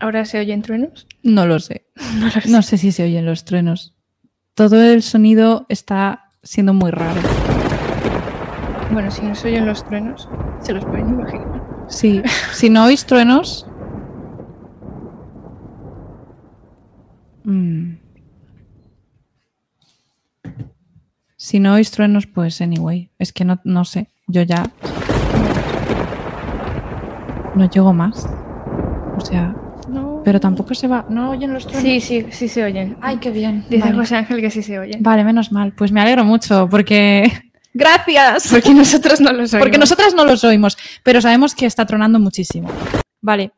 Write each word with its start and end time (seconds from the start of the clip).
¿Ahora 0.00 0.24
se 0.24 0.38
oyen 0.38 0.62
truenos? 0.62 1.06
No 1.22 1.46
lo 1.46 1.58
sé. 1.58 1.86
No 2.18 2.26
lo 2.26 2.30
sé. 2.30 2.48
No 2.48 2.62
sé 2.62 2.78
si 2.78 2.92
se 2.92 3.04
oyen 3.04 3.26
los 3.26 3.44
truenos. 3.44 3.94
Todo 4.54 4.82
el 4.82 5.02
sonido 5.02 5.66
está 5.68 6.30
siendo 6.42 6.72
muy 6.72 6.90
raro. 6.90 7.20
Bueno, 8.92 9.10
si 9.10 9.22
no 9.22 9.34
se 9.34 9.48
oyen 9.48 9.66
los 9.66 9.84
truenos, 9.84 10.28
se 10.60 10.72
los 10.72 10.84
pueden 10.84 11.10
imaginar. 11.10 11.62
Sí, 11.88 12.22
si 12.52 12.70
no 12.70 12.84
oís 12.86 13.04
truenos. 13.04 13.66
Mm. 17.44 17.96
Si 21.36 21.60
no 21.60 21.74
oís 21.74 21.90
truenos, 21.90 22.26
pues 22.26 22.60
anyway. 22.60 23.10
Es 23.18 23.32
que 23.32 23.44
no, 23.44 23.60
no 23.64 23.84
sé. 23.84 24.08
Yo 24.26 24.42
ya. 24.42 24.70
No 27.54 27.68
llego 27.70 27.92
más. 27.92 28.26
O 29.16 29.20
sea. 29.20 29.54
Pero 30.28 30.40
tampoco 30.40 30.74
se 30.74 30.86
va. 30.86 31.06
¿No 31.08 31.30
oyen 31.30 31.54
los 31.54 31.66
truenos? 31.66 31.82
Sí, 31.82 32.02
sí, 32.02 32.26
sí 32.30 32.48
se 32.48 32.62
oyen. 32.62 32.98
Ay, 33.00 33.16
qué 33.16 33.30
bien. 33.30 33.64
Dice 33.70 33.84
Vale. 33.84 33.96
José 33.96 34.16
Ángel 34.16 34.42
que 34.42 34.50
sí 34.50 34.62
se 34.62 34.78
oyen. 34.78 35.02
Vale, 35.02 35.24
menos 35.24 35.52
mal. 35.52 35.72
Pues 35.72 35.90
me 35.90 36.02
alegro 36.02 36.22
mucho 36.22 36.68
porque. 36.70 37.32
¡Gracias! 37.72 38.48
Porque 38.50 38.74
nosotros 38.74 39.22
no 39.22 39.32
los 39.32 39.50
oímos. 39.54 39.64
Porque 39.64 39.78
nosotras 39.78 40.12
no 40.12 40.26
los 40.26 40.44
oímos, 40.44 40.76
pero 41.02 41.22
sabemos 41.22 41.54
que 41.54 41.64
está 41.64 41.86
tronando 41.86 42.20
muchísimo. 42.20 42.68
Vale, 43.22 43.52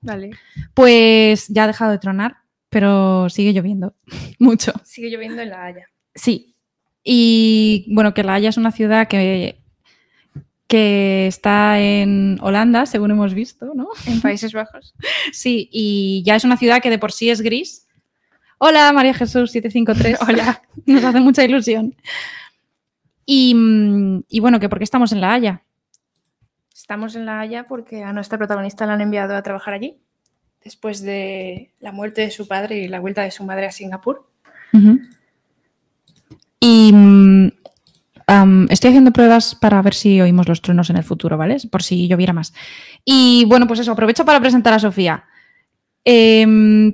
Vale. 0.00 0.30
pues 0.72 1.48
ya 1.48 1.64
ha 1.64 1.66
dejado 1.66 1.92
de 1.92 1.98
tronar, 1.98 2.36
pero 2.70 3.28
sigue 3.28 3.52
lloviendo 3.52 3.94
mucho. 4.38 4.72
Sigue 4.84 5.10
lloviendo 5.10 5.42
en 5.42 5.50
La 5.50 5.66
Haya. 5.66 5.84
Sí. 6.14 6.56
Y 7.04 7.92
bueno, 7.94 8.14
que 8.14 8.22
La 8.24 8.32
Haya 8.32 8.48
es 8.48 8.56
una 8.56 8.72
ciudad 8.72 9.06
que, 9.06 9.60
que 10.66 11.26
está 11.26 11.80
en 11.80 12.38
Holanda, 12.40 12.86
según 12.86 13.12
hemos 13.12 13.34
visto, 13.34 13.72
¿no? 13.74 13.88
En 14.06 14.20
Países 14.20 14.52
Bajos. 14.52 14.94
Sí, 15.32 15.68
y 15.72 16.22
ya 16.24 16.36
es 16.36 16.44
una 16.44 16.56
ciudad 16.56 16.80
que 16.80 16.90
de 16.90 16.98
por 16.98 17.12
sí 17.12 17.30
es 17.30 17.40
gris. 17.40 17.86
Hola, 18.58 18.92
María 18.92 19.14
Jesús 19.14 19.50
753. 19.52 20.18
Hola, 20.28 20.62
nos 20.86 21.04
hace 21.04 21.20
mucha 21.20 21.44
ilusión. 21.44 21.94
Y, 23.24 23.54
mm, 23.54 24.24
y 24.28 24.40
bueno, 24.40 24.60
que 24.60 24.68
porque 24.68 24.84
estamos 24.84 25.12
en 25.12 25.20
La 25.20 25.34
Haya. 25.34 25.62
Estamos 26.74 27.16
en 27.16 27.26
La 27.26 27.40
Haya 27.40 27.64
porque 27.64 28.02
a 28.02 28.12
nuestra 28.12 28.38
protagonista 28.38 28.86
la 28.86 28.94
han 28.94 29.00
enviado 29.00 29.36
a 29.36 29.42
trabajar 29.42 29.74
allí. 29.74 29.98
Después 30.64 31.02
de 31.02 31.72
la 31.78 31.92
muerte 31.92 32.22
de 32.22 32.30
su 32.30 32.48
padre 32.48 32.78
y 32.78 32.88
la 32.88 33.00
vuelta 33.00 33.22
de 33.22 33.30
su 33.30 33.44
madre 33.44 33.66
a 33.66 33.72
Singapur. 33.72 34.28
Y 36.60 36.92
estoy 38.68 38.88
haciendo 38.88 39.12
pruebas 39.12 39.54
para 39.54 39.80
ver 39.82 39.94
si 39.94 40.20
oímos 40.20 40.48
los 40.48 40.60
truenos 40.60 40.90
en 40.90 40.96
el 40.96 41.04
futuro, 41.04 41.36
¿vale? 41.36 41.56
Por 41.70 41.82
si 41.82 42.08
lloviera 42.08 42.32
más. 42.32 42.52
Y 43.04 43.44
bueno, 43.46 43.66
pues 43.66 43.80
eso, 43.80 43.92
aprovecho 43.92 44.24
para 44.24 44.40
presentar 44.40 44.72
a 44.74 44.78
Sofía, 44.78 45.24
em, 46.04 46.92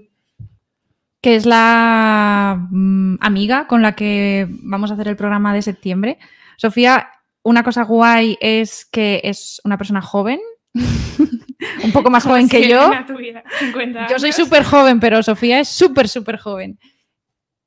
que 1.23 1.37
es 1.37 1.47
la 1.47 2.69
mm, 2.71 3.17
amiga 3.21 3.67
con 3.67 3.81
la 3.81 3.95
que 3.95 4.47
vamos 4.51 4.91
a 4.91 4.95
hacer 4.95 5.09
el 5.09 5.17
programa 5.17 5.55
de 5.55 5.63
septiembre. 5.63 6.19
Sofía, 6.57 7.09
una 7.43 7.63
cosa 7.63 7.85
guay 7.85 8.37
es 8.41 8.85
que 8.85 9.21
es 9.25 9.61
una 9.65 9.79
persona 9.79 10.03
joven, 10.03 10.41
un 10.75 11.93
poco 11.93 12.11
más 12.11 12.25
joven 12.25 12.49
que 12.49 12.69
yo. 12.69 12.91
Yo 14.11 14.19
soy 14.19 14.33
súper 14.33 14.65
joven, 14.65 15.01
pero 15.01 15.23
Sofía 15.23 15.61
es 15.61 15.69
súper, 15.69 16.09
súper 16.09 16.37
joven. 16.37 16.79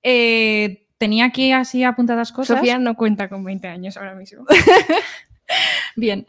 Eh, 0.04 0.85
tenía 1.06 1.26
aquí 1.26 1.52
así 1.52 1.84
apuntadas 1.84 2.32
cosas. 2.32 2.58
Sofía 2.58 2.80
no 2.80 2.96
cuenta 2.96 3.30
con 3.30 3.44
20 3.44 3.68
años 3.68 3.96
ahora 3.96 4.16
mismo. 4.16 4.44
Bien. 5.96 6.26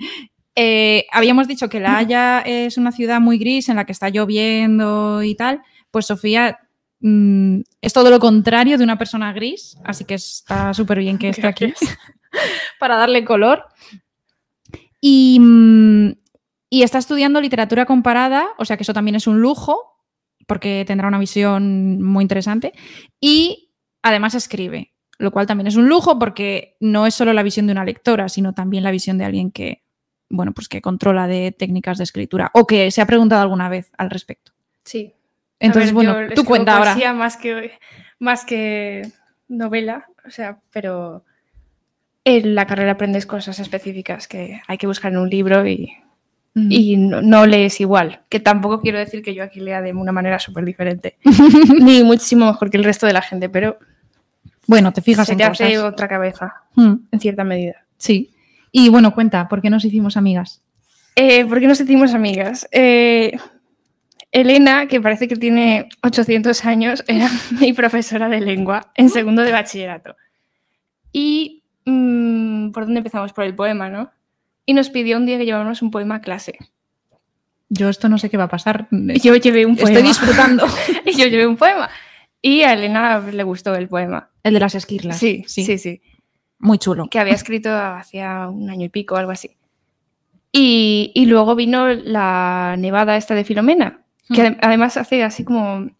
Eh, 0.54 1.06
habíamos 1.12 1.48
dicho 1.48 1.70
que 1.70 1.80
La 1.80 1.96
Haya 1.96 2.40
es 2.40 2.76
una 2.76 2.92
ciudad 2.92 3.18
muy 3.18 3.38
gris 3.38 3.70
en 3.70 3.76
la 3.76 3.86
que 3.86 3.92
está 3.92 4.10
lloviendo 4.10 5.22
y 5.22 5.34
tal. 5.34 5.62
Pues 5.90 6.04
Sofía 6.04 6.58
mm, 7.00 7.60
es 7.80 7.94
todo 7.94 8.10
lo 8.10 8.20
contrario 8.20 8.76
de 8.76 8.84
una 8.84 8.98
persona 8.98 9.32
gris, 9.32 9.78
así 9.82 10.04
que 10.04 10.14
está 10.14 10.74
súper 10.74 10.98
bien 10.98 11.16
que 11.16 11.30
esté 11.30 11.46
aquí 11.46 11.72
para 12.78 12.96
darle 12.96 13.24
color. 13.24 13.64
Y, 15.00 15.38
mm, 15.40 16.12
y 16.68 16.82
está 16.82 16.98
estudiando 16.98 17.40
literatura 17.40 17.86
comparada, 17.86 18.48
o 18.58 18.66
sea 18.66 18.76
que 18.76 18.82
eso 18.82 18.92
también 18.92 19.14
es 19.14 19.26
un 19.26 19.40
lujo, 19.40 20.02
porque 20.46 20.84
tendrá 20.86 21.08
una 21.08 21.18
visión 21.18 22.02
muy 22.02 22.20
interesante. 22.20 22.74
Y 23.18 23.65
además 24.06 24.34
escribe, 24.34 24.92
lo 25.18 25.30
cual 25.30 25.46
también 25.46 25.66
es 25.66 25.76
un 25.76 25.88
lujo 25.88 26.18
porque 26.18 26.76
no 26.80 27.06
es 27.06 27.14
solo 27.14 27.32
la 27.32 27.42
visión 27.42 27.66
de 27.66 27.72
una 27.72 27.84
lectora, 27.84 28.28
sino 28.28 28.52
también 28.52 28.84
la 28.84 28.90
visión 28.90 29.18
de 29.18 29.24
alguien 29.24 29.50
que, 29.50 29.82
bueno, 30.28 30.52
pues 30.52 30.68
que 30.68 30.80
controla 30.80 31.26
de 31.26 31.52
técnicas 31.52 31.98
de 31.98 32.04
escritura 32.04 32.50
o 32.54 32.66
que 32.66 32.90
se 32.90 33.00
ha 33.00 33.06
preguntado 33.06 33.42
alguna 33.42 33.68
vez 33.68 33.90
al 33.98 34.10
respecto. 34.10 34.52
Sí. 34.84 35.14
Entonces, 35.58 35.92
ver, 35.92 35.94
bueno, 35.94 36.34
tú 36.34 36.44
cuenta 36.44 36.76
ahora. 36.76 36.94
Más 37.14 37.36
que, 37.36 37.72
más 38.18 38.44
que 38.44 39.10
novela, 39.48 40.06
o 40.26 40.30
sea, 40.30 40.60
pero 40.70 41.24
en 42.24 42.54
la 42.54 42.66
carrera 42.66 42.92
aprendes 42.92 43.26
cosas 43.26 43.58
específicas 43.58 44.28
que 44.28 44.60
hay 44.66 44.78
que 44.78 44.86
buscar 44.86 45.12
en 45.12 45.18
un 45.18 45.30
libro 45.30 45.66
y, 45.66 45.92
y 46.54 46.96
no, 46.96 47.22
no 47.22 47.46
lees 47.46 47.80
igual. 47.80 48.22
Que 48.28 48.40
tampoco 48.40 48.80
quiero 48.80 48.98
decir 48.98 49.22
que 49.22 49.34
yo 49.34 49.42
aquí 49.42 49.60
lea 49.60 49.80
de 49.80 49.92
una 49.92 50.12
manera 50.12 50.38
súper 50.38 50.64
diferente, 50.64 51.16
ni 51.80 52.02
muchísimo 52.02 52.46
mejor 52.46 52.68
que 52.68 52.76
el 52.76 52.84
resto 52.84 53.06
de 53.06 53.14
la 53.14 53.22
gente, 53.22 53.48
pero 53.48 53.78
bueno, 54.66 54.92
te 54.92 55.00
fijas 55.02 55.26
se 55.26 55.32
en 55.32 55.38
te 55.38 55.48
cosas. 55.48 55.66
hace 55.66 55.78
otra 55.78 56.08
cabeza, 56.08 56.54
Mm, 56.74 56.94
en 57.12 57.20
cierta 57.20 57.44
medida. 57.44 57.84
sí. 57.96 58.32
Y 58.72 58.90
bueno, 58.90 59.14
cuenta, 59.14 59.48
¿por 59.48 59.62
qué 59.62 59.70
nos 59.70 59.84
hicimos 59.86 60.18
amigas? 60.18 60.60
Eh, 61.14 61.46
¿Por 61.46 61.60
qué 61.60 61.66
nos 61.66 61.78
sentimos 61.78 62.12
amigas? 62.12 62.68
Eh, 62.72 63.38
Elena, 64.32 64.86
que 64.86 65.00
parece 65.00 65.28
que 65.28 65.36
tiene 65.36 65.88
800 66.02 66.62
años, 66.66 67.02
era 67.08 67.30
mi 67.58 67.72
profesora 67.72 68.28
de 68.28 68.40
lengua 68.40 68.92
en 68.94 69.08
segundo 69.08 69.40
de 69.42 69.52
bachillerato. 69.52 70.14
Y 71.10 71.62
mm, 71.86 72.70
por 72.72 72.84
dónde 72.84 72.98
empezamos? 72.98 73.32
Por 73.32 73.44
el 73.44 73.54
poema, 73.54 73.88
¿no? 73.88 74.10
Y 74.66 74.74
nos 74.74 74.90
pidió 74.90 75.16
un 75.16 75.24
día 75.24 75.38
que 75.38 75.46
lleváramos 75.46 75.80
un 75.80 75.90
poema 75.90 76.16
a 76.16 76.20
clase. 76.20 76.58
Yo 77.70 77.88
esto 77.88 78.08
no 78.10 78.18
sé 78.18 78.28
qué 78.28 78.36
va 78.36 78.44
a 78.44 78.48
pasar. 78.48 78.88
Yo 78.90 79.36
llevé 79.36 79.64
un 79.64 79.76
poema. 79.76 79.90
Estoy 79.90 80.06
disfrutando. 80.08 80.66
y 81.06 81.12
yo 81.16 81.26
llevé 81.28 81.46
un 81.46 81.56
poema. 81.56 81.88
Y 82.48 82.62
a 82.62 82.74
Elena 82.74 83.18
le 83.18 83.42
gustó 83.42 83.74
el 83.74 83.88
poema. 83.88 84.30
El 84.44 84.54
de 84.54 84.60
las 84.60 84.76
esquirlas. 84.76 85.18
Sí, 85.18 85.42
sí, 85.48 85.78
sí, 85.78 86.00
Muy 86.60 86.78
chulo. 86.78 87.08
Que 87.10 87.18
había 87.18 87.34
escrito 87.34 87.74
hacía 87.74 88.48
un 88.48 88.70
año 88.70 88.84
y 88.84 88.88
pico 88.88 89.16
algo 89.16 89.32
así. 89.32 89.56
Y, 90.52 91.10
y 91.14 91.26
luego 91.26 91.56
vino 91.56 91.88
la 91.88 92.76
nevada 92.78 93.16
esta 93.16 93.34
de 93.34 93.42
Filomena, 93.44 94.02
que 94.32 94.42
ade- 94.42 94.58
además 94.62 94.96
hace 94.96 95.24
así 95.24 95.42
como... 95.44 95.90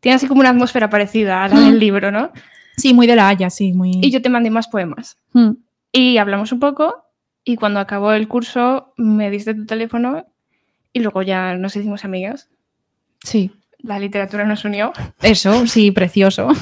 Tiene 0.00 0.16
así 0.16 0.26
como 0.26 0.40
una 0.40 0.50
atmósfera 0.50 0.90
parecida 0.90 1.44
a 1.44 1.48
la 1.48 1.60
del 1.60 1.78
libro, 1.78 2.10
¿no? 2.10 2.30
Sí, 2.76 2.92
muy 2.92 3.06
de 3.06 3.14
la 3.16 3.28
Haya, 3.28 3.48
sí, 3.48 3.72
muy. 3.72 3.92
Y 4.02 4.10
yo 4.10 4.20
te 4.20 4.28
mandé 4.28 4.50
más 4.50 4.66
poemas. 4.68 5.16
Mm. 5.32 5.50
Y 5.92 6.18
hablamos 6.18 6.50
un 6.52 6.58
poco 6.60 7.04
y 7.44 7.54
cuando 7.56 7.78
acabó 7.78 8.12
el 8.12 8.26
curso 8.26 8.92
me 8.96 9.30
diste 9.30 9.54
tu 9.54 9.64
teléfono 9.64 10.26
y 10.92 11.00
luego 11.00 11.22
ya 11.22 11.54
nos 11.54 11.76
hicimos 11.76 12.04
amigas. 12.04 12.50
Sí. 13.22 13.52
La 13.84 13.98
literatura 13.98 14.44
nos 14.46 14.64
unió 14.64 14.92
Eso, 15.22 15.66
sí, 15.66 15.90
precioso. 15.92 16.48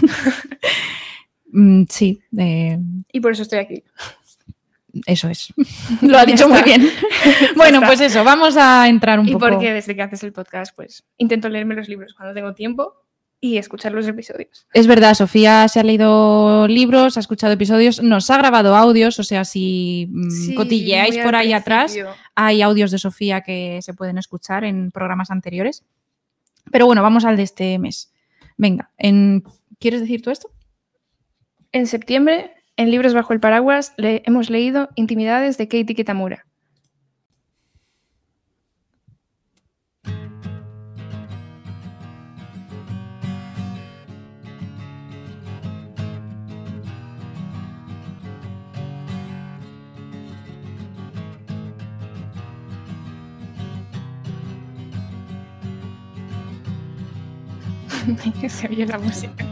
Mm, 1.54 1.84
sí, 1.90 2.18
eh, 2.38 2.78
y 3.12 3.20
por 3.20 3.32
eso 3.32 3.42
estoy 3.42 3.58
aquí. 3.58 3.84
eso 5.04 5.28
es. 5.28 5.52
Lo 6.00 6.16
ha 6.16 6.24
dicho 6.24 6.48
muy 6.48 6.62
bien. 6.62 6.88
bueno, 7.56 7.82
pues 7.84 8.00
eso, 8.00 8.24
vamos 8.24 8.56
a 8.56 8.88
entrar 8.88 9.20
un 9.20 9.28
Y 9.28 9.32
poco. 9.32 9.48
porque 9.50 9.70
desde 9.72 9.94
que 9.94 10.00
haces 10.00 10.22
el 10.22 10.32
podcast, 10.32 10.74
pues 10.74 11.04
intento 11.18 11.50
leerme 11.50 11.74
los 11.74 11.88
libros 11.88 12.14
cuando 12.14 12.32
tengo 12.34 12.54
tiempo 12.54 12.94
y 13.38 13.58
escuchar 13.58 13.92
los 13.92 14.06
episodios. 14.08 14.66
Es 14.72 14.86
verdad, 14.86 15.12
Sofía 15.12 15.68
se 15.68 15.78
ha 15.78 15.82
leído 15.82 16.66
libros, 16.68 17.18
ha 17.18 17.20
escuchado 17.20 17.52
episodios, 17.52 18.02
nos 18.02 18.30
ha 18.30 18.38
grabado 18.38 18.74
audios, 18.74 19.18
o 19.18 19.22
sea, 19.22 19.44
si 19.44 20.06
mm, 20.10 20.30
Sí, 20.30 20.54
cotilleáis 20.54 21.18
por 21.18 21.36
ahí 21.36 21.52
atrás, 21.52 21.94
hay 22.34 22.62
audios 22.62 22.92
de 22.92 22.98
Sofía 22.98 23.42
que 23.42 23.80
se 23.82 23.92
pueden 23.92 24.16
escuchar 24.16 24.64
en 24.64 24.90
programas 24.90 25.30
anteriores. 25.30 25.84
Pero 26.72 26.86
bueno, 26.86 27.02
vamos 27.02 27.24
al 27.24 27.36
de 27.36 27.44
este 27.44 27.78
mes. 27.78 28.12
Venga, 28.56 28.90
en... 28.98 29.44
¿quieres 29.78 30.00
decir 30.00 30.22
tú 30.22 30.30
esto? 30.30 30.50
En 31.70 31.86
septiembre, 31.86 32.50
en 32.76 32.90
Libros 32.90 33.14
Bajo 33.14 33.32
el 33.32 33.40
Paraguas, 33.40 33.94
le 33.96 34.22
hemos 34.26 34.50
leído 34.50 34.88
Intimidades 34.96 35.58
de 35.58 35.68
Katie 35.68 35.94
Kitamura. 35.94 36.46
se 58.48 58.68
oye 58.68 58.86
la 58.86 58.98
música. 58.98 59.44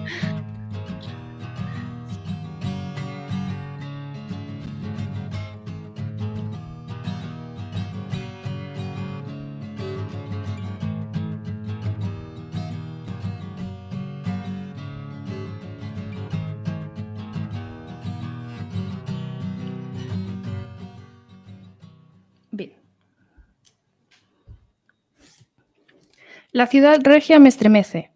La 26.53 26.67
ciudad 26.67 26.99
regia 27.03 27.39
me 27.39 27.49
estremece. 27.49 28.10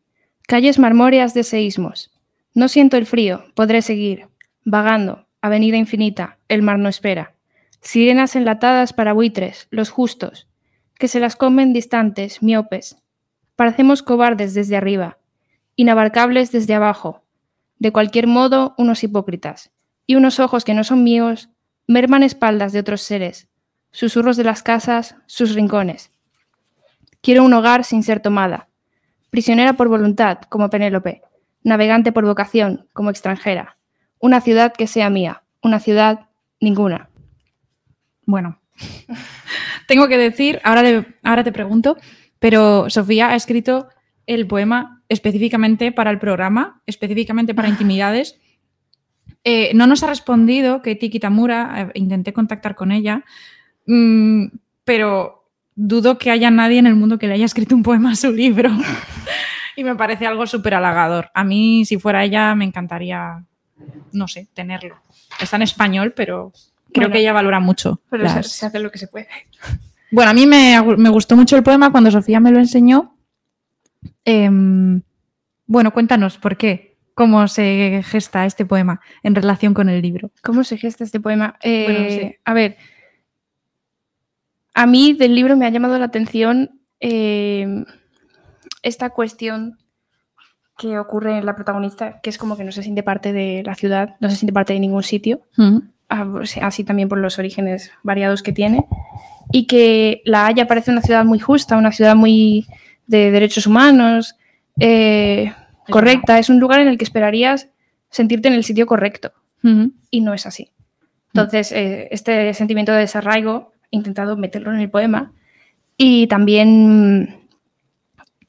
Calles 0.46 0.78
marmóreas 0.78 1.32
de 1.32 1.42
seísmos. 1.42 2.10
No 2.52 2.68
siento 2.68 2.98
el 2.98 3.06
frío, 3.06 3.46
podré 3.54 3.80
seguir. 3.80 4.28
Vagando, 4.62 5.26
avenida 5.40 5.78
infinita, 5.78 6.38
el 6.48 6.60
mar 6.60 6.78
no 6.78 6.90
espera. 6.90 7.34
Sirenas 7.80 8.36
enlatadas 8.36 8.92
para 8.92 9.14
buitres, 9.14 9.68
los 9.70 9.88
justos, 9.88 10.46
que 10.98 11.08
se 11.08 11.18
las 11.18 11.34
comen 11.34 11.72
distantes, 11.72 12.42
miopes. 12.42 12.96
Parecemos 13.56 14.02
cobardes 14.02 14.52
desde 14.52 14.76
arriba, 14.76 15.16
inabarcables 15.76 16.52
desde 16.52 16.74
abajo. 16.74 17.24
De 17.78 17.90
cualquier 17.90 18.26
modo, 18.26 18.74
unos 18.76 19.02
hipócritas. 19.02 19.72
Y 20.06 20.16
unos 20.16 20.40
ojos 20.40 20.64
que 20.64 20.74
no 20.74 20.84
son 20.84 21.02
míos, 21.04 21.48
merman 21.86 22.22
espaldas 22.22 22.74
de 22.74 22.80
otros 22.80 23.00
seres, 23.00 23.48
susurros 23.92 24.36
de 24.36 24.44
las 24.44 24.62
casas, 24.62 25.16
sus 25.24 25.54
rincones. 25.54 26.10
Quiero 27.22 27.44
un 27.44 27.54
hogar 27.54 27.84
sin 27.84 28.02
ser 28.02 28.20
tomada, 28.20 28.68
prisionera 29.34 29.72
por 29.72 29.88
voluntad, 29.88 30.42
como 30.48 30.70
Penélope, 30.70 31.22
navegante 31.64 32.12
por 32.12 32.24
vocación, 32.24 32.86
como 32.92 33.10
extranjera, 33.10 33.78
una 34.20 34.40
ciudad 34.40 34.72
que 34.72 34.86
sea 34.86 35.10
mía, 35.10 35.42
una 35.60 35.80
ciudad 35.80 36.28
ninguna. 36.60 37.10
Bueno, 38.26 38.60
tengo 39.88 40.06
que 40.06 40.18
decir, 40.18 40.60
ahora, 40.62 41.04
ahora 41.24 41.42
te 41.42 41.50
pregunto, 41.50 41.96
pero 42.38 42.88
Sofía 42.88 43.30
ha 43.30 43.34
escrito 43.34 43.88
el 44.28 44.46
poema 44.46 45.02
específicamente 45.08 45.90
para 45.90 46.12
el 46.12 46.20
programa, 46.20 46.80
específicamente 46.86 47.56
para 47.56 47.68
intimidades. 47.74 48.38
Eh, 49.42 49.72
no 49.74 49.88
nos 49.88 50.04
ha 50.04 50.06
respondido 50.06 50.80
que 50.80 50.94
Tiki 50.94 51.18
Tamura, 51.18 51.90
eh, 51.92 51.98
intenté 51.98 52.32
contactar 52.32 52.76
con 52.76 52.92
ella, 52.92 53.24
mm, 53.88 54.44
pero 54.84 55.43
dudo 55.74 56.18
que 56.18 56.30
haya 56.30 56.50
nadie 56.50 56.78
en 56.78 56.86
el 56.86 56.94
mundo 56.94 57.18
que 57.18 57.26
le 57.26 57.34
haya 57.34 57.44
escrito 57.44 57.74
un 57.74 57.82
poema 57.82 58.12
a 58.12 58.16
su 58.16 58.30
libro. 58.30 58.70
y 59.76 59.84
me 59.84 59.94
parece 59.96 60.26
algo 60.26 60.46
súper 60.46 60.74
halagador. 60.74 61.30
A 61.34 61.44
mí, 61.44 61.84
si 61.84 61.98
fuera 61.98 62.24
ella, 62.24 62.54
me 62.54 62.64
encantaría, 62.64 63.44
no 64.12 64.28
sé, 64.28 64.48
tenerlo. 64.54 64.96
Está 65.40 65.56
en 65.56 65.62
español, 65.62 66.12
pero 66.14 66.52
creo 66.92 67.10
que 67.10 67.18
ella 67.18 67.32
valora 67.32 67.60
mucho. 67.60 68.00
Pero 68.10 68.42
se 68.42 68.66
hace 68.66 68.78
lo 68.78 68.90
que 68.90 68.98
se 68.98 69.08
puede. 69.08 69.28
Bueno, 70.10 70.30
a 70.30 70.34
mí 70.34 70.46
me, 70.46 70.78
gustó 71.10 71.36
mucho 71.36 71.56
el 71.56 71.62
poema 71.62 71.90
cuando 71.90 72.10
Sofía 72.10 72.40
me 72.40 72.52
lo 72.52 72.58
enseñó. 72.58 73.16
Em, 74.24 75.02
bueno, 75.66 75.92
cuéntanos, 75.92 76.38
¿por 76.38 76.56
qué? 76.56 76.96
¿Cómo 77.14 77.46
se 77.48 78.02
gesta 78.04 78.44
este 78.44 78.64
poema 78.64 79.00
en 79.22 79.34
relación 79.34 79.74
con 79.74 79.88
el 79.88 80.02
libro? 80.02 80.30
¿Cómo 80.42 80.64
se 80.64 80.76
gesta 80.78 81.04
este 81.04 81.20
poema? 81.20 81.56
Eh, 81.62 82.38
a 82.44 82.54
ver, 82.54 82.76
a 84.74 84.86
mí 84.86 85.12
del 85.12 85.34
libro 85.34 85.56
me 85.56 85.66
ha 85.66 85.70
llamado 85.70 85.98
la 85.98 86.06
atención 86.06 86.80
eh, 87.00 87.84
esta 88.82 89.10
cuestión 89.10 89.78
que 90.76 90.98
ocurre 90.98 91.38
en 91.38 91.46
la 91.46 91.54
protagonista, 91.54 92.20
que 92.20 92.30
es 92.30 92.38
como 92.38 92.56
que 92.56 92.64
no 92.64 92.72
se 92.72 92.82
siente 92.82 93.04
parte 93.04 93.32
de 93.32 93.62
la 93.64 93.76
ciudad, 93.76 94.16
no 94.18 94.28
se 94.28 94.36
siente 94.36 94.52
parte 94.52 94.72
de 94.72 94.80
ningún 94.80 95.04
sitio, 95.04 95.42
así 96.60 96.82
también 96.82 97.08
por 97.08 97.18
los 97.18 97.38
orígenes 97.38 97.92
variados 98.02 98.42
que 98.42 98.52
tiene, 98.52 98.84
y 99.52 99.66
que 99.66 100.20
La 100.24 100.46
Haya 100.46 100.66
parece 100.66 100.90
una 100.90 101.02
ciudad 101.02 101.24
muy 101.24 101.38
justa, 101.38 101.76
una 101.76 101.92
ciudad 101.92 102.16
muy 102.16 102.66
de 103.06 103.30
derechos 103.30 103.68
humanos, 103.68 104.34
eh, 104.80 105.52
correcta, 105.88 106.40
es 106.40 106.48
un 106.48 106.58
lugar 106.58 106.80
en 106.80 106.88
el 106.88 106.98
que 106.98 107.04
esperarías 107.04 107.68
sentirte 108.10 108.48
en 108.48 108.54
el 108.54 108.64
sitio 108.64 108.86
correcto, 108.86 109.32
y 110.10 110.20
no 110.20 110.34
es 110.34 110.44
así. 110.44 110.72
Entonces, 111.32 111.72
eh, 111.72 112.08
este 112.10 112.52
sentimiento 112.52 112.92
de 112.92 112.98
desarraigo 112.98 113.73
intentado 113.94 114.36
meterlo 114.36 114.72
en 114.72 114.80
el 114.80 114.90
poema. 114.90 115.32
Y 115.96 116.26
también 116.26 117.40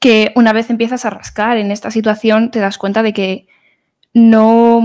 que 0.00 0.32
una 0.34 0.52
vez 0.52 0.70
empiezas 0.70 1.04
a 1.04 1.10
rascar 1.10 1.56
en 1.56 1.70
esta 1.70 1.90
situación, 1.90 2.50
te 2.50 2.60
das 2.60 2.78
cuenta 2.78 3.02
de 3.02 3.12
que 3.12 3.46
no. 4.12 4.82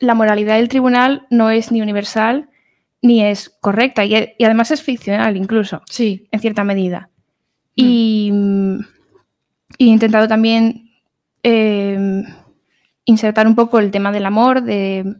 La 0.00 0.14
moralidad 0.14 0.56
del 0.56 0.68
tribunal 0.68 1.26
no 1.28 1.50
es 1.50 1.72
ni 1.72 1.82
universal 1.82 2.48
ni 3.02 3.24
es 3.24 3.50
correcta 3.60 4.04
y, 4.04 4.14
además 4.44 4.70
es 4.70 4.82
ficcional 4.82 5.36
incluso, 5.36 5.82
sí. 5.88 6.28
en 6.30 6.40
cierta 6.40 6.64
medida. 6.64 7.10
Y, 7.74 8.32
he 9.78 9.84
intentado 9.84 10.26
también 10.26 10.90
eh, 11.42 12.24
insertar 13.04 13.46
un 13.46 13.54
poco 13.54 13.78
el 13.78 13.90
tema 13.90 14.10
del 14.12 14.26
amor, 14.26 14.62
de 14.62 15.16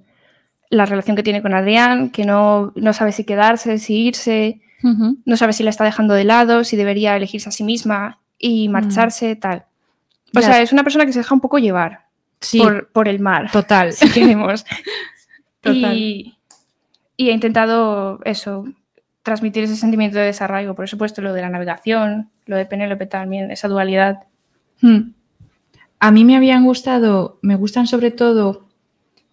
la 0.70 0.86
relación 0.86 1.16
que 1.16 1.22
tiene 1.22 1.42
con 1.42 1.54
Adrián, 1.54 2.10
que 2.10 2.24
no, 2.24 2.72
sabe 2.92 3.12
si 3.12 3.24
quedarse, 3.24 3.78
si 3.78 4.06
irse, 4.06 4.60
no 4.82 5.36
sabe 5.36 5.52
si 5.52 5.62
la 5.62 5.70
está 5.70 5.84
dejando 5.84 6.14
de 6.14 6.24
lado, 6.24 6.64
si 6.64 6.76
debería 6.76 7.16
elegirse 7.16 7.48
a 7.48 7.52
sí 7.52 7.64
misma 7.64 8.20
y 8.38 8.68
mm. 8.68 8.72
marcharse, 8.72 9.36
tal. 9.36 9.64
O 10.36 10.40
sea, 10.40 10.60
es 10.60 10.72
una 10.72 10.84
persona 10.84 11.06
que 11.06 11.12
se 11.12 11.20
deja 11.20 11.34
un 11.34 11.40
poco 11.40 11.58
llevar 11.58 12.06
por, 12.92 13.08
el 13.08 13.20
mar. 13.20 13.50
Total. 13.50 13.92
Si 13.94 14.10
queremos. 14.10 14.64
Total. 15.60 15.96
Y, 15.96 16.34
he 17.16 17.32
intentado 17.32 18.20
eso, 18.24 18.64
transmitir 19.22 19.64
ese 19.64 19.74
sentimiento 19.74 20.18
de 20.18 20.26
desarraigo. 20.26 20.74
Por 20.74 20.88
supuesto, 20.88 21.22
lo 21.22 21.32
de 21.32 21.40
la 21.40 21.48
navegación, 21.48 22.30
lo 22.46 22.56
de 22.56 22.66
Penélope 22.66 23.06
también, 23.06 23.50
esa 23.50 23.66
dualidad. 23.68 24.24
Hmm. 24.80 25.12
A 25.98 26.12
mí 26.12 26.24
me 26.24 26.36
habían 26.36 26.64
gustado, 26.64 27.40
me 27.42 27.56
gustan 27.56 27.88
sobre 27.88 28.12
todo 28.12 28.67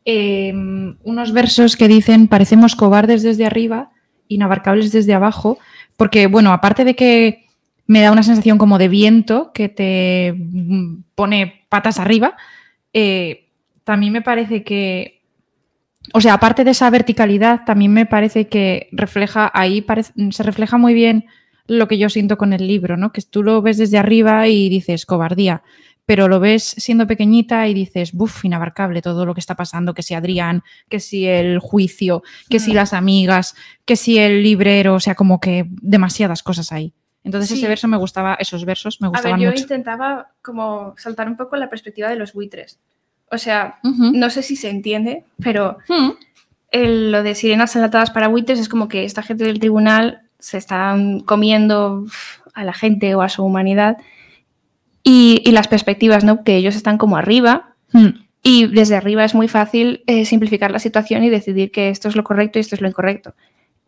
Em, 0.07 0.97
unos 1.03 1.33
versos 1.33 1.75
que 1.75 1.87
dicen 1.87 2.27
parecemos 2.27 2.75
cobardes 2.75 3.23
desde 3.23 3.43
arriba, 3.43 3.89
inabarcables 4.27 4.91
desde 4.91 5.15
abajo, 5.15 5.57
porque, 5.97 6.27
bueno, 6.27 6.53
aparte 6.53 6.85
de 6.85 6.95
que 6.95 7.47
me 7.87 8.01
da 8.01 8.11
una 8.11 8.21
sensación 8.21 8.59
como 8.59 8.77
de 8.77 8.87
viento 8.87 9.51
que 9.51 9.67
te 9.67 10.35
pone 11.15 11.65
patas 11.69 11.99
arriba, 11.99 12.35
eh, 12.93 13.47
también 13.83 14.13
me 14.13 14.21
parece 14.21 14.63
que, 14.63 15.23
o 16.13 16.21
sea, 16.21 16.35
aparte 16.35 16.63
de 16.63 16.71
esa 16.71 16.89
verticalidad, 16.91 17.65
también 17.65 17.91
me 17.91 18.05
parece 18.05 18.47
que 18.47 18.89
refleja, 18.91 19.51
ahí 19.55 19.83
se 20.29 20.43
refleja 20.43 20.77
muy 20.77 20.93
bien 20.93 21.25
lo 21.67 21.87
que 21.87 21.97
yo 21.97 22.09
siento 22.09 22.37
con 22.37 22.53
el 22.53 22.67
libro, 22.67 22.95
¿no? 22.95 23.11
Que 23.11 23.23
tú 23.23 23.41
lo 23.41 23.61
ves 23.63 23.77
desde 23.77 23.97
arriba 23.97 24.47
y 24.47 24.69
dices 24.69 25.07
cobardía, 25.07 25.63
pero 26.05 26.27
lo 26.27 26.39
ves 26.39 26.63
siendo 26.77 27.07
pequeñita 27.07 27.67
y 27.67 27.73
dices, 27.73 28.13
buf, 28.13 28.45
inabarcable 28.45 29.01
todo 29.01 29.25
lo 29.25 29.33
que 29.33 29.39
está 29.39 29.55
pasando, 29.55 29.93
que 29.93 30.03
si 30.03 30.13
Adrián, 30.13 30.63
que 30.89 30.99
si 30.99 31.25
el 31.25 31.59
juicio, 31.59 32.23
que 32.49 32.59
si 32.59 32.71
mm. 32.71 32.75
las 32.75 32.93
amigas, 32.93 33.55
que 33.85 33.95
si 33.95 34.19
el 34.19 34.43
librero, 34.43 34.95
o 34.95 34.99
sea, 34.99 35.15
como 35.15 35.39
que 35.39 35.65
demasiadas 35.69 36.43
cosas 36.43 36.71
ahí. 36.71 36.93
Entonces 37.23 37.57
ese 37.57 37.67
verso 37.67 37.87
me 37.87 37.97
gustaba, 37.97 38.35
esos 38.35 38.65
versos 38.65 39.01
me 39.01 39.07
gustaban 39.07 39.33
A 39.33 39.45
ver, 39.45 39.55
yo 39.55 39.59
intentaba 39.59 40.29
como 40.43 40.93
saltar 40.95 41.27
un 41.27 41.35
poco 41.35 41.55
la 41.55 41.71
perspectiva 41.71 42.07
de 42.07 42.17
los 42.17 42.33
buitres. 42.33 42.79
O 43.31 43.39
sea, 43.39 43.79
no 43.83 44.29
sé 44.29 44.43
si 44.43 44.55
se 44.55 44.69
entiende, 44.69 45.25
pero 45.41 45.79
mm. 45.89 46.11
lo 46.71 47.23
de 47.23 47.33
sirenas 47.33 47.75
enlatadas 47.75 48.11
para 48.11 48.27
buitres 48.27 48.59
es 48.59 48.69
como 48.69 48.87
que 48.87 49.05
esta 49.05 49.23
gente 49.23 49.43
del 49.43 49.59
tribunal 49.59 50.21
se 50.37 50.59
están 50.59 51.21
comiendo 51.21 52.05
a 52.53 52.63
la 52.63 52.73
gente 52.73 53.15
o 53.15 53.23
a 53.23 53.29
su 53.29 53.43
humanidad 53.43 53.97
y, 55.07 55.51
las 55.51 55.67
perspectivas, 55.67 56.23
¿no? 56.23 56.43
Que 56.43 56.57
ellos 56.57 56.75
están 56.75 56.97
como 56.97 57.15
arriba 57.15 57.75
hmm. 57.93 58.07
y 58.41 58.65
desde 58.65 58.95
arriba 58.95 59.23
es 59.23 59.35
muy 59.35 59.47
fácil 59.47 60.03
eh, 60.07 60.25
simplificar 60.25 60.71
la 60.71 60.79
situación 60.79 61.23
y 61.23 61.29
decidir 61.29 61.71
que 61.71 61.89
esto 61.89 62.09
es 62.09 62.15
lo 62.15 62.23
correcto 62.23 62.57
y 62.57 62.61
esto 62.61 62.75
es 62.75 62.81
lo 62.81 62.87
incorrecto. 62.87 63.35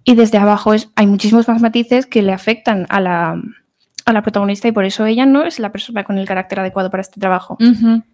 Y 0.04 0.16
desde 0.16 0.38
abajo 0.38 0.74
es, 0.74 0.90
hay 0.96 1.08
muchísimos 1.08 1.48
más 1.48 1.62
matices 1.62 2.06
que 2.06 2.22
le 2.22 2.32
afectan 2.32 2.86
a 2.90 3.02
la, 3.02 3.42
a 4.06 4.14
la 4.14 4.22
protagonista 4.22 4.68
y 4.68 4.72
por 4.72 4.86
eso 4.86 5.06
ella 5.06 5.26
no 5.26 5.44
es 5.44 5.60
la 5.60 5.72
persona 5.72 6.04
con 6.04 6.20
el 6.20 6.28
carácter 6.28 6.60
adecuado 6.60 6.92
para 6.92 7.02
este 7.02 7.20
trabajo. 7.20 7.58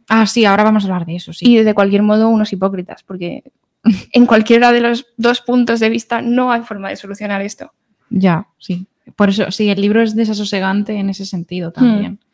Ah, 0.08 0.26
sí, 0.26 0.46
ahora 0.46 0.64
vamos 0.64 0.86
a 0.86 0.88
hablar 0.88 1.06
de 1.06 1.18
eso, 1.18 1.34
sí. 1.34 1.46
Y 1.46 1.62
de 1.62 1.74
cualquier 1.74 2.04
modo 2.04 2.30
unos 2.30 2.52
hipócritas, 2.54 3.04
porque 3.04 3.44
en 4.14 4.26
cualquiera 4.26 4.72
de 4.72 4.80
los 4.80 5.08
dos 5.18 5.42
puntos 5.42 5.82
de 5.82 5.90
vista 5.90 6.22
no 6.22 6.52
hay 6.52 6.62
forma 6.62 6.90
de 6.90 6.96
solucionar 6.96 7.42
esto. 7.42 7.74
Ya, 8.10 8.48
sí. 8.58 8.88
Por 9.18 9.30
eso, 9.30 9.52
sí, 9.52 9.70
el 9.70 9.82
libro 9.82 10.02
es 10.02 10.16
desasosegante 10.16 10.94
en 10.94 11.10
ese 11.10 11.26
sentido 11.26 11.72
también. 11.72 12.14
Hmm. 12.14 12.33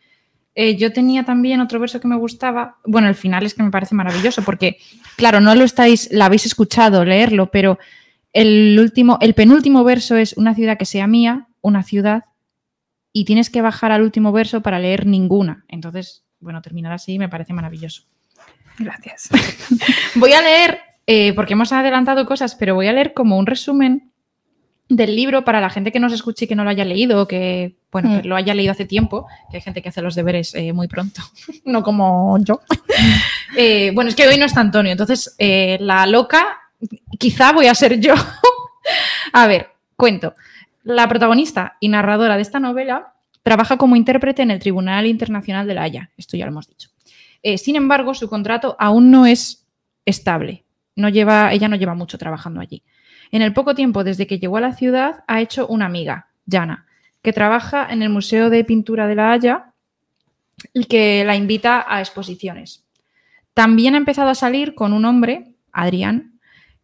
Eh, 0.61 0.75
yo 0.75 0.91
tenía 0.91 1.23
también 1.23 1.61
otro 1.61 1.79
verso 1.79 2.01
que 2.01 2.09
me 2.09 2.17
gustaba. 2.17 2.79
Bueno, 2.83 3.07
el 3.07 3.15
final 3.15 3.45
es 3.45 3.53
que 3.53 3.63
me 3.63 3.71
parece 3.71 3.95
maravilloso 3.95 4.41
porque, 4.43 4.77
claro, 5.15 5.39
no 5.39 5.55
lo 5.55 5.63
estáis, 5.63 6.11
la 6.11 6.25
habéis 6.25 6.45
escuchado 6.45 7.05
leerlo, 7.05 7.49
pero 7.49 7.79
el 8.33 8.77
último, 8.77 9.17
el 9.21 9.35
penúltimo 9.35 9.85
verso 9.85 10.17
es 10.17 10.33
una 10.33 10.53
ciudad 10.53 10.77
que 10.77 10.83
sea 10.83 11.07
mía, 11.07 11.47
una 11.61 11.81
ciudad, 11.81 12.25
y 13.13 13.23
tienes 13.23 13.49
que 13.49 13.61
bajar 13.61 13.93
al 13.93 14.01
último 14.01 14.33
verso 14.33 14.61
para 14.61 14.79
leer 14.79 15.05
ninguna. 15.05 15.63
Entonces, 15.69 16.25
bueno, 16.41 16.61
terminar 16.61 16.91
así 16.91 17.17
me 17.17 17.29
parece 17.29 17.53
maravilloso. 17.53 18.03
Gracias. 18.77 19.29
voy 20.15 20.33
a 20.33 20.41
leer, 20.41 20.79
eh, 21.07 21.31
porque 21.35 21.53
hemos 21.53 21.71
adelantado 21.71 22.25
cosas, 22.25 22.55
pero 22.55 22.75
voy 22.75 22.87
a 22.87 22.91
leer 22.91 23.13
como 23.13 23.37
un 23.37 23.45
resumen 23.45 24.11
del 24.89 25.15
libro 25.15 25.45
para 25.45 25.61
la 25.61 25.69
gente 25.69 25.93
que 25.93 26.01
nos 26.01 26.11
escuche 26.11 26.43
y 26.43 26.47
que 26.49 26.55
no 26.55 26.65
lo 26.65 26.69
haya 26.69 26.83
leído, 26.83 27.29
que 27.29 27.78
bueno, 27.91 28.09
que 28.09 28.27
mm. 28.27 28.29
lo 28.29 28.35
haya 28.35 28.53
leído 28.53 28.71
hace 28.71 28.85
tiempo, 28.85 29.27
que 29.49 29.57
hay 29.57 29.61
gente 29.61 29.81
que 29.81 29.89
hace 29.89 30.01
los 30.01 30.15
deberes 30.15 30.53
eh, 30.55 30.73
muy 30.73 30.87
pronto, 30.87 31.21
no 31.65 31.83
como 31.83 32.37
yo. 32.43 32.61
Eh, 33.57 33.91
bueno, 33.95 34.09
es 34.09 34.15
que 34.15 34.27
hoy 34.27 34.37
no 34.37 34.45
está 34.45 34.61
Antonio, 34.61 34.91
entonces 34.91 35.35
eh, 35.39 35.79
la 35.81 36.05
loca, 36.05 36.59
quizá 37.17 37.51
voy 37.51 37.65
a 37.65 37.73
ser 37.73 37.99
yo. 37.99 38.13
a 39.33 39.47
ver, 39.47 39.71
cuento. 39.95 40.35
La 40.83 41.09
protagonista 41.09 41.75
y 41.79 41.89
narradora 41.89 42.35
de 42.35 42.43
esta 42.43 42.59
novela 42.59 43.15
trabaja 43.41 43.75
como 43.75 43.95
intérprete 43.95 44.43
en 44.43 44.51
el 44.51 44.59
Tribunal 44.59 45.07
Internacional 45.07 45.67
de 45.67 45.73
la 45.73 45.81
Haya, 45.81 46.11
esto 46.15 46.37
ya 46.37 46.45
lo 46.45 46.51
hemos 46.51 46.67
dicho. 46.67 46.89
Sin 47.57 47.75
embargo, 47.75 48.13
su 48.13 48.29
contrato 48.29 48.75
aún 48.79 49.09
no 49.09 49.25
es 49.25 49.67
estable. 50.05 50.63
No 50.95 51.09
lleva, 51.09 51.51
ella 51.51 51.67
no 51.67 51.75
lleva 51.75 51.95
mucho 51.95 52.19
trabajando 52.19 52.61
allí. 52.61 52.83
En 53.31 53.41
el 53.41 53.51
poco 53.51 53.73
tiempo 53.73 54.03
desde 54.03 54.27
que 54.27 54.37
llegó 54.37 54.57
a 54.57 54.61
la 54.61 54.73
ciudad 54.73 55.23
ha 55.27 55.41
hecho 55.41 55.67
una 55.67 55.87
amiga, 55.87 56.27
Jana, 56.49 56.85
que 57.21 57.33
trabaja 57.33 57.87
en 57.89 58.01
el 58.01 58.09
Museo 58.09 58.49
de 58.49 58.63
Pintura 58.63 59.07
de 59.07 59.15
la 59.15 59.31
Haya 59.31 59.73
y 60.73 60.85
que 60.85 61.23
la 61.25 61.35
invita 61.35 61.85
a 61.87 61.99
exposiciones. 61.99 62.85
También 63.53 63.95
ha 63.95 63.97
empezado 63.97 64.29
a 64.29 64.35
salir 64.35 64.75
con 64.75 64.93
un 64.93 65.05
hombre, 65.05 65.55
Adrián, 65.71 66.39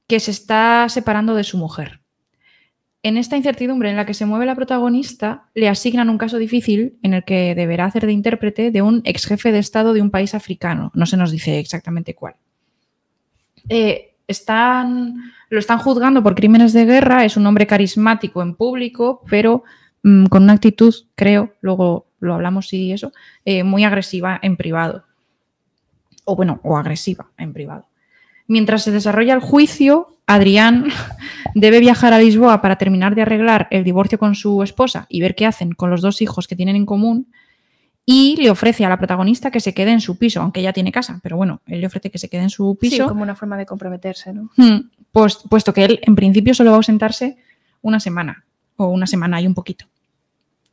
que 0.08 0.20
se 0.20 0.32
está 0.32 0.88
separando 0.90 1.36
de 1.36 1.44
su 1.44 1.58
mujer. 1.58 2.02
En 3.02 3.18
esta 3.18 3.38
incertidumbre 3.38 3.90
en 3.90 3.96
la 3.96 4.06
que 4.06 4.16
se 4.16 4.26
mueve 4.26 4.48
la 4.48 4.56
protagonista, 4.56 5.46
le 5.54 5.70
asignan 5.70 6.10
un 6.10 6.18
caso 6.18 6.38
difícil 6.38 6.98
en 7.04 7.14
el 7.14 7.24
que 7.24 7.54
deberá 7.54 7.86
hacer 7.86 8.06
de 8.06 8.12
intérprete 8.12 8.72
de 8.72 8.82
un 8.82 9.02
ex 9.06 9.28
jefe 9.28 9.52
de 9.52 9.60
Estado 9.60 9.94
de 9.94 10.02
un 10.02 10.10
país 10.10 10.34
africano. 10.34 10.92
No 10.96 11.06
se 11.06 11.16
nos 11.16 11.32
dice 11.32 11.60
exactamente 11.60 12.16
cuál. 12.16 12.36
Eh, 13.70 14.16
están, 14.28 15.32
lo 15.50 15.60
están 15.60 15.78
juzgando 15.78 16.24
por 16.24 16.34
crímenes 16.34 16.74
de 16.74 16.86
guerra, 16.86 17.26
es 17.26 17.38
un 17.38 17.46
hombre 17.46 17.68
carismático 17.68 18.42
en 18.42 18.56
público, 18.56 19.22
pero 19.30 19.64
mm, 20.06 20.26
con 20.28 20.44
una 20.44 20.54
actitud, 20.54 20.94
creo, 21.16 21.54
luego 21.62 22.08
lo 22.20 22.34
hablamos 22.34 22.72
y 22.74 22.92
eso, 22.92 23.12
eh, 23.44 23.64
muy 23.64 23.84
agresiva 23.84 24.40
en 24.42 24.56
privado. 24.56 25.04
O 26.26 26.36
bueno, 26.36 26.60
o 26.64 26.78
agresiva 26.78 27.28
en 27.38 27.54
privado. 27.54 27.88
Mientras 28.48 28.84
se 28.84 28.92
desarrolla 28.92 29.34
el 29.34 29.40
juicio, 29.40 30.18
Adrián 30.28 30.88
debe 31.56 31.80
viajar 31.80 32.14
a 32.14 32.20
Lisboa 32.20 32.62
para 32.62 32.78
terminar 32.78 33.16
de 33.16 33.24
arreglar 33.24 33.68
el 33.72 33.84
divorcio 33.84 34.20
con 34.20 34.36
su 34.36 34.62
esposa 34.64 35.08
y 35.10 35.22
ver 35.22 35.36
qué 35.36 35.46
hacen 35.46 35.74
con 35.74 35.90
los 35.90 36.02
dos 36.02 36.22
hijos 36.22 36.48
que 36.48 36.56
tienen 36.56 36.76
en 36.76 36.86
común. 36.86 37.28
Y 38.08 38.36
le 38.38 38.52
ofrece 38.52 38.86
a 38.86 38.90
la 38.90 39.00
protagonista 39.00 39.50
que 39.50 39.60
se 39.60 39.74
quede 39.74 39.92
en 39.92 40.00
su 40.00 40.20
piso, 40.20 40.40
aunque 40.40 40.60
ella 40.60 40.74
tiene 40.74 40.92
casa, 40.92 41.20
pero 41.24 41.38
bueno, 41.38 41.62
él 41.66 41.82
le 41.82 41.88
ofrece 41.88 42.12
que 42.12 42.20
se 42.20 42.30
quede 42.30 42.44
en 42.44 42.52
su 42.52 42.78
piso. 42.80 42.98
Sí, 42.98 43.02
como 43.02 43.24
una 43.24 43.36
forma 43.36 43.58
de 43.58 43.66
comprometerse, 43.66 44.32
¿no? 44.32 44.52
Hmm, 44.58 44.92
pues, 45.12 45.40
puesto 45.50 45.74
que 45.74 45.86
él 45.86 46.00
en 46.04 46.14
principio 46.14 46.54
solo 46.54 46.70
va 46.70 46.76
a 46.76 46.78
ausentarse 46.78 47.38
una 47.82 48.00
semana, 48.00 48.46
o 48.78 48.90
una 48.90 49.08
semana 49.08 49.42
y 49.42 49.48
un 49.48 49.56
poquito. 49.56 49.88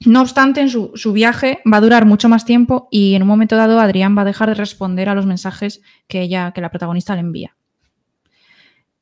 No 0.07 0.21
obstante, 0.21 0.61
en 0.61 0.69
su, 0.69 0.93
su, 0.95 1.13
viaje 1.13 1.61
va 1.71 1.79
a 1.79 1.81
durar 1.81 2.07
mucho 2.07 2.29
más 2.29 2.45
tiempo 2.45 2.89
y 2.91 3.15
en 3.15 3.23
un 3.23 3.29
momento 3.29 3.57
dado 3.57 3.79
Adrián 3.81 4.17
va 4.17 4.23
a 4.23 4.27
dejar 4.27 4.49
de 4.49 4.55
responder 4.55 5.09
a 5.09 5.15
los 5.15 5.27
mensajes 5.27 5.83
que 6.09 6.23
ella, 6.23 6.53
que 6.53 6.61
la 6.61 6.71
protagonista 6.71 7.15
le 7.15 7.21
envía. 7.21 7.57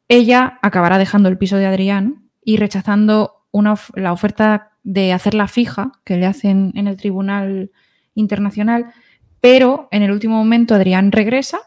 Ella 0.08 0.58
acabará 0.62 0.98
dejando 0.98 1.28
el 1.28 1.38
piso 1.38 1.56
de 1.56 1.66
Adrián 1.66 2.28
y 2.44 2.56
rechazando 2.56 3.46
una, 3.52 3.74
la 3.94 4.12
oferta 4.12 4.72
de 4.82 5.12
hacerla 5.12 5.46
fija 5.46 5.92
que 6.04 6.16
le 6.16 6.26
hacen 6.26 6.72
en 6.74 6.88
el 6.88 6.96
Tribunal 6.96 7.70
Internacional, 8.14 8.92
pero 9.40 9.88
en 9.90 10.02
el 10.02 10.10
último 10.10 10.36
momento 10.36 10.74
Adrián 10.74 11.12
regresa 11.12 11.60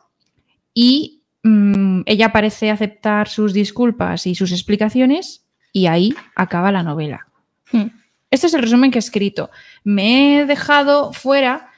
y 0.74 1.24
mmm, 1.44 2.02
ella 2.06 2.32
parece 2.32 2.70
aceptar 2.70 3.28
sus 3.28 3.54
disculpas 3.54 4.28
y 4.28 4.36
sus 4.36 4.52
explicaciones 4.52 5.48
y 5.72 5.88
ahí 5.88 6.14
acaba 6.36 6.72
la 6.72 6.84
novela. 6.84 7.28
Este 8.34 8.48
es 8.48 8.56
el 8.56 8.64
resumen 8.64 8.90
que 8.90 8.98
he 8.98 9.00
escrito. 9.00 9.52
Me 9.84 10.40
he 10.40 10.46
dejado 10.48 11.14
fuera 11.14 11.70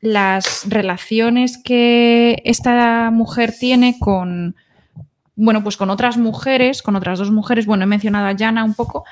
las 0.00 0.64
relaciones 0.68 1.58
que 1.58 2.40
esta 2.44 3.10
mujer 3.10 3.52
tiene 3.58 3.98
con, 3.98 4.54
bueno, 5.34 5.64
pues 5.64 5.76
con 5.76 5.90
otras 5.90 6.16
mujeres, 6.16 6.82
con 6.82 6.94
otras 6.94 7.18
dos 7.18 7.32
mujeres, 7.32 7.66
bueno, 7.66 7.82
he 7.82 7.88
mencionado 7.88 8.28
a 8.28 8.36
Jana 8.38 8.62
un 8.62 8.74
poco, 8.74 9.04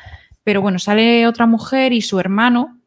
pero 0.44 0.62
bueno, 0.62 0.78
sale 0.78 1.26
otra 1.26 1.46
mujer 1.46 1.92
y 1.92 2.02
su 2.02 2.20
hermano, 2.20 2.78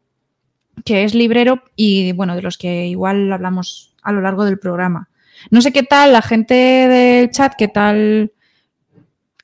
que 0.85 1.03
es 1.03 1.13
librero 1.13 1.63
y 1.75 2.13
bueno, 2.13 2.37
de 2.37 2.41
los 2.41 2.57
que 2.57 2.87
igual 2.87 3.33
hablamos 3.33 3.93
a 4.01 4.13
lo 4.13 4.21
largo 4.21 4.45
del 4.45 4.59
programa. 4.59 5.09
No 5.51 5.59
sé 5.59 5.73
qué 5.73 5.83
tal 5.83 6.13
la 6.13 6.21
gente 6.21 6.53
del 6.53 7.31
chat, 7.31 7.53
qué 7.57 7.67
tal... 7.67 8.31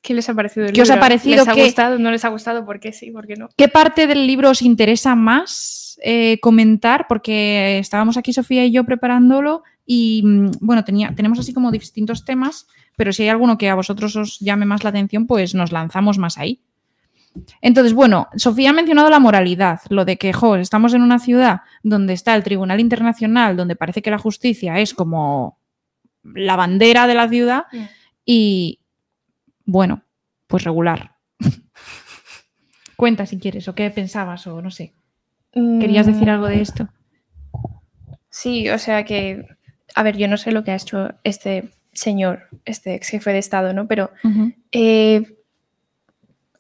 ¿Qué 0.02 0.14
les 0.16 0.28
ha 0.30 0.34
parecido 0.34 0.66
el 0.66 0.72
¿Qué 0.72 0.82
libro? 0.82 0.92
os 0.94 0.98
ha 0.98 1.00
parecido? 1.00 1.38
¿Les 1.38 1.48
ha 1.48 1.54
¿Qué- 1.54 1.66
gustado? 1.66 2.00
¿No 2.00 2.10
les 2.12 2.26
ha 2.26 2.30
gustado? 2.30 2.66
¿Por 2.66 2.80
qué 2.80 2.92
sí? 2.92 3.12
¿Por 3.12 3.28
qué 3.28 3.36
no? 3.36 3.50
¿Qué 3.56 3.68
parte 3.68 4.08
del 4.08 4.26
libro 4.26 4.50
os 4.50 4.62
interesa 4.62 5.16
más 5.16 6.00
eh, 6.04 6.40
comentar? 6.42 7.06
Porque 7.08 7.78
estábamos 7.78 8.18
aquí 8.18 8.34
Sofía 8.34 8.66
y 8.66 8.72
yo 8.72 8.84
preparándolo 8.84 9.64
y 9.86 10.24
mm, 10.26 10.52
bueno, 10.62 10.84
tenía, 10.84 11.14
tenemos 11.16 11.38
así 11.40 11.54
como 11.54 11.72
distintos 11.72 12.26
temas, 12.26 12.68
pero 12.98 13.14
si 13.14 13.24
hay 13.24 13.30
alguno 13.30 13.58
que 13.58 13.70
a 13.70 13.76
vosotros 13.76 14.16
os 14.16 14.40
llame 14.40 14.66
más 14.66 14.84
la 14.84 14.90
atención, 14.90 15.28
pues 15.28 15.54
nos 15.54 15.72
lanzamos 15.72 16.18
más 16.18 16.38
ahí. 16.38 16.62
Entonces, 17.62 17.94
bueno, 17.94 18.28
Sofía 18.36 18.72
ha 18.72 18.74
mencionado 18.74 19.10
la 19.10 19.20
moralidad, 19.20 19.80
lo 19.90 20.04
de 20.04 20.18
que, 20.18 20.34
jo, 20.34 20.58
estamos 20.58 20.94
en 20.94 21.02
una 21.02 21.18
ciudad 21.20 21.62
donde 21.82 22.12
está 22.14 22.36
el 22.36 22.44
Tribunal 22.44 22.80
Internacional, 22.82 23.56
donde 23.56 23.78
parece 23.78 24.02
que 24.02 24.12
la 24.12 24.18
justicia 24.18 24.80
es 24.80 24.94
como 24.94 25.58
la 26.24 26.56
bandera 26.58 27.08
de 27.08 27.14
la 27.14 27.30
ciudad 27.30 27.64
Mm. 27.72 27.78
y, 28.26 28.80
bueno, 29.72 30.04
pues 30.48 30.64
regular. 30.66 31.16
Cuenta 32.98 33.26
si 33.26 33.40
quieres, 33.40 33.68
o 33.68 33.74
qué 33.76 33.90
pensabas, 33.90 34.46
o 34.48 34.62
no 34.62 34.70
sé. 34.70 34.94
¿Querías 35.80 36.06
decir 36.06 36.30
algo 36.30 36.48
de 36.48 36.62
esto? 36.62 36.88
Sí, 38.30 38.70
o 38.70 38.78
sea 38.78 39.04
que, 39.04 39.46
a 39.96 40.04
ver, 40.04 40.18
yo 40.18 40.28
no 40.28 40.38
sé 40.38 40.52
lo 40.52 40.64
que 40.64 40.72
ha 40.72 40.76
hecho 40.76 41.10
este 41.24 41.70
señor, 41.94 42.48
este 42.66 42.96
ex 42.96 43.10
jefe 43.10 43.32
de 43.34 43.40
Estado, 43.40 43.74
¿no? 43.74 43.88
Pero 43.88 44.12
eh, 44.72 45.36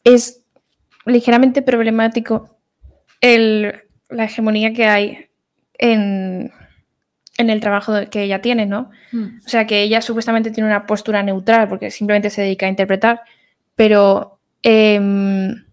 es 0.04 0.44
ligeramente 1.06 1.62
problemático 1.62 2.58
el- 3.22 3.82
la 4.10 4.26
hegemonía 4.26 4.74
que 4.74 4.86
hay 4.88 5.30
en, 5.78 6.52
en 7.38 7.50
el 7.50 7.60
trabajo 7.62 7.94
que 8.12 8.24
ella 8.24 8.42
tiene, 8.42 8.66
¿no? 8.66 8.90
O 9.14 9.50
sea, 9.50 9.66
que 9.66 9.82
ella 9.84 10.02
supuestamente 10.02 10.52
tiene 10.52 10.68
una 10.70 10.86
postura 10.86 11.24
neutral 11.24 11.68
porque 11.70 11.90
simplemente 11.92 12.30
se 12.30 12.42
dedica 12.42 12.66
a 12.66 12.70
interpretar, 12.70 13.22
pero 13.76 14.40
em, 14.64 15.64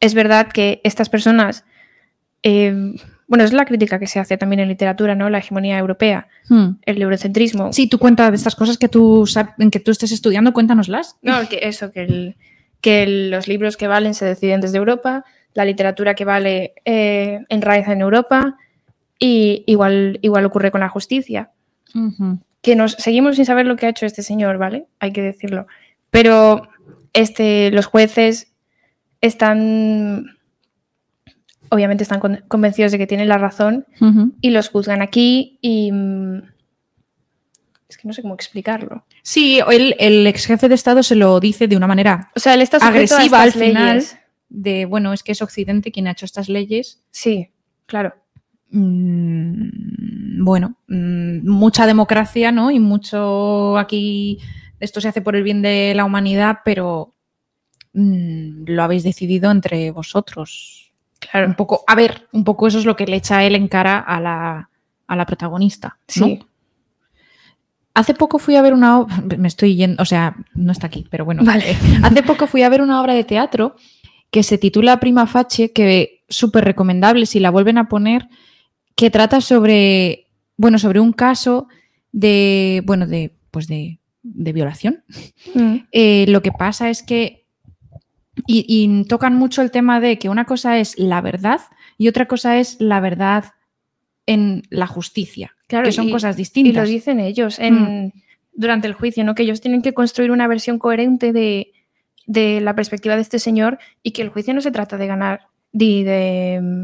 es 0.00 0.14
verdad 0.14 0.48
que 0.48 0.80
estas 0.84 1.08
personas, 1.08 1.64
em, 2.42 2.94
bueno, 3.26 3.44
es 3.44 3.52
la 3.52 3.64
crítica 3.64 3.98
que 3.98 4.06
se 4.06 4.18
hace 4.18 4.36
también 4.38 4.60
en 4.60 4.68
literatura, 4.68 5.14
¿no? 5.14 5.28
La 5.30 5.38
hegemonía 5.38 5.78
europea, 5.78 6.26
Hmm. 6.48 6.70
el 6.86 7.02
eurocentrismo. 7.02 7.72
Sí, 7.72 7.88
tú 7.88 7.98
cuenta 7.98 8.30
de 8.30 8.36
estas 8.36 8.56
cosas 8.56 8.78
que 8.78 8.88
tú, 8.88 9.24
que 9.70 9.80
tú 9.80 9.90
estés 9.90 10.12
estudiando, 10.12 10.52
cuéntanoslas. 10.52 11.16
No, 11.22 11.48
que 11.48 11.60
eso, 11.62 11.92
que, 11.92 12.02
el- 12.02 12.36
que 12.80 13.02
el- 13.02 13.30
los 13.30 13.46
libros 13.46 13.76
que 13.76 13.86
valen 13.88 14.14
se 14.14 14.24
deciden 14.24 14.60
desde 14.60 14.78
Europa, 14.78 15.24
la 15.54 15.64
literatura 15.64 16.14
que 16.14 16.24
vale 16.24 16.74
eh, 16.84 17.40
enraiza 17.48 17.92
en 17.92 18.00
Europa, 18.00 18.56
y 19.20 19.62
igual, 19.66 20.18
igual 20.22 20.44
ocurre 20.46 20.70
con 20.72 20.80
la 20.80 20.88
justicia. 20.88 21.50
que 22.62 22.74
nos 22.76 22.92
seguimos 22.92 23.36
sin 23.36 23.44
saber 23.46 23.66
lo 23.66 23.76
que 23.76 23.86
ha 23.86 23.90
hecho 23.90 24.06
este 24.06 24.22
señor, 24.22 24.58
¿vale? 24.58 24.86
Hay 24.98 25.12
que 25.12 25.22
decirlo. 25.22 25.66
Pero 26.10 26.68
este, 27.12 27.70
los 27.70 27.86
jueces 27.86 28.52
están, 29.20 30.36
obviamente 31.68 32.02
están 32.02 32.20
con- 32.20 32.42
convencidos 32.48 32.92
de 32.92 32.98
que 32.98 33.06
tienen 33.06 33.28
la 33.28 33.38
razón 33.38 33.86
y 34.40 34.50
los 34.50 34.68
juzgan 34.68 35.02
aquí 35.02 35.58
y... 35.60 35.90
mm, 35.92 36.42
Es 37.88 37.96
que 37.98 38.06
no 38.08 38.12
sé 38.14 38.22
cómo 38.22 38.34
explicarlo. 38.34 39.04
Sí, 39.22 39.60
el, 39.70 39.94
el 39.98 40.26
ex 40.26 40.46
jefe 40.46 40.68
de 40.68 40.74
Estado 40.74 41.02
se 41.02 41.16
lo 41.16 41.40
dice 41.40 41.66
de 41.68 41.76
una 41.76 41.86
manera 41.86 42.30
O 42.36 42.40
sea, 42.40 42.54
él 42.54 42.62
está 42.62 42.76
a 42.78 42.88
agresiva 42.88 43.42
al 43.42 43.52
final, 43.52 44.02
de, 44.48 44.84
bueno, 44.84 45.12
es 45.12 45.22
que 45.22 45.32
es 45.32 45.42
Occidente 45.42 45.92
quien 45.92 46.06
ha 46.08 46.12
hecho 46.12 46.24
estas 46.24 46.48
leyes. 46.48 47.02
Sí, 47.10 47.50
claro. 47.86 48.14
Mm, 48.70 50.44
bueno, 50.44 50.76
mm, 50.88 51.48
mucha 51.48 51.86
democracia, 51.86 52.52
¿no? 52.52 52.70
Y 52.70 52.78
mucho 52.78 53.76
aquí, 53.78 54.38
esto 54.78 55.00
se 55.00 55.08
hace 55.08 55.20
por 55.22 55.36
el 55.36 55.42
bien 55.42 55.62
de 55.62 55.92
la 55.94 56.04
humanidad, 56.04 56.58
pero 56.64 57.14
mm, 57.92 58.64
lo 58.66 58.82
habéis 58.82 59.02
decidido 59.02 59.50
entre 59.50 59.90
vosotros. 59.90 60.92
Un 61.22 61.28
Claro. 61.30 61.54
poco, 61.56 61.84
a 61.86 61.94
ver, 61.94 62.28
un 62.32 62.44
poco 62.44 62.66
eso 62.66 62.78
es 62.78 62.86
lo 62.86 62.96
que 62.96 63.06
le 63.06 63.16
echa 63.16 63.44
él 63.44 63.54
en 63.54 63.68
cara 63.68 63.98
a 63.98 64.20
la, 64.20 64.70
a 65.06 65.16
la 65.16 65.26
protagonista. 65.26 65.98
¿no? 66.16 66.26
Sí. 66.26 66.40
Hace 67.92 68.14
poco 68.14 68.38
fui 68.38 68.56
a 68.56 68.62
ver 68.62 68.72
una 68.72 69.00
obra, 69.00 69.16
me 69.36 69.48
estoy 69.48 69.74
yendo, 69.76 70.02
o 70.02 70.06
sea, 70.06 70.36
no 70.54 70.72
está 70.72 70.86
aquí, 70.86 71.06
pero 71.10 71.24
bueno. 71.24 71.42
Vale. 71.44 71.76
hace 72.02 72.22
poco 72.22 72.46
fui 72.46 72.62
a 72.62 72.68
ver 72.68 72.80
una 72.80 73.00
obra 73.02 73.14
de 73.14 73.24
teatro 73.24 73.74
que 74.30 74.42
se 74.44 74.58
titula 74.58 75.00
Prima 75.00 75.26
Facie, 75.26 75.72
que 75.72 76.22
súper 76.28 76.64
recomendable 76.64 77.26
si 77.26 77.40
la 77.40 77.50
vuelven 77.50 77.76
a 77.78 77.88
poner, 77.88 78.28
que 79.00 79.10
trata 79.10 79.40
sobre, 79.40 80.26
bueno, 80.58 80.78
sobre 80.78 81.00
un 81.00 81.12
caso 81.14 81.68
de, 82.12 82.82
bueno, 82.84 83.06
de, 83.06 83.32
pues 83.50 83.66
de, 83.66 83.98
de 84.22 84.52
violación. 84.52 85.02
Mm, 85.54 85.76
Eh, 85.90 86.26
lo 86.28 86.42
que 86.42 86.52
pasa 86.52 86.90
es 86.90 87.02
que, 87.02 87.46
y, 88.46 88.66
y 88.68 89.04
tocan 89.06 89.34
mucho 89.36 89.62
el 89.62 89.70
tema 89.70 90.00
de 90.00 90.18
que 90.18 90.28
una 90.28 90.44
cosa 90.44 90.78
es 90.78 90.98
la 90.98 91.22
verdad 91.22 91.60
y 91.96 92.08
otra 92.08 92.26
cosa 92.26 92.58
es 92.58 92.76
la 92.78 93.00
verdad 93.00 93.44
en 94.26 94.62
la 94.70 94.86
justicia, 94.86 95.56
Claro, 95.66 95.86
que 95.86 95.92
son 95.92 96.08
y- 96.08 96.12
cosas 96.12 96.34
Y 96.34 96.36
lo 96.36 96.38
distintas. 96.38 96.88
dicen 96.88 97.20
ellos 97.20 97.58
en, 97.58 98.12
durante 98.52 98.86
el 98.86 98.92
juicio, 98.92 99.24
¿no? 99.24 99.34
Que 99.34 99.44
ellos 99.44 99.60
tienen 99.62 99.80
que 99.82 99.94
construir 99.94 100.30
una 100.30 100.46
versión 100.46 100.78
coherente 100.78 101.32
de, 101.32 101.72
de 102.26 102.60
la 102.60 102.74
perspectiva 102.74 103.16
de 103.16 103.22
este 103.22 103.38
señor 103.38 103.78
y 104.02 104.10
que 104.12 104.20
el 104.22 104.28
juicio 104.28 104.52
no 104.52 104.60
se 104.60 104.70
trata 104.70 104.98
de 104.98 105.06
ganar, 105.06 105.46
de, 105.72 106.04
de, 106.04 106.60
mm, 106.60 106.82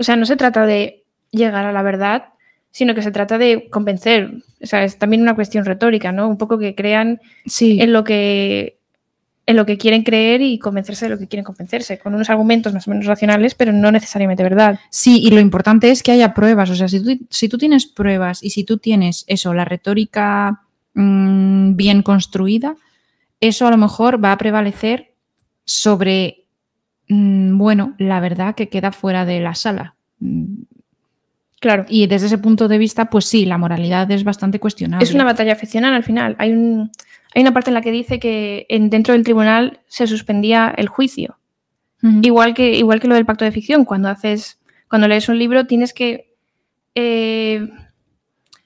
O 0.00 0.04
sea, 0.04 0.14
no 0.16 0.26
se 0.26 0.36
trata 0.36 0.64
de 0.64 0.97
llegar 1.30 1.64
a 1.66 1.72
la 1.72 1.82
verdad, 1.82 2.26
sino 2.70 2.94
que 2.94 3.02
se 3.02 3.10
trata 3.10 3.38
de 3.38 3.68
convencer. 3.70 4.34
O 4.62 4.66
sea, 4.66 4.84
es 4.84 4.98
también 4.98 5.22
una 5.22 5.34
cuestión 5.34 5.64
retórica, 5.64 6.12
¿no? 6.12 6.28
Un 6.28 6.38
poco 6.38 6.58
que 6.58 6.74
crean 6.74 7.20
Sí, 7.46 7.80
en 7.80 7.92
lo 7.92 8.04
que 8.04 8.78
en 9.48 9.56
lo 9.56 9.64
que 9.64 9.78
quieren 9.78 10.02
creer 10.02 10.42
y 10.42 10.58
convencerse 10.58 11.06
de 11.06 11.10
lo 11.10 11.18
que 11.18 11.26
quieren 11.26 11.42
convencerse, 11.42 11.98
con 11.98 12.14
unos 12.14 12.28
argumentos 12.28 12.74
más 12.74 12.86
o 12.86 12.90
menos 12.90 13.06
racionales, 13.06 13.54
pero 13.54 13.72
no 13.72 13.90
necesariamente 13.90 14.42
verdad. 14.42 14.78
Sí, 14.90 15.22
y 15.22 15.30
lo 15.30 15.40
importante 15.40 15.90
es 15.90 16.02
que 16.02 16.12
haya 16.12 16.34
pruebas. 16.34 16.68
O 16.68 16.74
sea, 16.74 16.86
si 16.86 17.02
tú, 17.02 17.26
si 17.30 17.48
tú 17.48 17.56
tienes 17.56 17.86
pruebas 17.86 18.42
y 18.42 18.50
si 18.50 18.64
tú 18.64 18.76
tienes 18.76 19.24
eso, 19.26 19.54
la 19.54 19.64
retórica 19.64 20.60
mm, 20.92 21.76
bien 21.76 22.02
construida, 22.02 22.76
eso 23.40 23.66
a 23.66 23.70
lo 23.70 23.78
mejor 23.78 24.22
va 24.22 24.32
a 24.32 24.38
prevalecer 24.38 25.14
sobre, 25.64 26.44
mm, 27.08 27.56
bueno, 27.56 27.94
la 27.96 28.20
verdad 28.20 28.54
que 28.54 28.68
queda 28.68 28.92
fuera 28.92 29.24
de 29.24 29.40
la 29.40 29.54
sala. 29.54 29.94
Claro. 31.60 31.84
Y 31.88 32.06
desde 32.06 32.26
ese 32.26 32.38
punto 32.38 32.68
de 32.68 32.78
vista, 32.78 33.10
pues 33.10 33.24
sí, 33.24 33.44
la 33.44 33.58
moralidad 33.58 34.10
es 34.12 34.22
bastante 34.24 34.60
cuestionable. 34.60 35.02
Es 35.04 35.12
una 35.12 35.24
batalla 35.24 35.56
ficcional 35.56 35.92
al 35.94 36.04
final. 36.04 36.36
Hay, 36.38 36.52
un, 36.52 36.90
hay 37.34 37.42
una 37.42 37.52
parte 37.52 37.70
en 37.70 37.74
la 37.74 37.80
que 37.82 37.90
dice 37.90 38.20
que 38.20 38.66
en, 38.68 38.90
dentro 38.90 39.12
del 39.14 39.24
tribunal 39.24 39.80
se 39.88 40.06
suspendía 40.06 40.72
el 40.76 40.88
juicio. 40.88 41.38
Igual 42.22 42.54
que, 42.54 42.74
igual 42.74 43.00
que 43.00 43.08
lo 43.08 43.16
del 43.16 43.26
pacto 43.26 43.44
de 43.44 43.50
ficción. 43.50 43.84
Cuando 43.84 44.08
haces, 44.08 44.60
cuando 44.88 45.08
lees 45.08 45.28
un 45.28 45.36
libro, 45.36 45.66
tienes 45.66 45.92
que 45.92 46.32
eh, 46.94 47.68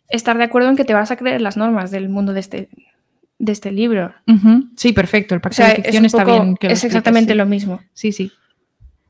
estar 0.09 0.37
de 0.37 0.45
acuerdo 0.45 0.69
en 0.69 0.77
que 0.77 0.85
te 0.85 0.93
vas 0.93 1.11
a 1.11 1.17
creer 1.17 1.41
las 1.41 1.57
normas 1.57 1.91
del 1.91 2.11
mundo 2.11 2.35
de 2.35 2.41
este, 2.41 2.69
de 3.39 3.53
este 3.53 3.73
libro. 3.73 4.13
Sí, 4.77 4.93
perfecto. 4.93 5.35
El 5.35 5.39
O 5.39 5.41
pacto 5.41 5.57
sea, 5.57 5.69
de 5.69 5.77
ficción 5.77 6.05
está 6.05 6.25
poco- 6.25 6.43
bien. 6.43 6.57
Que 6.57 6.67
es 6.67 6.73
expliques, 6.73 6.85
exactamente 6.85 7.33
sí. 7.33 7.39
lo 7.39 7.47
mismo. 7.47 7.81
Sí, 7.95 8.13
sí. 8.13 8.31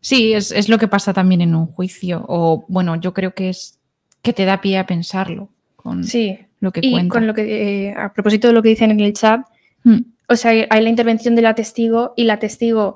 Sí, 0.03 0.35
es, 0.35 0.53
es 0.53 0.69
lo 0.69 0.77
que 0.79 0.89
pasa 0.89 1.15
también 1.15 1.41
en 1.41 1.55
un 1.55 1.67
juicio. 1.67 2.25
O 2.29 2.65
bueno, 2.69 2.97
yo 2.97 3.15
creo 3.15 3.33
que 3.35 3.49
es 3.49 3.79
que 4.21 4.33
te 4.35 4.45
da 4.45 4.61
pie 4.61 4.77
a 4.79 4.85
pensarlo 4.87 5.49
con 5.77 6.05
Sí. 6.05 6.39
lo 6.61 6.71
que 6.73 6.81
Y 6.83 6.91
cuenta. 6.93 7.13
con 7.15 7.27
lo 7.27 7.33
que, 7.35 7.89
eh, 7.89 7.95
a 7.97 8.13
propósito 8.13 8.49
de 8.49 8.53
lo 8.53 8.63
que 8.63 8.69
dicen 8.69 8.91
en 8.91 9.01
el 9.01 9.13
chat, 9.15 9.41
Mm, 9.85 9.99
o 10.29 10.37
sea, 10.37 10.51
hay- 10.53 10.67
hay 10.71 10.83
la 10.83 10.89
intervención 10.91 11.35
de 11.35 11.43
la 11.43 11.55
testigo 11.57 12.13
y 12.17 12.23
la 12.25 12.39
testigo 12.39 12.95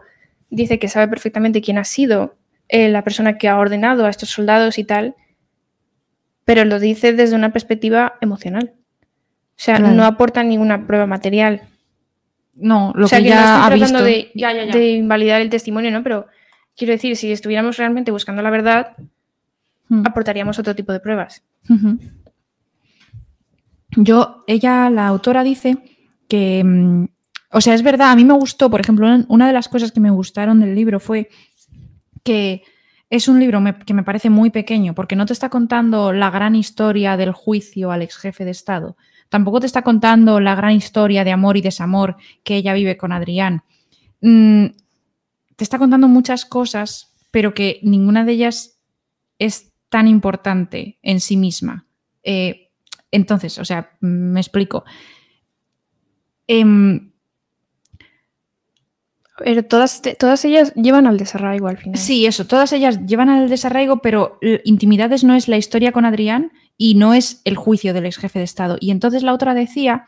dice 0.50 0.78
que 0.78 0.86
sabe 0.88 1.08
perfectamente 1.08 1.60
quién 1.62 1.78
ha 1.78 1.84
sido 1.84 2.36
eh, 2.68 2.88
la 2.88 3.02
persona 3.04 3.38
que 3.38 3.48
ha 3.48 3.58
ordenado 3.58 4.06
a 4.06 4.10
estos 4.10 4.28
soldados 4.30 4.76
y 4.78 4.84
tal, 4.84 5.14
pero 6.44 6.64
lo 6.64 6.78
dice 6.80 7.12
desde 7.12 7.34
una 7.36 7.52
perspectiva 7.52 8.14
emocional. 8.20 8.72
O 8.76 9.54
sea, 9.56 9.76
Claro. 9.78 9.94
no 9.94 10.04
aporta 10.04 10.42
ninguna 10.42 10.86
prueba 10.86 11.06
material. 11.06 11.62
No, 12.54 12.92
lo 12.94 13.06
o 13.06 13.08
sea, 13.08 13.18
que 13.18 13.24
que, 13.24 13.30
no 13.30 13.36
ya 13.36 13.42
estoy 13.42 13.62
ha 13.64 13.76
tratando 13.78 14.04
visto. 14.04 14.28
de, 14.28 14.30
Ya, 14.34 14.52
ya, 14.52 14.64
ya. 14.64 14.72
de 14.72 14.90
invalidar 14.92 15.40
el 15.40 15.50
testimonio, 15.50 15.90
¿no? 15.90 16.02
Pero 16.02 16.26
quiero 16.76 16.92
decir, 16.92 17.16
si 17.16 17.32
estuviéramos 17.32 17.76
realmente 17.76 18.10
buscando 18.10 18.42
la 18.42 18.50
verdad, 18.50 18.96
Mm. 19.88 20.02
aportaríamos 20.04 20.58
otro 20.58 20.74
tipo 20.74 20.92
de 20.92 21.00
pruebas. 21.00 21.42
Yo, 23.96 24.44
ella, 24.46 24.90
la 24.90 25.06
autora, 25.06 25.42
dice 25.42 25.78
que, 26.28 26.62
mm, 26.64 27.04
o 27.52 27.60
sea, 27.60 27.74
es 27.74 27.82
verdad, 27.82 28.10
a 28.10 28.16
mí 28.16 28.24
me 28.24 28.34
gustó, 28.34 28.68
por 28.68 28.80
ejemplo, 28.80 29.06
un- 29.06 29.24
una 29.28 29.46
de 29.46 29.52
las 29.52 29.68
cosas 29.68 29.92
que 29.92 30.00
me 30.00 30.10
gustaron 30.10 30.60
del 30.60 30.74
libro 30.74 31.00
fue 31.00 31.28
que 32.24 32.62
es 33.08 33.28
un 33.28 33.38
libro 33.38 33.60
me- 33.60 33.78
que 33.78 33.94
me 33.94 34.02
parece 34.02 34.28
muy 34.30 34.50
pequeño, 34.50 34.94
porque 34.94 35.14
no 35.16 35.24
te 35.26 35.32
está 35.32 35.48
contando 35.48 36.12
la 36.12 36.30
gran 36.30 36.56
historia 36.56 37.16
del 37.16 37.30
juicio 37.32 37.92
al 37.92 38.02
ex 38.02 38.16
jefe 38.16 38.44
de 38.44 38.50
Estado, 38.50 38.96
tampoco 39.28 39.60
te 39.60 39.66
está 39.66 39.82
contando 39.82 40.40
la 40.40 40.56
gran 40.56 40.72
historia 40.72 41.22
de 41.24 41.30
amor 41.32 41.56
y 41.56 41.62
desamor 41.62 42.16
que 42.42 42.56
ella 42.56 42.74
vive 42.74 42.96
con 42.96 43.12
Adrián. 43.12 43.62
Mm, 44.20 44.66
te 45.56 45.64
está 45.64 45.78
contando 45.78 46.08
muchas 46.08 46.44
cosas, 46.44 47.12
pero 47.30 47.54
que 47.54 47.80
ninguna 47.82 48.24
de 48.24 48.32
ellas 48.32 48.78
es 49.38 49.72
tan 49.88 50.06
importante 50.08 50.98
en 51.02 51.20
sí 51.20 51.36
misma. 51.36 51.86
Eh, 52.22 52.70
entonces, 53.10 53.58
o 53.58 53.64
sea, 53.64 53.90
me 54.00 54.40
explico. 54.40 54.84
Em, 56.46 57.12
Pero 59.38 59.64
todas, 59.64 60.00
todas 60.18 60.44
ellas 60.46 60.72
llevan 60.74 61.06
al 61.06 61.18
desarraigo 61.18 61.68
al 61.68 61.76
final. 61.76 61.98
sí, 61.98 62.24
eso, 62.24 62.46
todas 62.46 62.72
ellas 62.72 63.04
llevan 63.06 63.28
al 63.28 63.50
desarraigo, 63.50 63.98
pero 63.98 64.38
Intimidades 64.64 65.24
no 65.24 65.34
es 65.34 65.46
la 65.46 65.58
historia 65.58 65.92
con 65.92 66.06
Adrián 66.06 66.52
y 66.78 66.94
no 66.94 67.12
es 67.12 67.42
el 67.44 67.54
juicio 67.56 67.92
del 67.92 68.06
ex 68.06 68.16
jefe 68.16 68.38
de 68.38 68.46
Estado. 68.46 68.78
Y 68.80 68.90
entonces 68.92 69.22
la 69.22 69.34
otra 69.34 69.52
decía 69.52 70.06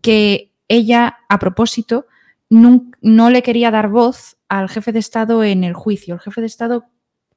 que 0.00 0.52
ella, 0.66 1.18
a 1.28 1.38
propósito, 1.38 2.06
nun- 2.50 2.90
no 3.00 3.30
le 3.30 3.42
quería 3.44 3.70
dar 3.70 3.90
voz 3.90 4.37
al 4.48 4.68
jefe 4.68 4.92
de 4.92 4.98
Estado 4.98 5.44
en 5.44 5.64
el 5.64 5.74
juicio. 5.74 6.14
El 6.14 6.20
jefe 6.20 6.40
de 6.40 6.46
Estado, 6.46 6.86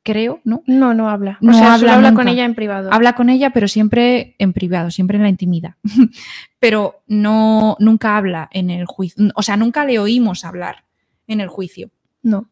creo, 0.04 0.40
¿no? 0.44 0.64
No, 0.66 0.94
no 0.94 1.10
habla. 1.10 1.38
No 1.42 1.52
o 1.52 1.54
sea, 1.54 1.74
habla 1.74 1.78
solo 1.78 1.92
habla 1.92 2.14
con 2.14 2.28
ella 2.28 2.46
en 2.46 2.56
privado. 2.56 2.92
Habla 2.92 3.14
con 3.14 3.30
ella, 3.30 3.52
pero 3.52 3.68
siempre 3.68 4.36
en 4.40 4.54
privado, 4.54 4.92
siempre 4.92 5.18
en 5.18 5.24
la 5.24 5.30
intimidad. 5.30 5.76
pero 6.60 7.04
no, 7.08 7.76
nunca 7.80 8.18
habla 8.18 8.50
en 8.52 8.70
el 8.70 8.86
juicio. 8.86 9.32
O 9.36 9.44
sea, 9.44 9.58
nunca 9.58 9.86
le 9.86 10.00
oímos 10.00 10.46
hablar 10.46 10.86
en 11.28 11.42
el 11.42 11.48
juicio. 11.50 11.92
No. 12.24 12.50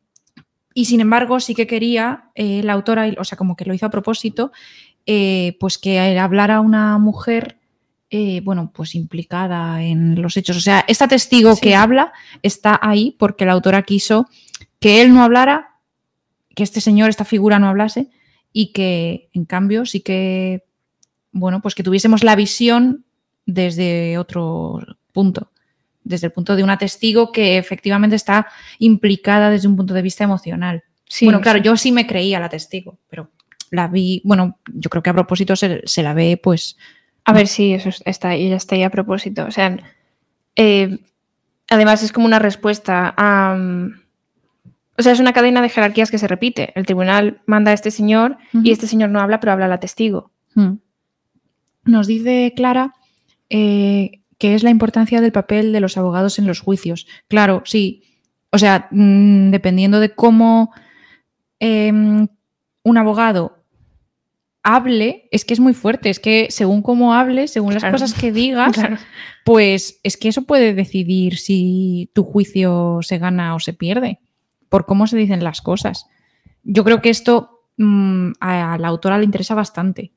Y 0.73 0.85
sin 0.85 1.01
embargo, 1.01 1.39
sí 1.39 1.55
que 1.55 1.67
quería 1.67 2.29
eh, 2.35 2.61
la 2.63 2.73
autora, 2.73 3.09
o 3.17 3.23
sea, 3.23 3.37
como 3.37 3.55
que 3.55 3.65
lo 3.65 3.73
hizo 3.73 3.85
a 3.85 3.89
propósito, 3.89 4.51
eh, 5.05 5.57
pues 5.59 5.77
que 5.77 5.99
hablara 6.19 6.61
una 6.61 6.97
mujer, 6.99 7.57
eh, 8.11 8.41
bueno, 8.43 8.71
pues 8.73 8.95
implicada 8.95 9.81
en 9.81 10.21
los 10.21 10.37
hechos. 10.37 10.57
O 10.57 10.61
sea, 10.61 10.85
esta 10.87 11.07
testigo 11.07 11.55
Sí. 11.55 11.61
que 11.61 11.75
habla 11.75 12.13
está 12.43 12.79
ahí 12.81 13.15
porque 13.17 13.45
la 13.45 13.53
autora 13.53 13.81
quiso 13.81 14.27
que 14.79 15.01
él 15.01 15.13
no 15.13 15.23
hablara, 15.23 15.75
que 16.55 16.63
este 16.63 16.81
señor, 16.81 17.09
esta 17.09 17.25
figura 17.25 17.59
no 17.59 17.67
hablase, 17.67 18.09
y 18.51 18.71
que 18.73 19.29
en 19.33 19.45
cambio 19.45 19.85
sí 19.85 20.01
que, 20.01 20.63
bueno, 21.31 21.61
pues 21.61 21.75
que 21.75 21.83
tuviésemos 21.83 22.23
la 22.23 22.35
visión 22.35 23.05
desde 23.45 24.17
otro 24.17 24.79
punto, 25.13 25.51
desde 26.03 26.27
el 26.27 26.33
punto 26.33 26.55
de 26.55 26.63
una 26.63 26.77
testigo 26.77 27.31
que 27.31 27.57
efectivamente 27.57 28.15
está 28.15 28.47
implicada 28.79 29.49
desde 29.49 29.67
un 29.67 29.75
punto 29.75 29.93
de 29.93 30.01
vista 30.01 30.23
emocional. 30.23 30.83
Sí, 31.07 31.25
bueno, 31.25 31.41
claro, 31.41 31.59
sí. 31.59 31.65
yo 31.65 31.77
sí 31.77 31.91
me 31.91 32.07
creía 32.07 32.39
la 32.39 32.49
testigo, 32.49 32.99
pero 33.09 33.29
la 33.71 33.87
vi, 33.87 34.21
bueno, 34.23 34.59
yo 34.73 34.89
creo 34.89 35.03
que 35.03 35.09
a 35.09 35.13
propósito 35.13 35.55
se, 35.55 35.81
se 35.85 36.01
la 36.03 36.13
ve, 36.13 36.39
pues, 36.41 36.77
A 37.25 37.33
ver, 37.33 37.47
sí, 37.47 37.73
eso 37.73 37.89
es- 37.89 38.01
está 38.05 38.29
ahí, 38.29 38.47
ella 38.47 38.55
está 38.55 38.75
ahí 38.75 38.83
a 38.83 38.89
propósito. 38.89 39.45
O 39.45 39.51
sea, 39.51 39.77
eh, 40.55 40.97
además 41.69 42.01
es 42.01 42.11
como 42.11 42.25
una 42.25 42.39
respuesta 42.39 43.13
a... 43.15 43.55
O 44.99 45.01
sea, 45.01 45.13
es 45.13 45.21
una 45.21 45.31
cadena 45.31 45.62
de 45.62 45.69
jerarquías 45.69 46.12
que 46.12 46.17
se 46.17 46.27
repite. 46.27 46.73
El 46.75 46.85
tribunal 46.85 47.41
manda 47.45 47.71
a 47.71 47.73
este 47.73 47.89
señor 47.89 48.38
y 48.51 48.71
este 48.71 48.85
señor 48.85 49.09
no 49.09 49.21
habla, 49.21 49.39
pero 49.39 49.53
habla 49.53 49.69
la 49.69 49.79
testigo. 49.79 50.33
Mm. 50.55 50.73
Nos 51.85 52.05
dice 52.05 52.51
Clara 52.53 52.93
eh, 53.49 54.19
que 54.38 54.55
es 54.55 54.63
la 54.63 54.71
importancia 54.71 55.21
del 55.21 55.31
papel 55.31 55.71
de 55.71 55.79
los 55.79 55.97
abogados 55.97 56.38
en 56.38 56.47
los 56.47 56.59
juicios. 56.59 57.07
Claro, 57.29 57.62
sí. 57.63 58.03
O 58.51 58.57
sea, 58.57 58.89
mm, 58.91 59.51
dependiendo 59.51 60.01
de 60.01 60.13
cómo 60.13 60.73
em, 61.59 62.27
un 62.83 62.97
abogado 62.97 63.63
hable, 64.63 65.29
es 65.31 65.45
que 65.45 65.53
es 65.53 65.62
muy 65.62 65.73
fuerte. 65.73 66.09
Es 66.09 66.19
que 66.19 66.47
según 66.49 66.81
cómo 66.81 67.13
hable, 67.13 67.47
según 67.47 67.73
las 67.73 67.85
cosas 67.85 68.13
que 68.13 68.33
digas, 68.33 68.73
Claro. 68.73 68.97
pues 69.45 70.01
es 70.03 70.17
que 70.17 70.27
eso 70.27 70.41
puede 70.41 70.73
decidir 70.73 71.38
si 71.38 72.12
tu 72.13 72.23
juicio 72.25 72.99
se 73.01 73.17
gana 73.17 73.55
o 73.55 73.59
se 73.62 73.71
pierde, 73.73 74.19
por 74.69 74.86
cómo 74.86 75.08
se 75.08 75.17
dicen 75.17 75.43
las 75.43 75.62
cosas. 75.62 76.08
Yo 76.63 76.84
creo 76.84 77.01
que 77.01 77.10
esto 77.10 77.63
mm, 77.77 78.32
a 78.39 78.77
la 78.77 78.88
autora 78.88 79.17
le 79.17 79.25
interesa 79.25 79.55
bastante, 79.55 80.13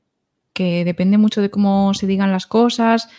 que 0.53 0.85
depende 0.85 1.17
mucho 1.17 1.41
de 1.41 1.49
cómo 1.49 1.93
se 1.93 2.07
digan 2.07 2.31
las 2.31 2.47
cosas, 2.47 3.09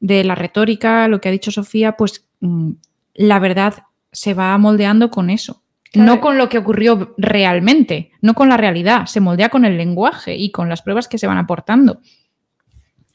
de 0.00 0.24
la 0.24 0.34
retórica, 0.34 1.06
lo 1.08 1.20
que 1.20 1.28
ha 1.28 1.32
dicho 1.32 1.52
Sofía, 1.52 1.96
pues 1.96 2.28
mm, 2.40 2.72
la 3.14 3.38
verdad 3.38 3.84
se 4.10 4.34
va 4.34 4.58
moldeando 4.58 5.10
con 5.10 5.30
eso. 5.30 5.62
Claro. 5.92 6.14
No 6.14 6.20
con 6.20 6.38
lo 6.38 6.48
que 6.48 6.58
ocurrió 6.58 7.14
realmente, 7.18 8.10
no 8.22 8.34
con 8.34 8.48
la 8.48 8.56
realidad, 8.56 9.06
se 9.06 9.20
moldea 9.20 9.50
con 9.50 9.64
el 9.64 9.76
lenguaje 9.76 10.34
y 10.36 10.50
con 10.50 10.68
las 10.68 10.82
pruebas 10.82 11.06
que 11.06 11.18
se 11.18 11.26
van 11.26 11.38
aportando. 11.38 12.00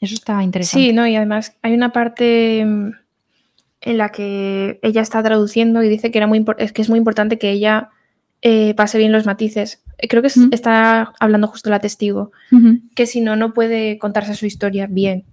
Eso 0.00 0.14
está 0.14 0.42
interesante. 0.42 0.86
Sí, 0.86 0.92
no, 0.92 1.06
y 1.06 1.16
además 1.16 1.56
hay 1.60 1.74
una 1.74 1.92
parte 1.92 2.64
mm, 2.64 2.90
en 3.80 3.96
la 3.98 4.08
que 4.10 4.78
ella 4.82 5.00
está 5.02 5.22
traduciendo 5.22 5.82
y 5.82 5.88
dice 5.88 6.10
que, 6.10 6.18
era 6.18 6.26
muy 6.26 6.44
es 6.58 6.72
que 6.72 6.82
es 6.82 6.88
muy 6.90 6.98
importante 6.98 7.38
que 7.38 7.50
ella 7.50 7.90
eh, 8.42 8.74
pase 8.74 8.98
bien 8.98 9.12
los 9.12 9.26
matices. 9.26 9.82
Eh, 9.98 10.08
Creo 10.08 10.22
que 10.22 10.28
es- 10.28 10.36
está 10.52 11.12
hablando 11.20 11.46
justo 11.48 11.70
la 11.70 11.80
testigo, 11.80 12.30
que 12.94 13.06
si 13.06 13.20
no, 13.20 13.36
no 13.36 13.52
puede 13.54 13.98
contarse 13.98 14.34
su 14.34 14.46
historia 14.46 14.86
bien. 14.88 15.24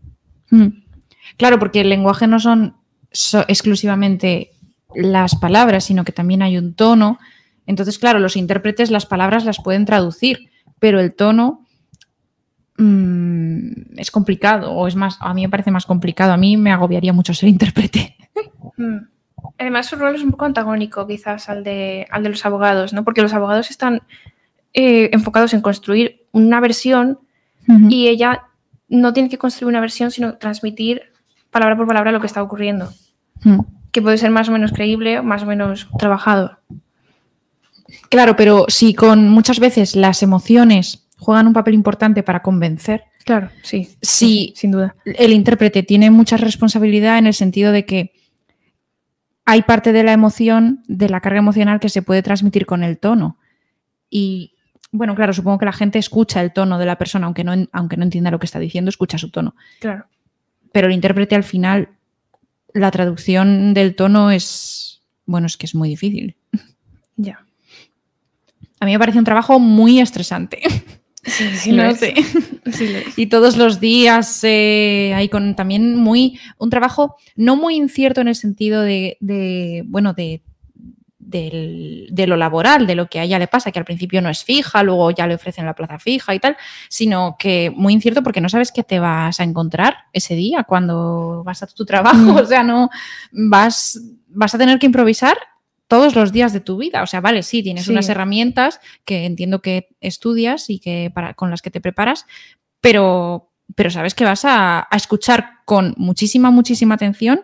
Claro, 1.37 1.59
porque 1.59 1.81
el 1.81 1.89
lenguaje 1.89 2.27
no 2.27 2.39
son 2.39 2.75
so- 3.11 3.45
exclusivamente 3.47 4.51
las 4.95 5.35
palabras, 5.35 5.83
sino 5.83 6.03
que 6.03 6.11
también 6.11 6.41
hay 6.41 6.57
un 6.57 6.73
tono. 6.75 7.19
Entonces, 7.67 7.97
claro, 7.99 8.19
los 8.19 8.37
intérpretes 8.37 8.91
las 8.91 9.05
palabras 9.07 9.43
las 9.45 9.57
pueden 9.61 9.85
traducir, 9.85 10.49
pero 10.79 10.99
el 10.99 11.13
tono 11.15 11.65
mm, 12.77 13.97
es 13.97 14.11
complicado, 14.11 14.71
o 14.71 14.87
es 14.87 14.95
más, 14.95 15.17
a 15.19 15.33
mí 15.33 15.41
me 15.41 15.49
parece 15.49 15.71
más 15.71 15.85
complicado. 15.85 16.33
A 16.33 16.37
mí 16.37 16.57
me 16.57 16.71
agobiaría 16.71 17.13
mucho 17.13 17.33
ser 17.33 17.49
intérprete. 17.55 18.14
Mm. 18.77 18.97
Además, 19.59 19.85
su 19.87 19.95
rol 19.95 20.15
es 20.15 20.21
un 20.23 20.31
poco 20.31 20.45
antagónico 20.45 21.05
quizás 21.07 21.49
al 21.49 21.63
de, 21.63 22.07
al 22.09 22.23
de 22.23 22.29
los 22.29 22.45
abogados, 22.45 22.93
¿no? 22.93 23.03
Porque 23.03 23.21
los 23.21 23.33
abogados 23.33 23.69
están 23.69 24.01
eh, 24.73 25.09
enfocados 25.13 25.53
en 25.53 25.61
construir 25.61 26.25
una 26.31 26.59
versión 26.59 27.19
y 27.89 28.07
ella 28.09 28.43
no 28.89 29.11
tiene 29.13 29.29
que 29.29 29.37
construir 29.39 29.69
una 29.69 29.79
versión, 29.81 30.11
sino 30.11 30.37
transmitir 30.37 31.01
palabra 31.49 31.75
por 31.75 31.87
palabra 31.87 32.11
lo 32.11 32.19
que 32.19 32.27
está 32.27 32.43
ocurriendo, 32.43 32.89
Mm. 33.43 33.59
que 33.91 34.01
puede 34.01 34.17
ser 34.17 34.29
más 34.31 34.49
o 34.49 34.51
menos 34.51 34.71
creíble 34.71 35.21
más 35.21 35.43
o 35.43 35.45
menos 35.45 35.87
trabajado. 35.97 36.59
Claro, 38.09 38.35
pero 38.35 38.65
si 38.67 38.93
con 38.93 39.29
muchas 39.29 39.59
veces 39.59 39.95
las 39.95 40.21
emociones 40.23 41.07
juegan 41.17 41.47
un 41.47 41.53
papel 41.53 41.73
importante 41.73 42.23
para 42.23 42.41
convencer, 42.41 43.03
Claro, 43.23 43.49
sí, 43.63 43.89
Sí. 44.01 44.53
sin 44.55 44.69
duda. 44.71 44.95
el 45.05 45.33
intérprete 45.33 45.81
tiene 45.81 46.11
mucha 46.11 46.37
responsabilidad 46.37 47.17
en 47.17 47.25
el 47.27 47.33
sentido 47.33 47.71
de 47.71 47.85
que 47.85 48.11
hay 49.45 49.61
parte 49.61 49.93
de 49.93 50.03
la 50.03 50.11
emoción, 50.11 50.83
de 50.87 51.07
la 51.07 51.21
carga 51.21 51.39
emocional 51.39 51.79
que 51.79 51.89
se 51.89 52.01
puede 52.01 52.23
transmitir 52.23 52.65
con 52.65 52.83
el 52.83 52.97
tono. 52.97 53.37
Y 54.09 54.55
bueno, 54.91 55.15
claro, 55.15 55.33
supongo 55.33 55.59
que 55.59 55.65
la 55.65 55.73
gente 55.73 55.99
escucha 55.99 56.41
el 56.41 56.51
tono 56.51 56.79
de 56.79 56.85
la 56.85 56.97
persona, 56.97 57.27
aunque 57.27 57.43
no, 57.43 57.53
aunque 57.71 57.97
no 57.97 58.03
entienda 58.03 58.31
lo 58.31 58.39
que 58.39 58.45
está 58.45 58.59
diciendo, 58.59 58.89
escucha 58.89 59.17
su 59.17 59.29
tono. 59.29 59.55
Claro. 59.79 60.07
Pero 60.71 60.87
el 60.87 60.93
intérprete 60.93 61.35
al 61.35 61.43
final, 61.43 61.89
la 62.73 62.91
traducción 62.91 63.73
del 63.73 63.95
tono 63.95 64.31
es, 64.31 65.03
bueno, 65.25 65.47
es 65.47 65.57
que 65.57 65.67
es 65.67 65.75
muy 65.75 65.89
difícil. 65.89 66.35
Ya. 67.15 67.45
A 68.79 68.85
mí 68.85 68.91
me 68.91 68.99
parece 68.99 69.19
un 69.19 69.25
trabajo 69.25 69.59
muy 69.59 69.99
estresante. 69.99 70.61
Sí, 71.25 71.49
sí, 71.55 71.71
lo 71.71 71.93
sé. 71.95 72.13
Sí 72.71 72.87
lo. 72.87 72.99
Y 73.15 73.27
todos 73.27 73.57
los 73.57 73.79
días 73.79 74.39
eh, 74.43 75.11
hay 75.15 75.27
con 75.29 75.55
también 75.55 75.95
muy 75.95 76.39
un 76.57 76.69
trabajo 76.69 77.15
no 77.35 77.55
muy 77.55 77.75
incierto 77.75 78.21
en 78.21 78.27
el 78.27 78.35
sentido 78.35 78.81
de, 78.81 79.17
de, 79.21 79.83
bueno 79.87 80.13
de, 80.13 80.41
del- 81.17 82.07
de 82.11 82.27
lo 82.27 82.37
laboral, 82.37 82.85
de 82.85 82.95
lo 82.95 83.07
que 83.07 83.19
a 83.19 83.23
ella 83.23 83.39
le 83.39 83.47
pasa, 83.47 83.71
que 83.71 83.79
al 83.79 83.85
principio 83.85 84.21
no 84.21 84.29
es 84.29 84.43
fija, 84.43 84.83
luego 84.83 85.09
ya 85.11 85.25
le 85.27 85.35
ofrecen 85.35 85.65
la 85.65 85.73
plaza 85.73 85.97
fija 85.99 86.35
y 86.35 86.39
tal, 86.39 86.55
sino 86.89 87.35
que 87.39 87.71
muy 87.75 87.93
incierto 87.93 88.21
porque 88.21 88.41
no 88.41 88.49
sabes 88.49 88.71
qué 88.71 88.83
te 88.83 88.99
vas 88.99 89.39
a 89.39 89.43
encontrar 89.43 89.95
ese 90.13 90.35
día 90.35 90.63
cuando 90.63 91.43
vas 91.43 91.63
a 91.63 91.67
tu 91.67 91.85
trabajo. 91.85 92.17
Mm. 92.17 92.37
O 92.37 92.45
sea, 92.45 92.63
no 92.63 92.89
vas, 93.31 93.99
vas 94.27 94.53
a 94.53 94.57
tener 94.59 94.77
que 94.79 94.85
improvisar 94.85 95.35
todos 95.87 96.15
los 96.15 96.31
días 96.31 96.51
de 96.53 96.59
tu 96.61 96.77
vida. 96.77 97.03
O 97.03 97.07
sea, 97.07 97.21
vale, 97.21 97.43
sí, 97.43 97.61
tienes 97.63 97.85
Sí. 97.85 97.91
unas 97.91 98.09
herramientas 98.09 98.79
que 99.05 99.25
entiendo 99.25 99.61
que 99.61 99.89
estudias 100.01 100.69
y 100.69 100.79
que 100.79 101.11
para, 101.13 101.33
con 101.35 101.49
las 101.51 101.61
que 101.61 101.71
te 101.71 101.81
preparas, 101.81 102.25
pero, 102.81 103.51
pero 103.75 103.89
sabes 103.89 104.13
que 104.15 104.23
vas 104.25 104.45
a, 104.45 104.87
a 104.89 104.95
escuchar 104.95 105.59
con 105.65 105.93
muchísima, 105.97 106.51
muchísima 106.51 106.95
atención 106.95 107.41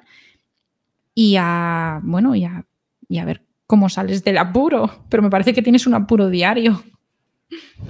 y 1.13 1.35
a, 1.39 1.99
bueno, 2.03 2.35
y 2.35 2.45
a, 2.45 2.65
y 3.07 3.17
a 3.19 3.25
ver 3.25 3.43
cómo 3.67 3.89
sales 3.89 4.23
del 4.23 4.37
apuro. 4.37 5.05
Pero 5.09 5.23
me 5.23 5.29
parece 5.29 5.53
que 5.53 5.61
tienes 5.61 5.85
un 5.87 5.93
apuro 5.93 6.29
diario. 6.29 6.83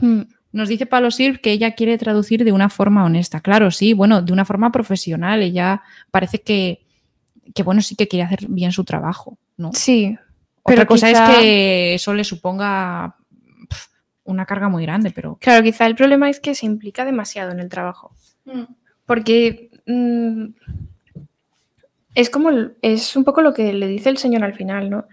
Mm, 0.01 0.21
Nos 0.53 0.69
dice 0.69 0.85
Palo 0.85 1.11
Sir 1.11 1.39
que 1.41 1.51
ella 1.51 1.71
quiere 1.75 1.97
traducir 1.97 2.43
de 2.43 2.51
una 2.51 2.69
forma 2.69 3.05
honesta. 3.05 3.39
Claro, 3.41 3.71
sí, 3.71 3.93
bueno, 3.93 4.21
de 4.21 4.33
una 4.33 4.43
forma 4.45 4.71
profesional. 4.71 5.41
Ella 5.41 5.81
parece 6.11 6.41
que, 6.41 6.85
que 7.55 7.63
bueno, 7.63 7.81
sí 7.81 7.95
que 7.95 8.07
quiere 8.07 8.23
hacer 8.25 8.47
bien 8.49 8.71
su 8.71 8.83
trabajo, 8.83 9.37
¿no? 9.57 9.71
Sí, 9.73 10.17
Otra 10.63 10.75
pero 10.75 10.87
cosa 10.87 11.07
quizá- 11.09 11.31
es 11.33 11.39
que 11.39 11.93
eso 11.95 12.13
le 12.13 12.23
suponga 12.23 13.15
una 14.23 14.45
carga 14.45 14.69
muy 14.69 14.83
grande, 14.83 15.11
pero... 15.11 15.37
claro, 15.41 15.63
quizá 15.63 15.85
el 15.87 15.95
problema 15.95 16.29
es 16.29 16.39
que 16.39 16.55
se 16.55 16.65
implica 16.65 17.03
demasiado 17.05 17.51
en 17.51 17.59
el 17.59 17.69
trabajo. 17.69 18.15
Porque 19.05 19.71
mm, 19.87 20.45
es 22.15 22.29
como 22.29 22.49
es 22.81 23.15
un 23.15 23.23
poco 23.23 23.41
lo 23.41 23.53
que 23.53 23.73
le 23.73 23.87
dice 23.87 24.09
el 24.09 24.17
señor 24.17 24.43
al 24.43 24.53
final, 24.53 24.89
¿no? 24.89 25.05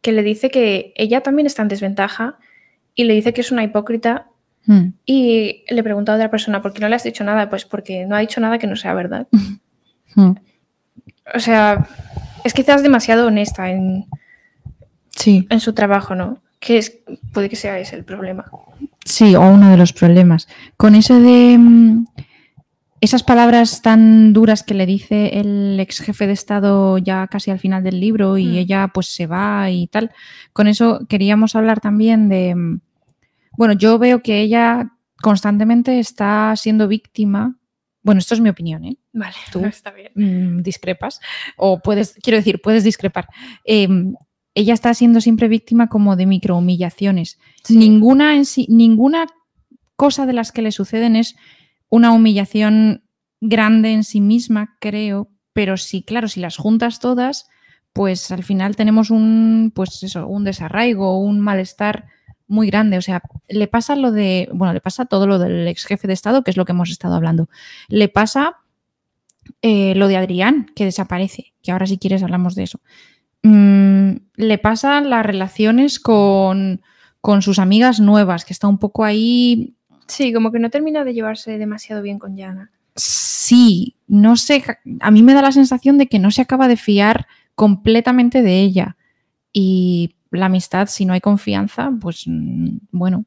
Que 0.00 0.12
le 0.12 0.22
dice 0.22 0.50
que 0.50 0.92
ella 0.96 1.20
también 1.22 1.46
está 1.46 1.62
en 1.62 1.68
desventaja 1.68 2.38
y 2.94 3.04
le 3.04 3.14
dice 3.14 3.32
que 3.32 3.40
es 3.40 3.50
una 3.52 3.64
hipócrita 3.64 4.28
Mm. 4.66 4.94
y 5.04 5.62
le 5.68 5.82
pregunta 5.82 6.12
a 6.12 6.14
otra 6.14 6.30
persona, 6.30 6.62
¿por 6.62 6.72
qué 6.72 6.80
no 6.80 6.88
le 6.88 6.96
has 6.96 7.04
dicho 7.04 7.22
nada? 7.22 7.50
Pues 7.50 7.66
porque 7.66 8.06
no 8.06 8.16
ha 8.16 8.20
dicho 8.20 8.40
nada 8.40 8.56
que 8.58 8.66
no 8.66 8.76
sea 8.76 8.94
verdad. 8.94 9.28
Mm. 10.16 10.36
O 11.34 11.38
sea, 11.40 11.86
es 12.44 12.54
quizás 12.54 12.82
demasiado 12.84 13.26
honesta 13.26 13.68
en, 13.70 14.06
Sí. 15.16 15.46
en 15.50 15.60
su 15.60 15.72
trabajo, 15.72 16.14
¿no? 16.14 16.42
Que 16.60 16.78
es, 16.78 16.98
puede 17.32 17.48
que 17.48 17.56
sea 17.56 17.78
ese 17.78 17.96
el 17.96 18.04
problema. 18.04 18.44
Sí, 19.04 19.34
o 19.34 19.40
uno 19.42 19.70
de 19.70 19.76
los 19.76 19.92
problemas. 19.92 20.48
Con 20.76 20.94
eso 20.94 21.20
de 21.20 21.56
mm, 21.58 22.06
esas 23.00 23.22
palabras 23.22 23.82
tan 23.82 24.32
duras 24.32 24.62
que 24.62 24.72
le 24.74 24.86
dice 24.86 25.38
el 25.40 25.78
ex 25.78 26.00
jefe 26.00 26.26
de 26.26 26.32
Estado 26.32 26.96
ya 26.98 27.26
casi 27.26 27.50
al 27.50 27.58
final 27.58 27.82
del 27.84 28.00
libro 28.00 28.38
y 28.38 28.46
Mm. 28.46 28.54
ella 28.56 28.88
pues 28.94 29.08
se 29.08 29.26
va 29.26 29.70
y 29.70 29.86
tal, 29.88 30.10
con 30.54 30.66
eso 30.68 31.00
queríamos 31.08 31.54
hablar 31.54 31.80
también 31.80 32.28
de, 32.30 32.54
mm, 32.54 32.80
bueno, 33.58 33.74
yo 33.74 33.98
veo 33.98 34.22
que 34.22 34.40
ella 34.40 34.90
constantemente 35.20 35.98
está 36.00 36.54
siendo 36.56 36.88
víctima, 36.88 37.56
bueno, 38.02 38.18
esto 38.20 38.34
es 38.34 38.40
mi 38.40 38.48
opinión, 38.48 38.84
¿eh? 38.84 38.96
Vale, 39.12 39.34
Tú. 39.52 39.62
está 39.66 39.90
bien. 39.92 40.62
discrepas, 40.62 41.20
o 41.56 41.78
puedes, 41.80 42.14
quiero 42.22 42.38
decir, 42.38 42.60
puedes 42.62 42.84
discrepar. 42.84 43.28
Eh, 43.66 43.86
ella 44.54 44.74
está 44.74 44.94
siendo 44.94 45.20
siempre 45.20 45.48
víctima 45.48 45.88
como 45.88 46.16
de 46.16 46.26
microhumillaciones. 46.26 47.38
Sí. 47.64 47.76
Ninguna, 47.76 48.36
en 48.36 48.44
sí- 48.44 48.66
ninguna 48.70 49.26
cosa 49.96 50.26
de 50.26 50.32
las 50.32 50.52
que 50.52 50.62
le 50.62 50.72
suceden 50.72 51.16
es 51.16 51.36
una 51.88 52.12
humillación 52.12 53.04
grande 53.40 53.92
en 53.92 54.04
sí 54.04 54.20
misma, 54.20 54.76
creo, 54.80 55.28
pero 55.52 55.76
sí, 55.76 56.02
claro, 56.02 56.28
si 56.28 56.40
las 56.40 56.56
juntas 56.56 56.98
todas, 57.00 57.48
pues 57.92 58.30
al 58.32 58.42
final 58.42 58.74
tenemos 58.74 59.10
un, 59.10 59.70
pues 59.74 60.02
eso, 60.02 60.26
un 60.26 60.44
desarraigo, 60.44 61.18
un 61.20 61.40
malestar 61.40 62.06
muy 62.48 62.66
grande. 62.68 62.98
O 62.98 63.02
sea, 63.02 63.22
le 63.48 63.68
pasa 63.68 63.94
lo 63.96 64.10
de, 64.10 64.48
bueno, 64.52 64.72
le 64.72 64.80
pasa 64.80 65.04
todo 65.04 65.26
lo 65.26 65.38
del 65.38 65.66
ex 65.68 65.84
jefe 65.84 66.06
de 66.08 66.14
Estado, 66.14 66.42
que 66.42 66.50
es 66.50 66.56
lo 66.56 66.64
que 66.64 66.72
hemos 66.72 66.90
estado 66.90 67.14
hablando. 67.14 67.48
Le 67.88 68.08
pasa 68.08 68.56
eh, 69.62 69.94
lo 69.94 70.08
de 70.08 70.16
Adrián, 70.16 70.66
que 70.74 70.84
desaparece, 70.84 71.52
que 71.62 71.70
ahora 71.72 71.86
si 71.86 71.98
quieres 71.98 72.22
hablamos 72.22 72.54
de 72.54 72.64
eso. 72.64 72.80
Mm, 73.44 74.16
le 74.34 74.58
pasa 74.58 75.00
las 75.00 75.24
relaciones 75.24 76.00
con, 76.00 76.82
con 77.20 77.40
sus 77.40 77.60
amigas 77.60 78.00
nuevas, 78.00 78.44
que 78.44 78.52
está 78.52 78.66
un 78.66 78.78
poco 78.78 79.04
ahí 79.04 79.76
Sí, 80.06 80.32
como 80.32 80.52
que 80.52 80.58
no 80.58 80.70
termina 80.70 81.04
de 81.04 81.14
llevarse 81.14 81.58
demasiado 81.58 82.02
bien 82.02 82.18
con 82.18 82.36
Yana. 82.36 82.70
sí, 82.96 83.96
no 84.06 84.36
sé, 84.36 84.62
a 85.00 85.10
mí 85.10 85.22
me 85.22 85.34
da 85.34 85.42
la 85.42 85.52
sensación 85.52 85.98
de 85.98 86.06
que 86.06 86.18
no 86.18 86.30
se 86.30 86.42
acaba 86.42 86.68
de 86.68 86.76
fiar 86.76 87.26
completamente 87.54 88.42
de 88.42 88.60
ella. 88.60 88.96
Y 89.52 90.16
la 90.30 90.46
amistad, 90.46 90.88
si 90.88 91.04
no 91.04 91.12
hay 91.12 91.20
confianza, 91.20 91.90
pues 92.00 92.24
mm, 92.26 92.78
bueno, 92.90 93.24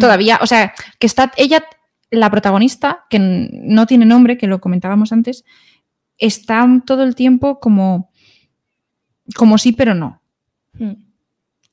todavía, 0.00 0.38
o 0.40 0.46
sea, 0.46 0.72
que 0.98 1.06
está 1.06 1.32
ella, 1.36 1.64
la 2.10 2.30
protagonista, 2.30 3.04
que 3.10 3.18
no 3.18 3.86
tiene 3.86 4.06
nombre, 4.06 4.38
que 4.38 4.46
lo 4.46 4.60
comentábamos 4.60 5.12
antes, 5.12 5.44
está 6.18 6.66
todo 6.86 7.02
el 7.02 7.14
tiempo 7.14 7.60
como, 7.60 8.10
como 9.36 9.58
sí, 9.58 9.72
pero 9.72 9.94
no. 9.94 10.20
Mm. 10.78 10.92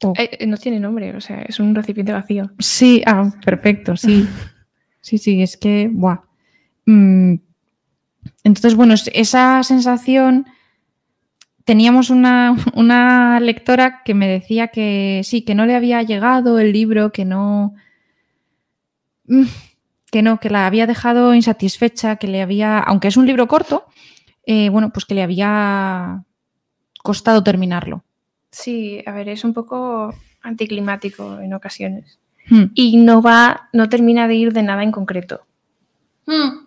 O- 0.04 0.14
Eh, 0.18 0.30
eh, 0.40 0.48
no 0.48 0.58
tiene 0.58 0.80
nombre, 0.80 1.16
o 1.16 1.22
sea, 1.22 1.42
es 1.44 1.60
un 1.60 1.76
recipiente 1.76 2.12
vacío. 2.12 2.52
Sí, 2.60 3.02
ah, 3.06 3.32
perfecto, 3.46 3.96
sí. 3.98 4.28
Sí, 5.04 5.18
sí, 5.18 5.42
es 5.42 5.58
que, 5.58 5.90
buah. 5.92 6.20
Mm, 6.86 7.36
Entonces, 8.44 8.76
bueno, 8.76 8.94
es- 8.94 9.10
esa 9.16 9.64
sensación, 9.64 10.46
teníamos 11.66 12.10
una, 12.12 12.56
una 12.76 13.40
lectora 13.40 14.02
que 14.06 14.14
me 14.14 14.28
decía 14.28 14.68
que 14.68 15.22
sí, 15.24 15.42
que 15.44 15.56
no 15.56 15.66
le 15.66 15.76
había 15.76 16.04
llegado 16.04 16.60
el 16.60 16.72
libro, 16.72 17.12
que 17.12 17.26
no, 17.26 17.74
mm, 19.28 19.44
que 20.12 20.22
no, 20.22 20.40
que 20.40 20.50
la 20.50 20.68
había 20.68 20.88
dejado 20.88 21.34
insatisfecha, 21.34 22.18
que 22.18 22.28
le 22.28 22.42
había, 22.42 22.80
aunque 22.80 23.08
es 23.08 23.18
un 23.18 23.26
libro 23.26 23.48
corto, 23.48 23.86
eh, 24.46 24.70
bueno, 24.70 24.92
pues 24.92 25.06
que 25.06 25.16
le 25.16 25.24
había 25.24 26.24
costado 27.02 27.44
terminarlo. 27.44 28.04
Sí, 28.52 29.02
a 29.06 29.12
ver, 29.12 29.30
es 29.30 29.44
un 29.44 29.54
poco 29.54 30.14
anticlimático 30.42 31.40
en 31.40 31.54
ocasiones. 31.54 32.20
Mm. 32.50 32.64
Y 32.74 32.98
no 32.98 33.22
va, 33.22 33.70
no 33.74 33.90
termina 33.90 34.28
de 34.28 34.36
ir 34.36 34.54
de 34.54 34.64
nada 34.64 34.84
en 34.84 34.92
concreto. 34.92 35.42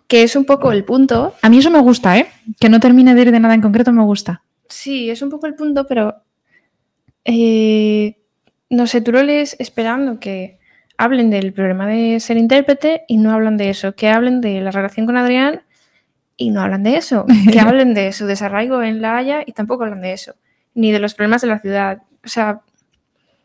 Que 0.07 0.21
es 0.21 0.35
un 0.35 0.45
poco 0.45 0.71
el 0.71 0.83
punto. 0.83 1.33
A 1.41 1.49
mí 1.49 1.57
eso 1.57 1.71
me 1.71 1.79
gusta, 1.79 2.19
¿eh? 2.19 2.27
Que 2.59 2.69
no 2.69 2.79
termine 2.79 3.15
de 3.15 3.21
ir 3.21 3.31
de 3.31 3.39
nada 3.39 3.55
en 3.55 3.61
concreto 3.61 3.91
me 3.91 4.03
gusta. 4.03 4.43
Sí, 4.69 5.09
es 5.09 5.21
un 5.21 5.29
poco 5.29 5.47
el 5.47 5.55
punto, 5.55 5.87
pero 5.87 6.15
eh, 7.23 8.17
no 8.69 8.85
sé, 8.85 9.01
tú 9.01 9.11
lo 9.11 9.23
lees 9.23 9.55
esperando 9.59 10.19
que 10.19 10.59
hablen 10.97 11.29
del 11.29 11.53
problema 11.53 11.87
de 11.87 12.19
ser 12.19 12.37
intérprete 12.37 13.03
y 13.07 13.17
no 13.17 13.31
hablan 13.31 13.57
de 13.57 13.69
eso, 13.69 13.95
que 13.95 14.09
hablen 14.09 14.41
de 14.41 14.61
la 14.61 14.71
relación 14.71 15.05
con 15.05 15.17
Adrián 15.17 15.63
y 16.37 16.49
no 16.51 16.61
hablan 16.61 16.83
de 16.83 16.97
eso, 16.97 17.25
que 17.51 17.59
hablen 17.59 17.93
de 17.93 18.11
su 18.13 18.25
desarraigo 18.25 18.81
en 18.83 19.01
La 19.01 19.17
Haya 19.17 19.43
y 19.45 19.53
tampoco 19.53 19.83
hablan 19.83 20.01
de 20.01 20.13
eso, 20.13 20.33
ni 20.73 20.91
de 20.91 20.99
los 20.99 21.13
problemas 21.13 21.41
de 21.41 21.47
la 21.47 21.59
ciudad. 21.59 22.01
O 22.23 22.27
sea, 22.27 22.61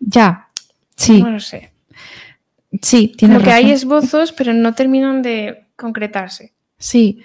Ya, 0.00 0.48
sí, 0.96 1.22
no 1.22 1.30
lo 1.30 1.40
sé. 1.40 1.72
sí, 2.82 3.12
tienes 3.16 3.38
Lo 3.38 3.44
que 3.44 3.52
hay 3.52 3.70
esbozos, 3.70 4.32
pero 4.32 4.52
no 4.52 4.74
terminan 4.74 5.22
de 5.22 5.64
concretarse. 5.76 6.52
Sí, 6.78 7.22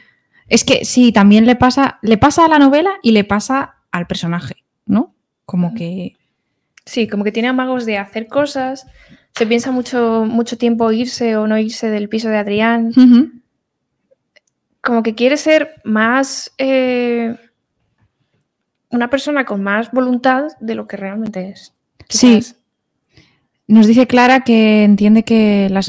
es 0.48 0.64
que 0.64 0.86
sí, 0.86 1.12
también 1.12 1.46
le 1.46 1.56
pasa, 1.56 2.00
le 2.02 2.18
pasa 2.18 2.46
a 2.46 2.50
la 2.50 2.60
novela 2.60 2.92
y 3.02 3.12
le 3.12 3.24
pasa 3.24 3.76
al 3.92 4.06
personaje, 4.08 4.64
¿no? 4.86 5.14
Como 5.46 5.74
que... 5.74 6.16
Sí, 6.86 7.08
como 7.08 7.24
que 7.24 7.32
tiene 7.32 7.48
amagos 7.48 7.86
de 7.86 7.98
hacer 7.98 8.28
cosas, 8.28 8.86
se 9.34 9.48
piensa 9.48 9.72
mucho, 9.72 10.26
mucho 10.28 10.58
tiempo 10.58 10.92
irse 10.92 11.36
o 11.36 11.48
no 11.48 11.58
irse 11.58 11.90
del 11.90 12.10
piso 12.10 12.30
de 12.30 12.38
Adrián. 12.38 12.92
Como 14.86 15.02
que 15.02 15.16
quiere 15.16 15.36
ser 15.36 15.82
más 15.84 16.54
eh, 16.60 17.36
una 18.92 19.10
persona 19.10 19.44
con 19.44 19.64
más 19.64 19.92
voluntad 19.92 20.50
de 20.60 20.76
lo 20.76 20.88
que 20.88 20.96
realmente 20.96 21.50
es. 21.50 21.74
Sí. 22.08 22.40
Nos 23.68 23.88
dice 23.88 24.06
Clara 24.06 24.42
que 24.42 24.84
entiende, 24.84 25.24
que, 25.24 25.70
la 25.72 25.82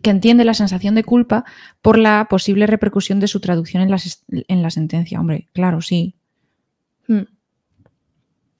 que 0.00 0.10
entiende 0.10 0.44
la 0.44 0.54
sensación 0.54 0.94
de 0.94 1.02
culpa 1.02 1.44
por 1.82 1.98
la 1.98 2.28
posible 2.30 2.68
repercusión 2.68 3.18
de 3.18 3.26
su 3.26 3.40
traducción 3.40 3.82
en 3.82 3.90
la, 3.90 3.98
en 4.28 4.62
la 4.62 4.70
sentencia. 4.70 5.18
Hombre, 5.18 5.48
claro, 5.52 5.80
sí. 5.80 6.14
Mm. 7.08 7.22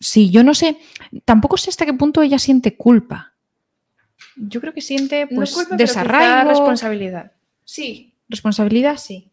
Sí, 0.00 0.30
yo 0.30 0.42
no 0.42 0.54
sé, 0.54 0.78
tampoco 1.24 1.56
sé 1.56 1.70
hasta 1.70 1.86
qué 1.86 1.94
punto 1.94 2.22
ella 2.22 2.40
siente 2.40 2.76
culpa. 2.76 3.34
Yo 4.34 4.60
creo 4.60 4.74
que 4.74 4.82
siente 4.82 5.28
No 5.30 5.36
pues 5.36 5.54
culpa, 5.54 5.76
pero 5.76 5.84
quizá 5.86 6.00
desarraigo, 6.00 6.50
responsabilidad. 6.50 7.32
Sí. 7.64 8.14
responsabilidad, 8.28 8.96
sí. 8.96 9.30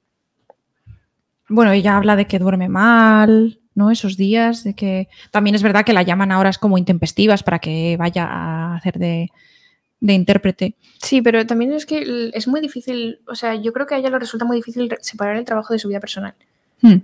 Bueno, 1.54 1.72
ella 1.72 1.98
habla 1.98 2.16
de 2.16 2.26
que 2.26 2.40
duerme 2.40 2.68
mal, 2.68 3.60
¿no? 3.76 3.92
Esos 3.92 4.18
días, 4.18 4.64
de 4.64 4.74
que 4.74 5.08
también 5.30 5.56
es 5.56 5.62
verdad 5.62 5.86
que 5.86 5.94
la 5.94 6.02
llaman 6.02 6.32
a 6.32 6.40
horas 6.40 6.58
como 6.58 6.80
intempestivas 6.80 7.44
para 7.44 7.60
que 7.60 7.96
vaya 7.96 8.26
a 8.26 8.76
hacer 8.76 8.98
de, 8.98 9.30
de 10.00 10.14
intérprete. 10.14 10.76
Sí, 11.00 11.22
pero 11.22 11.46
también 11.46 11.72
es 11.74 11.86
que 11.86 12.32
es 12.34 12.48
muy 12.48 12.60
difícil, 12.60 13.20
o 13.28 13.36
sea, 13.36 13.54
yo 13.54 13.72
creo 13.72 13.86
que 13.86 13.94
a 13.94 14.00
ella 14.00 14.10
le 14.10 14.18
resulta 14.18 14.46
muy 14.46 14.58
difícil 14.58 14.94
separar 15.02 15.36
el 15.36 15.46
trabajo 15.46 15.74
de 15.74 15.80
su 15.80 15.90
vida 15.90 16.00
personal. 16.00 16.34
Hmm. 16.82 16.98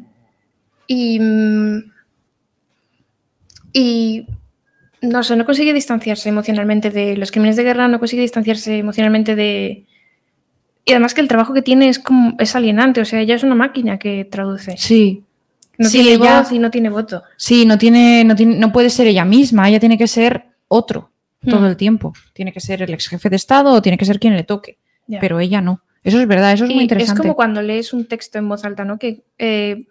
Y. 0.87 1.19
mm, 1.19 1.91
Y. 3.73 4.25
No 5.01 5.23
sé, 5.23 5.35
no 5.35 5.45
consigue 5.45 5.73
distanciarse 5.73 6.27
emocionalmente 6.27 6.89
de 6.89 7.15
los 7.15 7.31
crímenes 7.31 7.55
de 7.55 7.63
guerra, 7.63 7.87
no 7.87 7.99
consigue 7.99 8.23
distanciarse 8.23 8.79
emocionalmente 8.79 9.35
de. 9.35 9.85
Y 10.89 10.91
además 10.93 11.13
que 11.13 11.21
el 11.21 11.27
trabajo 11.27 11.53
que 11.53 11.61
tiene 11.61 11.87
es 11.89 11.99
como 11.99 12.35
es 12.39 12.55
alienante, 12.55 12.99
o 13.01 13.05
sea, 13.05 13.21
ella 13.21 13.35
es 13.35 13.43
una 13.43 13.55
máquina 13.55 13.99
que 13.99 14.25
traduce. 14.25 14.75
Sí. 14.77 15.23
No 15.77 15.87
Sí, 15.87 15.99
tiene 16.01 16.15
ella- 16.15 16.41
voz 16.41 16.51
y 16.51 16.59
no 16.59 16.71
tiene 16.71 16.89
voto. 16.89 17.23
Sí, 17.37 17.65
no 17.65 17.77
tiene, 17.77 18.23
no 18.25 18.35
tiene, 18.35 18.57
no 18.57 18.71
puede 18.71 18.89
ser 18.89 19.07
ella 19.07 19.23
misma, 19.23 19.69
ella 19.69 19.79
tiene 19.79 19.97
que 19.97 20.07
ser 20.07 20.47
otro 20.67 21.11
todo 21.47 21.61
Hmm. 21.61 21.65
el 21.65 21.77
tiempo. 21.77 22.13
Tiene 22.33 22.51
que 22.51 22.59
ser 22.59 22.81
el 22.81 22.93
ex 22.93 23.07
jefe 23.07 23.29
de 23.29 23.37
Estado 23.37 23.71
o 23.71 23.81
tiene 23.81 23.97
que 23.97 24.03
ser 24.05 24.19
quien 24.19 24.35
le 24.35 24.43
toque. 24.43 24.77
Pero 25.21 25.39
ella 25.39 25.61
no. 25.61 25.81
Eso 26.03 26.19
es 26.19 26.27
verdad, 26.27 26.51
eso 26.53 26.65
es 26.65 26.69
muy 26.69 26.75
Y 26.75 26.79
es 26.79 26.83
interesante. 26.83 27.21
como 27.21 27.35
cuando 27.35 27.61
lees 27.61 27.93
un 27.93 28.05
texto 28.05 28.37
en 28.39 28.49
voz 28.49 28.65
alta, 28.65 28.83
¿no? 28.83 28.97
Que 28.99 29.23
eh, 29.37 29.85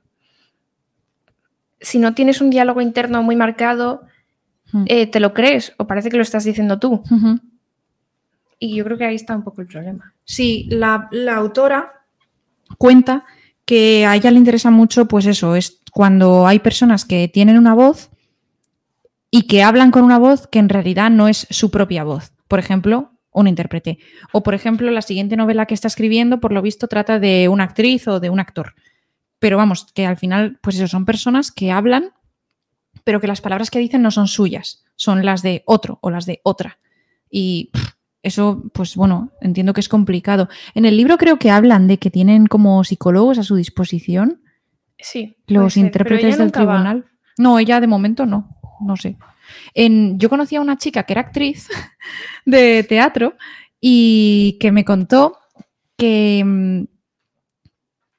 si 1.80 1.98
no 1.98 2.14
tienes 2.14 2.40
un 2.40 2.50
diálogo 2.50 2.80
interno 2.80 3.22
muy 3.22 3.37
marcado, 3.37 4.02
Hmm. 4.72 4.84
eh, 4.87 5.06
te 5.06 5.20
lo 5.20 5.32
crees 5.32 5.72
o 5.78 5.87
parece 5.87 6.11
que 6.11 6.16
lo 6.18 6.22
estás 6.22 6.44
diciendo 6.44 6.78
tú. 6.78 7.02
Y 8.58 8.76
yo 8.76 8.84
creo 8.84 8.98
que 8.98 9.04
ahí 9.04 9.14
está 9.14 9.36
un 9.36 9.44
poco 9.44 9.60
el 9.60 9.68
problema. 9.68 10.14
Sí, 10.24 10.66
la, 10.70 11.08
autora 11.34 12.04
cuenta 12.76 13.24
que 13.64 14.04
a 14.06 14.16
ella 14.16 14.30
le 14.30 14.38
interesa 14.38 14.70
mucho, 14.70 15.06
pues 15.06 15.26
eso, 15.26 15.54
es 15.54 15.80
cuando 15.92 16.46
hay 16.46 16.58
personas 16.58 17.04
que 17.04 17.28
tienen 17.28 17.58
una 17.58 17.74
voz 17.74 18.10
y 19.30 19.42
que 19.42 19.62
hablan 19.62 19.90
con 19.90 20.04
una 20.04 20.18
voz 20.18 20.46
que 20.46 20.58
en 20.58 20.68
realidad 20.68 21.10
no 21.10 21.28
es 21.28 21.46
su 21.50 21.70
propia 21.70 22.02
voz. 22.02 22.32
Por 22.48 22.58
ejemplo, 22.58 23.12
un 23.30 23.46
intérprete. 23.46 23.98
O, 24.32 24.42
por 24.42 24.54
ejemplo, 24.54 24.90
la 24.90 25.02
siguiente 25.02 25.36
novela 25.36 25.66
que 25.66 25.74
está 25.74 25.88
escribiendo, 25.88 26.40
por 26.40 26.52
lo 26.52 26.62
visto, 26.62 26.88
trata 26.88 27.18
de 27.18 27.48
una 27.48 27.64
actriz 27.64 28.08
o 28.08 28.20
de 28.20 28.30
un 28.30 28.40
actor. 28.40 28.74
Pero 29.38 29.56
vamos, 29.56 29.86
que 29.94 30.06
al 30.06 30.16
final, 30.16 30.58
pues 30.62 30.76
eso, 30.76 30.88
son 30.88 31.04
personas 31.04 31.52
que 31.52 31.70
hablan, 31.70 32.12
pero 33.04 33.20
que 33.20 33.26
las 33.28 33.40
palabras 33.40 33.70
que 33.70 33.78
dicen 33.78 34.02
no 34.02 34.10
son 34.10 34.28
suyas, 34.28 34.84
son 34.96 35.24
las 35.24 35.42
de 35.42 35.62
otro 35.66 35.98
o 36.02 36.10
las 36.10 36.26
de 36.26 36.40
otra. 36.42 36.78
Y 37.30 37.70
eso, 38.22 38.64
pues 38.72 38.96
bueno, 38.96 39.31
entiendo 39.40 39.72
que 39.72 39.81
es 39.81 39.88
complicado. 39.88 40.48
En 40.74 40.85
el 40.85 40.96
libro 40.96 41.18
creo 41.18 41.38
que 41.38 41.50
hablan 41.50 41.87
de 41.87 41.98
que 41.98 42.11
tienen 42.11 42.46
como 42.46 42.83
psicólogos 42.85 43.38
a 43.38 43.42
su 43.42 43.57
disposición 43.57 44.42
Sí. 44.98 45.37
los 45.46 45.74
ser, 45.74 45.85
intérpretes 45.85 46.38
del 46.38 46.48
va. 46.48 46.52
tribunal. 46.52 47.04
No, 47.38 47.59
ella 47.59 47.81
de 47.81 47.87
momento 47.87 48.26
no, 48.26 48.57
no 48.81 48.96
sé. 48.96 49.16
En, 49.74 50.18
yo 50.18 50.28
conocí 50.28 50.57
a 50.57 50.61
una 50.61 50.76
chica 50.76 51.04
que 51.04 51.12
era 51.12 51.22
actriz 51.22 51.68
de 52.44 52.85
teatro 52.85 53.37
y 53.81 54.59
que 54.61 54.72
me 54.72 54.85
contó 54.85 55.38
que, 55.96 56.42
mm, 56.44 56.85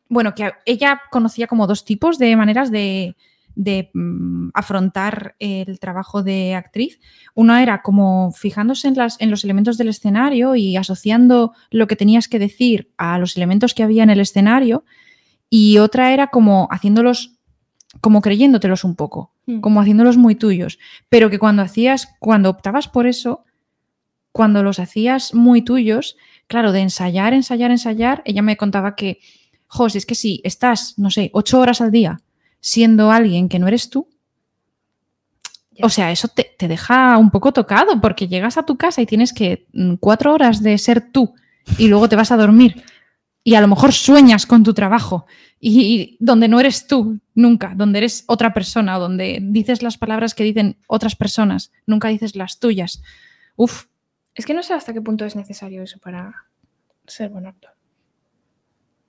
bueno, 0.08 0.34
que 0.34 0.52
ella 0.66 1.02
conocía 1.12 1.48
como 1.48 1.68
dos 1.68 1.84
tipos 1.84 2.18
de 2.18 2.36
maneras 2.36 2.72
de, 2.72 3.16
de, 3.60 3.91
mm, 3.93 4.52
afrontar 4.54 5.36
el 5.39 5.80
trabajo 5.82 6.24
de 6.24 6.56
actriz. 6.56 6.98
Una 7.36 7.62
era 7.62 7.82
como 7.82 8.32
fijándose 8.32 8.88
en, 8.88 8.95
las, 8.95 9.19
en 9.19 9.30
los 9.30 9.43
elementos 9.43 9.78
del 9.78 9.89
escenario 9.89 10.56
y 10.56 10.78
asociando 10.78 11.52
lo 11.69 11.86
que 11.88 11.98
tenías 11.98 12.30
que 12.30 12.39
decir 12.39 12.93
a 12.98 13.19
los 13.19 13.36
elementos 13.36 13.74
que 13.74 13.84
había 13.84 14.04
en 14.04 14.12
el 14.12 14.22
escenario. 14.22 14.86
Y 15.50 15.78
otra 15.80 16.13
era 16.13 16.28
como 16.28 16.69
haciéndolos, 16.72 17.36
como 18.00 18.22
creyéndotelos 18.22 18.86
un 18.86 18.95
poco, 18.95 19.34
Mm. 19.45 19.60
como 19.60 19.82
haciéndolos 19.82 20.15
muy 20.15 20.36
tuyos. 20.36 20.80
Pero 21.10 21.30
que 21.30 21.38
cuando 21.39 21.62
hacías, 21.62 22.08
cuando 22.19 22.50
optabas 22.50 22.88
por 22.88 23.08
eso, 23.08 23.43
cuando 24.32 24.63
los 24.63 24.80
hacías 24.80 25.34
muy 25.34 25.63
tuyos, 25.63 26.15
claro, 26.48 26.72
de 26.72 26.80
ensayar, 26.80 27.34
ensayar, 27.34 27.72
ensayar, 27.72 28.22
ella 28.24 28.41
me 28.41 28.56
contaba 28.56 28.95
que, 28.95 29.19
jo, 29.67 29.89
si 29.89 29.98
es 29.98 30.06
que 30.06 30.15
si 30.15 30.39
estás, 30.45 30.93
no 30.98 31.10
sé, 31.10 31.30
ocho 31.34 31.60
horas 31.60 31.82
al 31.82 31.91
día 31.91 32.22
siendo 32.60 33.12
alguien 33.12 33.50
que 33.50 33.60
no 33.60 33.67
eres 33.67 33.89
tú, 33.89 34.08
o 35.82 35.89
sea, 35.89 36.12
eso 36.12 36.28
te, 36.28 36.56
te 36.58 36.67
deja 36.67 37.17
un 37.17 37.32
poco 37.32 37.54
tocado 37.54 38.02
porque 38.02 38.28
llegas 38.28 38.58
a 38.58 38.63
tu 38.63 38.78
casa 38.78 39.02
y 39.02 39.06
tienes 39.06 39.34
que 39.34 39.65
mm, 39.74 39.95
cuatro 39.95 40.34
horas 40.34 40.62
de 40.62 40.78
ser 40.78 41.12
tú 41.12 41.34
y 41.78 41.88
luego 41.88 42.10
te 42.10 42.15
vas 42.15 42.32
a 42.32 42.38
dormir 42.38 42.84
y 43.43 43.56
a 43.56 43.62
lo 43.62 43.67
mejor 43.67 43.93
sueñas 43.93 44.45
con 44.45 44.63
tu 44.63 44.74
trabajo 44.74 45.26
y, 45.60 45.82
y 45.82 46.17
donde 46.19 46.48
no 46.48 46.60
eres 46.60 46.88
tú 46.88 47.19
nunca, 47.34 47.74
donde 47.76 48.00
eres 48.00 48.24
otra 48.28 48.54
persona 48.54 48.98
o 48.98 49.00
donde 49.00 49.39
dices 49.41 49.82
las 49.82 49.98
palabras 49.98 50.34
que 50.34 50.43
dicen 50.43 50.78
otras 50.88 51.15
personas, 51.15 51.72
nunca 51.86 52.10
dices 52.10 52.36
las 52.36 52.60
tuyas. 52.60 53.02
Uf, 53.56 53.86
Es 54.36 54.45
que 54.45 54.54
no 54.54 54.63
sé 54.63 54.74
hasta 54.74 54.93
qué 54.93 55.02
punto 55.02 55.26
es 55.26 55.36
necesario 55.36 55.82
eso 55.82 56.00
para 56.00 56.45
ser 57.08 57.30
buen 57.30 57.45
actor. 57.45 57.72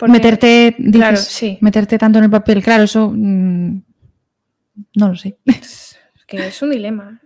Porque- 0.00 0.12
meterte, 0.12 0.74
dices, 0.78 0.92
claro, 0.94 1.16
sí. 1.18 1.58
meterte 1.60 1.98
tanto 1.98 2.18
en 2.18 2.24
el 2.24 2.30
papel, 2.30 2.62
claro, 2.62 2.84
eso 2.84 3.12
mm, 3.14 3.82
no 4.96 5.08
lo 5.08 5.14
sé. 5.16 5.38
Es 5.44 5.96
que 6.26 6.46
es 6.48 6.60
un 6.62 6.70
dilema. 6.70 7.20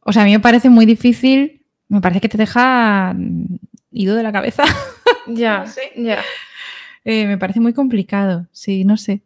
O 0.00 0.12
sea, 0.12 0.22
a 0.22 0.24
mí 0.24 0.32
me 0.32 0.40
parece 0.40 0.70
muy 0.70 0.86
difícil, 0.86 1.62
me 1.88 2.00
parece 2.00 2.20
que 2.20 2.28
te 2.28 2.38
deja 2.38 3.14
mm, 3.16 3.56
ido 3.92 4.16
de 4.16 4.22
la 4.22 4.32
cabeza. 4.32 4.64
Ya, 5.30 5.58
No 5.60 5.66
sé. 5.66 5.82
ya. 5.96 6.22
Eh, 7.04 7.26
me 7.26 7.36
parece 7.36 7.60
muy 7.60 7.74
complicado, 7.74 8.46
sí, 8.50 8.84
no 8.84 8.96
sé. 8.96 9.20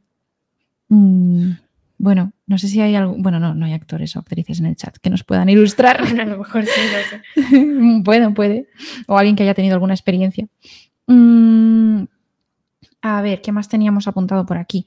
Mm, 0.88 1.52
bueno, 1.98 2.32
no 2.48 2.58
sé 2.58 2.66
si 2.66 2.80
hay 2.80 2.96
algo, 2.96 3.14
bueno, 3.16 3.38
no, 3.38 3.54
no 3.54 3.66
hay 3.66 3.72
actores 3.72 4.16
o 4.16 4.18
actrices 4.18 4.58
en 4.58 4.66
el 4.66 4.74
chat 4.74 4.96
que 4.98 5.10
nos 5.10 5.22
puedan 5.22 5.48
ilustrar. 5.48 6.02
A 6.02 6.24
lo 6.24 6.38
mejor 6.38 6.64
sí, 6.64 6.80
no 6.92 7.48
sé. 7.48 7.64
bueno, 8.02 8.34
puede. 8.34 8.66
O 9.06 9.16
alguien 9.16 9.36
que 9.36 9.44
haya 9.44 9.54
tenido 9.54 9.74
alguna 9.74 9.94
experiencia. 9.94 10.48
Mm, 11.06 12.02
a 13.02 13.20
ver, 13.20 13.42
¿qué 13.42 13.52
más 13.52 13.68
teníamos 13.68 14.08
apuntado 14.08 14.46
por 14.46 14.56
aquí? 14.56 14.86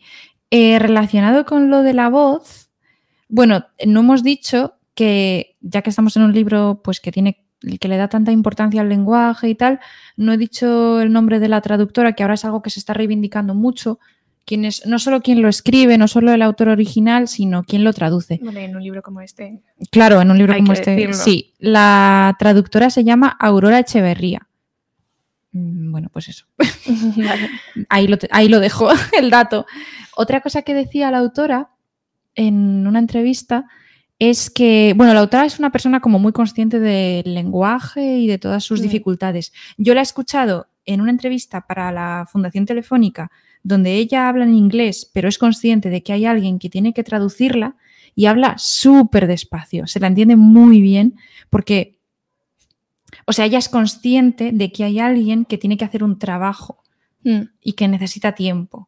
Eh, 0.50 0.80
relacionado 0.80 1.46
con 1.46 1.70
lo 1.70 1.84
de 1.84 1.94
la 1.94 2.10
voz, 2.10 2.70
bueno, 3.28 3.66
no 3.86 4.00
hemos 4.00 4.24
dicho 4.24 4.76
que, 4.94 5.58
ya 5.62 5.82
que 5.82 5.90
estamos 5.90 6.16
en 6.16 6.24
un 6.24 6.34
libro 6.34 6.82
pues 6.84 7.00
que 7.00 7.12
tiene 7.12 7.46
que 7.80 7.88
le 7.88 7.98
da 7.98 8.08
tanta 8.08 8.32
importancia 8.32 8.82
al 8.82 8.90
lenguaje 8.90 9.50
y 9.50 9.56
tal, 9.56 9.80
no 10.18 10.34
he 10.34 10.38
dicho 10.38 11.02
el 11.02 11.12
nombre 11.12 11.40
de 11.40 11.48
la 11.48 11.62
traductora, 11.62 12.14
que 12.14 12.24
ahora 12.24 12.36
es 12.36 12.46
algo 12.46 12.62
que 12.62 12.70
se 12.70 12.80
está 12.80 12.94
reivindicando 12.94 13.56
mucho. 13.56 14.00
Quien 14.46 14.66
es, 14.66 14.86
no 14.86 15.00
solo 15.00 15.22
quien 15.22 15.42
lo 15.42 15.50
escribe, 15.50 15.98
no 15.98 16.08
solo 16.08 16.32
el 16.32 16.44
autor 16.44 16.70
original, 16.70 17.28
sino 17.28 17.64
quien 17.64 17.84
lo 17.84 17.94
traduce. 17.94 18.40
Bueno, 18.44 18.60
en 18.60 18.76
un 18.76 18.84
libro 18.84 19.02
como 19.02 19.22
este. 19.22 19.64
Claro, 19.90 20.22
en 20.22 20.30
un 20.30 20.38
libro 20.38 20.54
Hay 20.54 20.60
como 20.60 20.74
este. 20.74 20.92
decirlo. 20.92 21.16
Sí, 21.16 21.54
la 21.58 22.36
traductora 22.38 22.92
se 22.92 23.04
llama 23.04 23.36
Aurora 23.40 23.80
Echeverría. 23.80 24.45
Mm, 25.56 25.92
Bueno, 25.92 26.10
pues 26.12 26.28
eso. 26.30 26.46
Vale. 27.18 27.50
Ahí 27.90 28.08
lo, 28.08 28.18
ahí 28.32 28.48
lo 28.50 28.60
dejo, 28.60 28.90
el 29.18 29.30
dato. 29.30 29.66
Otra 30.16 30.42
cosa 30.42 30.62
que 30.64 30.74
decía 30.74 31.10
la 31.12 31.20
autora 31.20 31.70
en 32.36 32.86
una 32.86 33.00
entrevista 33.00 33.66
es 34.20 34.50
que, 34.50 34.94
bueno, 34.96 35.14
la 35.14 35.22
autora 35.22 35.46
es 35.46 35.60
una 35.60 35.72
persona 35.72 36.00
como 36.02 36.20
muy 36.20 36.32
consciente 36.32 36.80
del 36.80 37.34
lenguaje 37.34 38.18
y 38.20 38.28
de 38.28 38.38
todas 38.38 38.64
sus 38.64 38.80
Mm. 38.80 38.84
dificultades. 38.84 39.54
Yo 39.78 39.94
la 39.94 40.02
he 40.02 40.04
escuchado 40.04 40.68
en 40.86 41.02
una 41.02 41.12
entrevista 41.12 41.62
para 41.62 41.92
la 41.92 42.28
Fundación 42.32 42.66
Telefónica 42.66 43.32
donde 43.64 43.96
ella 43.96 44.30
habla 44.30 44.44
en 44.46 44.54
inglés, 44.54 45.10
pero 45.12 45.28
es 45.28 45.38
consciente 45.40 45.90
de 45.90 46.04
que 46.04 46.14
hay 46.14 46.26
alguien 46.26 46.60
que 46.60 46.70
tiene 46.70 46.94
que 46.94 47.04
traducirla 47.04 47.76
y 48.14 48.28
habla 48.28 48.54
súper 48.60 49.26
despacio, 49.28 49.88
se 49.88 50.00
la 50.00 50.08
entiende 50.08 50.36
muy 50.36 50.80
bien 50.82 51.16
porque, 51.50 51.95
o 53.26 53.34
sea, 53.34 53.46
ella 53.46 53.58
es 53.58 53.70
consciente 53.70 54.52
de 54.54 54.72
que 54.72 54.84
hay 54.84 55.00
alguien 55.00 55.46
que 55.46 55.58
tiene 55.58 55.78
que 55.78 55.86
hacer 55.86 56.04
un 56.04 56.18
trabajo 56.20 56.82
Mm. 57.24 57.50
y 57.62 57.74
que 57.74 57.88
necesita 57.88 58.34
tiempo. 58.34 58.88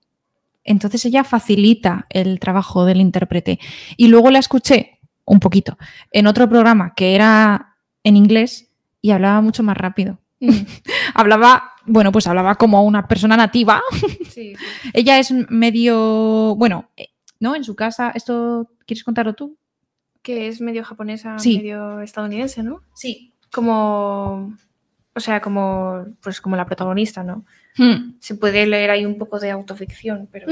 Entonces 0.64 1.04
ella 1.06 1.24
facilita 1.24 2.06
el 2.10 2.40
trabajo 2.40 2.86
del 2.86 3.02
intérprete. 3.02 3.58
Y 3.98 4.10
luego 4.10 4.30
la 4.30 4.38
escuché 4.38 5.00
un 5.26 5.40
poquito 5.40 5.76
en 6.12 6.28
otro 6.28 6.48
programa 6.48 6.94
que 6.96 7.16
era 7.16 7.78
en 8.04 8.16
inglés 8.16 8.70
y 9.02 9.10
hablaba 9.10 9.42
mucho 9.42 9.64
más 9.64 9.76
rápido. 9.76 10.20
Mm, 10.40 10.50
Hablaba, 11.16 11.72
bueno, 11.88 12.12
pues 12.12 12.28
hablaba 12.28 12.56
como 12.56 12.84
una 12.84 13.08
persona 13.08 13.36
nativa. 13.38 13.82
sí, 14.00 14.20
sí. 14.30 14.54
Ella 14.94 15.18
es 15.18 15.32
medio, 15.32 16.56
bueno, 16.58 16.90
¿no? 17.40 17.56
En 17.56 17.64
su 17.64 17.76
casa, 17.76 18.12
esto, 18.14 18.70
¿quieres 18.86 19.04
contarlo 19.04 19.34
tú? 19.34 19.58
Que 20.22 20.48
es 20.48 20.62
medio 20.62 20.84
japonesa, 20.84 21.40
Sí. 21.40 21.58
medio 21.58 22.02
estadounidense, 22.02 22.62
¿no? 22.62 22.82
Sí. 22.94 23.34
Como, 23.52 24.54
o 25.14 25.20
sea, 25.20 25.40
como, 25.42 26.06
pues 26.22 26.42
como 26.42 26.56
la 26.56 26.66
protagonista, 26.66 27.24
¿no? 27.24 27.46
Hmm. 27.78 28.14
Se 28.20 28.36
puede 28.36 28.66
leer 28.66 28.90
ahí 28.90 29.06
un 29.06 29.18
poco 29.18 29.40
de 29.40 29.52
autoficción, 29.52 30.28
pero 30.32 30.48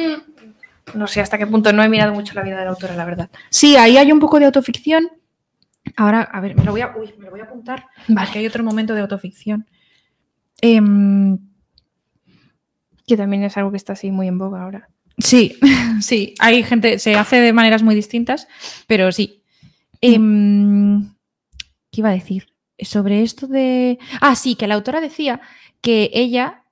no 0.93 1.07
sé 1.07 1.21
hasta 1.21 1.37
qué 1.37 1.47
punto. 1.47 1.73
No 1.73 1.83
he 1.83 1.89
mirado 1.89 2.13
mucho 2.13 2.33
la 2.35 2.43
vida 2.43 2.57
de 2.57 2.65
la 2.65 2.71
autora, 2.71 2.95
la 2.95 3.05
verdad. 3.05 3.29
Sí, 3.49 3.75
ahí 3.77 3.97
hay 3.97 4.11
un 4.11 4.19
poco 4.19 4.39
de 4.39 4.45
autoficción. 4.45 5.09
Ahora, 5.97 6.21
a 6.21 6.39
ver, 6.39 6.55
me 6.55 6.63
lo 6.63 6.71
voy 6.71 6.81
a, 6.81 6.95
uy, 6.97 7.13
me 7.17 7.25
lo 7.25 7.31
voy 7.31 7.41
a 7.41 7.43
apuntar. 7.43 7.87
Porque 8.07 8.39
hay 8.39 8.47
otro 8.47 8.63
momento 8.63 8.93
de 8.93 9.01
autoficción. 9.01 9.67
Em, 10.61 11.37
Que 13.07 13.17
también 13.17 13.43
es 13.43 13.55
algo 13.57 13.69
que 13.71 13.77
está 13.77 13.93
así 13.93 14.09
muy 14.09 14.27
en 14.27 14.37
boga 14.39 14.63
ahora. 14.63 14.89
sí, 15.17 15.57
sí, 16.01 16.33
hay 16.39 16.63
gente, 16.63 16.97
se 16.99 17.15
hace 17.15 17.37
de 17.37 17.53
maneras 17.53 17.83
muy 17.83 17.93
distintas, 17.95 18.47
pero 18.87 19.11
sí. 19.11 19.43
Em, 20.01 21.13
¿Qué 21.91 22.01
iba 22.01 22.09
a 22.09 22.13
decir? 22.13 22.47
Sobre 22.79 23.21
esto 23.23 23.47
de... 23.47 23.97
Ah, 24.21 24.35
sí, 24.35 24.55
que 24.55 24.67
la 24.67 24.75
autora 24.75 24.99
decía 25.01 25.41
que 25.81 26.09
ella, 26.13 26.63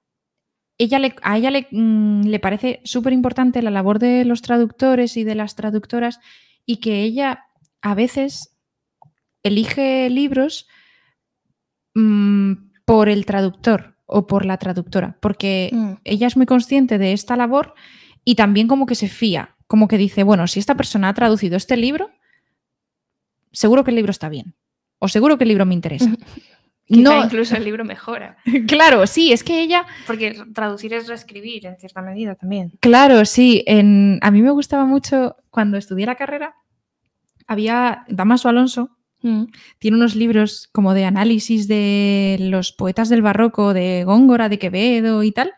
ella 0.77 0.99
le- 0.99 1.15
a 1.21 1.37
ella 1.37 1.49
le, 1.51 1.67
mm, 1.71 2.23
le 2.27 2.39
parece 2.39 2.81
súper 2.83 3.13
importante 3.13 3.61
la 3.61 3.71
labor 3.71 3.99
de 3.99 4.25
los 4.25 4.41
traductores 4.41 5.15
y 5.17 5.23
de 5.23 5.35
las 5.35 5.55
traductoras 5.55 6.19
y 6.65 6.77
que 6.77 7.03
ella 7.03 7.45
a 7.81 7.95
veces 7.95 8.57
elige 9.43 10.09
libros 10.09 10.67
mm, 11.95 12.53
por 12.85 13.09
el 13.09 13.25
traductor 13.25 13.95
o 14.05 14.27
por 14.27 14.45
la 14.45 14.57
traductora, 14.57 15.17
porque 15.21 15.69
Mm. 15.71 15.93
ella 16.03 16.27
es 16.27 16.35
muy 16.37 16.45
consciente 16.45 16.97
de 16.97 17.13
esta 17.13 17.35
labor 17.35 17.73
y 18.25 18.35
también 18.35 18.67
como 18.67 18.85
que 18.85 18.95
se 18.95 19.07
fía, 19.07 19.55
como 19.67 19.87
que 19.87 19.97
dice, 19.97 20.23
bueno, 20.23 20.47
si 20.47 20.59
esta 20.59 20.75
persona 20.75 21.09
ha 21.09 21.13
traducido 21.13 21.55
este 21.57 21.77
libro, 21.77 22.09
seguro 23.51 23.83
que 23.83 23.91
el 23.91 23.95
libro 23.95 24.11
está 24.11 24.29
bien, 24.29 24.55
o 25.03 25.07
seguro 25.07 25.37
que 25.37 25.43
el 25.43 25.49
libro 25.49 25.65
me 25.65 25.73
interesa. 25.73 26.09
Quizá 26.85 27.01
No, 27.01 27.23
incluso 27.23 27.55
el 27.55 27.63
libro 27.69 27.85
mejora. 27.85 28.37
claro, 28.67 29.07
sí, 29.07 29.31
es 29.31 29.43
que 29.43 29.61
ella, 29.61 29.85
Porque 30.05 30.35
traducir 30.53 30.93
es 30.93 31.07
reescribir 31.07 31.65
en 31.65 31.77
cierta 31.77 32.01
medida 32.01 32.35
también. 32.35 32.71
claro, 32.81 33.23
sí, 33.25 33.63
en, 33.67 34.19
a 34.21 34.31
mí 34.31 34.41
me 34.41 34.51
gustaba 34.51 34.85
mucho 34.85 35.37
cuando 35.49 35.77
estudié 35.77 36.05
la 36.05 36.15
carrera, 36.15 36.55
había 37.47 38.05
Damaso 38.07 38.49
Alonso, 38.49 38.89
Mm. 39.25 39.45
tiene 39.79 39.95
unos 39.95 40.17
libros 40.17 40.67
como 40.73 40.93
de 40.93 41.05
análisis 41.05 41.69
de 41.69 42.35
los 42.41 42.73
poetas 42.73 43.07
del 43.07 43.21
barroco, 43.21 43.73
de 43.73 44.03
Góngora, 44.03 44.49
de 44.49 44.59
Quevedo 44.59 45.23
y 45.23 45.31
tal, 45.31 45.53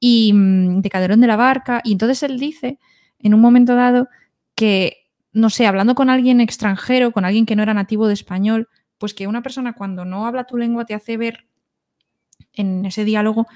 y 0.00 0.32
mm, 0.34 0.80
de 0.80 0.90
Calderón 0.90 1.20
de 1.20 1.28
la 1.28 1.36
Barca. 1.36 1.80
Y 1.84 1.92
entonces 1.92 2.24
él 2.24 2.40
dice, 2.40 2.80
en 3.20 3.32
un 3.32 3.40
momento 3.40 3.76
dado, 3.76 4.08
que, 4.56 5.06
no 5.32 5.50
sé, 5.50 5.68
hablando 5.68 5.94
con 5.94 6.10
alguien 6.10 6.40
extranjero, 6.40 7.12
con 7.12 7.24
alguien 7.24 7.46
que 7.46 7.54
no 7.54 7.62
era 7.62 7.74
nativo 7.74 8.08
de 8.08 8.14
español, 8.14 8.68
pues 8.98 9.14
que 9.14 9.26
una 9.26 9.42
persona 9.42 9.74
cuando 9.74 10.04
no 10.04 10.26
habla 10.26 10.44
tu 10.44 10.56
lengua 10.56 10.84
te 10.84 10.94
hace 10.94 11.16
ver 11.16 11.46
en 12.52 12.84
ese 12.86 13.04
diálogo 13.04 13.46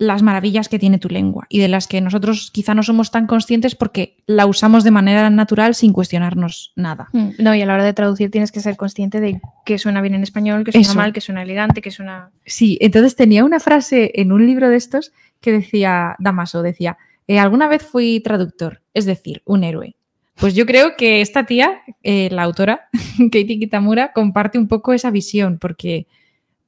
las 0.00 0.22
maravillas 0.22 0.70
que 0.70 0.78
tiene 0.78 0.98
tu 0.98 1.10
lengua 1.10 1.44
y 1.50 1.58
de 1.58 1.68
las 1.68 1.86
que 1.86 2.00
nosotros 2.00 2.50
quizá 2.50 2.74
no 2.74 2.82
somos 2.82 3.10
tan 3.10 3.26
conscientes 3.26 3.74
porque 3.74 4.16
la 4.26 4.46
usamos 4.46 4.82
de 4.82 4.90
manera 4.90 5.28
natural 5.28 5.74
sin 5.74 5.92
cuestionarnos 5.92 6.72
nada. 6.74 7.08
Mm. 7.12 7.28
No, 7.38 7.54
y 7.54 7.60
a 7.60 7.66
la 7.66 7.74
hora 7.74 7.84
de 7.84 7.92
traducir 7.92 8.30
tienes 8.30 8.50
que 8.50 8.60
ser 8.60 8.78
consciente 8.78 9.20
de 9.20 9.42
que 9.66 9.78
suena 9.78 10.00
bien 10.00 10.14
en 10.14 10.22
español, 10.22 10.64
que 10.64 10.72
suena 10.72 10.88
Eso. 10.88 10.94
mal, 10.96 11.12
que 11.12 11.20
suena 11.20 11.42
elegante, 11.42 11.82
que 11.82 11.90
suena. 11.90 12.30
Sí, 12.46 12.78
entonces 12.80 13.14
tenía 13.14 13.44
una 13.44 13.60
frase 13.60 14.10
en 14.14 14.32
un 14.32 14.46
libro 14.46 14.70
de 14.70 14.76
estos 14.76 15.12
que 15.42 15.52
decía, 15.52 16.16
Damaso, 16.18 16.62
decía, 16.62 16.96
"Eh, 17.26 17.38
alguna 17.38 17.68
vez 17.68 17.82
fui 17.82 18.20
traductor, 18.20 18.80
es 18.94 19.04
decir, 19.04 19.42
un 19.44 19.64
héroe. 19.64 19.96
Pues 20.40 20.54
yo 20.54 20.64
creo 20.64 20.96
que 20.96 21.20
esta 21.20 21.44
tía, 21.44 21.82
eh, 22.02 22.30
la 22.32 22.44
autora, 22.44 22.88
Katie 23.18 23.58
Kitamura, 23.58 24.12
comparte 24.14 24.56
un 24.58 24.68
poco 24.68 24.94
esa 24.94 25.10
visión, 25.10 25.58
porque 25.58 26.06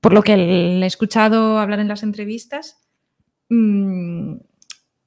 por 0.02 0.12
lo 0.12 0.22
que 0.22 0.36
le 0.36 0.82
he 0.82 0.86
escuchado 0.86 1.58
hablar 1.58 1.80
en 1.80 1.88
las 1.88 2.02
entrevistas, 2.02 2.82
mm, 3.48 4.34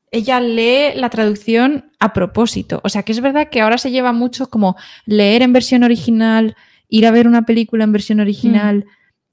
ella 0.10 0.40
lee 0.40 0.96
la 0.96 1.12
traducción 1.12 1.92
a 2.00 2.12
propósito. 2.12 2.82
O 2.84 2.90
sea, 2.90 3.04
que 3.04 3.12
es 3.12 3.22
verdad 3.22 3.50
que 3.52 3.62
ahora 3.62 3.78
se 3.78 3.92
lleva 3.92 4.14
mucho 4.14 4.50
como 4.50 4.76
leer 5.06 5.44
en 5.44 5.54
versión 5.54 5.84
original, 5.84 6.56
ir 6.90 7.06
a 7.06 7.12
ver 7.12 7.28
una 7.28 7.44
película 7.44 7.84
en 7.84 7.92
versión 7.92 8.20
original, 8.20 8.86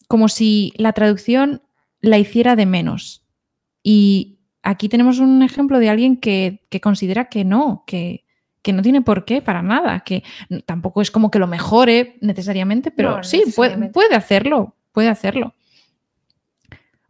como 0.08 0.28
si 0.28 0.74
la 0.76 0.92
traducción 0.92 1.62
la 2.02 2.18
hiciera 2.18 2.54
de 2.54 2.66
menos. 2.66 3.24
Y 3.82 4.40
aquí 4.62 4.90
tenemos 4.90 5.20
un 5.20 5.42
ejemplo 5.42 5.78
de 5.78 5.88
alguien 5.88 6.18
que, 6.18 6.66
que 6.68 6.82
considera 6.82 7.30
que 7.30 7.44
no, 7.44 7.84
que, 7.86 8.24
que 8.62 8.72
no 8.72 8.80
tiene 8.82 9.02
por 9.02 9.24
qué 9.24 9.42
para 9.42 9.60
nada, 9.62 10.00
que 10.00 10.22
tampoco 10.66 11.02
es 11.02 11.10
como 11.10 11.30
que 11.30 11.38
lo 11.38 11.46
mejore 11.46 12.16
necesariamente, 12.20 12.90
pero 12.90 13.16
No, 13.16 13.24
sí, 13.24 13.38
puede, 13.38 13.46
necesariamente. 13.70 13.92
puede 13.92 14.14
hacerlo, 14.14 14.76
puede 14.92 15.08
hacerlo. 15.08 15.54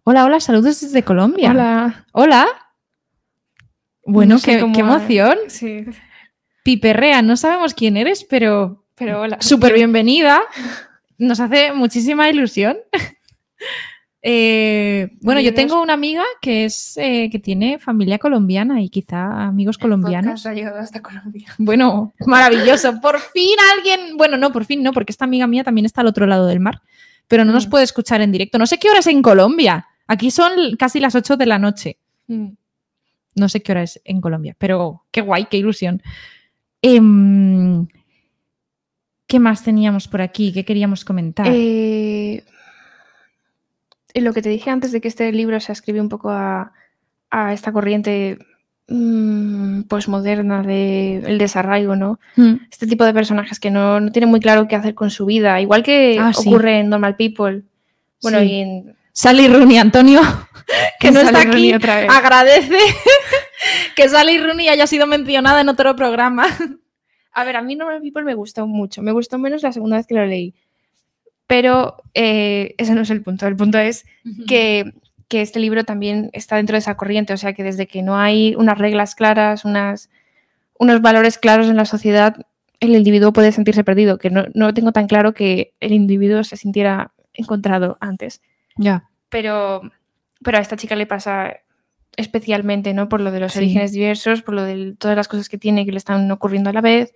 Hola, 0.04 0.24
hola, 0.24 0.40
saludos 0.40 0.80
desde 0.80 1.02
Colombia. 1.04 1.50
Hola. 1.52 2.06
Hola. 2.12 2.46
Bueno, 4.04 4.34
No 4.34 4.38
sé 4.40 4.58
qué, 4.58 4.72
qué 4.72 4.80
emoción. 4.80 5.38
Sí, 5.48 5.84
Piperrea, 6.64 7.22
no 7.22 7.36
sabemos 7.36 7.74
quién 7.74 7.96
eres, 7.96 8.24
pero 8.24 8.84
pero 8.96 9.20
hola. 9.20 9.38
súper 9.40 9.74
bienvenida. 9.74 10.40
Nos 11.18 11.38
hace 11.40 11.72
muchísima 11.72 12.28
ilusión. 12.30 12.78
Eh, 14.24 15.10
bueno, 15.20 15.40
yo 15.40 15.52
tengo 15.52 15.82
una 15.82 15.94
amiga 15.94 16.22
que 16.40 16.64
es 16.64 16.96
eh, 16.96 17.28
que 17.30 17.40
tiene 17.40 17.80
familia 17.80 18.18
colombiana 18.20 18.80
y 18.80 18.88
quizá 18.88 19.46
amigos 19.46 19.76
El 19.76 19.82
colombianos. 19.82 20.46
ha 20.46 20.54
llegado 20.54 20.78
hasta 20.78 21.02
Colombia. 21.02 21.46
Bueno, 21.58 22.12
maravilloso. 22.26 23.00
Por 23.00 23.18
fin 23.18 23.56
alguien, 23.76 24.16
bueno, 24.16 24.36
no, 24.36 24.52
por 24.52 24.64
fin 24.64 24.82
no, 24.82 24.92
porque 24.92 25.10
esta 25.12 25.24
amiga 25.24 25.46
mía 25.48 25.64
también 25.64 25.86
está 25.86 26.02
al 26.02 26.06
otro 26.06 26.26
lado 26.26 26.46
del 26.46 26.60
mar, 26.60 26.82
pero 27.26 27.44
no 27.44 27.52
nos 27.52 27.66
Mm. 27.66 27.70
puede 27.70 27.84
escuchar 27.84 28.20
en 28.20 28.30
directo. 28.30 28.58
No 28.58 28.66
sé 28.66 28.78
qué 28.78 28.88
hora 28.90 29.00
es 29.00 29.06
en 29.08 29.22
Colombia. 29.22 29.86
Aquí 30.06 30.30
son 30.30 30.76
casi 30.78 31.00
las 31.00 31.14
8 31.16 31.36
de 31.36 31.46
la 31.46 31.58
noche. 31.58 31.98
Mm. 32.28 32.48
No 33.34 33.48
sé 33.48 33.60
qué 33.62 33.72
hora 33.72 33.82
es 33.82 34.00
en 34.04 34.20
Colombia, 34.20 34.54
pero 34.58 35.04
qué 35.10 35.20
guay, 35.22 35.46
qué 35.50 35.56
ilusión. 35.56 36.00
Em, 36.80 37.86
¿Qué 39.26 39.38
más 39.40 39.64
teníamos 39.64 40.08
por 40.08 40.20
aquí? 40.20 40.52
¿Qué 40.52 40.64
queríamos 40.64 41.04
comentar? 41.06 41.46
Eh, 41.48 42.44
lo 44.14 44.32
que 44.32 44.42
te 44.42 44.48
dije 44.48 44.70
antes 44.70 44.92
de 44.92 45.00
que 45.00 45.08
este 45.08 45.32
libro 45.32 45.58
se 45.60 45.72
escribe 45.72 46.00
un 46.00 46.08
poco 46.08 46.30
a, 46.30 46.72
a 47.30 47.52
esta 47.52 47.72
corriente 47.72 48.38
mm, 48.88 49.82
posmoderna 49.82 50.62
del 50.62 51.38
desarraigo, 51.38 51.96
¿no? 51.96 52.18
Mm, 52.36 52.54
Este 52.70 52.86
tipo 52.86 53.04
de 53.04 53.14
personajes 53.14 53.58
que 53.60 53.70
no, 53.70 54.00
no 54.00 54.12
tienen 54.12 54.30
muy 54.30 54.40
claro 54.40 54.68
qué 54.68 54.76
hacer 54.76 54.94
con 54.94 55.10
su 55.10 55.24
vida, 55.26 55.60
igual 55.60 55.82
que 55.82 56.18
Ah, 56.20 56.32
sí. 56.32 56.48
ocurre 56.48 56.80
en 56.80 56.88
Normal 56.90 57.16
People. 57.16 57.62
Bueno, 58.22 58.38
Sí. 58.40 58.44
y 58.46 58.60
en 58.60 58.96
Sally 59.12 59.48
Rooney, 59.48 59.78
Antonio, 59.78 60.20
que 61.00 61.10
no 61.10 61.20
está 61.20 61.40
aquí, 61.42 61.72
agradece 61.72 62.76
que 63.96 64.08
Sally 64.08 64.38
Rooney 64.38 64.68
haya 64.68 64.86
sido 64.86 65.06
mencionada 65.06 65.60
en 65.60 65.68
otro 65.68 65.94
programa. 65.96 66.46
A 67.32 67.44
ver, 67.44 67.56
a 67.56 67.62
mí 67.62 67.76
Normal 67.76 68.00
People 68.02 68.24
me 68.24 68.34
gustó 68.34 68.66
mucho. 68.66 69.00
Me 69.02 69.12
gustó 69.12 69.38
menos 69.38 69.62
la 69.62 69.72
segunda 69.72 69.96
vez 69.96 70.06
que 70.06 70.14
lo 70.14 70.26
leí. 70.26 70.54
Pero 71.52 71.98
eh, 72.14 72.74
ese 72.78 72.94
no 72.94 73.02
es 73.02 73.10
el 73.10 73.20
punto. 73.20 73.46
El 73.46 73.56
punto 73.56 73.76
es 73.76 74.06
que, 74.48 74.94
que 75.28 75.42
este 75.42 75.60
libro 75.60 75.84
también 75.84 76.30
está 76.32 76.56
dentro 76.56 76.76
de 76.76 76.78
esa 76.78 76.96
corriente. 76.96 77.34
O 77.34 77.36
sea, 77.36 77.52
que 77.52 77.62
desde 77.62 77.86
que 77.86 78.00
no 78.00 78.16
hay 78.16 78.54
unas 78.56 78.78
reglas 78.78 79.14
claras, 79.14 79.66
unas, 79.66 80.08
unos 80.78 81.02
valores 81.02 81.36
claros 81.36 81.68
en 81.68 81.76
la 81.76 81.84
sociedad, 81.84 82.36
el 82.80 82.96
individuo 82.96 83.34
puede 83.34 83.52
sentirse 83.52 83.84
perdido. 83.84 84.16
Que 84.16 84.30
no, 84.30 84.46
no 84.54 84.72
tengo 84.72 84.92
tan 84.92 85.06
claro 85.06 85.34
que 85.34 85.74
el 85.80 85.92
individuo 85.92 86.42
se 86.42 86.56
sintiera 86.56 87.12
encontrado 87.34 87.98
antes. 88.00 88.40
Ya. 88.76 89.10
Pero, 89.28 89.82
pero 90.42 90.56
a 90.56 90.62
esta 90.62 90.78
chica 90.78 90.96
le 90.96 91.04
pasa 91.04 91.56
especialmente, 92.16 92.94
¿no? 92.94 93.10
Por 93.10 93.20
lo 93.20 93.30
de 93.30 93.40
los 93.40 93.52
Sí. 93.52 93.58
orígenes 93.58 93.92
diversos, 93.92 94.40
por 94.40 94.54
lo 94.54 94.62
de 94.62 94.94
todas 94.98 95.18
las 95.18 95.28
cosas 95.28 95.50
que 95.50 95.58
tiene 95.58 95.84
que 95.84 95.92
le 95.92 95.98
están 95.98 96.30
ocurriendo 96.30 96.70
a 96.70 96.72
la 96.72 96.80
vez. 96.80 97.12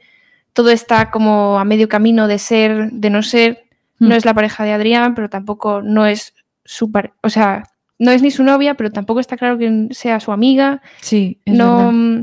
Todo 0.53 0.69
está 0.69 1.11
como 1.11 1.59
a 1.59 1.65
medio 1.65 1.89
camino 1.89 2.29
de 2.29 2.39
ser, 2.39 2.91
de 2.93 3.09
no 3.09 3.23
ser. 3.23 3.63
No 3.99 4.09
Mm. 4.09 4.13
es 4.13 4.25
la 4.25 4.35
pareja 4.35 4.65
de 4.65 4.73
Adrián, 4.73 5.15
pero 5.15 5.29
tampoco 5.31 5.81
no 5.83 6.07
es 6.07 6.35
su 6.65 6.91
o 7.23 7.29
sea, 7.31 7.63
no 7.99 8.11
es 8.11 8.23
ni 8.23 8.31
su 8.31 8.43
novia, 8.45 8.75
pero 8.75 8.91
tampoco 8.91 9.21
está 9.21 9.37
claro 9.37 9.57
que 9.59 9.89
sea 9.93 10.21
su 10.21 10.33
amiga. 10.33 10.83
Sí, 11.01 11.41
es 11.45 11.55
no 11.57 11.77
verdad. 11.79 11.93
mm, 11.93 12.23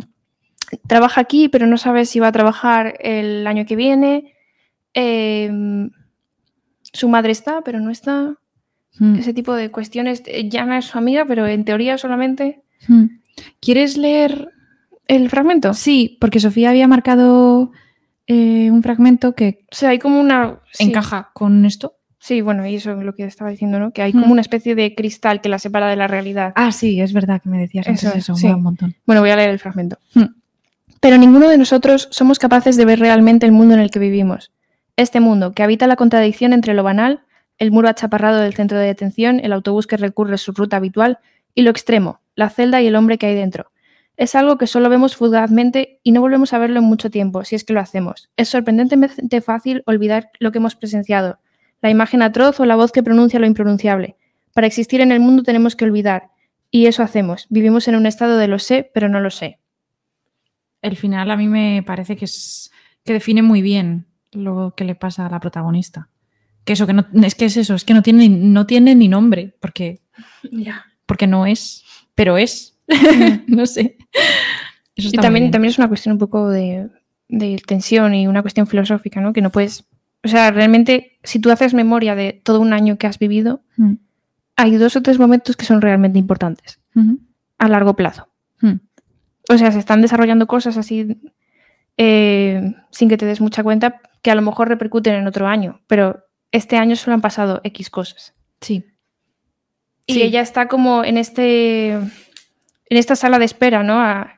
trabaja 0.87 1.21
aquí, 1.21 1.49
pero 1.49 1.65
no 1.67 1.77
sabe 1.77 2.05
si 2.05 2.19
va 2.19 2.27
a 2.27 2.31
trabajar 2.31 2.95
el 2.99 3.47
año 3.47 3.65
que 3.65 3.75
viene. 3.75 4.33
Em, 4.93 5.89
su 6.81 7.09
madre 7.09 7.31
está, 7.31 7.61
pero 7.63 7.79
no 7.79 7.89
está 7.89 8.35
Mm. 8.99 9.15
ese 9.15 9.33
tipo 9.33 9.53
de 9.55 9.71
cuestiones. 9.71 10.21
eh, 10.27 10.47
Ya 10.49 10.65
no 10.65 10.75
es 10.75 10.85
su 10.85 10.97
amiga, 10.99 11.25
pero 11.25 11.47
en 11.47 11.65
teoría 11.65 11.97
solamente. 11.97 12.61
Mm. 12.87 13.05
¿Quieres 13.59 13.97
leer? 13.97 14.49
¿El 15.07 15.29
fragmento? 15.29 15.73
Sí, 15.73 16.17
porque 16.21 16.39
Sofía 16.39 16.69
había 16.69 16.87
marcado 16.87 17.71
eh, 18.27 18.69
un 18.71 18.81
fragmento 18.83 19.33
que 19.35 19.65
O 19.71 19.75
sea, 19.75 19.89
hay 19.89 19.99
como 19.99 20.19
una. 20.19 20.59
sí. 20.71 20.85
encaja 20.85 21.31
con 21.33 21.65
esto. 21.65 21.95
Sí, 22.19 22.39
bueno, 22.39 22.65
y 22.65 22.75
eso 22.75 22.91
es 22.97 23.03
lo 23.03 23.13
que 23.15 23.25
estaba 23.25 23.49
diciendo, 23.49 23.79
¿no? 23.79 23.91
Que 23.91 24.01
hay 24.01 24.13
como 24.13 24.27
Mm. 24.27 24.31
una 24.31 24.41
especie 24.41 24.75
de 24.75 24.95
cristal 24.95 25.41
que 25.41 25.49
la 25.49 25.59
separa 25.59 25.89
de 25.89 25.97
la 25.97 26.07
realidad. 26.07 26.53
Ah, 26.55 26.71
sí, 26.71 27.01
es 27.01 27.11
verdad 27.11 27.41
que 27.41 27.49
me 27.49 27.59
decías 27.59 27.85
antes 27.87 28.03
Eso, 28.05 28.17
eso, 28.17 28.35
sí. 28.35 28.47
un 28.47 28.63
montón. 28.63 28.95
Bueno, 29.05 29.19
voy 29.21 29.29
a 29.31 29.35
leer 29.35 29.49
el 29.49 29.59
fragmento. 29.59 29.97
Mm. 30.13 30.23
Pero 31.01 31.17
ninguno 31.17 31.49
de 31.49 31.57
nosotros 31.57 32.07
somos 32.11 32.39
capaces 32.39 32.77
de 32.77 32.85
ver 32.85 32.99
realmente 32.99 33.45
el 33.45 33.51
mundo 33.51 33.73
en 33.73 33.81
el 33.81 33.91
que 33.91 33.99
vivimos. 33.99 34.51
Este 34.95 35.19
mundo, 35.19 35.51
que 35.51 35.63
habita 35.63 35.85
la 35.85 35.97
contradicción 35.97 36.53
entre 36.53 36.73
lo 36.73 36.83
banal, 36.83 37.23
el 37.57 37.71
muro 37.71 37.89
achaparrado 37.89 38.39
del 38.39 38.53
centro 38.53 38.77
de 38.77 38.85
detención, 38.85 39.41
el 39.41 39.51
autobús 39.51 39.85
que 39.85 39.97
recurre 39.97 40.37
su 40.37 40.53
ruta 40.53 40.77
habitual, 40.77 41.19
y 41.55 41.63
lo 41.63 41.71
extremo, 41.71 42.21
la 42.35 42.49
celda 42.49 42.81
y 42.81 42.87
el 42.87 42.95
hombre 42.95 43.17
que 43.17 43.25
hay 43.25 43.35
dentro. 43.35 43.69
Es 44.15 44.35
algo 44.35 44.57
que 44.57 44.67
solo 44.67 44.89
vemos 44.89 45.15
fugazmente 45.15 45.99
y 46.03 46.11
no 46.11 46.21
volvemos 46.21 46.53
a 46.53 46.59
verlo 46.59 46.79
en 46.79 46.85
mucho 46.85 47.09
tiempo, 47.09 47.43
si 47.43 47.55
es 47.55 47.63
que 47.63 47.73
lo 47.73 47.79
hacemos. 47.79 48.29
Es 48.37 48.49
sorprendentemente 48.49 49.41
fácil 49.41 49.83
olvidar 49.85 50.29
lo 50.39 50.51
que 50.51 50.59
hemos 50.59 50.75
presenciado, 50.75 51.39
la 51.81 51.89
imagen 51.89 52.21
atroz 52.21 52.59
o 52.59 52.65
la 52.65 52.75
voz 52.75 52.91
que 52.91 53.03
pronuncia 53.03 53.39
lo 53.39 53.47
impronunciable. 53.47 54.15
Para 54.53 54.67
existir 54.67 55.01
en 55.01 55.11
el 55.11 55.19
mundo 55.19 55.43
tenemos 55.43 55.75
que 55.75 55.85
olvidar, 55.85 56.29
y 56.73 56.87
eso 56.87 57.03
hacemos. 57.03 57.45
Vivimos 57.49 57.87
en 57.87 57.95
un 57.95 58.07
estado 58.07 58.35
de 58.35 58.47
lo 58.47 58.57
sé, 58.57 58.89
pero 58.95 59.07
no 59.07 59.19
lo 59.19 59.29
sé. 59.29 59.59
El 60.81 60.97
final 60.97 61.29
a 61.29 61.37
mí 61.37 61.47
me 61.47 61.83
parece 61.85 62.15
que 62.15 62.25
es 62.25 62.71
que 63.05 63.13
define 63.13 63.43
muy 63.43 63.61
bien 63.61 64.07
lo 64.31 64.73
que 64.75 64.83
le 64.83 64.95
pasa 64.95 65.27
a 65.27 65.29
la 65.29 65.39
protagonista. 65.39 66.09
Que 66.65 66.73
eso, 66.73 66.87
que 66.87 66.93
no, 66.93 67.05
es 67.21 67.35
que 67.35 67.45
es 67.45 67.57
eso, 67.57 67.75
es 67.75 67.85
que 67.85 67.93
no 67.93 68.01
tiene, 68.01 68.27
no 68.27 68.65
tiene 68.65 68.95
ni 68.95 69.07
nombre, 69.07 69.55
porque, 69.59 70.01
porque 71.05 71.27
no 71.27 71.45
es, 71.45 71.83
pero 72.15 72.37
es. 72.37 72.72
no 73.47 73.65
sé. 73.65 73.97
Eso 74.95 75.09
Y 75.11 75.17
también, 75.17 75.51
también 75.51 75.71
es 75.71 75.77
una 75.77 75.87
cuestión 75.87 76.13
un 76.13 76.19
poco 76.19 76.49
de, 76.49 76.89
de 77.29 77.61
tensión 77.65 78.13
y 78.13 78.27
una 78.27 78.41
cuestión 78.41 78.67
filosófica, 78.67 79.21
¿no? 79.21 79.33
Que 79.33 79.41
no 79.41 79.49
puedes. 79.49 79.85
O 80.23 80.27
sea, 80.27 80.51
realmente, 80.51 81.17
si 81.23 81.39
tú 81.39 81.51
haces 81.51 81.73
memoria 81.73 82.15
de 82.15 82.33
todo 82.43 82.59
un 82.61 82.73
año 82.73 82.97
que 82.97 83.07
has 83.07 83.19
vivido, 83.19 83.61
Mm. 83.77 83.93
hay 84.55 84.75
dos 84.77 84.95
o 84.95 85.01
tres 85.01 85.17
momentos 85.19 85.55
que 85.57 85.65
son 85.65 85.81
realmente 85.81 86.19
importantes 86.19 86.79
a 87.57 87.67
largo 87.67 87.95
plazo. 87.95 88.27
Mm. 88.61 88.73
O 89.49 89.57
sea, 89.57 89.71
se 89.71 89.79
están 89.79 90.01
desarrollando 90.01 90.45
cosas 90.47 90.77
así 90.77 91.17
eh, 91.97 92.73
sin 92.91 93.09
que 93.09 93.17
te 93.17 93.25
des 93.25 93.41
mucha 93.41 93.63
cuenta 93.63 93.99
que 94.21 94.31
a 94.31 94.35
lo 94.35 94.41
mejor 94.41 94.69
repercuten 94.69 95.15
en 95.15 95.27
otro 95.27 95.47
año, 95.47 95.81
pero 95.87 96.23
este 96.51 96.77
año 96.77 96.95
solo 96.95 97.15
han 97.15 97.21
pasado 97.21 97.61
X 97.63 97.89
cosas. 97.89 98.33
Sí. 98.61 98.85
Y 100.05 100.13
Sí. 100.13 100.21
ella 100.21 100.41
está 100.41 100.67
como 100.67 101.03
en 101.03 101.17
este 101.17 101.97
en 102.93 102.97
esta 102.99 103.15
sala 103.15 103.39
de 103.39 103.45
espera, 103.45 103.81
¿no? 103.81 103.99
A- 103.99 104.37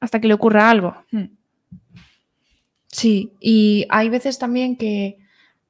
hasta 0.00 0.20
que 0.20 0.26
le 0.26 0.34
ocurra 0.34 0.68
algo. 0.68 0.96
Sí, 2.88 3.32
y 3.40 3.86
hay 3.88 4.08
veces 4.08 4.38
también 4.38 4.76
que 4.76 5.18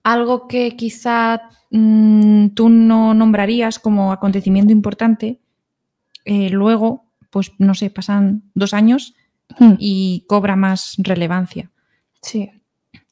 algo 0.02 0.46
que 0.48 0.76
quizá 0.76 1.42
mm, 1.70 2.48
tú 2.54 2.68
no 2.70 3.12
nombrarías 3.12 3.78
como 3.78 4.10
acontecimiento 4.12 4.72
importante, 4.72 5.38
eh, 6.24 6.48
luego, 6.50 7.04
pues 7.30 7.52
no 7.58 7.74
sé, 7.74 7.90
pasan 7.90 8.42
dos 8.54 8.72
años 8.72 9.14
y 9.78 10.24
cobra 10.28 10.56
más 10.56 10.94
relevancia. 10.98 11.70
Sí. 12.22 12.50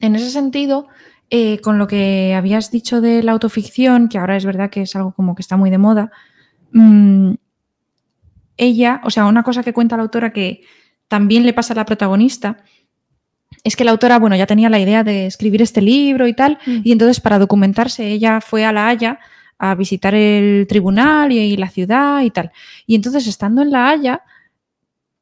En 0.01 0.17
ese 0.17 0.31
sentido, 0.31 0.89
eh, 1.31 1.61
con 1.61 1.79
lo 1.79 1.87
que 1.87 2.35
habías 2.35 2.71
dicho 2.71 3.01
de 3.03 3.23
la 3.23 3.33
autoficción, 3.33 4.09
que 4.09 4.19
ahora 4.19 4.37
es 4.37 4.45
verdad 4.47 4.71
que 4.71 4.83
es 4.83 4.97
algo 4.97 5.13
como 5.13 5.35
que 5.35 5.43
está 5.43 5.57
muy 5.57 5.71
de 5.71 5.79
moda, 5.79 6.11
mm, 6.73 7.35
ella, 8.57 9.01
o 9.05 9.11
sea, 9.11 9.27
una 9.27 9.43
cosa 9.43 9.63
que 9.63 9.73
cuenta 9.73 9.97
la 9.97 10.03
autora 10.05 10.33
que 10.33 10.63
también 11.09 11.45
le 11.45 11.53
pasa 11.53 11.73
a 11.75 11.77
la 11.77 11.85
protagonista, 11.85 12.59
es 13.63 13.77
que 13.77 13.85
la 13.85 13.91
autora, 13.93 14.19
bueno, 14.19 14.37
ya 14.37 14.47
tenía 14.47 14.69
la 14.69 14.79
idea 14.79 15.05
de 15.05 15.27
escribir 15.27 15.63
este 15.63 15.81
libro 15.81 16.27
y 16.27 16.35
tal, 16.35 16.59
Mm. 16.67 16.81
y 16.85 16.93
entonces 16.93 17.21
para 17.21 17.39
documentarse 17.39 18.07
ella 18.09 18.41
fue 18.41 18.65
a 18.65 18.73
La 18.73 18.89
Haya 18.89 19.19
a 19.59 19.75
visitar 19.75 20.15
el 20.15 20.67
tribunal 20.69 21.33
y, 21.33 21.39
y 21.39 21.57
la 21.57 21.69
ciudad 21.71 22.23
y 22.23 22.31
tal. 22.31 22.51
Y 22.87 22.95
entonces, 22.97 23.27
estando 23.27 23.63
en 23.63 23.71
La 23.71 23.89
Haya, 23.89 24.23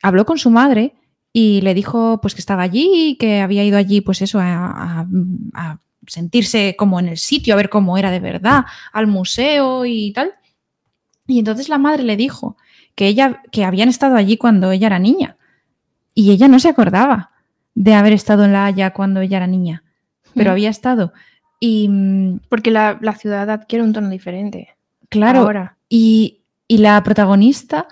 habló 0.02 0.24
con 0.24 0.38
su 0.38 0.50
madre 0.50 0.94
y 1.32 1.60
le 1.60 1.74
dijo 1.74 2.18
pues 2.20 2.34
que 2.34 2.40
estaba 2.40 2.62
allí 2.62 2.90
y 3.10 3.16
que 3.16 3.40
había 3.40 3.62
ido 3.64 3.78
allí 3.78 4.00
pues 4.00 4.20
eso 4.22 4.40
a, 4.40 5.00
a- 5.00 5.06
a 5.54 5.78
sentirse 6.06 6.74
como 6.76 6.98
en 6.98 7.08
el 7.08 7.18
sitio, 7.18 7.54
a 7.54 7.56
ver 7.56 7.68
cómo 7.68 7.96
era 7.96 8.10
de 8.10 8.20
verdad, 8.20 8.64
al 8.92 9.06
museo 9.06 9.84
y 9.86 10.12
tal. 10.12 10.32
Y 11.28 11.38
entonces 11.38 11.68
la 11.68 11.78
madre 11.78 12.02
le 12.02 12.16
dijo 12.16 12.56
que 12.94 13.06
ella 13.06 13.42
que 13.50 13.64
habían 13.64 13.88
estado 13.88 14.16
allí 14.16 14.36
cuando 14.36 14.70
ella 14.70 14.86
era 14.88 14.98
niña 14.98 15.36
y 16.14 16.30
ella 16.30 16.48
no 16.48 16.58
se 16.58 16.68
acordaba 16.68 17.30
de 17.74 17.94
haber 17.94 18.12
estado 18.12 18.44
en 18.44 18.52
La 18.52 18.66
Haya 18.66 18.92
cuando 18.92 19.20
ella 19.20 19.38
era 19.38 19.46
niña, 19.46 19.82
pero 20.34 20.50
Mm. 20.50 20.52
había 20.52 20.70
estado 20.70 21.12
y 21.60 21.88
mm, 21.88 22.40
Porque 22.48 22.70
la, 22.70 22.98
la 23.00 23.14
ciudad 23.14 23.48
adquiere 23.50 23.82
un 23.84 23.92
tono 23.92 24.10
diferente. 24.10 24.76
claro, 25.08 25.40
Ahora. 25.40 25.76
y, 25.88 26.40
y 26.68 26.78
la 26.78 27.02
protagonista, 27.02 27.86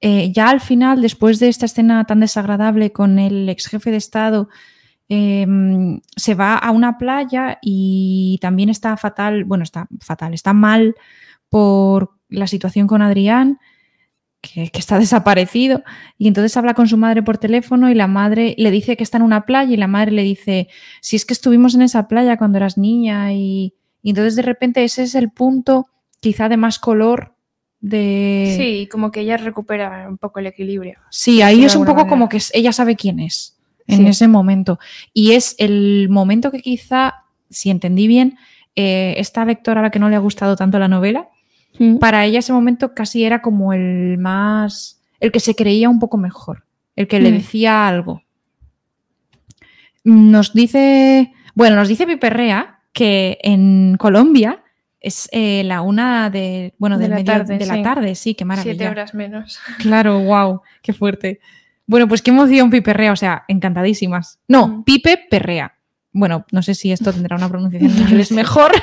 eh, 0.00 0.30
ya 0.32 0.48
al 0.48 0.60
final, 0.60 1.00
después 1.02 1.38
de 1.40 1.48
esta 1.48 1.66
escena 1.66 2.04
tan 2.04 2.20
desagradable 2.20 2.92
con 2.92 3.18
el 3.18 3.48
ex 3.48 3.66
jefe 3.66 3.90
de 3.90 3.96
Estado, 3.96 4.48
eh, 5.10 5.46
se 6.16 6.34
va 6.34 6.56
a 6.56 6.70
una 6.70 6.96
playa 6.98 7.58
y 7.62 8.38
también 8.40 8.68
está 8.68 8.96
fatal, 8.96 9.44
bueno, 9.44 9.64
está 9.64 9.88
fatal, 10.00 10.34
está 10.34 10.52
mal 10.52 10.94
por 11.48 12.12
la 12.28 12.46
situación 12.46 12.86
con 12.86 13.00
Adrián, 13.02 13.58
que, 14.40 14.70
que 14.70 14.78
está 14.78 14.98
desaparecido, 14.98 15.82
y 16.16 16.28
entonces 16.28 16.56
habla 16.56 16.74
con 16.74 16.86
su 16.88 16.96
madre 16.96 17.22
por 17.22 17.38
teléfono 17.38 17.90
y 17.90 17.94
la 17.94 18.06
madre 18.06 18.54
le 18.58 18.70
dice 18.70 18.96
que 18.96 19.02
está 19.02 19.16
en 19.18 19.24
una 19.24 19.46
playa 19.46 19.72
y 19.72 19.76
la 19.76 19.86
madre 19.88 20.12
le 20.12 20.22
dice, 20.22 20.68
si 21.00 21.16
es 21.16 21.24
que 21.24 21.32
estuvimos 21.34 21.74
en 21.74 21.82
esa 21.82 22.06
playa 22.08 22.36
cuando 22.36 22.58
eras 22.58 22.78
niña 22.78 23.32
y, 23.32 23.74
y 24.02 24.10
entonces 24.10 24.36
de 24.36 24.42
repente 24.42 24.84
ese 24.84 25.02
es 25.02 25.14
el 25.14 25.30
punto 25.30 25.86
quizá 26.20 26.48
de 26.48 26.56
más 26.56 26.78
color 26.78 27.34
de... 27.80 28.54
Sí, 28.56 28.88
como 28.90 29.10
que 29.10 29.20
ella 29.20 29.36
recupera 29.36 30.06
un 30.08 30.18
poco 30.18 30.40
el 30.40 30.46
equilibrio. 30.46 30.98
Sí, 31.10 31.42
ahí 31.42 31.64
es 31.64 31.74
un 31.76 31.82
poco 31.84 31.98
manera. 31.98 32.10
como 32.10 32.28
que 32.28 32.38
ella 32.52 32.72
sabe 32.72 32.96
quién 32.96 33.20
es 33.20 33.56
en 33.86 33.98
Sí. 33.98 34.06
ese 34.08 34.28
momento. 34.28 34.78
Y 35.12 35.32
es 35.32 35.54
el 35.58 36.08
momento 36.10 36.50
que 36.50 36.60
quizá, 36.60 37.24
si 37.50 37.70
entendí 37.70 38.06
bien, 38.06 38.36
eh, 38.76 39.14
esta 39.18 39.44
lectora 39.44 39.80
a 39.80 39.82
la 39.84 39.90
que 39.90 39.98
no 39.98 40.08
le 40.08 40.16
ha 40.16 40.20
gustado 40.20 40.56
tanto 40.56 40.78
la 40.78 40.88
novela, 40.88 41.28
para 42.00 42.24
ella 42.24 42.38
ese 42.40 42.52
momento 42.52 42.94
casi 42.94 43.24
era 43.24 43.40
como 43.42 43.72
el 43.72 44.18
más, 44.18 45.02
el 45.20 45.30
que 45.32 45.40
se 45.40 45.54
creía 45.54 45.88
un 45.88 45.98
poco 45.98 46.16
mejor, 46.18 46.64
el 46.96 47.06
que 47.08 47.20
le 47.20 47.30
Mm. 47.30 47.34
decía 47.34 47.88
algo. 47.88 48.22
Nos 50.04 50.52
dice, 50.54 51.32
bueno, 51.54 51.76
nos 51.76 51.88
dice 51.88 52.06
Piperrea 52.06 52.80
que 52.92 53.38
en 53.42 53.96
Colombia 53.98 54.62
es 55.00 55.28
eh, 55.32 55.62
la 55.64 55.82
una 55.82 56.30
de, 56.30 56.74
bueno, 56.78 56.96
De 56.98 57.02
del 57.02 57.10
la 57.10 57.16
medio- 57.16 57.32
tarde, 57.32 57.58
de 57.58 57.66
la 57.66 57.82
tarde, 57.82 58.14
sí, 58.14 58.34
qué 58.34 58.44
maravilla. 58.44 58.72
Siete 58.74 58.88
horas 58.88 59.14
menos. 59.14 59.58
Claro, 59.78 60.18
wow, 60.20 60.62
qué 60.82 60.92
fuerte. 60.92 61.40
Bueno, 61.86 62.08
pues 62.08 62.20
qué 62.22 62.30
emoción 62.30 62.70
Piperrea, 62.70 63.12
o 63.12 63.16
sea, 63.16 63.44
encantadísimas. 63.48 64.40
No, 64.48 64.68
Mm. 64.68 64.84
Pipe 64.84 65.26
Perrea. 65.30 65.74
Bueno, 66.12 66.44
no 66.52 66.62
sé 66.62 66.74
si 66.74 66.90
esto 66.90 67.12
tendrá 67.12 67.36
una 67.36 67.48
pronunciación 67.48 67.90
en 67.92 67.98
inglés 68.08 68.32
mejor. 68.32 68.72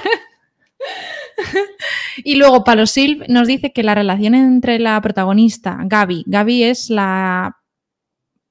y 2.23 2.35
luego 2.35 2.63
Palosilv 2.63 3.25
nos 3.27 3.47
dice 3.47 3.71
que 3.71 3.83
la 3.83 3.95
relación 3.95 4.35
entre 4.35 4.79
la 4.79 4.99
protagonista, 5.01 5.77
Gaby, 5.83 6.23
Gaby 6.27 6.63
es 6.63 6.89
la 6.89 7.57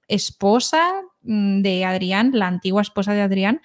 esposa 0.08 0.82
mm, 1.22 1.62
de 1.62 1.84
Adrián, 1.84 2.30
la 2.34 2.46
antigua 2.46 2.82
esposa 2.82 3.12
de 3.12 3.22
Adrián, 3.22 3.60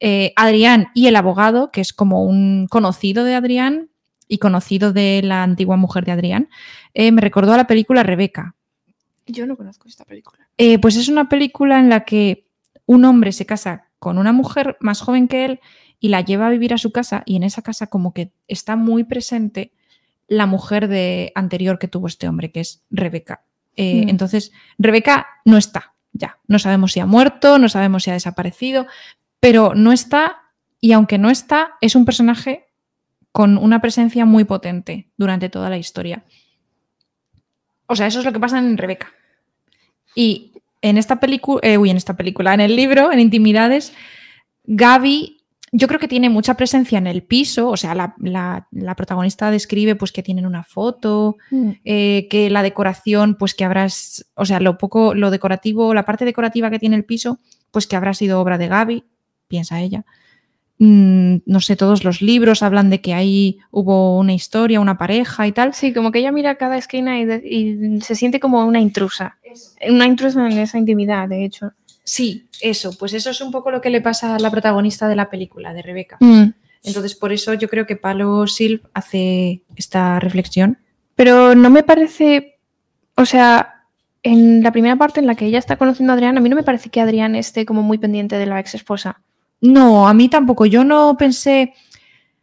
eh, 0.00 0.32
Adrián 0.36 0.88
y 0.94 1.06
el 1.06 1.16
abogado, 1.16 1.70
que 1.70 1.80
es 1.80 1.92
como 1.92 2.24
un 2.24 2.66
conocido 2.68 3.24
de 3.24 3.34
Adrián 3.34 3.90
y 4.26 4.38
conocido 4.38 4.92
de 4.92 5.20
la 5.22 5.42
antigua 5.42 5.76
mujer 5.76 6.04
de 6.04 6.12
Adrián, 6.12 6.48
eh, 6.94 7.12
me 7.12 7.20
recordó 7.20 7.52
a 7.52 7.56
la 7.56 7.66
película 7.66 8.02
Rebeca. 8.02 8.56
Yo 9.26 9.46
no 9.46 9.56
conozco 9.56 9.88
esta 9.88 10.04
película. 10.04 10.48
Eh, 10.58 10.78
pues 10.78 10.96
es 10.96 11.08
una 11.08 11.28
película 11.28 11.78
en 11.78 11.88
la 11.88 12.04
que 12.04 12.48
un 12.86 13.04
hombre 13.04 13.32
se 13.32 13.46
casa 13.46 13.90
con 13.98 14.18
una 14.18 14.32
mujer 14.32 14.76
más 14.80 15.00
joven 15.00 15.28
que 15.28 15.44
él 15.44 15.60
y 16.02 16.08
la 16.08 16.20
lleva 16.20 16.48
a 16.48 16.50
vivir 16.50 16.74
a 16.74 16.78
su 16.78 16.90
casa 16.90 17.22
y 17.26 17.36
en 17.36 17.44
esa 17.44 17.62
casa 17.62 17.86
como 17.86 18.12
que 18.12 18.32
está 18.48 18.74
muy 18.74 19.04
presente 19.04 19.72
la 20.26 20.46
mujer 20.46 20.88
de 20.88 21.30
anterior 21.36 21.78
que 21.78 21.86
tuvo 21.86 22.08
este 22.08 22.26
hombre, 22.26 22.50
que 22.50 22.58
es 22.58 22.82
Rebeca. 22.90 23.44
Eh, 23.76 24.04
Mm. 24.04 24.08
Entonces, 24.08 24.50
Rebeca 24.78 25.28
no 25.44 25.56
está 25.56 25.94
ya. 26.12 26.38
No 26.48 26.58
sabemos 26.58 26.92
si 26.92 26.98
ha 26.98 27.06
muerto, 27.06 27.58
no 27.58 27.68
sabemos 27.68 28.02
si 28.02 28.10
ha 28.10 28.14
desaparecido, 28.14 28.88
pero 29.38 29.76
no 29.76 29.92
está 29.92 30.42
y 30.80 30.90
aunque 30.90 31.18
no 31.18 31.30
está, 31.30 31.74
es 31.80 31.94
un 31.94 32.04
personaje 32.04 32.66
con 33.30 33.56
una 33.56 33.80
presencia 33.80 34.26
muy 34.26 34.42
potente 34.42 35.08
durante 35.16 35.48
toda 35.48 35.70
la 35.70 35.78
historia. 35.78 36.24
O 37.86 37.94
sea, 37.94 38.08
eso 38.08 38.18
es 38.18 38.24
lo 38.24 38.32
que 38.32 38.40
pasa 38.40 38.58
en 38.58 38.76
Rebeca. 38.76 39.12
Y 40.16 40.50
en 40.80 40.98
esta 40.98 41.20
película, 41.20 41.60
uy, 41.78 41.90
en 41.90 41.96
esta 41.96 42.16
película, 42.16 42.54
en 42.54 42.60
el 42.60 42.74
libro, 42.74 43.12
en 43.12 43.20
Intimidades, 43.20 43.92
Gaby, 44.64 45.41
yo 45.74 45.88
creo 45.88 45.98
que 45.98 46.06
tiene 46.08 46.28
mucha 46.28 46.54
presencia 46.54 46.98
en 46.98 47.06
el 47.06 47.22
piso, 47.22 47.70
o 47.70 47.76
sea, 47.78 47.94
la, 47.94 48.14
la- 48.18 48.68
la 48.70 48.94
protagonista 48.94 49.50
describe 49.50 49.96
pues 49.96 50.12
que 50.12 50.22
tienen 50.22 50.44
una 50.46 50.62
foto, 50.64 51.36
eh, 51.84 52.26
que 52.30 52.50
la 52.50 52.62
decoración, 52.62 53.36
pues 53.36 53.54
que 53.54 53.64
habrás, 53.64 54.26
o 54.34 54.44
sea, 54.44 54.60
lo 54.60 54.76
poco, 54.76 55.14
lo 55.14 55.30
decorativo, 55.30 55.94
la 55.94 56.04
parte 56.04 56.24
decorativa 56.26 56.70
que 56.70 56.78
tiene 56.78 56.96
el 56.96 57.04
piso, 57.06 57.38
pues 57.70 57.86
que 57.86 57.96
habrá 57.96 58.12
sido 58.12 58.38
obra 58.40 58.58
de 58.58 58.68
Gaby, 58.68 59.04
piensa 59.48 59.80
ella. 59.80 60.04
mm, 60.78 61.36
no 61.46 61.60
sé, 61.60 61.76
todos 61.76 62.02
los 62.04 62.20
libros 62.22 62.62
hablan 62.62 62.90
de 62.90 63.00
que 63.00 63.14
ahí 63.14 63.58
hubo 63.70 64.18
una 64.18 64.32
historia, 64.34 64.80
una 64.80 64.98
pareja 64.98 65.46
y 65.46 65.52
tal. 65.52 65.74
Sí, 65.74 65.92
como 65.92 66.10
que 66.10 66.18
ella 66.18 66.32
mira 66.32 66.56
cada 66.56 66.76
esquina 66.76 67.20
y, 67.20 67.24
de- 67.24 67.42
y 67.48 68.00
se 68.00 68.14
siente 68.16 68.40
como 68.40 68.64
una 68.66 68.80
intrusa. 68.80 69.38
Una 69.88 70.06
intrusa 70.06 70.44
en 70.50 70.58
esa 70.58 70.78
intimidad, 70.78 71.28
de 71.28 71.44
hecho. 71.44 71.72
Sí, 72.04 72.48
eso, 72.60 72.96
pues 72.98 73.12
eso 73.12 73.30
es 73.30 73.40
un 73.40 73.50
poco 73.50 73.70
lo 73.70 73.80
que 73.80 73.90
le 73.90 74.00
pasa 74.00 74.34
a 74.34 74.38
la 74.38 74.50
protagonista 74.50 75.08
de 75.08 75.16
la 75.16 75.30
película, 75.30 75.72
de 75.72 75.82
Rebeca. 75.82 76.16
Mm. 76.20 76.50
Entonces, 76.84 77.14
por 77.14 77.32
eso 77.32 77.54
yo 77.54 77.68
creo 77.68 77.86
que 77.86 77.96
Palo 77.96 78.46
Silv 78.46 78.88
hace 78.92 79.62
esta 79.76 80.18
reflexión. 80.18 80.78
Pero 81.14 81.54
no 81.54 81.70
me 81.70 81.84
parece, 81.84 82.58
o 83.14 83.24
sea, 83.24 83.84
en 84.22 84.62
la 84.62 84.72
primera 84.72 84.96
parte 84.96 85.20
en 85.20 85.26
la 85.26 85.34
que 85.34 85.46
ella 85.46 85.58
está 85.58 85.76
conociendo 85.76 86.12
a 86.12 86.14
Adrián, 86.14 86.36
a 86.36 86.40
mí 86.40 86.48
no 86.48 86.56
me 86.56 86.62
parece 86.64 86.90
que 86.90 87.00
Adrián 87.00 87.36
esté 87.36 87.64
como 87.66 87.82
muy 87.82 87.98
pendiente 87.98 88.36
de 88.36 88.46
la 88.46 88.58
ex 88.58 88.74
esposa. 88.74 89.20
No, 89.60 90.08
a 90.08 90.14
mí 90.14 90.28
tampoco. 90.28 90.66
Yo 90.66 90.82
no 90.82 91.16
pensé, 91.16 91.74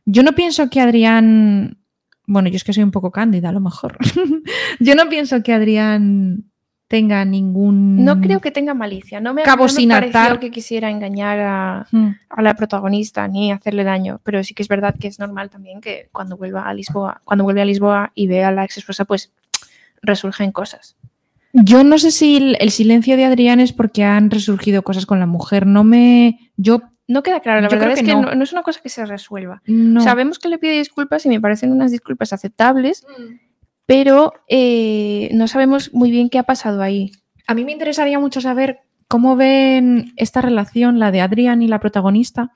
yo 0.05 0.23
no 0.23 0.33
pienso 0.33 0.69
que 0.69 0.79
Adrián, 0.79 1.77
bueno, 2.25 2.47
yo 2.47 2.55
es 2.55 2.63
que 2.63 2.73
soy 2.73 2.83
un 2.83 2.91
poco 2.91 3.11
cándida 3.11 3.49
a 3.49 3.53
lo 3.53 3.59
mejor. 3.59 3.97
yo 4.79 4.95
no 4.95 5.09
pienso 5.09 5.43
que 5.43 5.53
Adrián 5.53 6.48
tenga 6.89 7.23
ningún... 7.23 8.03
No 8.03 8.19
creo 8.19 8.41
que 8.41 8.51
tenga 8.51 8.73
malicia. 8.73 9.21
No 9.21 9.33
me, 9.33 9.43
Cabo 9.43 9.67
no 9.67 9.71
me 9.73 9.79
sin 9.79 9.89
pareció 9.89 10.19
atar. 10.19 10.39
que 10.39 10.51
quisiera 10.51 10.89
engañar 10.89 11.39
a, 11.39 11.87
Mm, 11.91 12.09
a 12.29 12.41
la 12.41 12.55
protagonista 12.55 13.25
ni 13.27 13.51
hacerle 13.53 13.83
daño. 13.85 14.19
Pero 14.23 14.43
sí 14.43 14.53
que 14.53 14.63
es 14.63 14.67
verdad 14.67 14.95
que 14.99 15.07
es 15.07 15.19
normal 15.19 15.49
también 15.49 15.79
que 15.79 16.09
cuando 16.11 16.35
vuelva 16.35 16.63
a 16.63 16.73
Lisboa, 16.73 17.21
cuando 17.23 17.43
vuelve 17.45 17.61
a 17.61 17.65
Lisboa 17.65 18.11
y 18.15 18.27
ve 18.27 18.43
a 18.43 18.51
la 18.51 18.65
ex 18.65 18.77
esposa, 18.79 19.05
pues 19.05 19.31
resurgen 20.01 20.51
cosas. 20.51 20.97
Yo 21.53 21.83
no 21.83 21.97
sé 21.99 22.11
si 22.11 22.37
el, 22.37 22.57
el 22.59 22.71
silencio 22.71 23.17
de 23.17 23.25
Adrián 23.25 23.59
es 23.59 23.71
porque 23.71 24.03
han 24.03 24.29
resurgido 24.31 24.81
cosas 24.81 25.05
con 25.05 25.19
la 25.19 25.25
mujer. 25.27 25.65
No 25.67 25.83
me... 25.83 26.51
Yo 26.57 26.81
No 27.07 27.21
queda 27.23 27.39
claro, 27.39 27.61
la 27.61 27.67
Yo 27.69 27.77
verdad 27.77 27.85
creo 27.85 27.93
es 27.93 27.99
que 28.01 28.05
que 28.07 28.13
no. 28.15 28.21
no. 28.23 28.35
no 28.35 28.43
es 28.43 28.51
una 28.51 28.63
cosa 28.63 28.79
que 28.81 28.89
se 28.89 29.05
resuelva. 29.05 29.61
no. 29.67 30.01
Sabemos 30.01 30.37
que 30.39 30.47
le 30.49 30.57
pide 30.57 30.77
disculpas 30.79 31.25
y 31.25 31.29
me 31.29 31.39
parecen 31.39 31.71
unas 31.71 31.91
disculpas 31.91 32.33
aceptables, 32.33 33.05
pero 33.89 34.33
eh, 34.47 35.31
no 35.33 35.47
sabemos 35.47 35.91
muy 35.95 36.11
bien 36.11 36.29
qué 36.29 36.37
ha 36.37 36.43
pasado 36.43 36.83
ahí. 36.83 37.11
A 37.47 37.55
mí 37.55 37.65
me 37.65 37.71
interesaría 37.71 38.19
mucho 38.19 38.39
saber 38.39 38.81
cómo 39.07 39.35
ven 39.35 40.13
esta 40.15 40.43
relación, 40.43 40.99
la 40.99 41.09
de 41.09 41.21
Adrián 41.21 41.63
y 41.63 41.67
la 41.67 41.79
protagonista, 41.79 42.53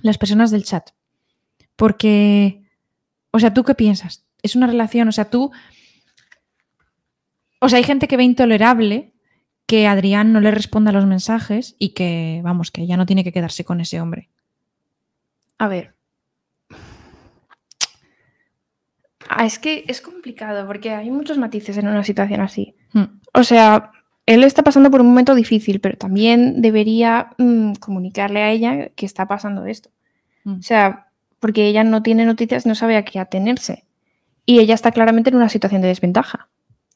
las 0.00 0.16
personas 0.16 0.50
del 0.50 0.64
chat. 0.64 0.88
Porque, 1.76 2.62
o 3.30 3.38
sea, 3.38 3.52
¿tú 3.52 3.62
qué 3.62 3.74
piensas? 3.74 4.24
Es 4.42 4.56
una 4.56 4.66
relación, 4.66 5.08
o 5.08 5.12
sea, 5.12 5.28
tú... 5.28 5.50
O 7.60 7.68
sea, 7.68 7.76
hay 7.76 7.84
gente 7.84 8.08
que 8.08 8.16
ve 8.16 8.24
intolerable 8.24 9.12
que 9.66 9.86
Adrián 9.86 10.32
no 10.32 10.40
le 10.40 10.50
responda 10.50 10.92
a 10.92 10.94
los 10.94 11.04
mensajes 11.04 11.76
y 11.78 11.90
que, 11.90 12.40
vamos, 12.42 12.70
que 12.70 12.80
ella 12.80 12.96
no 12.96 13.04
tiene 13.04 13.22
que 13.22 13.32
quedarse 13.32 13.66
con 13.66 13.82
ese 13.82 14.00
hombre. 14.00 14.30
A 15.58 15.68
ver. 15.68 15.97
Ah, 19.28 19.46
es 19.46 19.58
que 19.58 19.84
es 19.88 20.00
complicado 20.00 20.66
porque 20.66 20.90
hay 20.90 21.10
muchos 21.10 21.38
matices 21.38 21.76
en 21.76 21.86
una 21.86 22.02
situación 22.02 22.40
así. 22.40 22.74
Hmm. 22.92 23.20
O 23.34 23.44
sea, 23.44 23.92
él 24.28 24.44
está 24.44 24.62
pasando 24.62 24.90
por 24.90 25.00
un 25.00 25.06
momento 25.06 25.34
difícil, 25.34 25.80
pero 25.80 25.96
también 25.96 26.60
debería 26.60 27.30
mm, 27.38 27.74
comunicarle 27.74 28.42
a 28.42 28.50
ella 28.50 28.88
que 28.90 29.06
está 29.06 29.26
pasando 29.26 29.64
esto. 29.64 29.88
Mm. 30.44 30.58
O 30.58 30.62
sea, 30.62 31.06
porque 31.40 31.66
ella 31.66 31.82
no 31.82 32.02
tiene 32.02 32.26
noticias, 32.26 32.66
no 32.66 32.74
sabe 32.74 32.98
a 32.98 33.06
qué 33.06 33.18
atenerse. 33.18 33.84
Y 34.44 34.60
ella 34.60 34.74
está 34.74 34.92
claramente 34.92 35.30
en 35.30 35.36
una 35.36 35.48
situación 35.48 35.80
de 35.80 35.88
desventaja 35.88 36.48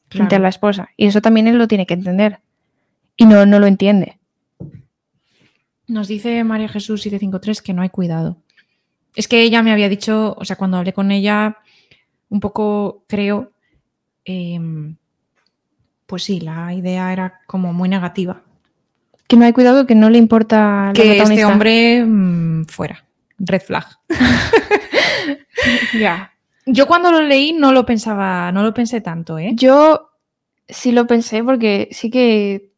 frente 0.09 0.35
a 0.35 0.39
la 0.39 0.49
esposa. 0.49 0.89
Y 0.95 1.07
eso 1.07 1.21
también 1.21 1.47
él 1.47 1.57
lo 1.57 1.67
tiene 1.67 1.87
que 1.87 1.95
entender. 1.95 2.39
Y 3.17 3.25
no, 3.25 3.47
no 3.47 3.59
lo 3.59 3.65
entiende. 3.65 4.19
Nos 5.87 6.07
dice 6.07 6.43
María 6.43 6.69
Jesús 6.69 7.01
753 7.01 7.63
que 7.63 7.73
no 7.73 7.81
hay 7.81 7.89
cuidado. 7.89 8.37
Es 9.15 9.27
que 9.27 9.41
ella 9.41 9.63
me 9.63 9.71
había 9.71 9.89
dicho, 9.89 10.35
o 10.37 10.45
sea, 10.45 10.55
cuando 10.55 10.77
hablé 10.77 10.93
con 10.93 11.11
ella, 11.11 11.57
un 12.29 12.39
poco 12.39 13.05
creo, 13.07 13.51
em, 14.25 14.95
pues 16.05 16.23
sí, 16.23 16.39
la 16.39 16.73
idea 16.73 17.11
era 17.13 17.41
como 17.47 17.73
muy 17.73 17.89
negativa. 17.89 18.41
Que 19.27 19.37
no 19.37 19.45
hay 19.45 19.53
cuidado, 19.53 19.87
que 19.87 19.95
no 19.95 20.09
le 20.09 20.17
importa 20.17 20.87
la 20.87 20.93
Que 20.93 21.19
este 21.19 21.45
hombre 21.45 22.03
mm, 22.05 22.65
fuera. 22.65 23.05
Red 23.39 23.61
flag. 23.61 23.85
Ya. 25.93 26.33
Yo 26.65 26.87
cuando 26.87 27.11
lo 27.11 27.21
leí 27.21 27.53
no 27.53 27.71
lo 27.71 27.85
pensaba, 27.85 28.51
no 28.51 28.63
lo 28.63 28.73
pensé 28.73 29.01
tanto, 29.01 29.37
¿eh? 29.37 29.51
Yo 29.53 30.11
sí 30.67 30.91
lo 30.91 31.07
pensé 31.07 31.43
porque 31.43 31.89
sí 31.91 32.09
que 32.09 32.71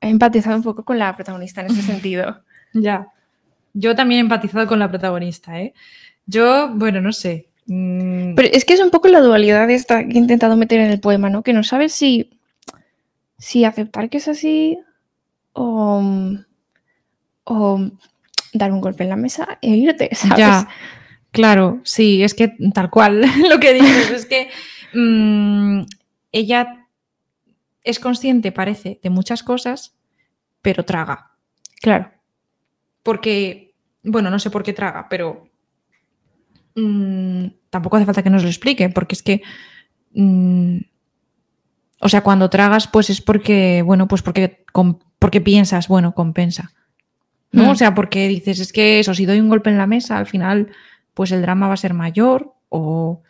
he 0.00 0.08
empatizado 0.08 0.56
un 0.56 0.62
poco 0.62 0.84
con 0.84 0.98
la 0.98 1.14
protagonista 1.14 1.62
en 1.62 1.68
ese 1.68 1.82
sentido. 1.82 2.42
Ya. 2.72 3.08
Yo 3.72 3.94
también 3.94 4.18
he 4.18 4.22
empatizado 4.22 4.66
con 4.66 4.78
la 4.78 4.88
protagonista, 4.88 5.60
¿eh? 5.60 5.74
Yo, 6.26 6.70
bueno, 6.74 7.00
no 7.00 7.12
sé. 7.12 7.48
Mm, 7.66 8.34
Pero 8.34 8.48
es 8.52 8.64
que 8.64 8.74
es 8.74 8.80
un 8.80 8.90
poco 8.90 9.08
la 9.08 9.20
dualidad 9.20 9.70
esta 9.70 10.06
que 10.06 10.14
he 10.14 10.18
intentado 10.18 10.56
meter 10.56 10.80
en 10.80 10.90
el 10.90 11.00
poema, 11.00 11.30
¿no? 11.30 11.42
Que 11.42 11.52
no 11.52 11.62
sabes 11.62 11.92
si, 11.92 12.30
si 13.38 13.64
aceptar 13.64 14.10
que 14.10 14.18
es 14.18 14.28
así 14.28 14.78
o, 15.52 16.02
o 17.44 17.90
dar 18.52 18.72
un 18.72 18.80
golpe 18.80 19.04
en 19.04 19.10
la 19.10 19.16
mesa 19.16 19.58
e 19.60 19.70
irte, 19.70 20.10
¿sabes? 20.14 20.38
Ya, 20.38 20.68
claro, 21.30 21.80
sí, 21.84 22.22
es 22.22 22.34
que 22.34 22.54
tal 22.72 22.90
cual 22.90 23.22
lo 23.50 23.58
que 23.60 23.74
dices, 23.74 24.10
es 24.10 24.26
que 24.26 24.48
mm, 24.94 25.82
ella 26.32 26.86
es 27.82 28.00
consciente, 28.00 28.50
parece, 28.50 28.98
de 29.02 29.10
muchas 29.10 29.42
cosas, 29.42 29.94
pero 30.62 30.84
traga. 30.84 31.32
Claro. 31.80 32.10
Porque, 33.02 33.74
bueno, 34.02 34.30
no 34.30 34.38
sé 34.38 34.48
por 34.50 34.62
qué 34.62 34.72
traga, 34.72 35.06
pero 35.10 35.50
mm, 36.74 37.46
tampoco 37.70 37.96
hace 37.96 38.06
falta 38.06 38.22
que 38.22 38.30
nos 38.30 38.42
lo 38.42 38.48
explique, 38.48 38.88
porque 38.88 39.14
es 39.14 39.22
que, 39.22 39.42
mm, 40.14 40.78
o 42.00 42.08
sea, 42.08 42.22
cuando 42.22 42.50
tragas, 42.50 42.86
pues 42.88 43.10
es 43.10 43.20
porque, 43.20 43.82
bueno, 43.82 44.08
pues 44.08 44.22
porque, 44.22 44.64
com- 44.72 44.98
porque 45.18 45.40
piensas, 45.40 45.88
bueno, 45.88 46.14
compensa. 46.14 46.72
¿no? 47.52 47.64
Mm. 47.64 47.68
O 47.68 47.74
sea, 47.76 47.94
porque 47.94 48.28
dices, 48.28 48.58
es 48.58 48.72
que 48.72 48.98
eso, 49.00 49.14
si 49.14 49.26
doy 49.26 49.40
un 49.40 49.48
golpe 49.48 49.70
en 49.70 49.78
la 49.78 49.86
mesa, 49.86 50.18
al 50.18 50.26
final, 50.26 50.68
pues 51.14 51.30
el 51.32 51.40
drama 51.42 51.68
va 51.68 51.74
a 51.74 51.78
ser 51.78 51.94
mayor 51.94 52.52
o, 52.68 53.22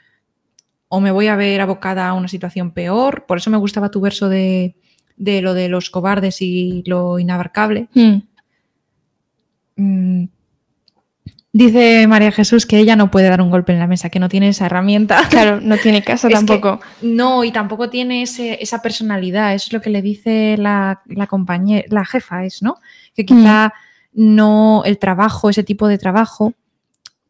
o 0.88 1.00
me 1.00 1.10
voy 1.10 1.26
a 1.26 1.36
ver 1.36 1.60
abocada 1.60 2.08
a 2.08 2.14
una 2.14 2.28
situación 2.28 2.70
peor. 2.72 3.26
Por 3.26 3.36
eso 3.38 3.50
me 3.50 3.58
gustaba 3.58 3.90
tu 3.90 4.00
verso 4.00 4.28
de, 4.30 4.76
de 5.16 5.42
lo 5.42 5.52
de 5.54 5.68
los 5.68 5.90
cobardes 5.90 6.40
y 6.40 6.82
lo 6.86 7.18
inabarcable. 7.18 7.88
Mm. 9.76 10.24
Mm. 11.54 11.58
Dice 11.58 12.06
María 12.08 12.32
Jesús 12.32 12.66
que 12.66 12.78
ella 12.78 12.96
no 12.96 13.10
puede 13.10 13.28
dar 13.28 13.40
un 13.40 13.48
golpe 13.48 13.72
en 13.72 13.78
la 13.78 13.86
mesa, 13.86 14.10
que 14.10 14.18
no 14.18 14.28
tiene 14.28 14.48
esa 14.48 14.66
herramienta. 14.66 15.22
Claro, 15.30 15.60
no 15.60 15.76
tiene 15.78 16.02
caso 16.04 16.26
Es 16.28 16.34
tampoco. 16.34 16.80
No, 17.00 17.44
y 17.44 17.52
tampoco 17.52 17.88
tiene 17.90 18.22
ese- 18.22 18.58
esa 18.60 18.82
personalidad. 18.82 19.54
Eso 19.54 19.68
es 19.68 19.72
lo 19.72 19.80
que 19.80 19.90
le 19.90 20.02
dice 20.02 20.56
la, 20.58 21.02
la 21.06 21.26
compañera, 21.26 21.86
la 21.90 22.04
jefa 22.04 22.44
es, 22.44 22.60
¿no? 22.62 22.76
Que 23.14 23.24
quizá 23.24 23.72
no 24.12 24.82
el 24.84 24.98
trabajo, 24.98 25.48
ese 25.48 25.62
tipo 25.64 25.88
de 25.88 25.98
trabajo, 25.98 26.54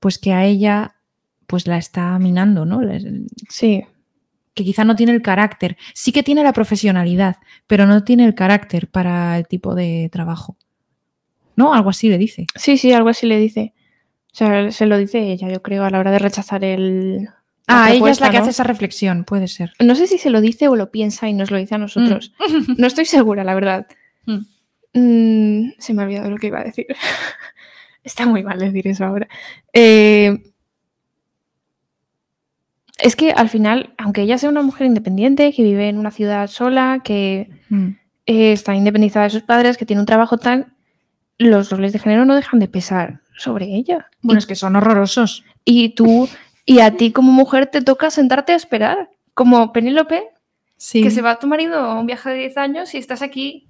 pues 0.01 0.19
que 0.19 0.33
a 0.33 0.45
ella 0.45 0.95
pues 1.47 1.67
la 1.67 1.77
está 1.77 2.19
minando, 2.19 2.65
¿no? 2.65 2.81
Sí. 3.51 3.83
Que 4.55 4.65
quizá 4.65 4.85
no 4.85 4.97
tiene 4.97 5.13
el 5.13 5.21
carácter. 5.23 5.77
Sí 5.93 6.11
que 6.13 6.23
tiene 6.23 6.43
la 6.43 6.53
profesionalidad, 6.55 7.37
pero 7.67 7.87
no 7.87 8.03
tiene 8.05 8.25
el 8.25 8.35
carácter 8.35 8.89
para 8.89 9.37
el 9.39 9.47
tipo 9.47 9.75
de 9.75 10.09
trabajo. 10.11 10.57
¿No? 11.57 11.75
Algo 11.75 11.91
así 11.91 12.09
le 12.09 12.17
dice. 12.19 12.47
Sí, 12.55 12.79
sí, 12.79 12.93
algo 12.93 13.11
así 13.11 13.27
le 13.27 13.39
dice. 13.39 13.75
Se 14.35 14.87
lo 14.87 14.99
dice 14.99 15.21
ella, 15.33 15.49
yo 15.49 15.63
creo, 15.63 15.85
a 15.85 15.91
la 15.91 16.01
hora 16.01 16.11
de 16.11 16.19
rechazar 16.19 16.65
el. 16.65 17.23
la 17.23 17.35
Ah, 17.69 17.93
ella 17.93 18.11
es 18.11 18.21
la 18.21 18.31
que 18.31 18.37
¿no? 18.39 18.43
hace 18.43 18.51
esa 18.51 18.65
reflexión, 18.65 19.25
puede 19.25 19.47
ser. 19.49 19.73
No 19.79 19.95
sé 19.95 20.07
si 20.09 20.19
se 20.19 20.29
lo 20.31 20.41
dice 20.41 20.67
o 20.69 20.75
lo 20.77 20.91
piensa 20.91 21.29
y 21.29 21.33
nos 21.35 21.51
lo 21.51 21.57
dice 21.59 21.77
a 21.77 21.79
nosotros. 21.79 22.33
No 22.77 22.87
estoy 22.87 23.05
segura, 23.05 23.45
la 23.45 23.55
verdad. 23.55 23.87
Mm. 24.27 24.39
Mm, 24.93 25.73
se 25.79 25.95
me 25.95 26.03
ha 26.03 26.05
olvidado 26.05 26.31
lo 26.31 26.37
que 26.37 26.49
iba 26.49 26.61
a 26.61 26.65
decir. 26.65 26.87
Está 28.05 28.27
muy 28.27 28.43
mal 28.43 28.59
decir 28.59 28.87
eso 28.89 29.05
ahora. 29.05 29.29
Eh, 29.73 30.37
es 32.99 33.17
que 33.17 33.33
al 33.33 33.49
final, 33.49 33.95
aunque 33.99 34.23
ella 34.23 34.39
sea 34.39 34.51
una 34.51 34.63
mujer 34.63 34.87
independiente, 34.87 35.53
que 35.53 35.63
vive 35.63 35.89
en 35.89 35.99
una 35.99 36.11
ciudad 36.11 36.47
sola, 36.49 37.01
que 37.05 37.49
Mm. 37.71 37.89
eh, 38.27 38.53
está 38.53 38.75
independizada 38.75 39.25
de 39.25 39.31
sus 39.31 39.43
padres, 39.43 39.77
que 39.77 39.87
tiene 39.87 40.01
un 40.01 40.07
trabajo 40.07 40.39
tal, 40.39 40.74
los 41.39 41.71
roles 41.71 41.93
de 41.93 41.99
género 41.99 42.25
no 42.25 42.35
dejan 42.37 42.61
de 42.61 42.69
pesar 42.69 43.21
sobre 43.37 43.67
ella. 43.67 44.09
Bueno, 44.23 44.39
es 44.39 44.47
que 44.47 44.55
son 44.55 44.77
horrorosos. 44.77 45.45
Y 45.65 45.91
tú, 45.91 46.29
y 46.67 46.81
a 46.81 46.97
ti 46.97 47.11
como 47.13 47.33
mujer 47.33 47.67
te 47.67 47.83
toca 47.83 48.11
sentarte 48.11 48.53
a 48.53 48.57
esperar. 48.57 49.11
Como 49.35 49.73
Penélope, 49.73 50.29
Sí. 50.77 51.03
que 51.03 51.11
se 51.11 51.23
va 51.23 51.33
a 51.33 51.39
tu 51.39 51.47
marido 51.47 51.77
a 51.79 51.99
un 51.99 52.07
viaje 52.07 52.31
de 52.31 52.37
10 52.37 52.57
años 52.59 52.95
y 52.95 52.99
estás 52.99 53.23
aquí 53.23 53.69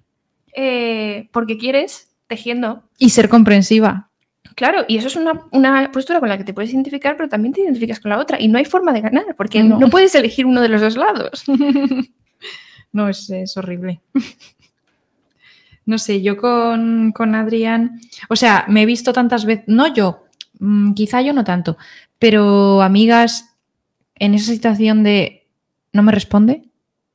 eh, 0.57 1.29
porque 1.33 1.59
quieres, 1.59 2.11
tejiendo. 2.27 2.83
Y 2.99 3.11
ser 3.11 3.29
comprensiva. 3.29 4.11
Claro, 4.57 4.85
y 4.87 4.99
eso 4.99 5.09
es 5.09 5.17
una, 5.17 5.41
una 5.51 5.91
postura 5.91 6.21
con 6.21 6.29
la 6.29 6.39
que 6.39 6.45
te 6.45 6.55
puedes 6.55 6.73
identificar, 6.73 7.17
pero 7.17 7.29
también 7.29 7.53
te 7.55 7.63
identificas 7.63 7.99
con 7.99 8.11
la 8.11 8.19
otra. 8.19 8.41
Y 8.41 8.47
no 8.49 8.59
hay 8.59 8.65
forma 8.65 8.93
de 8.93 9.01
ganar, 9.01 9.35
porque 9.37 9.63
No. 9.65 9.79
no, 9.81 9.89
puedes 9.91 10.15
elegir 10.15 10.47
uno 10.47 10.61
de 10.61 10.69
los 10.69 10.81
dos 10.81 10.97
lados. 10.97 11.45
No, 12.93 13.09
es, 13.09 13.29
es 13.29 13.57
horrible. 13.57 14.01
No 15.87 15.99
sé, 15.99 16.23
yo 16.23 16.37
con, 16.37 17.13
con 17.13 17.35
Adrián, 17.35 18.01
o 18.29 18.37
sea, 18.37 18.65
me 18.69 18.83
he 18.83 18.87
visto 18.87 19.13
tantas 19.13 19.45
veces, 19.45 19.65
no 19.67 19.93
yo, 19.93 20.25
mm, 20.59 20.95
quizá 20.95 21.21
yo 21.21 21.33
no 21.33 21.45
tanto, 21.45 21.77
pero 22.19 22.83
amigas 22.83 23.57
en 24.15 24.35
esa 24.35 24.53
situación 24.53 25.03
de 25.03 25.47
no 25.93 26.03
me 26.03 26.13
responde 26.13 26.71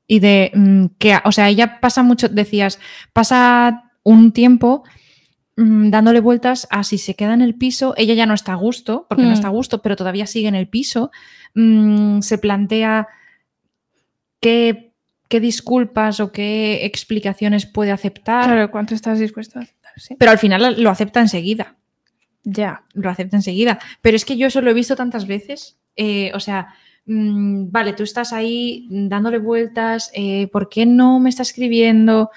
y 0.07 0.19
de 0.19 0.51
mm, 0.53 0.85
que, 0.97 1.17
o 1.23 1.31
sea, 1.31 1.49
ella 1.49 1.79
pasa 1.79 2.03
mucho, 2.03 2.29
decías, 2.29 2.79
pasa 3.13 3.91
un 4.03 4.31
tiempo 4.31 4.83
mm, 5.55 5.89
dándole 5.89 6.19
vueltas 6.19 6.67
a 6.71 6.83
si 6.83 6.97
se 6.97 7.15
queda 7.15 7.33
en 7.33 7.41
el 7.41 7.55
piso, 7.55 7.93
ella 7.97 8.13
ya 8.13 8.25
no 8.25 8.33
está 8.33 8.53
a 8.53 8.55
gusto, 8.55 9.05
porque 9.07 9.23
no 9.23 9.33
está 9.33 9.47
a 9.47 9.51
gusto, 9.51 9.81
pero 9.81 9.95
todavía 9.95 10.25
sigue 10.27 10.47
en 10.47 10.55
el 10.55 10.67
piso, 10.67 11.11
se 11.53 12.37
plantea 12.37 13.07
qué, 14.39 14.88
qué 15.29 15.39
disculpas 15.39 16.19
o 16.19 16.31
qué 16.33 16.85
explicaciones 16.85 17.65
puede 17.65 17.91
aceptar, 17.91 18.45
Claro, 18.45 18.71
¿cuánto 18.71 18.93
estás 18.95 19.19
dispuesto 19.19 19.59
a 19.59 19.61
aceptar? 19.61 19.93
Sí. 19.95 20.15
pero 20.19 20.31
al 20.31 20.37
final 20.37 20.81
lo 20.81 20.89
acepta 20.89 21.19
enseguida 21.21 21.75
Ya. 22.43 22.83
lo 22.93 23.09
acepta 23.09 23.37
enseguida. 23.37 23.79
Pero 24.01 24.15
es 24.15 24.25
que 24.25 24.37
yo 24.37 24.47
eso 24.47 24.61
lo 24.61 24.71
he 24.71 24.73
visto 24.73 24.95
tantas 24.95 25.25
veces. 25.27 25.77
eh, 25.95 26.31
o 26.33 26.39
sea, 26.39 26.73
mm, 27.05 27.71
vale, 27.71 27.93
tú 27.93 28.03
estás 28.03 28.31
ahí 28.33 28.87
dándole 28.89 29.37
vueltas, 29.39 30.11
eh, 30.13 30.47
¿por 30.51 30.69
qué 30.69 30.85
no 30.85 31.19
me 31.19 31.29
está 31.29 31.41
escribiendo? 31.43 32.29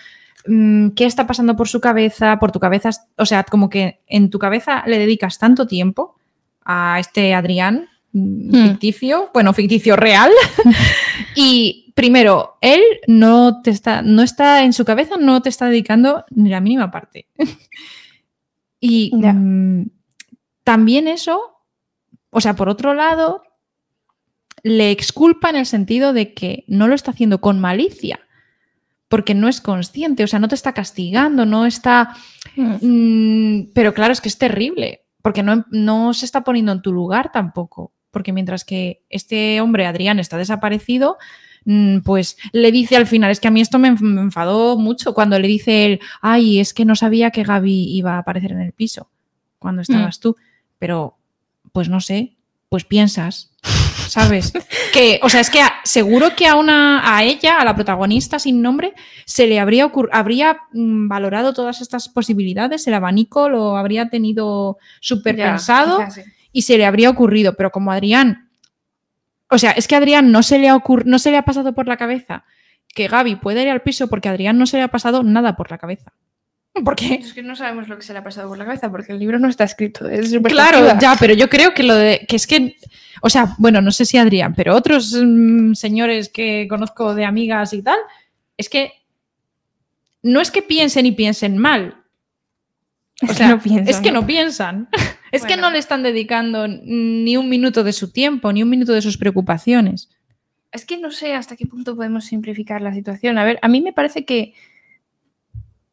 Mm, 0.47 0.89
¿Qué 0.91 1.05
está 1.05 1.27
pasando 1.29 1.55
por 1.57 1.69
su 1.69 1.81
cabeza? 1.81 2.39
Por 2.41 2.51
tu 2.51 2.59
cabeza, 2.59 2.91
o 3.17 3.25
sea, 3.27 3.45
como 3.45 3.69
que 3.71 4.01
en 4.09 4.29
tu 4.31 4.39
cabeza 4.41 4.83
le 4.87 4.99
dedicas 4.99 5.39
tanto 5.39 5.67
tiempo 5.69 6.17
a 6.65 6.99
este 6.99 7.35
Adrián 7.35 7.89
mm, 8.13 8.51
Hmm. 8.53 8.69
ficticio, 8.69 9.31
bueno, 9.33 9.53
ficticio 9.53 9.97
real. 9.97 10.31
y 11.35 11.93
primero, 11.95 12.59
él 12.61 12.83
no 13.07 13.63
te 13.63 13.71
está, 13.71 14.03
no 14.03 14.23
está 14.23 14.65
en 14.65 14.73
su 14.73 14.85
cabeza, 14.85 15.17
no 15.17 15.41
te 15.43 15.49
está 15.49 15.67
dedicando 15.67 16.25
ni 16.31 16.51
la 16.51 16.61
mínima 16.61 16.91
parte. 16.91 17.27
y 18.81 19.11
mm, 19.15 19.87
también 20.65 21.09
eso, 21.09 21.41
o 22.31 22.41
sea, 22.41 22.55
por 22.55 22.69
otro 22.69 22.95
lado, 22.95 23.43
le 24.63 24.91
exculpa 24.91 25.51
en 25.51 25.57
el 25.57 25.67
sentido 25.67 26.13
de 26.13 26.35
que 26.35 26.65
no 26.69 26.89
lo 26.89 26.95
está 26.95 27.11
haciendo 27.13 27.41
con 27.41 27.61
malicia, 27.61 28.21
porque 29.09 29.35
no 29.35 29.49
es 29.49 29.61
consciente, 29.61 30.25
o 30.25 30.27
sea, 30.27 30.39
no 30.39 30.49
te 30.49 30.55
está 30.55 30.73
castigando, 30.73 31.45
no 31.45 31.67
está... 31.67 32.15
Mm. 32.57 32.77
Mm, 32.81 33.71
pero 33.75 33.93
claro, 33.93 34.13
es 34.13 34.21
que 34.21 34.29
es 34.29 34.39
terrible, 34.39 35.05
porque 35.21 35.43
no, 35.43 35.65
no 35.71 36.15
se 36.15 36.25
está 36.25 36.45
poniendo 36.45 36.73
en 36.73 36.83
tu 36.83 36.93
lugar 36.93 37.31
tampoco, 37.33 37.93
porque 38.13 38.33
mientras 38.33 38.65
que 38.65 39.03
este 39.11 39.61
hombre, 39.61 39.87
Adrián, 39.87 40.21
está 40.21 40.37
desaparecido, 40.39 41.19
mm, 41.65 41.99
pues 42.01 42.37
le 42.53 42.71
dice 42.71 42.95
al 42.97 43.07
final, 43.09 43.31
es 43.33 43.41
que 43.41 43.49
a 43.49 43.51
mí 43.51 43.61
esto 43.61 43.79
me, 43.81 43.91
enf- 43.91 44.01
me 44.01 44.21
enfadó 44.21 44.77
mucho 44.79 45.15
cuando 45.15 45.37
le 45.39 45.49
dice 45.49 45.87
él, 45.87 46.01
ay, 46.21 46.61
es 46.61 46.73
que 46.75 46.85
no 46.85 46.95
sabía 46.95 47.31
que 47.33 47.43
Gaby 47.43 47.97
iba 47.97 48.15
a 48.15 48.19
aparecer 48.19 48.53
en 48.53 48.61
el 48.61 48.73
piso 48.73 49.09
cuando 49.59 49.83
estabas 49.83 50.21
tú, 50.21 50.37
pero 50.79 51.17
pues 51.73 51.89
no 51.89 52.01
sé, 52.01 52.35
pues 52.69 52.85
piensas, 52.85 53.51
¿sabes? 54.09 54.53
Que, 54.93 55.21
o 55.23 55.31
sea, 55.31 55.41
es 55.41 55.49
que 55.49 55.61
a- 55.63 55.73
seguro 55.85 56.37
que 56.37 56.47
a 56.47 56.57
una, 56.57 57.17
a 57.17 57.23
ella, 57.25 57.57
a 57.59 57.65
la 57.65 57.75
protagonista 57.75 58.39
sin 58.39 58.61
nombre, 58.61 58.93
se 59.25 59.47
le 59.47 59.59
habría 59.59 59.91
habría 60.13 60.59
mm, 60.75 61.09
valorado 61.09 61.55
todas 61.55 61.81
estas 61.81 62.11
posibilidades, 62.11 62.87
el 62.87 62.93
abanico 62.93 63.49
lo 63.49 63.79
habría 63.79 64.11
tenido 64.11 64.77
súper 65.01 65.37
pensado. 65.53 65.97
Y 66.53 66.63
se 66.63 66.79
le 66.79 66.85
habría 66.85 67.11
ocurrido, 67.11 67.55
pero 67.55 67.71
como 67.71 67.93
Adrián, 67.93 68.51
o 69.49 69.59
sea, 69.59 69.73
es 69.73 69.89
que 69.89 69.95
a 69.95 69.99
Adrián 69.99 70.33
no 70.33 70.43
se 70.43 70.59
le 70.59 70.69
ha 70.69 70.83
no 71.05 71.19
se 71.19 71.31
le 71.31 71.37
ha 71.37 71.45
pasado 71.45 71.75
por 71.75 71.89
la 71.89 71.97
cabeza 71.97 72.45
que 72.95 73.09
Gaby 73.09 73.37
puede 73.37 73.63
ir 73.63 73.71
al 73.71 73.83
piso 73.83 74.09
porque 74.09 74.29
a 74.29 74.33
Adrián 74.33 74.59
no 74.59 74.67
se 74.67 74.77
le 74.77 74.83
ha 74.83 74.89
pasado 74.89 75.23
nada 75.23 75.57
por 75.57 75.71
la 75.71 75.79
cabeza. 75.79 76.13
¿Por 76.85 76.97
qué? 76.97 77.15
Es 77.15 77.35
que 77.35 77.43
no 77.43 77.55
sabemos 77.55 77.89
lo 77.89 77.97
que 77.97 78.03
se 78.03 78.15
le 78.15 78.21
ha 78.21 78.25
pasado 78.25 78.49
por 78.49 78.57
la 78.57 78.65
cabeza 78.65 78.91
porque 78.91 79.13
el 79.13 79.19
libro 79.19 79.39
no 79.39 79.49
está 79.49 79.65
escrito. 79.65 80.09
Es 80.09 80.35
Claro, 80.45 80.99
ya, 80.99 81.17
pero 81.21 81.35
yo 81.35 81.49
creo 81.49 81.75
que 81.75 81.83
lo 81.83 81.95
de 81.95 82.25
que 82.27 82.37
es 82.37 82.47
que, 82.47 82.77
o 83.21 83.29
sea, 83.29 83.55
bueno, 83.59 83.83
no 83.83 83.91
sé 83.91 84.07
si 84.07 84.17
Adrián, 84.17 84.55
pero 84.55 84.75
otros 84.75 85.13
mm, 85.13 85.75
señores 85.75 86.31
que 86.31 86.67
conozco 86.69 87.15
de 87.15 87.27
amigas 87.27 87.75
y 87.75 87.83
tal, 87.83 87.99
es 88.57 88.71
que 88.71 88.93
no 90.23 90.41
es 90.41 90.51
que 90.51 90.63
piensen 90.63 91.05
y 91.05 91.13
piensen 91.13 91.59
mal. 91.59 91.97
O 93.21 93.27
Es 93.27 93.39
que 93.39 93.47
no 93.47 93.61
piensan, 93.61 93.89
es 93.89 94.01
que 94.01 94.13
no 94.13 94.27
piensan. 94.27 94.89
Es 95.33 95.45
que 95.45 95.57
no 95.57 95.71
le 95.71 95.79
están 95.79 96.03
dedicando 96.03 96.69
ni 96.69 97.37
un 97.37 97.49
minuto 97.49 97.83
de 97.85 97.93
su 97.93 98.13
tiempo, 98.13 98.53
ni 98.53 98.63
un 98.63 98.69
minuto 98.71 98.93
de 98.93 99.03
sus 99.03 99.17
preocupaciones. 99.19 100.11
Es 100.71 100.85
que 100.85 100.99
no 100.99 101.11
sé 101.11 101.35
hasta 101.35 101.57
qué 101.57 101.67
punto 101.67 101.97
podemos 101.97 102.25
simplificar 102.27 102.81
la 102.83 102.95
situación. 102.95 103.39
A 103.39 103.45
ver, 103.45 103.59
a 103.63 103.69
mí 103.69 103.81
me 103.81 103.93
parece 103.93 104.25
que 104.25 104.55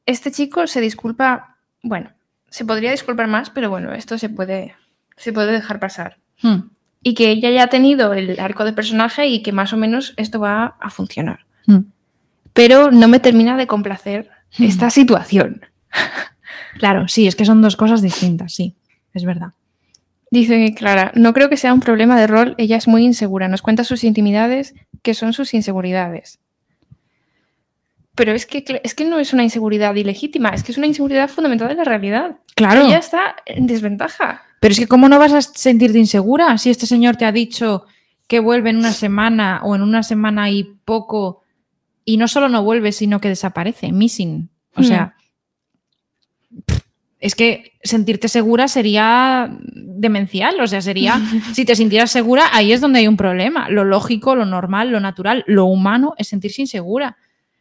este 0.06 0.32
chico 0.32 0.68
se 0.68 0.82
disculpa, 0.82 1.58
bueno, 1.84 2.12
se 2.50 2.66
podría 2.66 2.92
disculpar 2.92 3.28
más, 3.28 3.50
pero 3.50 3.70
bueno, 3.70 3.94
esto 3.94 4.18
se 4.18 4.30
puede, 4.30 4.76
se 5.18 5.34
puede 5.34 5.52
dejar 5.52 5.80
pasar. 5.80 6.18
Hmm, 6.42 6.70
Y 7.02 7.14
que 7.14 7.30
ella 7.32 7.50
ya 7.52 7.64
ha 7.64 7.68
tenido 7.68 8.14
el 8.14 8.40
arco 8.40 8.66
de 8.66 8.74
personaje 8.74 9.28
y 9.28 9.42
que 9.44 9.52
más 9.52 9.72
o 9.74 9.78
menos 9.78 10.14
esto 10.18 10.40
va 10.40 10.76
a 10.80 10.90
funcionar. 10.90 11.46
hmm. 11.68 11.80
Pero 12.54 12.92
no 12.92 13.08
me 13.08 13.20
termina 13.20 13.56
de 13.58 13.68
complacer 13.68 14.30
Hmm. 14.58 14.64
esta 14.64 14.90
situación. 14.90 15.62
Claro, 16.80 17.08
sí, 17.08 17.28
es 17.28 17.36
que 17.36 17.46
son 17.46 17.62
dos 17.62 17.76
cosas 17.76 18.02
distintas, 18.02 18.54
sí, 18.54 18.76
es 19.14 19.26
verdad. 19.26 19.54
Dice 20.32 20.74
Clara, 20.76 21.12
no 21.16 21.34
creo 21.34 21.50
que 21.50 21.58
sea 21.58 21.74
un 21.74 21.80
problema 21.80 22.20
de 22.20 22.28
rol, 22.28 22.56
ella 22.58 22.78
es 22.78 22.88
muy 22.88 23.04
insegura, 23.04 23.48
nos 23.48 23.62
cuenta 23.62 23.84
sus 23.84 24.04
intimidades, 24.04 24.76
que 25.02 25.14
son 25.16 25.34
sus 25.34 25.54
inseguridades. 25.54 26.40
Pero 28.14 28.34
es 28.34 28.46
que, 28.46 28.64
es 28.84 28.94
que 28.94 29.06
no 29.06 29.18
es 29.18 29.34
una 29.34 29.44
inseguridad 29.44 29.96
ilegítima, 29.96 30.50
es 30.50 30.64
que 30.64 30.72
es 30.72 30.78
una 30.78 30.88
inseguridad 30.88 31.30
fundamental 31.30 31.72
en 31.72 31.78
la 31.78 31.84
realidad. 31.84 32.38
Claro. 32.56 32.86
Ella 32.86 32.98
está 32.98 33.38
en 33.46 33.66
desventaja. 33.66 34.44
Pero 34.60 34.74
es 34.74 34.80
que 34.80 34.88
¿cómo 34.88 35.08
no 35.10 35.18
vas 35.18 35.34
a 35.34 35.42
sentirte 35.42 35.98
insegura 35.98 36.58
si 36.58 36.70
este 36.70 36.86
señor 36.86 37.16
te 37.16 37.26
ha 37.26 37.32
dicho 37.32 37.86
que 38.28 38.40
vuelve 38.40 38.70
en 38.70 38.78
una 38.78 38.92
semana 38.92 39.62
o 39.64 39.76
en 39.76 39.82
una 39.82 40.04
semana 40.04 40.50
y 40.52 40.64
poco 40.86 41.44
y 42.04 42.18
no 42.18 42.28
solo 42.28 42.50
no 42.50 42.62
vuelve, 42.64 42.92
sino 42.92 43.22
que 43.22 43.30
desaparece, 43.30 43.92
missing? 43.92 44.50
O 44.76 44.84
sea, 44.84 45.16
es 47.20 47.36
que 47.36 47.74
sentirte 47.84 48.28
segura 48.28 48.68
sería 48.68 49.50
demencial, 49.62 50.60
o 50.62 50.68
sea, 50.68 50.82
sería, 50.82 51.20
si 51.54 51.66
te 51.66 51.76
sintieras 51.76 52.12
segura, 52.12 52.46
ahí 52.52 52.72
es 52.72 52.82
donde 52.82 53.00
hay 53.00 53.08
un 53.08 53.18
problema. 53.18 53.70
Lo 53.70 53.84
lógico, 53.84 54.36
lo 54.36 54.46
normal, 54.46 54.92
lo 54.92 55.00
natural, 55.00 55.44
lo 55.48 55.66
humano 55.66 56.14
es 56.18 56.28
sentirse 56.30 56.62
insegura. 56.62 57.18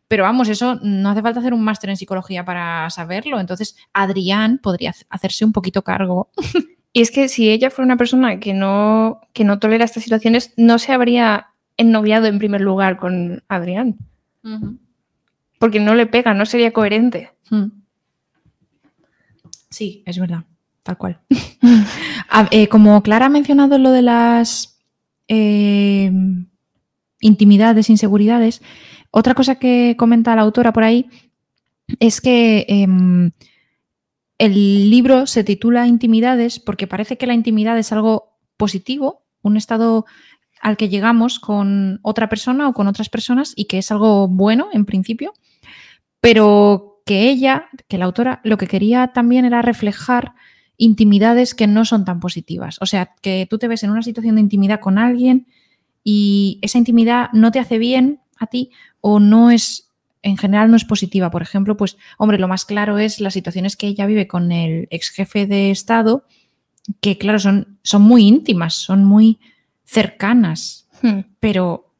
Pero 0.06 0.22
vamos, 0.22 0.48
eso 0.48 0.76
no 0.82 1.10
hace 1.10 1.20
falta 1.20 1.40
hacer 1.40 1.52
un 1.52 1.62
máster 1.62 1.90
en 1.90 1.96
psicología 1.96 2.44
para 2.44 2.88
saberlo. 2.88 3.40
Entonces, 3.40 3.76
Adrián 3.92 4.58
podría 4.62 4.94
hacerse 5.10 5.44
un 5.44 5.52
poquito 5.52 5.82
cargo 5.82 6.30
Y 6.92 7.02
es 7.02 7.10
que 7.10 7.28
si 7.28 7.50
ella 7.50 7.70
fuera 7.70 7.86
una 7.86 7.96
persona 7.96 8.40
que 8.40 8.54
no, 8.54 9.20
que 9.32 9.44
no 9.44 9.58
tolera 9.58 9.84
estas 9.84 10.02
situaciones, 10.02 10.52
no 10.56 10.78
se 10.78 10.92
habría 10.92 11.48
ennoviado 11.76 12.26
en 12.26 12.38
primer 12.38 12.60
lugar 12.60 12.96
con 12.96 13.44
Adrián, 13.48 13.96
porque 15.58 15.80
no 15.80 15.94
le 15.94 16.06
pega, 16.06 16.34
no 16.34 16.46
sería 16.46 16.72
coherente. 16.72 17.30
Mm. 17.50 17.66
Sí, 19.70 20.02
es 20.06 20.18
verdad, 20.18 20.44
tal 20.82 20.96
cual. 20.98 21.20
A- 22.30 22.48
eh, 22.50 22.68
como 22.68 23.02
Clara 23.02 23.26
ha 23.26 23.30
mencionado 23.30 23.78
lo 23.78 23.90
de 23.90 24.02
las 24.02 24.80
eh, 25.28 26.10
intimidades, 27.20 27.90
inseguridades, 27.90 28.62
otra 29.10 29.34
cosa 29.34 29.56
que 29.56 29.94
comenta 29.98 30.34
la 30.36 30.42
autora 30.42 30.72
por 30.72 30.84
ahí 30.84 31.06
es 32.00 32.20
que 32.20 32.66
em, 32.68 33.30
el 34.38 34.90
libro 34.90 35.26
se 35.26 35.44
titula 35.44 35.86
Intimidades 35.86 36.60
porque 36.60 36.86
parece 36.86 37.16
que 37.16 37.26
la 37.26 37.34
intimidad 37.34 37.78
es 37.78 37.92
algo 37.92 38.36
positivo, 38.56 39.24
un 39.42 39.56
estado 39.56 40.04
al 40.60 40.76
que 40.76 40.88
llegamos 40.88 41.38
con 41.40 42.00
otra 42.02 42.28
persona 42.28 42.68
o 42.68 42.72
con 42.74 42.86
otras 42.88 43.08
personas 43.08 43.52
y 43.56 43.64
que 43.66 43.78
es 43.78 43.90
algo 43.90 44.28
bueno 44.28 44.68
en 44.72 44.84
principio, 44.84 45.32
pero 46.20 46.97
que 47.08 47.30
ella, 47.30 47.70
que 47.88 47.96
la 47.96 48.04
autora, 48.04 48.42
lo 48.44 48.58
que 48.58 48.66
quería 48.66 49.08
también 49.14 49.46
era 49.46 49.62
reflejar 49.62 50.34
intimidades 50.76 51.54
que 51.54 51.66
no 51.66 51.86
son 51.86 52.04
tan 52.04 52.20
positivas. 52.20 52.76
O 52.82 52.86
sea, 52.86 53.14
que 53.22 53.46
tú 53.48 53.56
te 53.56 53.66
ves 53.66 53.82
en 53.82 53.90
una 53.90 54.02
situación 54.02 54.34
de 54.34 54.42
intimidad 54.42 54.80
con 54.80 54.98
alguien 54.98 55.46
y 56.04 56.58
esa 56.60 56.76
intimidad 56.76 57.30
no 57.32 57.50
te 57.50 57.60
hace 57.60 57.78
bien 57.78 58.20
a 58.38 58.48
ti 58.48 58.72
o 59.00 59.20
no 59.20 59.50
es, 59.50 59.90
en 60.20 60.36
general 60.36 60.70
no 60.70 60.76
es 60.76 60.84
positiva. 60.84 61.30
Por 61.30 61.40
ejemplo, 61.40 61.78
pues, 61.78 61.96
hombre, 62.18 62.38
lo 62.38 62.46
más 62.46 62.66
claro 62.66 62.98
es 62.98 63.20
las 63.20 63.32
situaciones 63.32 63.76
que 63.76 63.86
ella 63.86 64.04
vive 64.04 64.28
con 64.28 64.52
el 64.52 64.86
ex 64.90 65.08
jefe 65.08 65.46
de 65.46 65.70
Estado, 65.70 66.26
que 67.00 67.16
claro, 67.16 67.38
son, 67.38 67.78
son 67.82 68.02
muy 68.02 68.26
íntimas, 68.26 68.74
son 68.74 69.04
muy 69.04 69.38
cercanas, 69.84 70.88
Hmm. 71.02 71.20
pero 71.40 71.94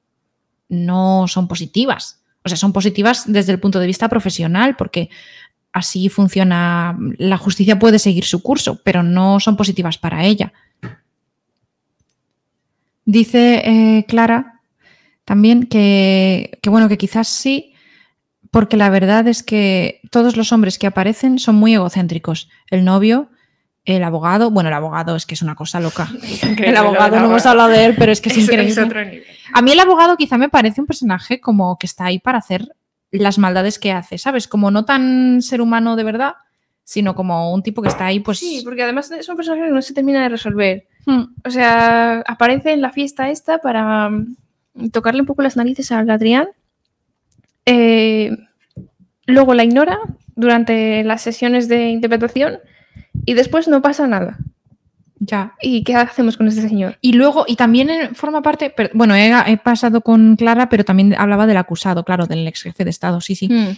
no 0.69 1.27
son 1.29 1.49
positivas. 1.49 2.25
O 2.49 2.51
sea, 2.51 2.57
son 2.57 2.73
positivas 2.73 3.25
desde 3.27 3.53
el 3.53 3.61
punto 3.61 3.79
de 3.79 3.87
vista 3.87 4.09
profesional, 4.09 4.75
porque 4.77 5.11
así 5.73 6.09
funciona, 6.09 6.99
la 7.19 7.37
justicia 7.37 7.79
puede 7.79 7.99
seguir 7.99 8.25
su 8.25 8.43
curso, 8.43 8.81
pero 8.83 9.03
no 9.03 9.39
son 9.39 9.57
positivas 9.57 9.99
para 9.99 10.25
ella. 10.25 10.53
Dice 13.05 13.63
eh, 13.65 14.05
Clara 14.09 14.61
también 15.25 15.67
que, 15.67 16.59
que, 16.63 16.71
bueno, 16.71 16.89
que 16.89 16.99
quizás 16.99 17.29
sí, 17.29 17.75
porque 18.51 18.77
la 18.77 18.89
verdad 18.89 19.29
es 19.29 19.43
que 19.43 20.01
todos 20.11 20.37
los 20.37 20.53
hombres 20.53 20.79
que 20.79 20.87
aparecen 20.87 21.39
son 21.39 21.57
muy 21.57 21.75
egocéntricos. 21.75 22.49
El 22.71 22.85
novio, 22.85 23.31
El 23.95 24.05
abogado, 24.05 24.51
bueno, 24.51 24.69
el 24.69 24.75
abogado 24.75 25.17
es 25.17 25.25
que 25.25 25.33
es 25.35 25.41
una 25.41 25.55
cosa 25.55 25.81
loca. 25.81 26.09
Increíble, 26.23 26.69
El 26.69 26.77
abogado, 26.77 27.19
no 27.19 27.27
hemos 27.27 27.47
hablado 27.47 27.71
de 27.71 27.87
él, 27.87 27.95
pero 27.99 28.13
es 28.13 28.21
que 28.21 28.29
es, 28.29 28.37
Es- 28.37 28.45
increíble. 28.45 28.71
es 28.73 28.79
otro 28.79 29.03
nivel. 29.05 29.25
A 29.55 29.63
mí 29.63 29.73
el 29.73 29.81
abogado 29.81 30.17
quizá 30.19 30.37
me 30.37 30.51
parece 30.51 30.81
un 30.83 30.87
personaje 30.87 31.41
como 31.41 31.79
que 31.79 31.87
está 31.87 32.05
ahí 32.05 32.19
para 32.19 32.37
hacer 32.39 32.69
las 33.11 33.39
maldades 33.39 33.79
que 33.79 33.91
hace, 33.93 34.19
¿sabes? 34.19 34.47
Como 34.47 34.71
no 34.71 34.85
tan 34.85 35.41
ser 35.41 35.63
humano 35.63 35.97
de 35.97 36.05
verdad, 36.05 36.35
sino 36.85 37.15
como 37.15 37.53
un 37.55 37.63
tipo 37.63 37.81
que 37.81 37.89
está 37.89 38.05
ahí, 38.07 38.21
pues... 38.21 38.39
Sí, 38.41 38.61
porque 38.63 38.83
además 38.83 39.11
es 39.11 39.27
un 39.29 39.37
personaje 39.37 39.65
que 39.65 39.71
no 39.73 39.81
se 39.81 39.95
termina 39.95 40.23
de 40.23 40.29
resolver. 40.29 40.87
Hmm, 41.07 41.23
O 41.47 41.51
sea, 41.51 42.23
aparece 42.27 42.73
en 42.73 42.83
la 42.83 42.91
fiesta 42.93 43.31
esta 43.31 43.57
para 43.59 44.11
mm, 44.11 44.91
tocarle 44.93 45.21
un 45.23 45.27
poco 45.27 45.41
las 45.41 45.57
narices 45.57 45.91
a 45.93 46.01
Adrián. 46.01 46.49
Eh, 47.65 48.37
luego 49.27 49.55
la 49.55 49.65
ignora 49.65 49.99
durante 50.37 51.05
las 51.05 51.23
sesiones 51.23 51.69
de 51.69 51.89
interpretación 51.89 52.59
y 53.31 53.35
después 53.35 53.69
no 53.69 53.83
pasa 53.83 54.07
nada. 54.07 54.39
ya. 55.21 55.55
¿Y 55.61 55.83
qué 55.85 55.97
hacemos 55.97 56.37
con 56.37 56.47
este 56.49 56.63
señor? 56.69 56.97
Y 57.01 57.13
luego, 57.13 57.45
y 57.49 57.57
también 57.57 58.15
forma 58.15 58.41
parte, 58.41 58.73
bueno, 58.95 59.15
he, 59.17 59.33
he 59.53 59.57
pasado 59.59 60.01
con 60.01 60.37
Clara, 60.37 60.69
pero 60.69 60.85
también 60.85 61.15
hablaba 61.19 61.47
del 61.47 61.57
acusado, 61.57 62.05
claro, 62.05 62.27
del 62.27 62.47
ex 62.47 62.63
jefe 62.63 62.85
de 62.85 62.91
Estado, 62.91 63.21
sí, 63.21 63.35
sí. 63.35 63.49
Mm. 63.49 63.77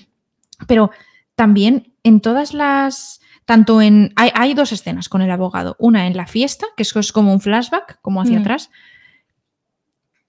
Pero 0.66 0.90
también 1.34 1.94
en 2.04 2.20
todas 2.20 2.52
las. 2.54 3.20
Tanto 3.46 3.80
en. 3.80 4.12
Hay, 4.16 4.30
hay 4.34 4.54
dos 4.54 4.70
escenas 4.72 5.08
con 5.08 5.22
el 5.22 5.30
abogado. 5.30 5.74
Una 5.78 6.06
en 6.06 6.14
la 6.16 6.26
fiesta, 6.26 6.66
que 6.76 6.82
eso 6.84 7.00
es 7.00 7.10
como 7.10 7.32
un 7.32 7.40
flashback, 7.40 7.98
como 8.02 8.20
hacia 8.20 8.38
Mm. 8.38 8.42
atrás. 8.42 8.70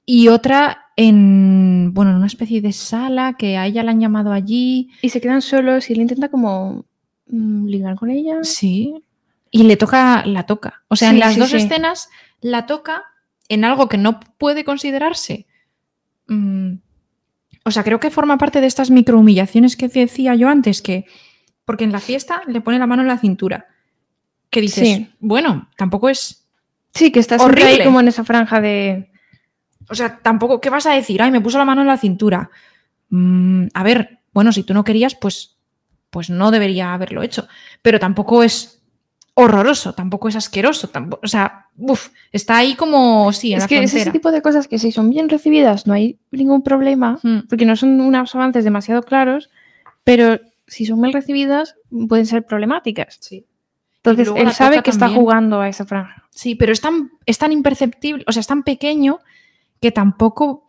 Y 0.05 0.29
otra 0.29 0.85
en. 0.95 1.91
Bueno, 1.93 2.11
en 2.11 2.17
una 2.17 2.27
especie 2.27 2.61
de 2.61 2.71
sala 2.71 3.35
que 3.37 3.57
a 3.57 3.67
ella 3.67 3.83
la 3.83 3.91
han 3.91 3.99
llamado 3.99 4.31
allí. 4.31 4.89
Y 5.01 5.09
se 5.09 5.21
quedan 5.21 5.41
solos 5.41 5.89
y 5.89 5.93
él 5.93 6.01
intenta 6.01 6.29
como 6.29 6.85
mm, 7.27 7.65
ligar 7.67 7.95
con 7.95 8.09
ella. 8.09 8.37
Sí. 8.43 9.03
Y 9.51 9.63
le 9.63 9.75
toca. 9.77 10.25
La 10.25 10.45
toca. 10.45 10.83
O 10.87 10.95
sea, 10.95 11.09
en 11.09 11.19
las 11.19 11.33
sí, 11.33 11.39
dos 11.39 11.49
sí. 11.49 11.57
escenas 11.57 12.09
la 12.39 12.65
toca 12.65 13.03
en 13.49 13.65
algo 13.65 13.89
que 13.89 13.97
no 13.97 14.19
puede 14.37 14.63
considerarse. 14.63 15.45
mm, 16.27 16.75
o 17.63 17.69
sea, 17.69 17.83
creo 17.83 17.99
que 17.99 18.09
forma 18.09 18.37
parte 18.37 18.59
de 18.59 18.67
estas 18.67 18.89
microhumillaciones 18.89 19.75
que 19.75 19.87
decía 19.87 20.33
yo 20.35 20.49
antes, 20.49 20.81
que. 20.81 21.05
Porque 21.65 21.83
en 21.83 21.91
la 21.91 21.99
fiesta 21.99 22.41
le 22.47 22.61
pone 22.61 22.79
la 22.79 22.87
mano 22.87 23.01
en 23.03 23.07
la 23.07 23.19
cintura. 23.19 23.67
Que 24.49 24.61
dices, 24.61 25.07
bueno, 25.19 25.69
tampoco 25.77 26.09
es. 26.09 26.47
Sí, 26.93 27.11
que 27.11 27.19
está 27.19 27.37
siempre 27.37 27.61
ahí 27.63 27.67
Horrible. 27.73 27.85
como 27.85 27.99
en 28.01 28.09
esa 28.09 28.25
franja 28.25 28.59
de... 28.59 29.11
O 29.89 29.95
sea, 29.95 30.17
tampoco. 30.17 30.59
¿Qué 30.59 30.69
vas 30.69 30.85
a 30.85 30.93
decir? 30.93 31.21
Ay, 31.21 31.31
me 31.31 31.39
puso 31.39 31.57
la 31.57 31.65
mano 31.65 31.81
en 31.81 31.87
la 31.87 31.97
cintura. 31.97 32.49
Mm, 33.09 33.67
a 33.73 33.83
ver, 33.83 34.19
bueno, 34.33 34.51
si 34.51 34.63
tú 34.63 34.73
no 34.73 34.83
querías, 34.83 35.15
pues. 35.15 35.57
Pues 36.09 36.29
no 36.29 36.51
debería 36.51 36.93
haberlo 36.93 37.23
hecho. 37.23 37.47
Pero 37.81 37.99
tampoco 37.99 38.43
es 38.43 38.80
horroroso, 39.43 39.93
tampoco 39.93 40.27
es 40.29 40.35
asqueroso. 40.35 40.89
Tampoco, 40.89 41.21
o 41.23 41.27
sea, 41.27 41.67
uf, 41.77 42.09
está 42.31 42.57
ahí 42.57 42.75
como. 42.75 43.31
Sí, 43.33 43.51
en 43.51 43.57
Es 43.57 43.63
la 43.63 43.67
que 43.67 43.77
es 43.77 43.83
ese 43.85 43.91
frontera. 43.97 44.11
tipo 44.13 44.31
de 44.31 44.41
cosas 44.41 44.67
que 44.67 44.79
si 44.79 44.91
son 44.91 45.09
bien 45.09 45.29
recibidas 45.29 45.87
no 45.87 45.93
hay 45.93 46.19
ningún 46.31 46.61
problema, 46.63 47.19
Mm. 47.23 47.47
porque 47.49 47.65
no 47.65 47.75
son 47.75 47.99
unos 48.01 48.33
avances 48.35 48.63
demasiado 48.63 49.03
claros, 49.03 49.49
pero 50.03 50.39
si 50.67 50.85
son 50.85 50.99
mal 50.99 51.13
recibidas 51.13 51.75
pueden 52.07 52.25
ser 52.25 52.45
problemáticas. 52.45 53.19
Entonces 53.97 54.27
luego 54.27 54.41
él 54.41 54.51
sabe 54.53 54.81
que 54.81 54.89
está 54.89 55.09
jugando 55.09 55.61
a 55.61 55.67
esa 55.69 55.85
franja. 55.85 56.23
Sí, 56.31 56.55
pero 56.55 56.71
es 56.73 56.81
tan, 56.81 57.11
es 57.25 57.37
tan 57.37 57.51
imperceptible, 57.51 58.23
o 58.27 58.31
sea, 58.31 58.39
es 58.39 58.47
tan 58.47 58.63
pequeño 58.63 59.19
que 59.81 59.91
tampoco, 59.91 60.67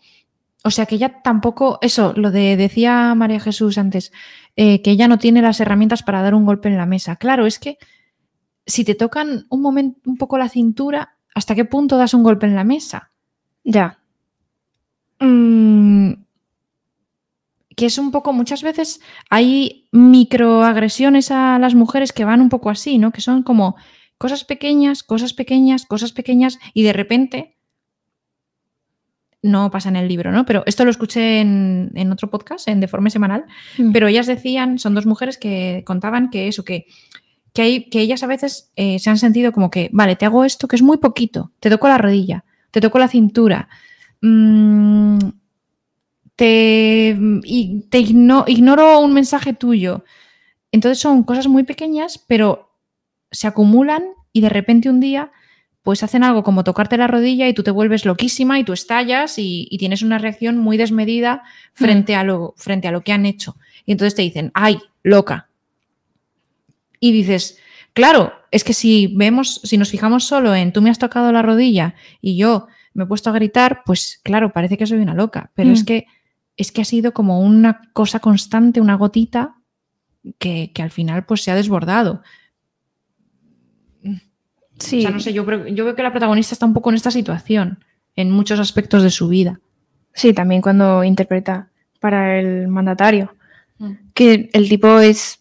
o 0.64 0.70
sea, 0.70 0.86
que 0.86 0.96
ella 0.96 1.22
tampoco, 1.22 1.78
eso, 1.82 2.12
lo 2.16 2.30
de 2.30 2.56
decía 2.56 3.14
María 3.14 3.40
Jesús 3.40 3.78
antes, 3.78 4.12
eh, 4.56 4.82
que 4.82 4.90
ella 4.90 5.08
no 5.08 5.18
tiene 5.18 5.40
las 5.40 5.60
herramientas 5.60 6.02
para 6.02 6.20
dar 6.20 6.34
un 6.34 6.44
golpe 6.44 6.68
en 6.68 6.76
la 6.76 6.84
mesa. 6.86 7.16
Claro, 7.16 7.46
es 7.46 7.58
que 7.58 7.78
si 8.66 8.84
te 8.84 8.94
tocan 8.94 9.46
un 9.50 9.60
momento, 9.62 10.00
un 10.06 10.16
poco 10.16 10.38
la 10.38 10.48
cintura, 10.48 11.16
¿hasta 11.34 11.54
qué 11.54 11.64
punto 11.64 11.96
das 11.96 12.14
un 12.14 12.22
golpe 12.22 12.46
en 12.46 12.54
la 12.54 12.64
mesa? 12.64 13.10
Ya. 13.64 13.98
Mm, 15.20 16.12
que 17.76 17.86
es 17.86 17.98
un 17.98 18.10
poco, 18.10 18.32
muchas 18.32 18.62
veces 18.62 19.00
hay 19.30 19.88
microagresiones 19.92 21.30
a 21.30 21.58
las 21.58 21.74
mujeres 21.74 22.12
que 22.12 22.24
van 22.24 22.40
un 22.40 22.48
poco 22.48 22.70
así, 22.70 22.98
¿no? 22.98 23.12
Que 23.12 23.20
son 23.20 23.42
como 23.42 23.76
cosas 24.18 24.44
pequeñas, 24.44 25.02
cosas 25.02 25.32
pequeñas, 25.32 25.86
cosas 25.86 26.12
pequeñas 26.12 26.58
y 26.74 26.82
de 26.82 26.92
repente 26.92 27.56
no 29.44 29.70
pasa 29.72 29.88
en 29.88 29.96
el 29.96 30.06
libro, 30.06 30.30
¿no? 30.30 30.44
Pero 30.46 30.62
esto 30.66 30.84
lo 30.84 30.90
escuché 30.92 31.40
en, 31.40 31.90
en 31.94 32.12
otro 32.12 32.30
podcast, 32.30 32.68
en 32.68 32.78
Deforme 32.78 33.10
Semanal, 33.10 33.44
Mm. 33.78 33.90
pero 33.90 34.06
ellas 34.06 34.28
decían, 34.28 34.78
son 34.78 34.94
dos 34.94 35.06
mujeres 35.06 35.36
que 35.36 35.82
contaban 35.84 36.30
que 36.30 36.46
eso, 36.46 36.64
que, 36.64 36.86
que, 37.52 37.62
hay, 37.62 37.84
que 37.90 38.00
ellas 38.00 38.22
a 38.22 38.26
veces 38.26 38.70
eh, 38.76 38.98
se 38.98 39.10
han 39.10 39.18
sentido 39.18 39.52
como 39.52 39.70
que, 39.70 39.90
vale, 39.92 40.16
te 40.16 40.24
hago 40.24 40.44
esto 40.44 40.68
que 40.68 40.76
es 40.76 40.82
muy 40.82 40.96
poquito, 40.98 41.52
te 41.60 41.70
toco 41.70 41.88
la 41.88 41.98
rodilla, 41.98 42.44
te 42.70 42.80
toco 42.80 42.98
la 42.98 43.08
cintura, 43.08 43.68
mm, 44.22 45.18
te, 46.36 47.16
y 47.44 47.80
te 47.90 47.98
igno- 48.00 48.44
ignoro 48.46 49.00
un 49.00 49.12
mensaje 49.12 49.52
tuyo. 49.52 50.04
Entonces 50.72 50.98
son 50.98 51.22
cosas 51.24 51.46
muy 51.48 51.64
pequeñas, 51.64 52.18
pero 52.26 52.70
se 53.30 53.46
acumulan 53.46 54.02
y 54.32 54.40
de 54.40 54.48
repente 54.48 54.88
un 54.90 55.00
día 55.00 55.30
pues 55.82 56.02
hacen 56.04 56.22
algo 56.22 56.44
como 56.44 56.62
tocarte 56.62 56.96
la 56.96 57.08
rodilla 57.08 57.48
y 57.48 57.54
tú 57.54 57.64
te 57.64 57.72
vuelves 57.72 58.04
loquísima 58.04 58.58
y 58.60 58.64
tú 58.64 58.72
estallas 58.72 59.36
y, 59.38 59.66
y 59.68 59.78
tienes 59.78 60.02
una 60.02 60.18
reacción 60.18 60.56
muy 60.58 60.76
desmedida 60.76 61.42
frente, 61.74 62.14
a 62.14 62.22
lo, 62.22 62.54
frente 62.56 62.86
a 62.86 62.92
lo 62.92 63.00
que 63.02 63.12
han 63.12 63.26
hecho. 63.26 63.56
Y 63.84 63.90
entonces 63.92 64.14
te 64.14 64.22
dicen, 64.22 64.52
ay, 64.54 64.78
loca. 65.02 65.48
Y 67.04 67.10
dices, 67.10 67.58
claro, 67.94 68.32
es 68.52 68.62
que 68.62 68.74
si 68.74 69.12
vemos, 69.16 69.60
si 69.64 69.76
nos 69.76 69.90
fijamos 69.90 70.22
solo 70.24 70.54
en 70.54 70.72
tú 70.72 70.80
me 70.82 70.88
has 70.90 71.00
tocado 71.00 71.32
la 71.32 71.42
rodilla 71.42 71.96
y 72.20 72.36
yo 72.36 72.68
me 72.94 73.02
he 73.04 73.06
puesto 73.08 73.28
a 73.28 73.32
gritar, 73.32 73.82
pues 73.84 74.20
claro, 74.22 74.52
parece 74.52 74.78
que 74.78 74.86
soy 74.86 74.98
una 75.00 75.14
loca. 75.14 75.50
Pero 75.56 75.70
Mm. 75.70 75.72
es 75.72 75.84
que 75.84 76.06
es 76.56 76.70
que 76.70 76.82
ha 76.82 76.84
sido 76.84 77.12
como 77.12 77.40
una 77.40 77.80
cosa 77.92 78.20
constante, 78.20 78.80
una 78.80 78.94
gotita 78.94 79.56
que, 80.38 80.70
que 80.72 80.82
al 80.82 80.90
final 80.92 81.24
pues 81.26 81.42
se 81.42 81.50
ha 81.50 81.56
desbordado. 81.56 82.22
Sí. 84.78 84.98
O 84.98 85.02
sea, 85.02 85.10
no 85.10 85.20
sé, 85.20 85.32
yo, 85.32 85.44
creo- 85.46 85.66
yo 85.68 85.84
veo 85.84 85.94
que 85.94 86.02
la 86.02 86.10
protagonista 86.12 86.54
está 86.54 86.66
un 86.66 86.74
poco 86.74 86.90
en 86.90 86.96
esta 86.96 87.10
situación, 87.10 87.84
en 88.16 88.30
muchos 88.30 88.58
aspectos 88.60 89.02
de 89.02 89.10
su 89.10 89.28
vida. 89.28 89.60
Sí, 90.14 90.32
también 90.32 90.60
cuando 90.62 91.04
interpreta 91.04 91.70
para 92.00 92.38
el 92.38 92.68
mandatario. 92.68 93.34
Mm. 93.78 93.92
Que 94.14 94.50
el 94.52 94.68
tipo 94.68 94.98
es, 95.00 95.40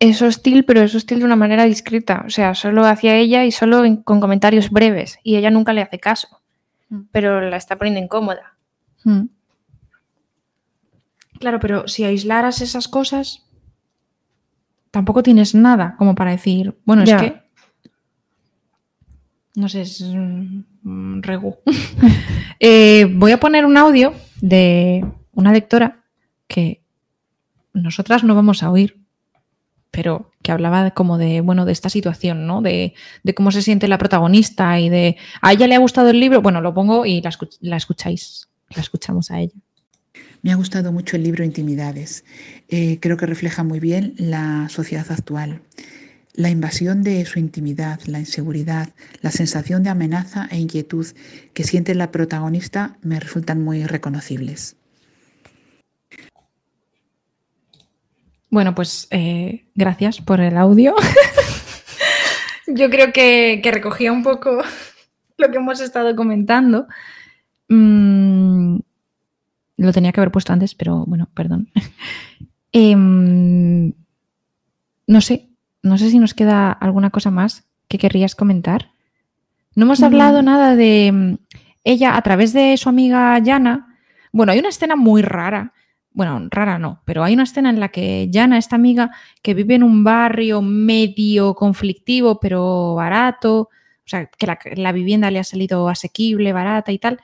es 0.00 0.20
hostil, 0.22 0.64
pero 0.64 0.80
es 0.80 0.94
hostil 0.94 1.20
de 1.20 1.24
una 1.26 1.36
manera 1.36 1.64
discreta. 1.64 2.24
O 2.26 2.30
sea, 2.30 2.54
solo 2.54 2.84
hacia 2.86 3.14
ella 3.16 3.44
y 3.44 3.52
solo 3.52 3.84
en- 3.84 3.98
con 4.02 4.18
comentarios 4.20 4.70
breves. 4.70 5.18
Y 5.22 5.36
ella 5.36 5.50
nunca 5.50 5.72
le 5.72 5.82
hace 5.82 6.00
caso. 6.00 6.26
Mm. 6.88 7.00
Pero 7.12 7.40
la 7.40 7.56
está 7.56 7.76
poniendo 7.76 8.00
incómoda. 8.00 8.56
Mm. 9.04 9.26
Claro, 11.38 11.60
pero 11.60 11.86
si 11.88 12.04
aislaras 12.04 12.60
esas 12.60 12.88
cosas, 12.88 13.46
tampoco 14.90 15.22
tienes 15.22 15.54
nada 15.54 15.94
como 15.98 16.14
para 16.14 16.32
decir, 16.32 16.76
bueno, 16.84 17.04
Ya. 17.04 17.16
es 17.16 17.22
que. 17.22 17.40
No 19.54 19.68
sé, 19.68 19.82
es 19.82 20.04
regu. 21.22 21.56
Eh, 22.62 23.06
voy 23.10 23.32
a 23.32 23.40
poner 23.40 23.64
un 23.64 23.78
audio 23.78 24.12
de 24.42 25.02
una 25.32 25.50
lectora 25.50 26.04
que 26.46 26.82
nosotras 27.72 28.22
no 28.22 28.34
vamos 28.34 28.62
a 28.62 28.70
oír, 28.70 29.00
pero 29.90 30.30
que 30.42 30.52
hablaba 30.52 30.92
como 30.92 31.18
de, 31.18 31.40
bueno, 31.40 31.64
de 31.64 31.72
esta 31.72 31.90
situación, 31.90 32.46
¿no? 32.46 32.62
De, 32.62 32.94
cómo 33.34 33.50
se 33.50 33.62
siente 33.62 33.88
la 33.88 33.98
protagonista 33.98 34.78
y 34.78 34.88
de. 34.88 35.16
A 35.40 35.52
ella 35.52 35.66
le 35.66 35.74
ha 35.74 35.78
gustado 35.78 36.10
el 36.10 36.20
libro. 36.20 36.42
Bueno, 36.42 36.60
lo 36.60 36.74
pongo 36.74 37.06
y 37.06 37.20
la, 37.20 37.30
la 37.60 37.76
escucháis. 37.76 38.48
La 38.74 38.82
escuchamos 38.82 39.30
a 39.30 39.40
ella. 39.40 39.54
Me 40.42 40.52
ha 40.52 40.56
gustado 40.56 40.92
mucho 40.92 41.16
el 41.16 41.22
libro 41.22 41.44
Intimidades. 41.44 42.24
Eh, 42.68 42.98
creo 43.00 43.16
que 43.16 43.26
refleja 43.26 43.62
muy 43.62 43.80
bien 43.80 44.14
la 44.16 44.68
sociedad 44.70 45.10
actual. 45.10 45.60
La 46.32 46.48
invasión 46.48 47.02
de 47.02 47.24
su 47.26 47.38
intimidad, 47.38 48.00
la 48.06 48.20
inseguridad, 48.20 48.90
la 49.20 49.32
sensación 49.32 49.82
de 49.82 49.90
amenaza 49.90 50.48
e 50.50 50.58
inquietud 50.58 51.06
que 51.52 51.64
siente 51.64 51.94
la 51.94 52.12
protagonista 52.12 52.96
me 53.02 53.20
resultan 53.20 53.62
muy 53.62 53.84
reconocibles. 53.84 54.76
Bueno, 58.50 58.74
pues 58.74 59.06
eh, 59.10 59.64
gracias 59.76 60.20
por 60.20 60.40
el 60.40 60.56
audio. 60.56 60.94
Yo 62.66 62.90
creo 62.90 63.12
que, 63.12 63.60
que 63.62 63.70
recogía 63.70 64.12
un 64.12 64.24
poco 64.24 64.60
lo 65.38 65.50
que 65.50 65.56
hemos 65.56 65.80
estado 65.80 66.14
comentando. 66.16 66.88
Mm, 67.68 68.78
lo 69.76 69.92
tenía 69.92 70.12
que 70.12 70.20
haber 70.20 70.32
puesto 70.32 70.52
antes, 70.52 70.74
pero 70.74 71.04
bueno, 71.06 71.28
perdón. 71.34 71.70
Em, 72.72 73.92
no 75.08 75.20
sé, 75.20 75.48
no 75.82 75.98
sé 75.98 76.08
si 76.08 76.20
nos 76.20 76.34
queda 76.34 76.70
alguna 76.70 77.10
cosa 77.10 77.32
más 77.32 77.64
que 77.88 77.98
querrías 77.98 78.36
comentar. 78.36 78.92
No 79.74 79.86
hemos 79.86 80.04
hablado 80.04 80.40
nada 80.42 80.76
de 80.76 81.10
mm, 81.12 81.34
ella 81.82 82.16
a 82.16 82.22
través 82.22 82.52
de 82.52 82.76
su 82.76 82.88
amiga 82.88 83.36
Yana. 83.40 83.96
Bueno, 84.30 84.52
hay 84.52 84.60
una 84.60 84.68
escena 84.68 84.94
muy 84.94 85.22
rara 85.22 85.72
bueno, 86.12 86.48
rara 86.50 86.78
no, 86.78 87.02
pero 87.04 87.22
hay 87.22 87.34
una 87.34 87.44
escena 87.44 87.70
en 87.70 87.80
la 87.80 87.88
que 87.88 88.28
Jana, 88.32 88.58
esta 88.58 88.76
amiga, 88.76 89.10
que 89.42 89.54
vive 89.54 89.76
en 89.76 89.82
un 89.82 90.02
barrio 90.02 90.60
medio 90.60 91.54
conflictivo, 91.54 92.40
pero 92.40 92.94
barato, 92.94 93.60
o 93.60 93.68
sea, 94.06 94.26
que 94.26 94.46
la, 94.46 94.58
la 94.74 94.92
vivienda 94.92 95.30
le 95.30 95.38
ha 95.38 95.44
salido 95.44 95.88
asequible, 95.88 96.52
barata 96.52 96.90
y 96.92 96.98
tal, 96.98 97.20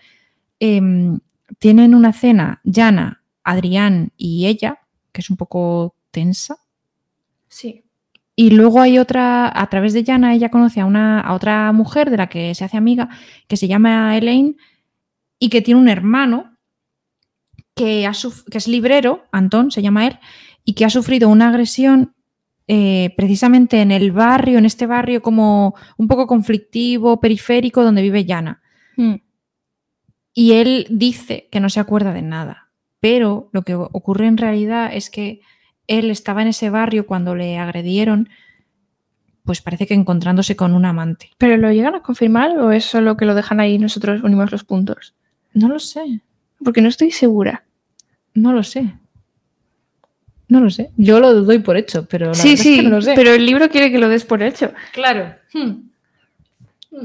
em, 0.60 1.18
tienen 1.58 1.94
una 1.94 2.12
cena, 2.12 2.60
Jana, 2.64 3.22
Adrián 3.42 4.12
y 4.16 4.46
ella, 4.46 4.80
que 5.12 5.20
es 5.20 5.30
un 5.30 5.36
poco 5.36 5.94
tensa. 6.10 6.56
Sí. 7.48 7.84
Y 8.34 8.50
luego 8.50 8.80
hay 8.80 8.98
otra, 8.98 9.50
a 9.54 9.66
través 9.68 9.94
de 9.94 10.04
Jana, 10.04 10.34
ella 10.34 10.50
conoce 10.50 10.80
a, 10.80 10.86
una, 10.86 11.20
a 11.20 11.32
otra 11.32 11.72
mujer 11.72 12.10
de 12.10 12.18
la 12.18 12.28
que 12.28 12.54
se 12.54 12.64
hace 12.64 12.76
amiga, 12.76 13.08
que 13.48 13.56
se 13.56 13.66
llama 13.66 14.16
Elaine, 14.16 14.56
y 15.38 15.48
que 15.48 15.62
tiene 15.62 15.80
un 15.80 15.88
hermano 15.88 16.55
que, 17.76 18.06
ha 18.06 18.14
suf- 18.14 18.44
que 18.50 18.58
es 18.58 18.66
librero, 18.66 19.24
Antón 19.30 19.70
se 19.70 19.82
llama 19.82 20.06
él, 20.08 20.18
y 20.64 20.72
que 20.72 20.84
ha 20.84 20.90
sufrido 20.90 21.28
una 21.28 21.50
agresión 21.50 22.14
eh, 22.66 23.14
precisamente 23.16 23.80
en 23.80 23.92
el 23.92 24.10
barrio, 24.10 24.58
en 24.58 24.64
este 24.64 24.86
barrio 24.86 25.22
como 25.22 25.76
un 25.96 26.08
poco 26.08 26.26
conflictivo, 26.26 27.20
periférico, 27.20 27.84
donde 27.84 28.02
vive 28.02 28.24
Jana. 28.26 28.60
Mm. 28.96 29.14
Y 30.34 30.52
él 30.52 30.86
dice 30.90 31.48
que 31.52 31.60
no 31.60 31.68
se 31.70 31.78
acuerda 31.78 32.12
de 32.12 32.22
nada, 32.22 32.70
pero 32.98 33.50
lo 33.52 33.62
que 33.62 33.74
ocurre 33.74 34.26
en 34.26 34.38
realidad 34.38 34.90
es 34.92 35.08
que 35.10 35.40
él 35.86 36.10
estaba 36.10 36.42
en 36.42 36.48
ese 36.48 36.70
barrio 36.70 37.06
cuando 37.06 37.36
le 37.36 37.58
agredieron, 37.58 38.28
pues 39.44 39.62
parece 39.62 39.86
que 39.86 39.94
encontrándose 39.94 40.56
con 40.56 40.74
un 40.74 40.84
amante. 40.84 41.30
¿Pero 41.38 41.56
lo 41.56 41.70
llegan 41.70 41.94
a 41.94 42.02
confirmar 42.02 42.58
o 42.58 42.72
es 42.72 42.84
solo 42.84 43.16
que 43.16 43.26
lo 43.26 43.34
dejan 43.36 43.60
ahí 43.60 43.74
y 43.74 43.78
nosotros 43.78 44.22
unimos 44.24 44.50
los 44.50 44.64
puntos? 44.64 45.14
No 45.54 45.68
lo 45.68 45.78
sé, 45.78 46.20
Porque 46.64 46.80
no 46.80 46.88
estoy 46.88 47.10
segura. 47.10 47.64
no 48.34 48.52
lo 48.52 48.62
sé. 48.62 48.92
No 50.48 50.60
lo 50.60 50.70
sé. 50.70 50.90
Yo 50.96 51.18
lo 51.18 51.32
doy 51.42 51.58
por 51.58 51.76
hecho, 51.76 52.06
pero 52.06 52.26
la 52.28 52.34
sí, 52.34 52.50
verdad 52.50 52.54
es 52.54 52.60
sí, 52.62 52.76
que 52.76 52.82
no 52.84 52.90
lo 52.90 53.02
sé. 53.02 53.14
pero 53.16 53.32
el 53.32 53.44
libro 53.44 53.68
quiere 53.68 53.90
que 53.90 53.98
lo 53.98 54.08
des 54.08 54.24
por 54.24 54.42
hecho. 54.42 54.72
claro. 54.92 55.34
Hmm. 55.52 55.88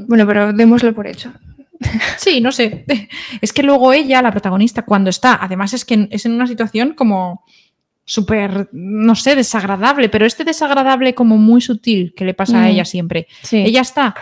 Bueno, 0.06 0.26
pero 0.26 0.52
démoslo 0.52 0.94
por 0.94 1.06
hecho. 1.06 1.32
Sí, 2.16 2.40
no 2.40 2.52
sé. 2.52 2.84
Es 3.40 3.52
que 3.52 3.62
luego 3.64 3.92
ella, 3.92 4.22
la 4.22 4.30
protagonista, 4.30 4.82
cuando 4.84 5.10
está, 5.10 5.38
además 5.42 5.74
es 5.74 5.84
que 5.84 6.06
es 6.10 6.24
en 6.24 6.32
una 6.32 6.46
situación 6.46 6.94
como 6.94 7.44
súper, 8.04 8.68
no 8.72 9.14
sé, 9.16 9.34
desagradable, 9.34 10.08
pero 10.08 10.24
este 10.24 10.44
desagradable 10.44 11.14
como 11.14 11.36
muy 11.38 11.60
sutil 11.60 12.14
que 12.16 12.24
le 12.24 12.34
pasa 12.34 12.58
a 12.60 12.66
Mm. 12.66 12.70
ella 12.70 12.84
siempre. 12.84 13.26
Sí. 13.42 13.56
Ella 13.58 13.80
está 13.80 14.14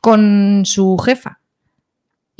con 0.00 0.62
su 0.64 0.96
jefa 0.98 1.39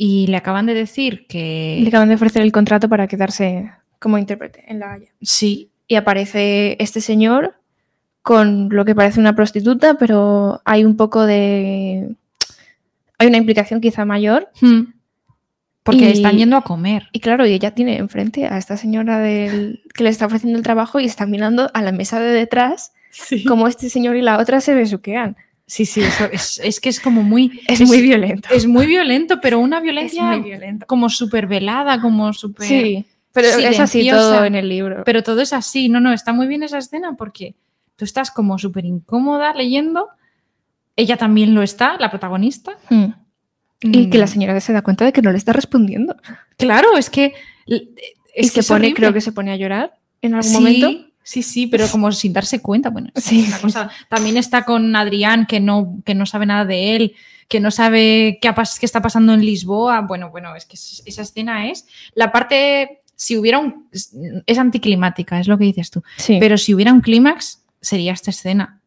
y 0.03 0.25
le 0.25 0.37
acaban 0.37 0.65
de 0.65 0.73
decir 0.73 1.13
Le 1.13 1.27
que 1.27 1.85
acaban 1.87 2.09
de 2.09 2.15
ofrecer 2.15 2.41
el 2.41 2.51
contrato 2.51 2.89
para 2.89 3.05
quedarse 3.07 3.69
como 3.99 4.17
intérprete 4.17 4.63
en 4.67 4.79
La 4.79 4.93
Haya. 4.93 5.09
sí, 5.21 5.69
Y 5.87 5.93
aparece 5.95 6.75
este 6.79 7.01
señor 7.01 7.53
con 8.23 8.69
lo 8.71 8.83
que 8.83 8.95
parece 8.95 9.19
una 9.19 9.35
prostituta, 9.35 9.95
pero 9.99 10.59
hay 10.65 10.85
un 10.85 10.95
poco 10.97 11.23
de... 11.27 12.15
Hay 13.19 13.27
una 13.27 13.37
implicación 13.37 13.79
quizá 13.79 14.03
mayor. 14.05 14.49
hmm, 14.61 14.81
porque 15.83 16.09
Y- 16.09 16.13
están 16.13 16.37
yendo 16.37 16.57
a 16.57 16.63
comer. 16.63 17.03
Y 17.11 17.19
claro, 17.19 17.45
y 17.45 17.53
ella 17.53 17.75
tiene 17.75 17.97
enfrente 17.97 18.47
a 18.47 18.57
esta 18.57 18.77
señora 18.77 19.19
del, 19.19 19.83
que 19.93 20.03
le 20.03 20.09
está 20.09 20.25
ofreciendo 20.25 20.57
el 20.57 20.63
trabajo 20.63 20.99
y 20.99 21.05
está 21.05 21.27
mirando 21.27 21.69
a 21.75 21.81
la 21.83 21.91
mesa 21.91 22.19
de 22.19 22.31
detrás 22.31 22.93
como 23.47 23.67
este 23.67 23.89
señor 23.91 24.15
y 24.15 24.21
la 24.23 24.39
otra 24.39 24.61
se 24.61 24.73
besuquean. 24.73 25.35
Sí, 25.71 25.85
sí, 25.85 26.01
eso 26.01 26.25
es, 26.33 26.59
es 26.61 26.81
que 26.81 26.89
es 26.89 26.99
como 26.99 27.23
muy... 27.23 27.61
Es, 27.69 27.79
muy 27.79 28.01
violento. 28.01 28.49
Es 28.51 28.67
muy 28.67 28.87
violento, 28.87 29.39
pero 29.39 29.57
una 29.57 29.79
violencia 29.79 30.43
como 30.85 31.07
súper 31.07 31.47
velada, 31.47 32.01
como 32.01 32.33
súper... 32.33 32.67
Sí, 32.67 33.05
pero 33.31 33.47
es 33.47 33.79
así 33.79 34.09
todo 34.09 34.43
en 34.43 34.55
el 34.55 34.67
libro. 34.67 35.03
Pero 35.05 35.23
todo 35.23 35.39
es 35.39 35.53
así, 35.53 35.87
no, 35.87 36.01
no, 36.01 36.11
está 36.11 36.33
muy 36.33 36.47
bien 36.47 36.63
esa 36.63 36.77
escena 36.77 37.15
porque 37.15 37.55
tú 37.95 38.03
estás 38.03 38.31
como 38.31 38.57
súper 38.57 38.83
incómoda 38.83 39.53
leyendo, 39.53 40.09
ella 40.97 41.15
también 41.15 41.55
lo 41.55 41.61
está, 41.61 41.95
la 41.97 42.09
protagonista. 42.09 42.73
Mm. 42.89 43.13
Y 43.79 44.09
que 44.09 44.17
la 44.17 44.25
Mm, 44.25 44.27
señora 44.27 44.59
se 44.59 44.73
da 44.73 44.81
cuenta 44.81 45.05
de 45.05 45.13
que 45.13 45.21
no 45.21 45.31
le 45.31 45.37
está 45.37 45.53
respondiendo. 45.53 46.17
Claro, 46.57 46.97
es 46.97 47.09
que... 47.09 47.33
Es 47.65 48.47
y 48.47 48.49
que 48.49 48.61
se 48.61 48.67
pone, 48.67 48.87
horrible. 48.87 48.95
creo 48.95 49.13
que 49.13 49.21
se 49.21 49.31
pone 49.31 49.53
a 49.53 49.55
llorar 49.55 49.97
en 50.21 50.33
algún 50.33 50.51
sí, 50.51 50.53
momento. 50.53 51.10
Sí, 51.31 51.43
sí, 51.43 51.67
pero 51.67 51.87
como 51.87 52.11
sin 52.11 52.33
darse 52.33 52.61
cuenta. 52.61 52.89
Bueno, 52.89 53.09
Sí. 53.15 53.45
una 53.47 53.59
cosa. 53.59 53.89
También 54.09 54.35
está 54.35 54.65
con 54.65 54.93
Adrián, 54.97 55.45
que 55.45 55.61
no, 55.61 56.01
que 56.03 56.13
no 56.13 56.25
sabe 56.25 56.45
nada 56.45 56.65
de 56.65 56.95
él, 56.97 57.15
que 57.47 57.61
no 57.61 57.71
sabe 57.71 58.37
qué, 58.41 58.53
qué 58.79 58.85
está 58.85 59.01
pasando 59.01 59.33
en 59.33 59.45
Lisboa. 59.45 60.01
Bueno, 60.01 60.29
bueno, 60.29 60.53
es 60.57 60.65
que 60.65 60.75
es- 60.75 61.01
esa 61.05 61.21
escena 61.21 61.69
es. 61.69 61.85
La 62.15 62.33
parte. 62.33 62.99
Si 63.15 63.37
hubiera 63.37 63.59
un. 63.59 63.87
Es, 63.93 64.13
es 64.45 64.57
anticlimática, 64.57 65.39
es 65.39 65.47
lo 65.47 65.57
que 65.57 65.63
dices 65.63 65.89
tú. 65.89 66.03
Sí. 66.17 66.35
Pero 66.39 66.57
si 66.57 66.73
hubiera 66.73 66.91
un 66.91 66.99
clímax, 66.99 67.63
sería 67.79 68.11
esta 68.11 68.31
escena. 68.31 68.81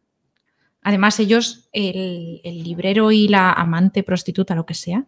Además, 0.82 1.18
ellos, 1.20 1.70
el, 1.72 2.42
el 2.44 2.62
librero 2.62 3.10
y 3.10 3.26
la 3.28 3.52
amante, 3.52 4.02
prostituta, 4.02 4.54
lo 4.54 4.66
que 4.66 4.74
sea, 4.74 5.06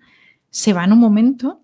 se 0.49 0.73
van 0.73 0.91
un 0.91 1.01
momento 1.01 1.61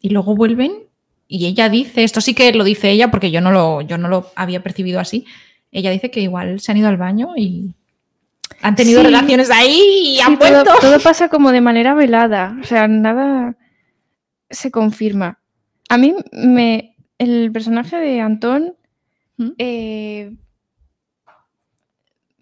y 0.00 0.10
luego 0.10 0.36
vuelven 0.36 0.85
y 1.28 1.46
ella 1.46 1.68
dice, 1.68 2.04
esto 2.04 2.20
sí 2.20 2.34
que 2.34 2.52
lo 2.52 2.64
dice 2.64 2.90
ella 2.90 3.10
porque 3.10 3.30
yo 3.30 3.40
no 3.40 3.50
lo, 3.50 3.80
yo 3.82 3.98
no 3.98 4.08
lo 4.08 4.30
había 4.36 4.62
percibido 4.62 5.00
así, 5.00 5.24
ella 5.72 5.90
dice 5.90 6.10
que 6.10 6.20
igual 6.20 6.60
se 6.60 6.70
han 6.72 6.78
ido 6.78 6.88
al 6.88 6.96
baño 6.96 7.34
y 7.36 7.74
han 8.62 8.76
tenido 8.76 9.00
Sí. 9.00 9.06
relaciones 9.06 9.50
ahí 9.50 10.16
y 10.16 10.20
han 10.20 10.36
vuelto. 10.38 10.70
todo 10.80 10.98
pasa 11.02 11.28
como 11.28 11.52
de 11.52 11.60
manera 11.60 11.94
velada. 11.94 12.56
O 12.62 12.64
sea, 12.64 12.86
nada 12.88 13.56
se 14.48 14.70
confirma. 14.70 15.38
A 15.88 15.98
mí 15.98 16.14
me. 16.32 16.96
El 17.18 17.50
personaje 17.52 17.96
de 17.96 18.20
Antón. 18.20 18.74
¿Mm? 19.36 19.48
eh, 19.58 20.32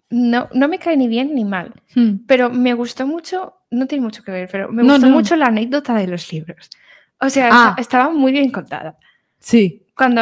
no, 0.09 0.47
no 0.53 0.67
me 0.67 0.79
cae 0.79 0.95
ni 0.95 1.07
bien 1.07 1.33
ni 1.35 1.43
mal. 1.43 1.73
Hmm. 1.95 2.17
Pero 2.27 2.49
me 2.49 2.73
gustó 2.73 3.05
mucho. 3.07 3.55
No 3.71 3.87
tiene 3.87 4.03
mucho 4.03 4.23
que 4.23 4.31
ver, 4.31 4.47
pero 4.51 4.71
me 4.71 4.83
No, 4.83 4.93
gustó 4.93 5.07
no. 5.07 5.13
mucho 5.15 5.35
la 5.35 5.47
anécdota 5.47 5.93
de 5.95 6.07
los 6.07 6.31
libros. 6.31 6.69
O 7.25 7.29
sea, 7.29 7.49
Ah. 7.51 7.67
esta- 7.69 7.81
estaba 7.81 8.09
muy 8.13 8.31
bien 8.31 8.51
contada. 8.51 8.97
Sí. 9.39 9.83
Cuando, 9.95 10.21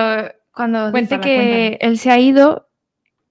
cuando 0.53 0.91
Cuéntala, 0.91 1.21
dice 1.21 1.29
que 1.29 1.35
cuéntala. 1.35 1.91
él 1.91 1.97
se 1.97 2.11
ha 2.11 2.19
ido. 2.19 2.69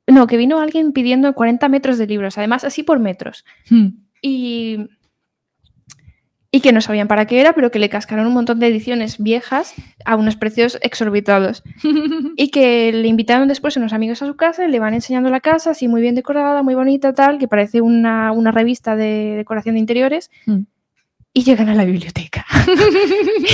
No, 0.07 0.27
que 0.27 0.37
vino 0.37 0.59
alguien 0.61 0.93
pidiendo 0.93 1.33
40 1.35 1.69
metros 1.69 1.97
de 1.99 2.07
libros, 2.07 2.37
además 2.39 2.65
así 2.65 2.83
por 2.83 2.99
metros. 2.99 3.45
Hmm. 3.71 3.89
y, 4.21 4.89
y 6.55 6.61
que 6.61 6.73
no 6.73 6.81
sabían 6.83 7.09
para 7.09 7.27
qué 7.27 7.41
era, 7.41 7.55
pero 7.55 7.71
que 7.71 7.79
le 7.79 7.89
cascaron 7.89 8.27
un 8.27 8.35
montón 8.35 8.61
de 8.61 8.67
ediciones 8.67 9.17
viejas 9.19 9.75
a 10.05 10.17
unos 10.17 10.37
precios 10.37 10.79
exorbitados. 10.83 11.63
Y 12.37 12.51
que 12.51 12.93
le 12.93 13.09
invitaron 13.09 13.49
después 13.49 13.77
unos 13.77 13.93
amigos 13.93 14.21
a 14.23 14.27
su 14.27 14.37
casa 14.37 14.65
y 14.67 14.71
le 14.71 14.79
van 14.81 14.95
enseñando 14.95 15.31
la 15.31 15.41
casa, 15.41 15.71
así 15.71 15.87
muy 15.89 16.01
bien 16.03 16.15
decorada, 16.15 16.63
muy 16.63 16.75
bonita, 16.75 17.13
tal, 17.15 17.39
que 17.39 17.49
parece 17.49 17.81
una, 17.81 18.33
una 18.33 18.51
revista 18.53 18.97
de 18.97 19.35
decoración 19.37 19.75
de 19.77 19.81
interiores. 19.81 20.31
Mm. 20.47 20.61
Y 21.35 21.45
llegan 21.45 21.69
a 21.71 21.75
la 21.75 21.85
biblioteca. 21.85 22.45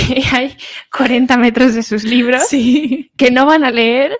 y 0.09 0.23
hay 0.33 0.57
40 0.95 1.37
metros 1.37 1.73
de 1.75 1.83
sus 1.83 2.03
libros 2.03 2.47
Sí. 2.47 3.11
que 3.15 3.31
no 3.31 3.45
van 3.45 3.63
a 3.63 3.71
leer. 3.71 4.17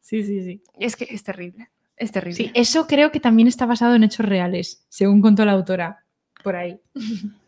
Sí, 0.00 0.22
sí, 0.24 0.42
sí. 0.42 0.62
Es 0.78 0.96
que 0.96 1.06
es 1.10 1.22
terrible. 1.22 1.68
Es 1.96 2.12
terrible. 2.12 2.36
Sí, 2.36 2.50
eso 2.54 2.86
creo 2.86 3.10
que 3.12 3.20
también 3.20 3.48
está 3.48 3.66
basado 3.66 3.94
en 3.94 4.04
hechos 4.04 4.24
reales, 4.26 4.84
según 4.88 5.20
contó 5.20 5.44
la 5.44 5.52
autora 5.52 6.04
por 6.42 6.56
ahí. 6.56 6.78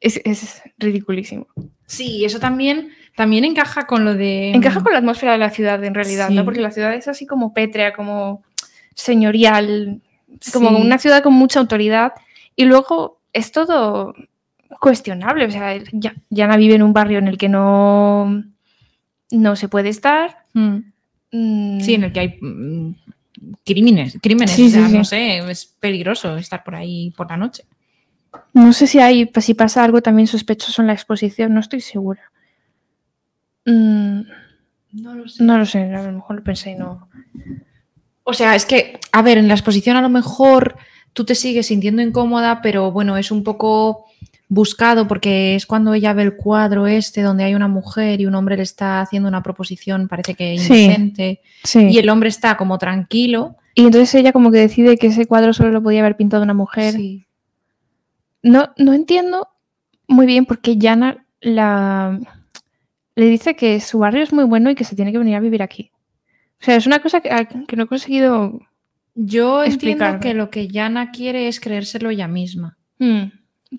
Es, 0.00 0.20
es 0.24 0.62
ridiculísimo. 0.78 1.46
Sí, 1.86 2.24
eso 2.24 2.40
también, 2.40 2.90
también 3.16 3.44
encaja 3.44 3.86
con 3.86 4.04
lo 4.04 4.14
de... 4.14 4.50
Encaja 4.50 4.82
con 4.82 4.92
la 4.92 4.98
atmósfera 4.98 5.32
de 5.32 5.38
la 5.38 5.50
ciudad 5.50 5.82
en 5.84 5.94
realidad, 5.94 6.28
Sí. 6.28 6.34
¿no? 6.34 6.44
Porque 6.44 6.60
la 6.60 6.72
ciudad 6.72 6.92
es 6.94 7.06
así 7.08 7.24
como 7.24 7.54
pétrea, 7.54 7.92
como 7.94 8.42
señorial, 8.96 10.02
como 10.52 10.70
Sí. 10.70 10.74
una 10.82 10.98
ciudad 10.98 11.22
con 11.22 11.34
mucha 11.34 11.60
autoridad. 11.60 12.12
Y 12.56 12.64
luego 12.64 13.21
es 13.32 13.52
todo 13.52 14.14
cuestionable. 14.80 15.46
O 15.46 15.50
sea, 15.50 15.76
ya, 15.92 16.14
Yana 16.30 16.56
vive 16.56 16.74
en 16.74 16.82
un 16.82 16.92
barrio 16.92 17.18
en 17.18 17.28
el 17.28 17.38
que 17.38 17.48
no, 17.48 18.42
no 19.30 19.56
se 19.56 19.68
puede 19.68 19.88
estar. 19.88 20.44
Mm. 20.54 20.76
Mm, 21.32 21.80
Sí, 21.80 21.94
en 21.94 22.04
el 22.04 22.12
que 22.12 22.20
hay 22.20 22.38
mm, 22.40 22.94
crímenes, 23.64 24.18
crímenes, 24.22 24.52
Sí, 24.54 24.66
o 24.66 24.70
sea, 24.70 24.84
sí, 24.86 24.90
sí. 24.92 24.98
no 24.98 25.04
sé, 25.04 25.38
es 25.50 25.66
peligroso 25.66 26.36
estar 26.36 26.62
por 26.64 26.74
ahí 26.74 27.10
por 27.16 27.28
la 27.30 27.36
noche. 27.36 27.64
No 28.54 28.72
sé 28.72 28.86
si 28.86 28.98
hay, 28.98 29.26
pues, 29.26 29.44
si 29.46 29.54
pasa 29.54 29.84
algo 29.84 30.00
también 30.02 30.26
sospechoso 30.26 30.80
en 30.82 30.86
la 30.88 30.94
exposición, 30.94 31.52
no 31.54 31.60
estoy 31.60 31.80
segura. 31.80 32.22
Mm, 33.66 34.20
No 34.92 35.14
lo 35.14 35.28
sé. 35.28 35.42
no 35.44 35.58
lo 35.58 35.66
sé, 35.66 35.78
a 35.94 36.02
lo 36.02 36.12
mejor 36.12 36.36
lo 36.36 36.42
pensé 36.44 36.72
y 36.72 36.74
no. 36.74 37.08
O 38.24 38.32
sea, 38.34 38.54
es 38.54 38.66
que, 38.66 38.98
a 39.12 39.22
ver, 39.22 39.38
en 39.38 39.48
la 39.48 39.54
exposición 39.54 39.96
a 39.96 40.02
lo 40.02 40.08
mejor 40.08 40.76
tú 41.12 41.24
te 41.24 41.34
sigues 41.34 41.66
sintiendo 41.66 42.02
incómoda, 42.02 42.60
pero 42.62 42.90
bueno, 42.92 43.16
es 43.16 43.30
un 43.30 43.42
poco 43.44 44.06
buscado 44.48 45.08
porque 45.08 45.54
es 45.54 45.64
cuando 45.66 45.94
ella 45.94 46.12
ve 46.12 46.22
el 46.24 46.36
cuadro 46.36 46.86
este 46.86 47.22
donde 47.22 47.44
hay 47.44 47.54
una 47.54 47.68
mujer 47.68 48.20
y 48.20 48.26
un 48.26 48.34
hombre 48.34 48.56
le 48.56 48.62
está 48.62 49.00
haciendo 49.00 49.28
una 49.28 49.42
proposición, 49.42 50.08
parece 50.08 50.34
que 50.34 50.54
inocente, 50.54 51.40
Sí. 51.64 51.88
y 51.90 51.98
el 51.98 52.08
hombre 52.10 52.28
está 52.28 52.56
como 52.56 52.78
tranquilo. 52.78 53.56
Y 53.74 53.84
entonces 53.86 54.14
ella 54.14 54.32
como 54.32 54.50
que 54.50 54.58
decide 54.58 54.98
que 54.98 55.06
ese 55.06 55.24
cuadro 55.26 55.54
solo 55.54 55.70
lo 55.70 55.82
podía 55.82 56.00
haber 56.00 56.16
pintado 56.16 56.42
una 56.42 56.52
mujer. 56.52 56.92
Sí. 56.94 57.24
No, 58.42 58.72
no 58.76 58.92
entiendo 58.92 59.48
muy 60.08 60.26
bien 60.26 60.44
por 60.44 60.60
qué 60.60 60.76
Yana 60.76 61.24
la, 61.40 62.18
le 63.14 63.26
dice 63.26 63.56
que 63.56 63.80
su 63.80 63.98
barrio 64.00 64.22
es 64.22 64.32
muy 64.32 64.44
bueno 64.44 64.70
y 64.70 64.74
que 64.74 64.84
se 64.84 64.96
tiene 64.96 65.12
que 65.12 65.18
venir 65.18 65.36
a 65.36 65.40
vivir 65.40 65.62
aquí. 65.62 65.90
O 66.60 66.64
sea, 66.64 66.76
es 66.76 66.86
una 66.86 66.98
cosa 67.00 67.20
que, 67.20 67.30
que 67.66 67.76
no 67.76 67.84
he 67.84 67.86
conseguido. 67.86 68.60
Yo 69.14 69.62
entiendo 69.62 70.04
Explicarme. 70.06 70.20
que 70.20 70.34
lo 70.34 70.50
que 70.50 70.68
Yana 70.68 71.10
quiere 71.10 71.48
es 71.48 71.60
creérselo 71.60 72.10
ella 72.10 72.28
misma. 72.28 72.78
Mm, 72.98 73.24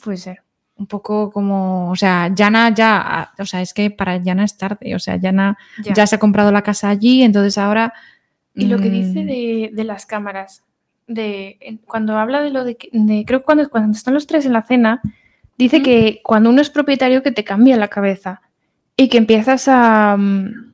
puede 0.03 0.17
ser. 0.17 0.43
Un 0.75 0.87
poco 0.87 1.31
como, 1.31 1.89
o 1.91 1.95
sea, 1.95 2.29
Yana 2.33 2.73
ya, 2.73 3.31
o 3.39 3.45
sea, 3.45 3.61
es 3.61 3.73
que 3.73 3.89
para 3.91 4.17
Yana 4.17 4.43
es 4.43 4.57
tarde, 4.57 4.95
o 4.95 4.99
sea, 4.99 5.15
Yana 5.17 5.57
ya, 5.95 6.05
se 6.07 6.15
ha 6.15 6.19
comprado 6.19 6.51
la 6.51 6.61
casa 6.61 6.89
allí, 6.89 7.23
entonces 7.23 7.57
ahora... 7.57 7.93
Y 8.55 8.67
lo 8.67 8.77
que 8.77 8.89
dice 8.91 9.23
mm, 9.23 9.27
de, 9.27 9.69
de 9.73 9.83
las 9.83 10.05
cámaras, 10.05 10.63
de 11.07 11.79
cuando 11.85 12.17
habla 12.17 12.41
de 12.41 12.51
lo 12.51 12.63
de, 12.63 12.77
creo 13.25 13.39
que 13.39 13.45
cuando, 13.45 13.67
cuando 13.69 13.97
están 13.97 14.13
los 14.13 14.27
tres 14.27 14.45
en 14.45 14.53
la 14.53 14.61
cena, 14.63 15.01
dice 15.57 15.79
Mm. 15.79 15.83
que 15.83 16.21
cuando 16.23 16.49
uno 16.51 16.61
es 16.61 16.69
propietario 16.69 17.23
que 17.23 17.31
te 17.31 17.43
cambia 17.43 17.77
la 17.77 17.87
cabeza 17.87 18.41
y 18.95 19.09
que 19.09 19.17
empiezas 19.17 19.67
a... 19.67 20.15
mm, 20.17 20.72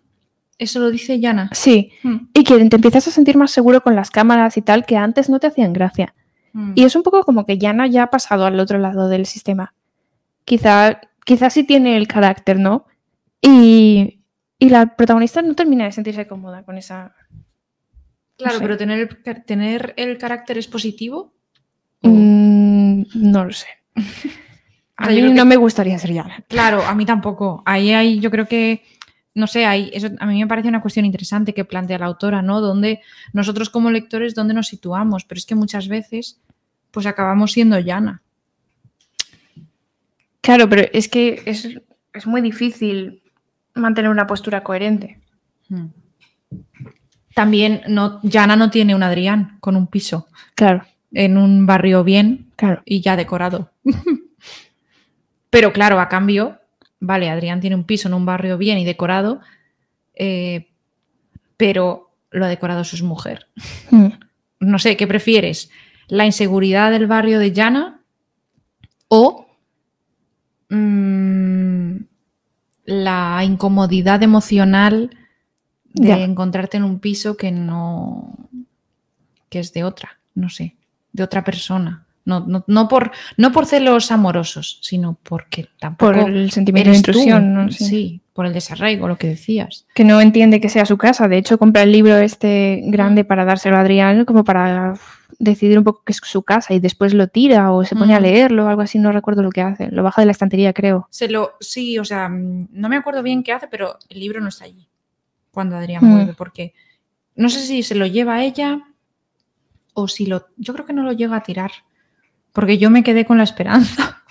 Eso 0.59 0.79
lo 0.79 0.91
dice 0.91 1.19
Yana. 1.19 1.49
Sí, 1.53 1.91
y 2.33 2.43
que 2.43 2.63
te 2.65 2.75
empiezas 2.75 3.07
a 3.07 3.11
sentir 3.11 3.35
más 3.37 3.49
seguro 3.49 3.81
con 3.81 3.95
las 3.95 4.11
cámaras 4.11 4.55
y 4.57 4.61
tal, 4.61 4.85
que 4.85 4.97
antes 4.97 5.29
no 5.29 5.39
te 5.39 5.47
hacían 5.47 5.73
gracia. 5.73 6.13
Mm. 6.53 6.73
Y 6.75 6.83
es 6.83 6.95
un 6.95 7.01
poco 7.03 7.23
como 7.23 7.45
que 7.45 7.57
Yana 7.57 7.87
ya 7.87 8.03
ha 8.03 8.09
pasado 8.11 8.45
al 8.45 8.59
otro 8.59 8.77
lado 8.77 9.07
del 9.09 9.25
sistema. 9.25 9.73
Quizá, 10.45 10.99
quizá 11.25 11.49
sí 11.49 11.63
tiene 11.63 11.95
el 11.97 12.07
carácter, 12.07 12.59
¿no? 12.59 12.85
Y, 13.41 14.19
y 14.59 14.69
la 14.69 14.95
protagonista 14.97 15.41
no 15.41 15.55
termina 15.55 15.85
de 15.85 15.91
sentirse 15.93 16.27
cómoda 16.27 16.63
con 16.63 16.77
esa... 16.77 17.13
Claro, 18.37 18.55
sé. 18.57 18.61
pero 18.61 18.77
tener 18.77 18.99
el, 19.25 19.43
tener 19.45 19.93
el 19.97 20.17
carácter 20.17 20.57
es 20.57 20.67
positivo. 20.67 21.33
o- 22.03 22.09
Mm, 22.09 23.03
no 23.15 23.45
lo 23.45 23.53
sé. 23.53 23.67
A 24.97 25.05
sea, 25.05 25.15
mí 25.15 25.21
que- 25.21 25.33
no 25.33 25.45
me 25.45 25.55
gustaría 25.55 25.97
ser 25.99 26.11
Yana. 26.13 26.43
Claro, 26.49 26.83
a 26.85 26.93
mí 26.93 27.05
tampoco. 27.05 27.63
Ahí 27.65 27.91
hay, 27.93 28.19
yo 28.19 28.29
creo 28.29 28.47
que, 28.47 28.83
no 29.39 29.47
sé, 29.47 29.65
hay, 29.65 29.89
eso 29.93 30.09
a 30.19 30.25
mí 30.25 30.39
me 30.39 30.47
parece 30.47 30.67
una 30.67 30.81
cuestión 30.81 31.05
interesante 31.05 31.53
que 31.53 31.65
plantea 31.65 31.97
la 31.97 32.05
autora, 32.05 32.41
¿no? 32.41 32.61
Donde 32.61 33.01
nosotros 33.33 33.69
como 33.69 33.89
lectores, 33.89 34.35
¿dónde 34.35 34.53
nos 34.53 34.67
situamos? 34.67 35.25
Pero 35.25 35.39
es 35.39 35.45
que 35.45 35.55
muchas 35.55 35.87
veces, 35.87 36.39
pues 36.91 37.05
acabamos 37.05 37.53
siendo 37.53 37.79
llana. 37.79 38.21
Claro, 40.41 40.69
pero 40.69 40.83
es 40.93 41.09
que 41.09 41.41
es, 41.45 41.67
es 42.13 42.27
muy 42.27 42.41
difícil 42.41 43.21
mantener 43.73 44.11
una 44.11 44.27
postura 44.27 44.63
coherente. 44.63 45.19
También 47.33 47.81
no, 47.87 48.19
Llana 48.23 48.55
no 48.55 48.69
tiene 48.69 48.95
un 48.95 49.03
Adrián 49.03 49.57
con 49.59 49.75
un 49.75 49.87
piso 49.87 50.27
Claro, 50.55 50.83
en 51.11 51.37
un 51.37 51.65
barrio 51.65 52.03
bien 52.03 52.51
claro. 52.55 52.81
y 52.85 53.01
ya 53.01 53.15
decorado. 53.15 53.71
Pero 55.49 55.73
claro, 55.73 55.99
a 55.99 56.09
cambio, 56.09 56.58
vale, 56.99 57.29
Adrián 57.29 57.59
tiene 57.61 57.75
un 57.75 57.83
piso 57.83 58.07
en 58.07 58.13
un 58.13 58.25
barrio 58.25 58.57
bien 58.57 58.77
y 58.77 58.85
decorado, 58.85 59.41
eh, 60.13 60.69
pero 61.57 62.11
lo 62.31 62.45
ha 62.45 62.49
decorado 62.49 62.83
su 62.83 63.03
mujer. 63.05 63.47
Mm. 63.91 64.07
no 64.61 64.77
sé, 64.79 64.97
¿qué 64.97 65.07
prefieres? 65.07 65.69
¿La 66.07 66.25
inseguridad 66.25 66.91
del 66.91 67.07
barrio 67.07 67.39
de 67.39 67.51
Llana 67.53 68.01
o 69.07 69.47
mm, 70.69 71.95
la 72.85 73.43
incomodidad 73.43 74.21
emocional 74.23 75.09
de 75.93 76.07
Ya. 76.07 76.17
encontrarte 76.23 76.77
en 76.77 76.83
un 76.83 76.99
piso 76.99 77.37
que 77.37 77.51
no, 77.51 78.49
que 79.49 79.59
es 79.59 79.73
de 79.73 79.83
otra, 79.83 80.19
no 80.35 80.49
sé, 80.49 80.75
de 81.13 81.23
otra 81.23 81.43
persona? 81.43 82.05
No, 82.29 82.45
no, 82.47 82.63
no 82.67 82.87
por, 82.87 83.11
no 83.37 83.51
por 83.51 83.65
celos 83.65 84.11
amorosos, 84.11 84.79
sino 84.81 85.17
porque 85.23 85.67
tampoco 85.79 86.13
Por 86.13 86.29
el 86.29 86.51
sentimiento 86.51 86.91
de 86.91 86.95
tú. 87.01 87.09
intrusión, 87.11 87.53
¿no? 87.53 87.71
Sí. 87.71 87.83
Sí, 87.85 88.21
por 88.33 88.45
el 88.45 88.53
desarraigo, 88.53 89.07
lo 89.07 89.17
que 89.17 89.27
decías. 89.27 89.85
Que 89.95 90.03
no 90.05 90.21
entiende 90.21 90.61
que 90.61 90.69
sea 90.69 90.85
su 90.85 90.97
casa. 90.97 91.27
De 91.27 91.37
hecho, 91.37 91.57
compra 91.57 91.83
el 91.83 91.91
libro 91.91 92.15
este 92.17 92.81
grande 92.85 93.25
para 93.25 93.43
dárselo 93.45 93.75
a 93.75 93.81
Adrián, 93.81 94.23
como 94.25 94.43
para 94.45 94.93
decidir 95.39 95.77
un 95.77 95.83
poco 95.83 96.03
que 96.05 96.11
es 96.13 96.17
su 96.23 96.43
casa 96.43 96.73
y 96.73 96.79
después 96.79 97.13
lo 97.13 97.27
tira 97.27 97.71
o 97.71 97.83
se 97.85 97.95
pone 97.95 98.13
a 98.15 98.19
Mm. 98.19 98.23
leerlo 98.23 98.65
o 98.65 98.67
algo 98.69 98.81
así. 98.81 98.99
No 98.99 99.11
recuerdo 99.11 99.41
lo 99.43 99.49
que 99.51 99.61
hace. 99.61 99.89
Lo 99.91 100.03
baja 100.03 100.21
de 100.21 100.25
la 100.27 100.31
estantería, 100.33 100.71
creo. 100.73 101.07
Se 101.09 101.27
lo, 101.29 101.53
sí, 101.59 101.97
o 101.99 102.05
sea, 102.05 102.29
mm, 102.29 102.67
no 102.71 102.89
me 102.89 102.97
acuerdo 102.97 103.23
bien 103.23 103.41
qué 103.43 103.51
hace, 103.53 103.67
pero 103.67 103.97
el 104.09 104.19
libro 104.19 104.39
no 104.41 104.49
está 104.49 104.65
allí 104.65 104.87
cuando 105.51 105.75
Adrián 105.77 106.05
Mm. 106.05 106.13
vuelve, 106.13 106.33
porque 106.33 106.73
no 107.35 107.49
sé 107.49 107.59
si 107.61 107.83
se 107.83 107.95
lo 107.95 108.05
lleva 108.05 108.35
a 108.35 108.43
ella 108.43 108.81
o 109.93 110.07
si 110.07 110.25
lo. 110.25 110.47
Yo 110.57 110.73
creo 110.73 110.85
que 110.85 110.93
no 110.93 111.03
lo 111.03 111.11
llega 111.13 111.35
a 111.37 111.43
tirar, 111.43 111.71
porque 112.59 112.77
yo 112.77 112.89
me 112.89 113.03
quedé 113.03 113.23
con 113.23 113.37
la 113.37 113.45
esperanza. 113.45 114.21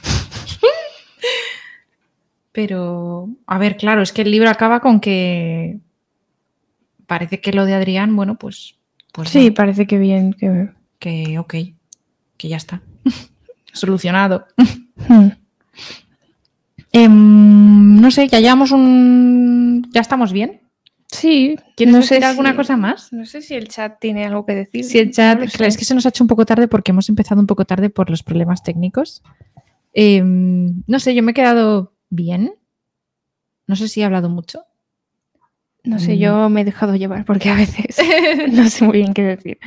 pero, 2.52 3.30
a 3.46 3.56
ver, 3.56 3.78
claro, 3.78 4.02
es 4.02 4.12
que 4.12 4.20
el 4.20 4.30
libro 4.30 4.50
acaba 4.50 4.80
con 4.80 5.00
que 5.00 5.78
parece 7.06 7.40
que 7.40 7.54
lo 7.54 7.64
de 7.64 7.72
Adrián, 7.72 8.14
bueno, 8.14 8.36
pues. 8.36 8.74
pues 9.12 9.30
Sí, 9.30 9.48
no, 9.48 9.54
parece 9.54 9.86
que 9.86 9.96
bien. 9.96 10.34
Que... 10.34 10.68
que 10.98 11.38
ok, 11.38 11.54
que 12.36 12.48
ya 12.48 12.58
está. 12.58 12.82
Solucionado. 13.72 14.46
Mm. 15.08 15.28
Em, 16.92 18.00
no 18.02 18.10
sé, 18.10 18.28
ya 18.28 18.40
llevamos 18.40 18.72
un. 18.72 19.88
¿Ya 19.90 20.02
estamos 20.02 20.34
bien? 20.34 20.60
Sí. 21.10 21.56
¿Quieres 21.76 21.92
no 21.94 22.00
decir 22.00 22.18
sé 22.18 22.24
alguna 22.24 22.50
si- 22.50 22.56
cosa 22.56 22.76
más? 22.76 23.12
No 23.12 23.24
sé 23.24 23.40
si 23.42 23.54
el 23.54 23.68
chat 23.68 23.98
tiene 23.98 24.26
algo 24.26 24.44
que 24.44 24.54
decir. 24.54 24.84
Si 24.84 24.98
el 24.98 25.10
chat. 25.10 25.40
No 25.40 25.46
claro, 25.46 25.64
es 25.66 25.76
que 25.76 25.84
se 25.84 25.94
nos 25.94 26.04
ha 26.06 26.10
hecho 26.10 26.22
un 26.24 26.28
poco 26.28 26.44
tarde 26.44 26.68
porque 26.68 26.90
hemos 26.92 27.08
empezado 27.08 27.40
un 27.40 27.46
poco 27.46 27.64
tarde 27.64 27.88
por 27.90 28.10
los 28.10 28.22
problemas 28.22 28.62
técnicos. 28.62 29.22
Em, 29.94 30.82
no 30.86 30.98
sé, 30.98 31.14
yo 31.14 31.22
me 31.22 31.30
he 31.30 31.34
quedado 31.34 31.94
bien. 32.10 32.54
No 33.66 33.74
sé 33.76 33.88
si 33.88 34.00
he 34.00 34.04
hablado 34.04 34.28
mucho. 34.28 34.64
No 35.84 35.98
sé, 35.98 36.14
Mm. 36.14 36.18
yo 36.18 36.48
me 36.50 36.60
he 36.60 36.64
dejado 36.64 36.94
llevar 36.96 37.24
porque 37.24 37.48
a 37.50 37.54
veces 37.54 37.96
no 38.52 38.68
sé 38.68 38.84
muy 38.84 38.98
bien 38.98 39.14
qué 39.14 39.22
decir. 39.22 39.58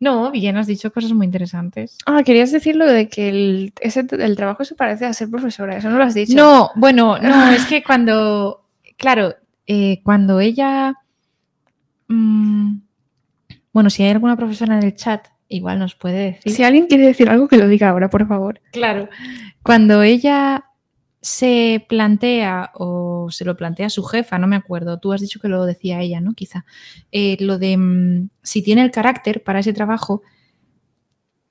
No, 0.00 0.30
bien, 0.30 0.56
has 0.56 0.66
dicho 0.66 0.92
cosas 0.92 1.12
muy 1.12 1.24
interesantes. 1.26 1.96
Ah, 2.06 2.22
querías 2.24 2.50
decir 2.52 2.76
lo 2.76 2.86
de 2.86 3.08
que 3.08 3.28
el, 3.28 3.72
ese, 3.80 4.04
el 4.10 4.36
trabajo 4.36 4.64
se 4.64 4.74
parece 4.74 5.06
a 5.06 5.12
ser 5.12 5.30
profesora. 5.30 5.76
Eso 5.76 5.88
no 5.88 5.96
lo 5.96 6.04
has 6.04 6.14
dicho. 6.14 6.34
No, 6.36 6.70
bueno, 6.74 7.18
no, 7.18 7.50
es 7.52 7.64
que 7.66 7.82
cuando, 7.82 8.66
claro, 8.98 9.36
eh, 9.66 10.00
cuando 10.02 10.40
ella, 10.40 10.94
mm, 12.08 12.76
bueno, 13.72 13.90
si 13.90 14.02
hay 14.02 14.10
alguna 14.10 14.36
profesora 14.36 14.78
en 14.78 14.84
el 14.84 14.94
chat, 14.96 15.26
igual 15.48 15.78
nos 15.78 15.94
puede 15.94 16.32
decir. 16.32 16.52
Si 16.52 16.62
alguien 16.62 16.86
quiere 16.86 17.06
decir 17.06 17.28
algo, 17.28 17.48
que 17.48 17.56
lo 17.56 17.68
diga 17.68 17.88
ahora, 17.90 18.10
por 18.10 18.26
favor. 18.26 18.60
Claro, 18.72 19.08
cuando 19.62 20.02
ella 20.02 20.64
se 21.20 21.84
plantea 21.88 22.70
o 22.74 23.28
se 23.30 23.44
lo 23.44 23.56
plantea 23.56 23.86
a 23.86 23.90
su 23.90 24.04
jefa, 24.04 24.38
no 24.38 24.46
me 24.46 24.56
acuerdo, 24.56 24.98
tú 24.98 25.12
has 25.12 25.20
dicho 25.20 25.40
que 25.40 25.48
lo 25.48 25.64
decía 25.66 26.00
ella, 26.00 26.20
¿no? 26.20 26.34
Quizá, 26.34 26.64
eh, 27.10 27.36
lo 27.40 27.58
de 27.58 27.76
mm, 27.76 28.28
si 28.42 28.62
tiene 28.62 28.82
el 28.82 28.92
carácter 28.92 29.42
para 29.42 29.58
ese 29.58 29.72
trabajo 29.72 30.22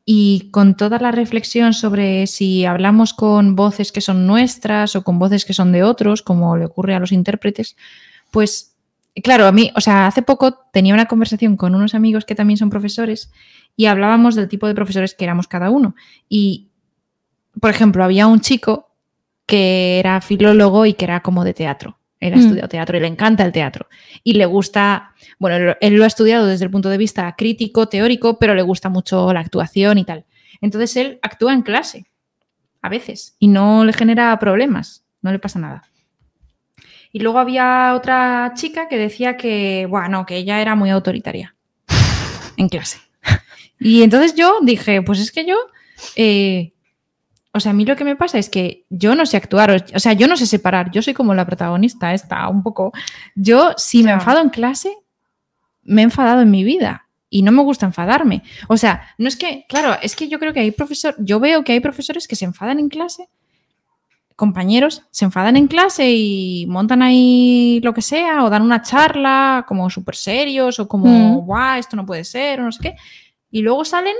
y 0.06 0.50
con 0.52 0.78
toda 0.78 1.00
la 1.00 1.12
reflexión 1.12 1.74
sobre 1.74 2.28
si 2.28 2.64
hablamos 2.64 3.14
con 3.14 3.56
voces 3.56 3.92
que 3.92 4.02
son 4.02 4.28
nuestras 4.28 4.96
o 4.96 5.04
con 5.04 5.18
voces 5.18 5.44
que 5.44 5.54
son 5.54 5.72
de 5.72 5.84
otros, 5.84 6.22
como 6.22 6.56
le 6.56 6.66
ocurre 6.66 6.94
a 6.94 7.00
los 7.00 7.12
intérpretes, 7.12 7.76
pues 8.32 8.76
claro, 9.24 9.46
a 9.48 9.52
mí, 9.52 9.72
o 9.76 9.82
sea, 9.82 10.08
hace 10.08 10.22
poco 10.22 10.54
tenía 10.74 10.94
una 10.94 11.06
conversación 11.06 11.56
con 11.58 11.74
unos 11.76 11.96
amigos 11.96 12.26
que 12.26 12.36
también 12.36 12.58
son 12.58 12.70
profesores 12.70 13.32
y 13.78 13.86
hablábamos 13.86 14.36
del 14.36 14.48
tipo 14.50 14.68
de 14.68 14.76
profesores 14.76 15.14
que 15.16 15.24
éramos 15.24 15.48
cada 15.48 15.70
uno. 15.70 15.96
Y, 16.30 16.68
por 17.62 17.70
ejemplo, 17.70 18.04
había 18.04 18.28
un 18.28 18.42
chico 18.42 18.92
que 19.46 20.00
era 20.00 20.20
filólogo 20.22 20.86
y 20.86 20.94
que 20.96 21.06
era 21.06 21.22
como 21.22 21.44
de 21.44 21.54
teatro. 21.54 21.98
Él 22.20 22.34
ha 22.34 22.38
Mm. 22.38 22.40
estudiado 22.40 22.68
teatro 22.70 22.98
y 22.98 23.02
le 23.02 23.08
encanta 23.08 23.46
el 23.46 23.52
teatro. 23.52 23.88
Y 24.24 24.34
le 24.34 24.46
gusta, 24.46 25.14
bueno, 25.40 25.56
él- 25.58 25.78
él 25.82 25.94
lo 25.96 26.04
ha 26.04 26.08
estudiado 26.08 26.46
desde 26.48 26.66
el 26.66 26.72
punto 26.72 26.90
de 26.90 26.98
vista 26.98 27.34
crítico, 27.38 27.88
teórico, 27.88 28.40
pero 28.40 28.56
le 28.56 28.64
gusta 28.64 28.90
mucho 28.90 29.32
la 29.34 29.42
actuación 29.42 29.98
y 29.98 30.04
tal. 30.06 30.26
Entonces 30.62 30.96
él 30.98 31.20
actúa 31.22 31.54
en 31.54 31.62
clase, 31.62 32.06
a 32.82 32.90
veces, 32.90 33.36
y 33.40 33.48
no 33.50 33.86
le 33.86 33.94
genera 33.94 34.38
problemas, 34.40 35.06
no 35.22 35.32
le 35.32 35.40
pasa 35.40 35.60
nada. 35.60 35.84
Y 37.16 37.20
luego 37.20 37.40
había 37.40 37.94
otra 37.96 38.52
chica 38.56 38.90
que 38.90 38.98
decía 38.98 39.38
que, 39.38 39.88
bueno, 39.90 40.26
que 40.26 40.36
ella 40.36 40.60
era 40.62 40.76
muy 40.76 40.90
autoritaria 40.90 41.56
en 42.58 42.68
clase. 42.68 42.98
Y 43.80 44.04
entonces 44.04 44.36
yo 44.36 44.60
dije, 44.62 45.02
pues 45.02 45.20
es 45.22 45.32
que 45.32 45.46
yo, 45.46 45.56
eh, 46.18 46.74
o 47.54 47.62
sea, 47.62 47.72
a 47.72 47.74
mí 47.74 47.86
lo 47.86 47.96
que 47.96 48.04
me 48.04 48.18
pasa 48.18 48.38
es 48.38 48.50
que 48.50 48.84
yo 48.90 49.16
no 49.16 49.26
sé 49.26 49.38
actuar, 49.38 49.72
o- 49.96 50.00
sea, 50.00 50.12
yo 50.12 50.28
no 50.28 50.36
sé 50.36 50.46
separar, 50.46 50.92
yo 50.92 51.02
soy 51.02 51.14
como 51.14 51.34
la 51.34 51.46
protagonista, 51.46 52.14
esta, 52.14 52.50
un 52.50 52.62
poco. 52.62 52.92
Yo, 53.34 53.72
si 53.78 54.04
me 54.04 54.12
enfado 54.12 54.42
en 54.42 54.50
clase, 54.50 54.94
me 55.84 56.02
he 56.02 56.04
enfadado 56.04 56.42
en 56.42 56.52
mi 56.52 56.66
vida 56.66 57.08
y 57.30 57.44
no 57.44 57.54
me 57.54 57.64
gusta 57.64 57.86
enfadarme. 57.86 58.44
O 58.68 58.76
sea, 58.76 59.08
no 59.18 59.30
es 59.30 59.38
que, 59.38 59.64
claro, 59.70 59.96
es 60.02 60.18
que 60.18 60.28
yo 60.28 60.38
creo 60.38 60.52
que 60.52 60.60
hay 60.60 60.72
profesor, 60.72 61.16
yo 61.20 61.40
veo 61.40 61.64
que 61.64 61.72
hay 61.72 61.80
profesores 61.80 62.28
que 62.28 62.36
se 62.36 62.44
enfadan 62.44 62.78
en 62.80 62.90
clase, 62.90 63.30
compañeros 64.36 65.04
se 65.12 65.26
enfadan 65.26 65.56
en 65.56 65.68
clase 65.68 66.10
y 66.12 66.66
montan 66.68 67.02
ahí 67.02 67.80
lo 67.84 67.94
que 67.94 68.02
sea, 68.02 68.44
o 68.44 68.50
dan 68.50 68.62
una 68.64 68.82
charla 68.82 69.64
como 69.68 69.90
súper 69.90 70.16
serios, 70.16 70.80
o 70.80 70.88
como, 70.88 71.08
Mm. 71.08 71.46
guau, 71.46 71.80
esto 71.80 71.96
no 71.96 72.06
puede 72.06 72.24
ser, 72.24 72.60
o 72.60 72.64
no 72.64 72.72
sé 72.72 72.80
qué, 72.82 72.96
y 73.52 73.62
luego 73.62 73.86
salen 73.86 74.16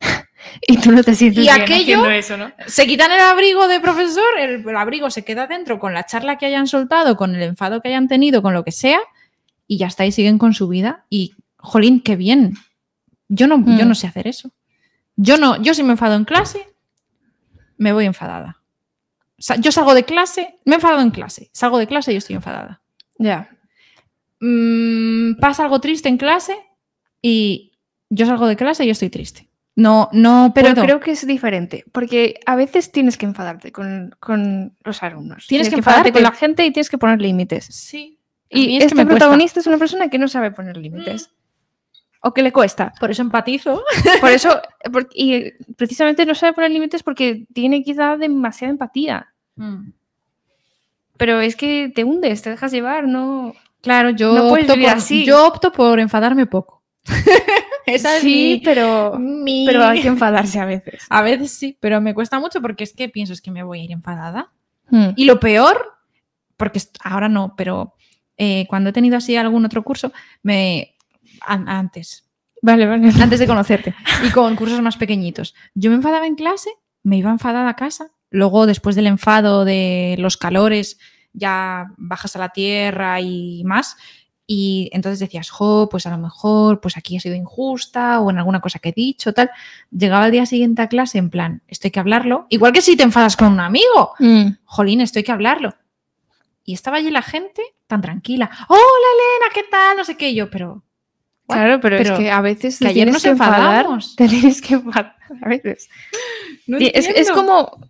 Y 0.66 0.78
tú 0.78 0.90
no 0.92 1.02
te 1.04 1.14
sientes 1.14 1.44
Y 1.44 1.48
bien 1.48 1.60
aquello- 1.62 2.10
eso, 2.10 2.36
¿no? 2.38 2.50
Se 2.66 2.86
quitan 2.86 3.12
el 3.12 3.20
abrigo 3.20 3.68
de 3.68 3.78
profesor, 3.80 4.24
el, 4.38 4.66
el 4.66 4.76
abrigo 4.76 5.10
se 5.10 5.24
queda 5.24 5.46
dentro 5.46 5.78
con 5.78 5.92
la 5.92 6.06
charla 6.06 6.38
que 6.38 6.46
hayan 6.46 6.66
soltado, 6.66 7.16
con 7.16 7.34
el 7.34 7.42
enfado 7.42 7.82
que 7.82 7.88
hayan 7.88 8.08
tenido, 8.08 8.40
con 8.40 8.54
lo 8.54 8.64
que 8.64 8.72
sea, 8.72 9.00
y 9.66 9.76
ya 9.76 9.86
está, 9.88 10.06
y 10.06 10.12
siguen 10.12 10.38
con 10.38 10.54
su 10.54 10.66
vida. 10.68 11.04
Y, 11.10 11.34
jolín, 11.58 12.00
qué 12.00 12.16
bien. 12.16 12.54
Yo 13.28 13.46
no, 13.46 13.56
yo 13.58 13.84
Mm. 13.84 13.88
no 13.88 13.94
sé 13.94 14.06
hacer 14.06 14.26
eso. 14.26 14.50
Yo 15.16 15.36
no, 15.36 15.60
yo 15.60 15.74
si 15.74 15.82
me 15.82 15.92
enfado 15.92 16.14
en 16.14 16.24
clase, 16.24 16.66
me 17.76 17.92
voy 17.92 18.06
enfadada. 18.06 18.59
Sea, 19.40 19.56
yo 19.56 19.72
salgo 19.72 19.94
de 19.94 20.04
clase, 20.04 20.58
me 20.66 20.74
he 20.74 20.76
enfadado 20.76 21.00
en 21.02 21.10
clase, 21.10 21.50
salgo 21.52 21.78
de 21.78 21.86
clase 21.88 22.12
y 22.12 22.16
estoy 22.16 22.36
enfadada. 22.36 22.82
Ya. 23.18 23.50
Mm, 24.40 25.34
pasa 25.40 25.64
algo 25.64 25.80
triste 25.80 26.08
en 26.08 26.16
clase 26.16 26.56
y 27.20 27.72
yo 28.08 28.26
salgo 28.26 28.46
de 28.46 28.56
clase 28.56 28.84
y 28.84 28.90
estoy 28.90 29.10
triste. 29.10 29.48
No, 29.76 30.08
no 30.12 30.52
Pero 30.54 30.70
puedo. 30.72 30.82
creo 30.84 31.00
que 31.00 31.12
es 31.12 31.26
diferente, 31.26 31.84
porque 31.92 32.38
a 32.44 32.54
veces 32.56 32.92
tienes 32.92 33.16
que 33.16 33.24
enfadarte 33.26 33.72
con, 33.72 34.14
con 34.20 34.76
los 34.84 35.02
alumnos. 35.02 35.46
Tienes 35.46 35.68
que 35.70 35.76
enfadarte 35.76 36.12
con 36.12 36.22
la 36.22 36.28
enfadarte. 36.28 36.46
gente 36.46 36.66
y 36.66 36.70
tienes 36.72 36.90
que 36.90 36.98
poner 36.98 37.20
límites. 37.20 37.66
Sí. 37.66 38.18
Y 38.50 38.76
es 38.76 38.80
que 38.80 38.84
este 38.86 38.94
cuesta. 38.96 39.10
protagonista 39.10 39.60
es 39.60 39.66
una 39.66 39.78
persona 39.78 40.08
que 40.10 40.18
no 40.18 40.28
sabe 40.28 40.50
poner 40.50 40.76
límites. 40.76 41.30
O 42.22 42.34
que 42.34 42.42
le 42.42 42.52
cuesta. 42.52 42.92
Por 43.00 43.10
eso 43.10 43.22
empatizo. 43.22 43.82
Por 44.20 44.30
eso, 44.30 44.60
por- 44.92 45.08
y 45.14 45.52
precisamente 45.76 46.26
no 46.26 46.34
sabe 46.34 46.52
poner 46.52 46.70
límites 46.72 47.02
porque 47.02 47.46
tiene 47.54 47.82
quizá 47.82 48.16
demasiada 48.18 48.72
empatía. 48.72 49.29
Pero 51.16 51.40
es 51.40 51.56
que 51.56 51.90
te 51.94 52.04
hundes, 52.04 52.42
te 52.42 52.50
dejas 52.50 52.72
llevar, 52.72 53.06
¿no? 53.06 53.54
Claro, 53.82 54.10
yo, 54.10 54.32
No 54.34 54.48
opto 54.52 54.74
por, 54.74 54.86
así. 54.86 55.24
yo 55.24 55.46
opto 55.46 55.72
por 55.72 55.98
enfadarme 56.00 56.46
poco. 56.46 56.82
Esa 57.86 58.16
es 58.16 58.22
sí, 58.22 58.56
mi- 58.58 58.60
pero, 58.64 59.18
mi- 59.18 59.64
pero 59.66 59.84
hay 59.84 60.02
que 60.02 60.08
enfadarse 60.08 60.60
a 60.60 60.64
veces. 60.64 61.02
A 61.10 61.22
veces 61.22 61.50
sí, 61.50 61.76
pero 61.80 62.00
me 62.00 62.14
cuesta 62.14 62.38
mucho 62.38 62.60
porque 62.60 62.84
es 62.84 62.92
que 62.94 63.08
pienso 63.08 63.32
es 63.32 63.40
que 63.42 63.50
me 63.50 63.62
voy 63.62 63.80
a 63.80 63.84
ir 63.84 63.92
enfadada. 63.92 64.52
Hmm. 64.90 65.08
Y 65.16 65.24
lo 65.24 65.40
peor, 65.40 65.94
porque 66.56 66.80
ahora 67.02 67.28
no, 67.28 67.54
pero 67.56 67.94
eh, 68.36 68.66
cuando 68.68 68.90
he 68.90 68.92
tenido 68.92 69.16
así 69.16 69.36
algún 69.36 69.64
otro 69.64 69.82
curso, 69.82 70.12
me 70.42 70.94
an- 71.46 71.68
antes, 71.68 72.26
Vale, 72.62 72.86
vale. 72.86 73.10
antes 73.22 73.38
de 73.40 73.46
conocerte, 73.46 73.94
y 74.26 74.30
con 74.30 74.54
cursos 74.56 74.80
más 74.82 74.96
pequeñitos. 74.96 75.54
Yo 75.74 75.90
me 75.90 75.96
enfadaba 75.96 76.26
en 76.26 76.34
clase, 76.34 76.70
me 77.02 77.16
iba 77.16 77.30
enfadada 77.30 77.70
a 77.70 77.76
casa, 77.76 78.10
luego 78.30 78.66
después 78.66 78.96
del 78.96 79.06
enfado 79.06 79.64
de 79.64 80.16
los 80.18 80.36
calores, 80.36 80.98
ya 81.32 81.86
bajas 81.96 82.34
a 82.36 82.38
la 82.40 82.48
tierra 82.50 83.20
y 83.20 83.62
más, 83.64 83.96
y 84.46 84.90
entonces 84.92 85.20
decías, 85.20 85.48
jo, 85.48 85.88
pues 85.88 86.06
a 86.06 86.10
lo 86.10 86.18
mejor, 86.18 86.80
pues 86.80 86.96
aquí 86.96 87.16
he 87.16 87.20
sido 87.20 87.36
injusta, 87.36 88.18
o 88.20 88.30
en 88.30 88.38
alguna 88.38 88.60
cosa 88.60 88.80
que 88.80 88.88
he 88.88 88.92
dicho, 88.92 89.32
tal. 89.32 89.48
Llegaba 89.92 90.26
el 90.26 90.32
día 90.32 90.44
siguiente 90.44 90.82
a 90.82 90.88
clase 90.88 91.18
en 91.18 91.30
plan, 91.30 91.62
esto 91.68 91.86
hay 91.86 91.92
que 91.92 92.00
hablarlo, 92.00 92.46
igual 92.48 92.72
que 92.72 92.82
si 92.82 92.96
te 92.96 93.04
enfadas 93.04 93.36
con 93.36 93.52
un 93.52 93.60
amigo, 93.60 94.14
Mm. 94.18 94.56
jolín, 94.64 95.00
esto 95.02 95.20
hay 95.20 95.22
que 95.24 95.30
hablarlo. 95.32 95.74
Y 96.64 96.74
estaba 96.74 96.96
allí 96.96 97.10
la 97.10 97.22
gente 97.22 97.62
tan 97.86 98.00
tranquila, 98.00 98.50
hola 98.68 98.80
Elena, 98.80 99.52
¿qué 99.54 99.62
tal? 99.70 99.96
No 99.96 100.04
sé 100.04 100.16
qué, 100.16 100.30
y 100.30 100.34
yo, 100.34 100.50
pero... 100.50 100.82
Claro, 101.46 101.80
pero, 101.80 101.96
Pero 101.96 102.14
es 102.14 102.18
que 102.20 102.30
a 102.30 102.40
veces 102.40 102.78
que 102.78 102.86
ayer 102.86 103.10
nos 103.10 103.24
enfadamos. 103.24 104.14
Te 104.16 104.28
tienes 104.28 104.62
que 104.62 104.74
enfadar 104.74 105.16
a 105.42 105.48
veces. 105.48 105.88
No 106.68 106.78
es, 106.78 107.30
como 107.32 107.89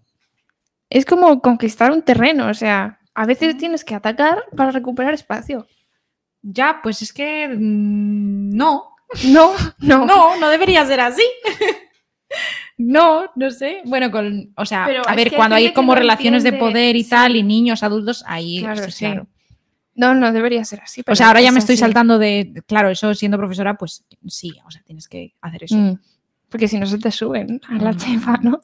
es 0.91 1.05
como 1.07 1.41
conquistar 1.41 1.91
un 1.93 2.03
terreno, 2.03 2.49
o 2.49 2.55
sea, 2.55 2.99
a 3.15 3.27
veces 3.27 3.57
tienes 3.57 3.85
que 3.85 3.95
atacar 3.95 4.45
para 4.57 4.71
recuperar 4.73 5.15
espacio. 5.15 5.67
Ya, 6.43 6.81
pues 6.83 7.03
es 7.03 7.13
que 7.13 7.49
mm, 7.49 8.51
no, 8.57 8.91
No, 9.25 9.53
no. 9.79 10.07
no, 10.07 10.37
no 10.39 10.49
debería 10.51 10.85
ser 10.87 11.01
así. 11.01 11.23
no, 12.79 13.25
no 13.37 13.51
sé. 13.51 13.83
Bueno, 13.85 14.11
con, 14.11 14.53
o 14.57 14.65
sea, 14.65 14.85
Pero 14.87 15.03
a 15.07 15.15
ver, 15.15 15.33
cuando 15.35 15.57
hay 15.57 15.73
como 15.73 15.95
relaciones 15.95 16.43
de 16.45 16.53
poder 16.53 16.97
y 16.97 17.05
sí. 17.05 17.11
tal, 17.11 17.37
y 17.37 17.43
niños, 17.43 17.83
adultos, 17.83 18.25
ahí, 18.27 18.61
Claro, 18.61 18.91
sí. 18.91 19.05
claro. 19.05 19.27
No, 19.95 20.15
no 20.15 20.33
debería 20.33 20.65
ser 20.65 20.81
así. 20.81 21.03
O 21.07 21.15
sea, 21.15 21.29
ahora 21.29 21.43
ya 21.43 21.53
me 21.53 21.59
estoy 21.59 21.75
así. 21.75 21.81
saltando 21.81 22.19
de, 22.19 22.63
claro, 22.67 22.89
eso 22.89 23.13
siendo 23.15 23.37
profesora, 23.37 23.77
pues 23.77 24.05
sí, 24.29 24.53
o 24.65 24.71
sea, 24.71 24.83
tienes 24.83 25.09
que 25.09 25.35
hacer 25.43 25.65
eso. 25.65 25.77
Mm. 25.77 25.99
Porque 26.49 26.69
si 26.69 26.79
no 26.79 26.87
se 26.87 26.99
te 26.99 27.11
suben 27.11 27.61
a 27.69 27.75
la 27.75 27.93
Mm. 27.93 27.97
chefa, 27.97 28.39
¿no? 28.41 28.61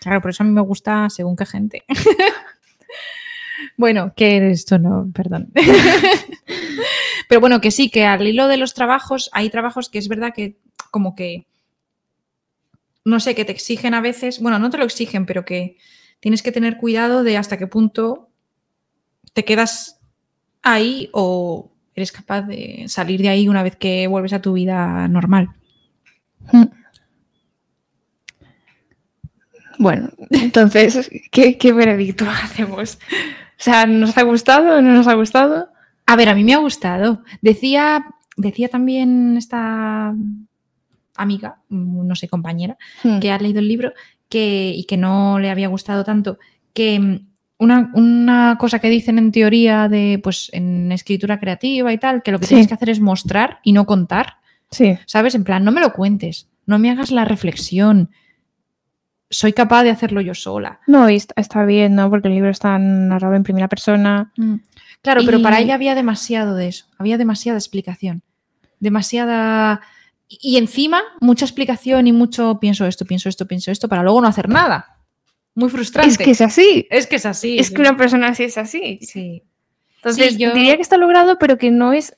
Claro, 0.00 0.20
por 0.20 0.30
eso 0.30 0.42
a 0.42 0.46
mí 0.46 0.52
me 0.52 0.60
gusta 0.60 1.10
según 1.10 1.36
qué 1.36 1.46
gente. 1.46 1.84
bueno, 3.76 4.12
que 4.16 4.50
esto 4.50 4.78
no, 4.78 5.10
perdón. 5.12 5.52
Pero 7.28 7.40
bueno, 7.40 7.60
que 7.60 7.70
sí, 7.70 7.90
que 7.90 8.06
al 8.06 8.26
hilo 8.26 8.48
de 8.48 8.56
los 8.56 8.74
trabajos, 8.74 9.28
hay 9.32 9.50
trabajos 9.50 9.88
que 9.88 9.98
es 9.98 10.08
verdad 10.08 10.32
que 10.34 10.58
como 10.90 11.14
que, 11.14 11.46
no 13.04 13.20
sé, 13.20 13.34
que 13.34 13.44
te 13.44 13.52
exigen 13.52 13.94
a 13.94 14.00
veces, 14.00 14.40
bueno, 14.40 14.58
no 14.58 14.70
te 14.70 14.78
lo 14.78 14.84
exigen, 14.84 15.26
pero 15.26 15.44
que 15.44 15.76
tienes 16.20 16.42
que 16.42 16.52
tener 16.52 16.78
cuidado 16.78 17.22
de 17.22 17.36
hasta 17.36 17.58
qué 17.58 17.66
punto 17.66 18.30
te 19.34 19.44
quedas 19.44 20.00
ahí 20.62 21.10
o 21.12 21.70
eres 21.94 22.12
capaz 22.12 22.42
de 22.42 22.84
salir 22.88 23.20
de 23.20 23.28
ahí 23.28 23.48
una 23.48 23.62
vez 23.62 23.76
que 23.76 24.06
vuelves 24.06 24.32
a 24.32 24.40
tu 24.40 24.54
vida 24.54 25.06
normal. 25.08 25.50
Bueno, 29.78 30.10
entonces, 30.30 31.10
¿qué, 31.30 31.56
qué 31.58 31.72
veredicto 31.72 32.24
hacemos? 32.44 32.98
O 33.58 33.62
sea, 33.62 33.86
¿nos 33.86 34.16
ha 34.18 34.22
gustado 34.22 34.78
o 34.78 34.80
no 34.80 34.92
nos 34.92 35.06
ha 35.06 35.14
gustado? 35.14 35.68
A 36.06 36.16
ver, 36.16 36.28
a 36.28 36.34
mí 36.34 36.44
me 36.44 36.54
ha 36.54 36.58
gustado. 36.58 37.22
Decía, 37.42 38.06
decía 38.36 38.68
también 38.68 39.36
esta 39.36 40.14
amiga, 41.16 41.60
no 41.68 42.14
sé, 42.14 42.28
compañera, 42.28 42.76
Hmm. 43.02 43.18
que 43.18 43.30
ha 43.32 43.38
leído 43.38 43.58
el 43.60 43.68
libro 43.68 43.92
que, 44.28 44.72
y 44.74 44.84
que 44.84 44.96
no 44.96 45.38
le 45.38 45.50
había 45.50 45.68
gustado 45.68 46.04
tanto, 46.04 46.38
que 46.72 46.98
mm, 47.00 47.26
una, 47.58 47.90
una 47.94 48.56
cosa 48.58 48.78
que 48.78 48.88
dicen 48.90 49.18
en 49.18 49.32
teoría 49.32 49.88
de, 49.88 50.20
pues, 50.22 50.48
en 50.52 50.92
escritura 50.92 51.40
creativa 51.40 51.92
y 51.92 51.98
tal, 51.98 52.22
que 52.22 52.30
lo 52.30 52.38
que 52.38 52.44
Sí. 52.46 52.50
tienes 52.50 52.68
que 52.68 52.74
hacer 52.74 52.90
es 52.90 53.00
mostrar 53.00 53.58
y 53.64 53.72
no 53.72 53.84
contar, 53.86 54.34
Sí. 54.70 54.96
¿sabes? 55.06 55.34
En 55.34 55.42
plan, 55.44 55.64
no 55.64 55.72
me 55.72 55.80
lo 55.80 55.92
cuentes, 55.92 56.48
no 56.66 56.78
me 56.78 56.90
hagas 56.90 57.10
la 57.10 57.24
reflexión, 57.24 58.10
soy 59.30 59.52
capaz 59.52 59.82
de 59.84 59.90
hacerlo 59.90 60.20
yo 60.20 60.34
sola. 60.34 60.80
No, 60.86 61.08
y 61.10 61.16
está, 61.36 61.64
bien, 61.64 61.94
¿no? 61.94 62.08
Porque 62.10 62.28
el 62.28 62.34
libro 62.34 62.50
está 62.50 62.78
narrado 62.78 63.34
en 63.34 63.42
primera 63.42 63.68
persona. 63.68 64.32
Claro, 65.02 65.22
pero 65.24 65.42
para 65.42 65.60
ella 65.60 65.74
había 65.74 65.94
demasiado 65.94 66.54
de 66.54 66.68
eso, 66.68 66.86
había 66.98 67.18
demasiada 67.18 67.58
explicación, 67.58 68.22
demasiada... 68.80 69.80
Y 70.30 70.58
encima, 70.58 71.00
mucha 71.20 71.46
explicación 71.46 72.06
y 72.06 72.12
mucho 72.12 72.58
pienso 72.60 72.84
esto, 72.86 73.06
pienso 73.06 73.30
esto, 73.30 73.46
pienso 73.46 73.70
esto, 73.70 73.88
para 73.88 74.02
luego 74.02 74.20
no 74.20 74.28
hacer 74.28 74.48
nada. 74.50 74.98
Muy 75.54 75.70
frustrante. 75.70 76.10
Es 76.10 76.18
que 76.18 76.30
es 76.32 76.40
así. 76.42 76.86
es, 76.90 77.06
que 77.06 77.16
es 77.16 77.24
así. 77.24 77.58
Es 77.58 77.70
que 77.70 77.80
una 77.80 77.96
persona 77.96 78.28
así 78.28 78.42
es 78.44 78.58
así. 78.58 78.98
Sí. 79.02 79.42
Entonces, 79.96 80.34
Sí, 80.34 80.38
yo- 80.38 80.52
diría 80.52 80.76
que 80.76 80.82
está 80.82 80.98
logrado, 80.98 81.38
pero 81.38 81.56
que 81.56 81.70
no 81.70 81.94
es. 81.94 82.14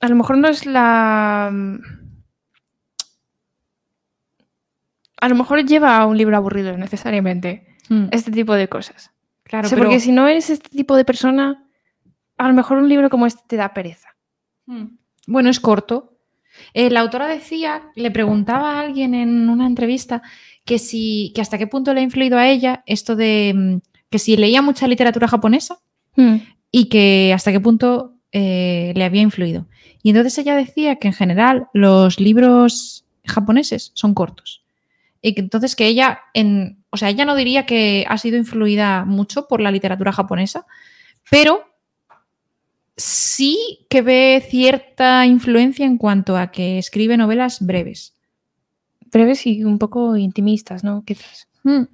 A 0.00 0.08
lo 0.08 0.14
mejor 0.16 0.36
no 0.38 0.48
es 0.48 0.66
la. 0.66 1.50
A 5.24 5.28
lo 5.28 5.34
mejor 5.36 5.64
lleva 5.64 5.96
a 5.96 6.06
un 6.06 6.16
libro 6.18 6.36
aburrido 6.36 6.76
necesariamente 6.76 7.66
Mm, 7.88 8.06
este 8.12 8.30
tipo 8.30 8.54
de 8.54 8.68
cosas. 8.68 9.10
claro, 9.42 9.66
O 9.66 9.68
sea, 9.68 9.76
pero- 9.76 9.88
Porque 9.90 10.00
si 10.00 10.10
no 10.12 10.26
eres 10.26 10.48
este 10.50 10.68
tipo 10.70 10.96
de 10.96 11.04
persona, 11.04 11.64
a 12.38 12.48
lo 12.48 12.54
mejor 12.54 12.78
un 12.78 12.88
libro 12.88 13.10
como 13.10 13.26
este 13.26 13.42
te 13.46 13.56
da 13.56 13.74
pereza. 13.74 14.08
Mm. 14.66 14.84
Bueno, 15.26 15.50
es 15.50 15.60
corto. 15.60 16.16
Eh, 16.72 16.88
la 16.88 17.00
autora 17.00 17.26
decía, 17.26 17.82
le 17.94 18.10
preguntaba 18.10 18.72
a 18.72 18.80
alguien 18.80 19.14
en 19.14 19.48
una 19.50 19.66
entrevista 19.66 20.22
que 20.64 20.78
si, 20.78 21.32
que 21.34 21.40
hasta 21.42 21.58
qué 21.58 21.66
punto 21.66 21.92
le 21.92 22.00
ha 22.00 22.04
influido 22.04 22.38
a 22.38 22.48
ella 22.48 22.82
esto 22.86 23.16
de 23.16 23.52
mm, 23.54 23.76
que 24.10 24.18
si 24.18 24.36
leía 24.36 24.62
mucha 24.62 24.86
literatura 24.88 25.28
japonesa 25.28 25.78
y 26.70 26.88
que 26.88 27.32
hasta 27.34 27.50
qué 27.52 27.60
punto 27.60 28.14
eh, 28.32 28.92
le 28.96 29.04
había 29.04 29.20
influido. 29.22 29.66
Y 30.02 30.10
entonces 30.10 30.38
ella 30.38 30.54
decía 30.56 30.96
que 30.96 31.08
en 31.08 31.14
general 31.14 31.68
los 31.74 32.18
libros 32.20 33.04
japoneses 33.26 33.90
son 33.94 34.14
cortos. 34.14 34.63
Y 35.26 35.34
que 35.34 35.40
entonces 35.40 35.74
que 35.74 35.86
ella, 35.86 36.20
en, 36.34 36.84
o 36.90 36.98
sea, 36.98 37.08
ella 37.08 37.24
no 37.24 37.34
diría 37.34 37.64
que 37.64 38.04
ha 38.10 38.18
sido 38.18 38.36
influida 38.36 39.06
mucho 39.06 39.48
por 39.48 39.62
la 39.62 39.70
literatura 39.70 40.12
japonesa, 40.12 40.66
pero 41.30 41.64
sí 42.94 43.86
que 43.88 44.02
ve 44.02 44.46
cierta 44.46 45.24
influencia 45.24 45.86
en 45.86 45.96
cuanto 45.96 46.36
a 46.36 46.50
que 46.50 46.76
escribe 46.76 47.16
novelas 47.16 47.64
breves. 47.64 48.14
Breves 49.10 49.46
y 49.46 49.64
un 49.64 49.78
poco 49.78 50.14
intimistas, 50.18 50.84
¿no? 50.84 51.02
Quizás. 51.06 51.48
Mm. 51.62 51.84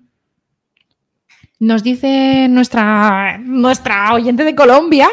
Nos 1.60 1.84
dice 1.84 2.48
nuestra, 2.48 3.38
nuestra 3.38 4.12
oyente 4.12 4.42
de 4.42 4.56
Colombia 4.56 5.08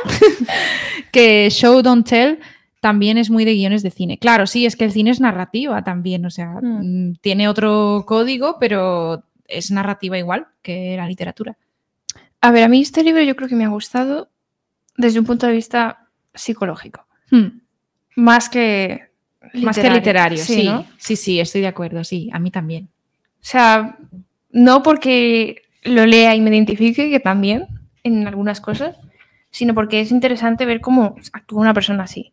que 1.11 1.49
Show 1.51 1.83
Don't 1.83 2.09
Tell 2.09 2.39
también 2.81 3.17
es 3.17 3.29
muy 3.29 3.43
de 3.45 3.53
guiones 3.53 3.83
de 3.83 3.91
cine. 3.91 4.17
Claro, 4.17 4.45
sí, 4.47 4.65
es 4.65 4.75
que 4.75 4.85
el 4.85 4.91
cine 4.91 5.09
es 5.11 5.19
narrativa 5.19 5.83
también, 5.83 6.25
o 6.25 6.29
sea, 6.29 6.59
Mm. 6.61 7.09
mm, 7.09 7.15
tiene 7.21 7.47
otro 7.49 8.03
código, 8.07 8.57
pero 8.59 9.23
es 9.47 9.71
narrativa 9.71 10.17
igual 10.17 10.47
que 10.61 10.95
la 10.97 11.07
literatura. 11.07 11.57
A 12.41 12.51
ver, 12.51 12.63
a 12.63 12.67
mí 12.67 12.81
este 12.81 13.03
libro 13.03 13.21
yo 13.23 13.35
creo 13.35 13.49
que 13.49 13.55
me 13.55 13.65
ha 13.65 13.69
gustado 13.69 14.29
desde 14.95 15.19
un 15.19 15.25
punto 15.25 15.47
de 15.47 15.53
vista 15.53 16.07
psicológico. 16.33 17.05
Mm. 17.31 17.59
Más 18.17 18.49
que 18.49 19.07
Más 19.53 19.77
que 19.77 19.89
literario, 19.89 20.37
sí. 20.37 20.65
¿no? 20.65 20.85
Sí, 20.97 21.15
sí, 21.15 21.39
estoy 21.39 21.61
de 21.61 21.67
acuerdo, 21.67 22.03
sí, 22.03 22.29
a 22.33 22.39
mí 22.39 22.51
también. 22.51 22.89
O 23.35 23.45
sea, 23.49 23.97
no 24.51 24.83
porque 24.83 25.61
lo 25.83 26.05
lea 26.05 26.35
y 26.35 26.41
me 26.41 26.49
identifique, 26.49 27.09
que 27.09 27.19
también 27.19 27.65
en 28.03 28.27
algunas 28.27 28.59
cosas, 28.59 28.97
sino 29.51 29.73
porque 29.73 30.01
es 30.01 30.11
interesante 30.11 30.65
ver 30.65 30.81
cómo 30.81 31.15
actúa 31.33 31.61
una 31.61 31.73
persona 31.73 32.03
así. 32.03 32.31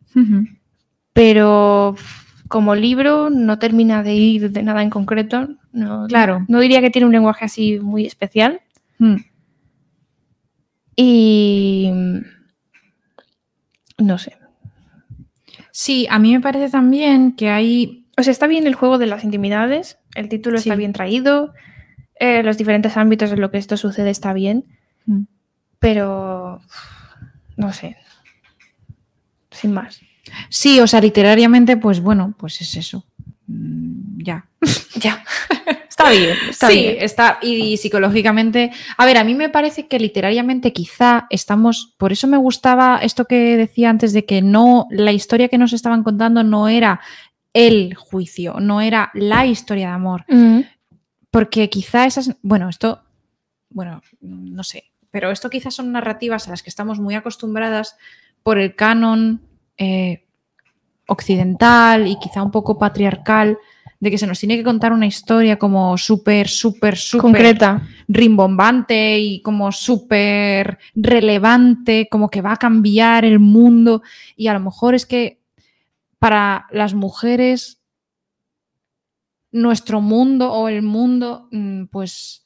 Pero 1.13 1.95
como 2.47 2.75
libro 2.75 3.29
no 3.29 3.57
termina 3.59 4.03
de 4.03 4.13
ir 4.15 4.51
de 4.51 4.63
nada 4.63 4.81
en 4.83 4.89
concreto. 4.89 5.47
No, 5.71 6.05
Claro. 6.07 6.45
No 6.47 6.59
diría 6.59 6.81
que 6.81 6.91
tiene 6.91 7.05
un 7.07 7.11
lenguaje 7.13 7.45
así 7.45 7.79
muy 7.79 8.05
especial. 8.05 8.61
Mm. 8.99 9.15
Y 10.95 11.91
no 13.97 14.17
sé. 14.17 14.37
Sí, 15.71 16.07
a 16.09 16.19
mí 16.19 16.31
me 16.33 16.39
parece 16.41 16.69
también 16.69 17.33
que 17.35 17.49
hay 17.49 18.05
O 18.17 18.23
sea, 18.23 18.31
está 18.31 18.47
bien 18.47 18.65
el 18.65 18.75
juego 18.75 18.97
de 18.97 19.07
las 19.07 19.25
intimidades, 19.25 19.97
el 20.15 20.29
título 20.29 20.57
está 20.57 20.75
bien 20.77 20.93
traído, 20.93 21.53
eh, 22.17 22.43
los 22.43 22.57
diferentes 22.57 22.95
ámbitos 22.95 23.29
en 23.33 23.41
los 23.41 23.51
que 23.51 23.57
esto 23.57 23.75
sucede 23.75 24.09
está 24.09 24.31
bien, 24.31 24.63
Mm. 25.05 25.23
pero 25.79 26.61
no 27.57 27.71
sé. 27.73 27.97
Sin 29.51 29.73
más. 29.73 29.99
Sí, 30.49 30.79
o 30.79 30.87
sea, 30.87 31.01
literariamente, 31.01 31.77
pues 31.77 31.99
bueno, 32.01 32.33
pues 32.37 32.59
es 32.61 32.75
eso. 32.75 33.05
Mm, 33.47 34.21
Ya. 34.23 34.45
Ya. 34.97 35.23
está 35.89 36.09
bien, 36.09 36.37
está 36.49 36.67
sí, 36.69 36.79
bien. 36.79 36.95
está. 37.01 37.37
Y 37.41 37.75
psicológicamente. 37.77 38.71
A 38.97 39.05
ver, 39.05 39.17
a 39.17 39.23
mí 39.25 39.35
me 39.35 39.49
parece 39.49 39.87
que 39.87 39.99
literariamente 39.99 40.71
quizá 40.71 41.27
estamos. 41.29 41.93
Por 41.97 42.13
eso 42.13 42.27
me 42.27 42.37
gustaba 42.37 42.99
esto 43.01 43.25
que 43.25 43.57
decía 43.57 43.89
antes 43.89 44.13
de 44.13 44.25
que 44.25 44.41
no. 44.41 44.87
La 44.89 45.11
historia 45.11 45.49
que 45.49 45.57
nos 45.57 45.73
estaban 45.73 46.03
contando 46.03 46.43
no 46.43 46.69
era 46.69 47.01
el 47.53 47.93
juicio, 47.95 48.59
no 48.61 48.79
era 48.81 49.11
la 49.13 49.45
historia 49.45 49.87
de 49.89 49.93
amor. 49.93 50.23
Mm, 50.29 50.61
Porque 51.29 51.69
quizá 51.69 52.05
esas. 52.05 52.31
Bueno, 52.41 52.69
esto. 52.69 53.01
Bueno, 53.69 54.01
no 54.21 54.63
sé. 54.63 54.85
Pero 55.15 55.31
esto 55.31 55.49
quizás 55.49 55.73
son 55.73 55.93
narrativas 55.93 56.45
a 56.45 56.51
las 56.51 56.61
que 56.61 56.69
estamos 56.69 56.99
muy 56.99 57.15
acostumbradas 57.15 57.95
por 58.43 58.59
el 58.59 58.75
canon 58.75 59.41
eh, 59.77 60.25
occidental 61.07 62.05
y 62.05 62.19
quizá 62.19 62.43
un 62.43 62.51
poco 62.51 62.77
patriarcal, 62.77 63.57
de 64.01 64.11
que 64.11 64.17
se 64.17 64.27
nos 64.27 64.41
tiene 64.41 64.57
que 64.57 64.65
contar 64.65 64.91
una 64.91 65.05
historia 65.05 65.57
como 65.57 65.97
súper, 65.97 66.49
súper, 66.49 66.97
súper 66.97 67.21
Concreta. 67.21 67.87
rimbombante 68.09 69.17
y 69.17 69.41
como 69.41 69.71
súper 69.71 70.79
relevante, 70.95 72.09
como 72.11 72.27
que 72.27 72.41
va 72.41 72.51
a 72.51 72.57
cambiar 72.57 73.23
el 73.23 73.39
mundo. 73.39 74.03
Y 74.35 74.47
a 74.47 74.53
lo 74.53 74.59
mejor 74.59 74.95
es 74.95 75.05
que 75.05 75.39
para 76.19 76.67
las 76.71 76.93
mujeres 76.93 77.81
nuestro 79.53 80.01
mundo 80.01 80.51
o 80.51 80.67
el 80.67 80.81
mundo, 80.81 81.47
mm, 81.53 81.85
pues 81.85 82.44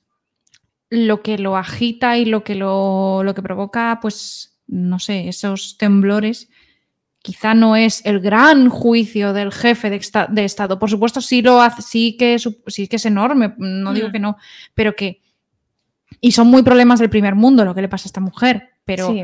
lo 0.89 1.21
que 1.21 1.37
lo 1.37 1.55
agita 1.57 2.17
y 2.17 2.25
lo 2.25 2.43
que 2.43 2.55
lo, 2.55 3.21
lo 3.23 3.33
que 3.35 3.41
provoca, 3.43 3.99
pues, 4.01 4.57
no 4.67 4.99
sé, 4.99 5.27
esos 5.29 5.77
temblores, 5.77 6.49
quizá 7.21 7.53
no 7.53 7.75
es 7.75 8.03
el 8.05 8.19
gran 8.19 8.69
juicio 8.69 9.33
del 9.33 9.51
jefe 9.51 9.89
de, 9.89 9.97
esta- 9.97 10.27
de 10.27 10.45
Estado. 10.45 10.79
Por 10.79 10.89
supuesto, 10.89 11.21
sí 11.21 11.41
lo 11.41 11.61
hace, 11.61 11.81
sí 11.81 12.15
que, 12.17 12.35
es- 12.35 12.49
sí 12.67 12.87
que 12.87 12.95
es 12.95 13.05
enorme, 13.05 13.53
no 13.57 13.93
digo 13.93 14.09
Mm. 14.09 14.11
que 14.11 14.19
no, 14.19 14.37
pero 14.73 14.95
que. 14.95 15.21
Y 16.21 16.31
son 16.31 16.47
muy 16.47 16.63
problemas 16.63 16.99
del 16.99 17.09
primer 17.09 17.35
mundo 17.35 17.63
lo 17.65 17.75
que 17.75 17.81
le 17.81 17.89
pasa 17.89 18.05
a 18.05 18.09
esta 18.09 18.19
mujer, 18.21 18.69
pero 18.85 19.07
Sí. 19.11 19.23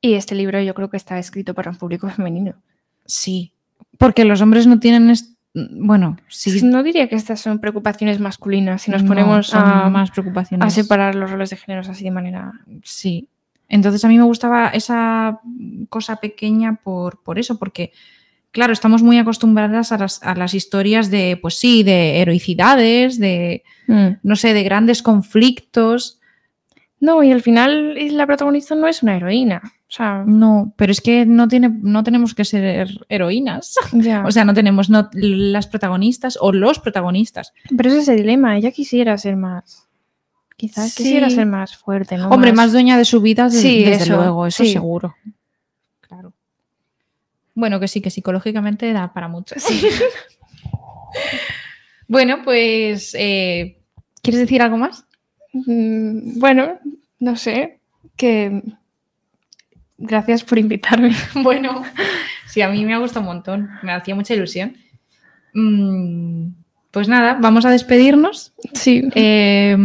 Y 0.00 0.14
este 0.14 0.34
libro 0.36 0.60
yo 0.62 0.74
creo 0.74 0.88
que 0.90 0.96
está 0.96 1.18
escrito 1.18 1.54
para 1.54 1.70
un 1.70 1.76
público 1.76 2.08
femenino. 2.08 2.54
sí. 3.04 3.52
Porque 3.98 4.24
los 4.24 4.40
hombres 4.40 4.66
no 4.68 4.78
tienen. 4.78 5.12
Bueno, 5.72 6.16
sí. 6.28 6.62
No 6.62 6.82
diría 6.82 7.08
que 7.08 7.16
estas 7.16 7.40
son 7.40 7.58
preocupaciones 7.58 8.20
masculinas 8.20 8.82
si 8.82 8.90
nos 8.90 9.02
no, 9.02 9.08
ponemos 9.08 9.54
a, 9.54 9.88
más 9.88 10.10
preocupaciones. 10.10 10.66
a 10.66 10.70
separar 10.70 11.14
los 11.14 11.30
roles 11.30 11.50
de 11.50 11.56
géneros 11.56 11.88
así 11.88 12.04
de 12.04 12.10
manera. 12.10 12.52
Sí. 12.82 13.28
Entonces 13.68 14.04
a 14.04 14.08
mí 14.08 14.16
me 14.16 14.24
gustaba 14.24 14.68
esa 14.68 15.40
cosa 15.88 16.16
pequeña 16.16 16.76
por, 16.82 17.22
por 17.22 17.38
eso, 17.38 17.58
porque, 17.58 17.92
claro, 18.50 18.72
estamos 18.72 19.02
muy 19.02 19.18
acostumbradas 19.18 19.92
a 19.92 19.98
las, 19.98 20.22
a 20.22 20.34
las 20.34 20.54
historias 20.54 21.10
de, 21.10 21.38
pues 21.40 21.54
sí, 21.54 21.82
de 21.82 22.20
heroicidades, 22.20 23.18
de, 23.18 23.62
no 23.86 24.36
sé, 24.36 24.54
de 24.54 24.62
grandes 24.62 25.02
conflictos. 25.02 26.17
No, 27.00 27.22
y 27.22 27.30
al 27.30 27.42
final 27.42 27.94
la 28.16 28.26
protagonista 28.26 28.74
no 28.74 28.88
es 28.88 29.02
una 29.02 29.16
heroína. 29.16 29.62
O 29.64 29.90
sea, 29.90 30.24
No, 30.26 30.72
pero 30.76 30.90
es 30.92 31.00
que 31.00 31.24
no, 31.24 31.46
tiene, 31.48 31.70
no 31.80 32.02
tenemos 32.02 32.34
que 32.34 32.44
ser 32.44 32.88
heroínas. 33.08 33.76
ya. 33.92 34.22
O 34.26 34.32
sea, 34.32 34.44
no 34.44 34.52
tenemos 34.52 34.90
no, 34.90 35.08
las 35.12 35.66
protagonistas 35.68 36.36
o 36.40 36.52
los 36.52 36.80
protagonistas. 36.80 37.52
pero 37.76 37.88
ese 37.90 38.00
es 38.00 38.08
el 38.08 38.16
dilema. 38.16 38.56
Ella 38.56 38.72
quisiera 38.72 39.16
ser 39.16 39.36
más. 39.36 39.86
Quizás 40.56 40.92
Sí. 40.92 41.04
quisiera 41.04 41.30
ser 41.30 41.46
más 41.46 41.76
fuerte, 41.76 42.16
¿no? 42.18 42.28
Hombre, 42.30 42.52
más 42.52 42.72
dueña 42.72 42.98
de 42.98 43.04
su 43.04 43.20
vida, 43.20 43.44
desde, 43.44 43.60
Sí, 43.60 43.84
desde 43.84 44.04
eso, 44.04 44.16
luego, 44.16 44.46
eso 44.46 44.64
sí. 44.64 44.72
seguro. 44.72 45.14
Claro. 46.00 46.32
Bueno, 47.54 47.78
que 47.78 47.86
sí, 47.86 48.00
que 48.00 48.10
psicológicamente 48.10 48.92
da 48.92 49.12
para 49.12 49.28
mucho. 49.28 49.54
bueno, 52.08 52.38
pues, 52.44 53.14
eh, 53.18 53.78
¿quieres 54.22 54.40
decir 54.40 54.62
algo 54.62 54.76
más? 54.78 55.04
Mm, 55.52 56.38
Bueno, 56.38 56.78
no 57.18 57.36
sé. 57.36 57.80
Que. 58.16 58.62
Gracias 59.96 60.44
por 60.44 60.58
invitarme. 60.58 61.10
Bueno, 61.34 61.82
sí, 62.46 62.62
a 62.62 62.68
mí 62.68 62.84
me 62.84 62.94
ha 62.94 62.98
gustado 62.98 63.20
un 63.20 63.34
montón, 63.34 63.70
me 63.82 63.92
hacía 63.92 64.14
mucha 64.14 64.34
ilusión. 64.34 64.76
Mm, 65.54 66.50
pues 66.90 67.08
nada, 67.08 67.36
vamos 67.40 67.64
a 67.64 67.70
despedirnos. 67.70 68.52
Sí. 68.74 69.08
Eh, 69.14 69.76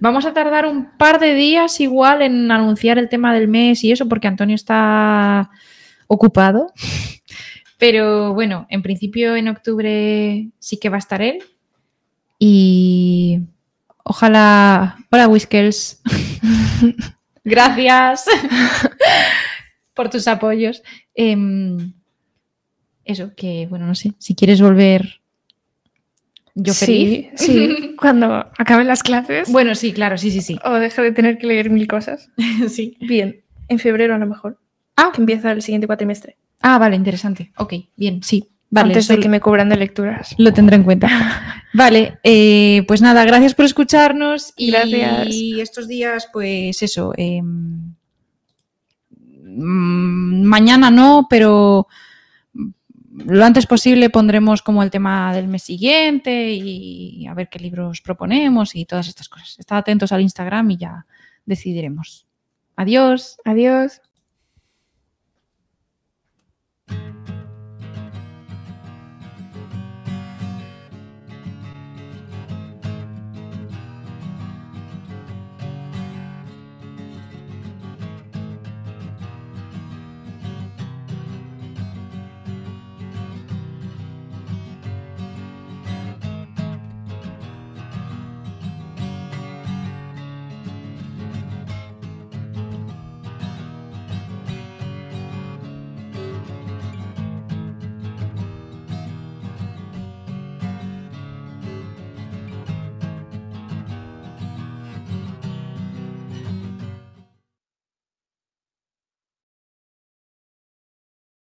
vamos 0.00 0.26
a 0.26 0.34
tardar 0.34 0.66
un 0.66 0.96
par 0.98 1.20
de 1.20 1.34
días 1.34 1.80
igual 1.80 2.22
en 2.22 2.50
anunciar 2.50 2.98
el 2.98 3.08
tema 3.08 3.32
del 3.32 3.48
mes 3.48 3.84
y 3.84 3.92
eso, 3.92 4.08
porque 4.08 4.28
Antonio 4.28 4.54
está 4.54 5.50
ocupado. 6.08 6.72
Pero 7.78 8.34
bueno, 8.34 8.66
en 8.70 8.82
principio 8.82 9.36
en 9.36 9.48
octubre 9.48 10.48
sí 10.58 10.78
que 10.78 10.88
va 10.88 10.96
a 10.96 10.98
estar 10.98 11.22
él. 11.22 11.38
Y 12.38 13.40
ojalá. 14.04 14.96
Hola, 15.10 15.28
Whiskers. 15.28 16.00
Gracias 17.44 18.24
por 19.94 20.08
tus 20.08 20.26
apoyos. 20.28 20.82
Em, 21.14 21.92
eso, 23.04 23.32
que 23.36 23.66
bueno, 23.68 23.86
no 23.86 23.94
sé, 23.94 24.12
si 24.18 24.34
quieres 24.34 24.60
volver. 24.60 25.20
Yo 26.54 26.72
feliz. 26.72 27.28
Sí, 27.34 27.46
sí. 27.46 27.94
Cuando 27.98 28.50
acaben 28.56 28.86
las 28.86 29.02
clases. 29.02 29.50
Bueno, 29.50 29.74
sí, 29.74 29.92
claro, 29.92 30.16
sí, 30.16 30.30
sí, 30.30 30.40
sí. 30.40 30.58
O 30.64 30.74
deje 30.74 31.02
de 31.02 31.12
tener 31.12 31.36
que 31.36 31.46
leer 31.48 31.68
mil 31.68 31.88
cosas. 31.88 32.30
sí. 32.68 32.96
Bien. 33.00 33.42
En 33.68 33.78
febrero 33.78 34.14
a 34.14 34.18
lo 34.18 34.26
mejor. 34.26 34.60
Ah. 34.96 35.10
Que 35.12 35.20
empieza 35.20 35.50
el 35.50 35.62
siguiente 35.62 35.86
cuatrimestre. 35.86 36.36
Ah, 36.60 36.78
vale, 36.78 36.96
interesante. 36.96 37.52
Ok, 37.56 37.74
bien, 37.96 38.22
sí. 38.22 38.53
Vale, 38.74 38.88
antes 38.88 39.08
de 39.08 39.20
que 39.20 39.28
me 39.28 39.40
cubran 39.40 39.68
de 39.68 39.76
lecturas. 39.76 40.34
lo 40.38 40.52
tendré 40.52 40.76
en 40.76 40.82
cuenta. 40.82 41.08
Vale, 41.72 42.18
eh, 42.24 42.84
pues 42.86 43.00
nada, 43.02 43.24
gracias 43.24 43.54
por 43.54 43.64
escucharnos 43.64 44.52
y 44.56 44.70
Gracias. 44.70 45.28
estos 45.60 45.88
días, 45.88 46.28
pues 46.32 46.82
eso. 46.82 47.12
eh, 47.16 47.40
mm, 47.42 47.94
mañana 50.44 50.90
no, 50.90 51.26
pero 51.28 51.86
lo 53.26 53.44
antes 53.44 53.66
posible 53.66 54.10
pondremos 54.10 54.60
como 54.62 54.82
el 54.82 54.90
tema 54.90 55.32
del 55.32 55.46
mes 55.46 55.62
siguiente 55.62 56.50
y 56.52 57.26
a 57.28 57.34
ver 57.34 57.48
qué 57.48 57.60
libros 57.60 58.00
proponemos 58.00 58.74
y 58.74 58.84
todas 58.86 59.06
estas 59.08 59.28
cosas. 59.28 59.56
Estad 59.58 59.78
atentos 59.78 60.10
al 60.10 60.20
Instagram 60.20 60.70
y 60.72 60.76
ya 60.78 61.06
decidiremos. 61.46 62.26
Adiós. 62.76 63.36
Adiós. 63.44 64.00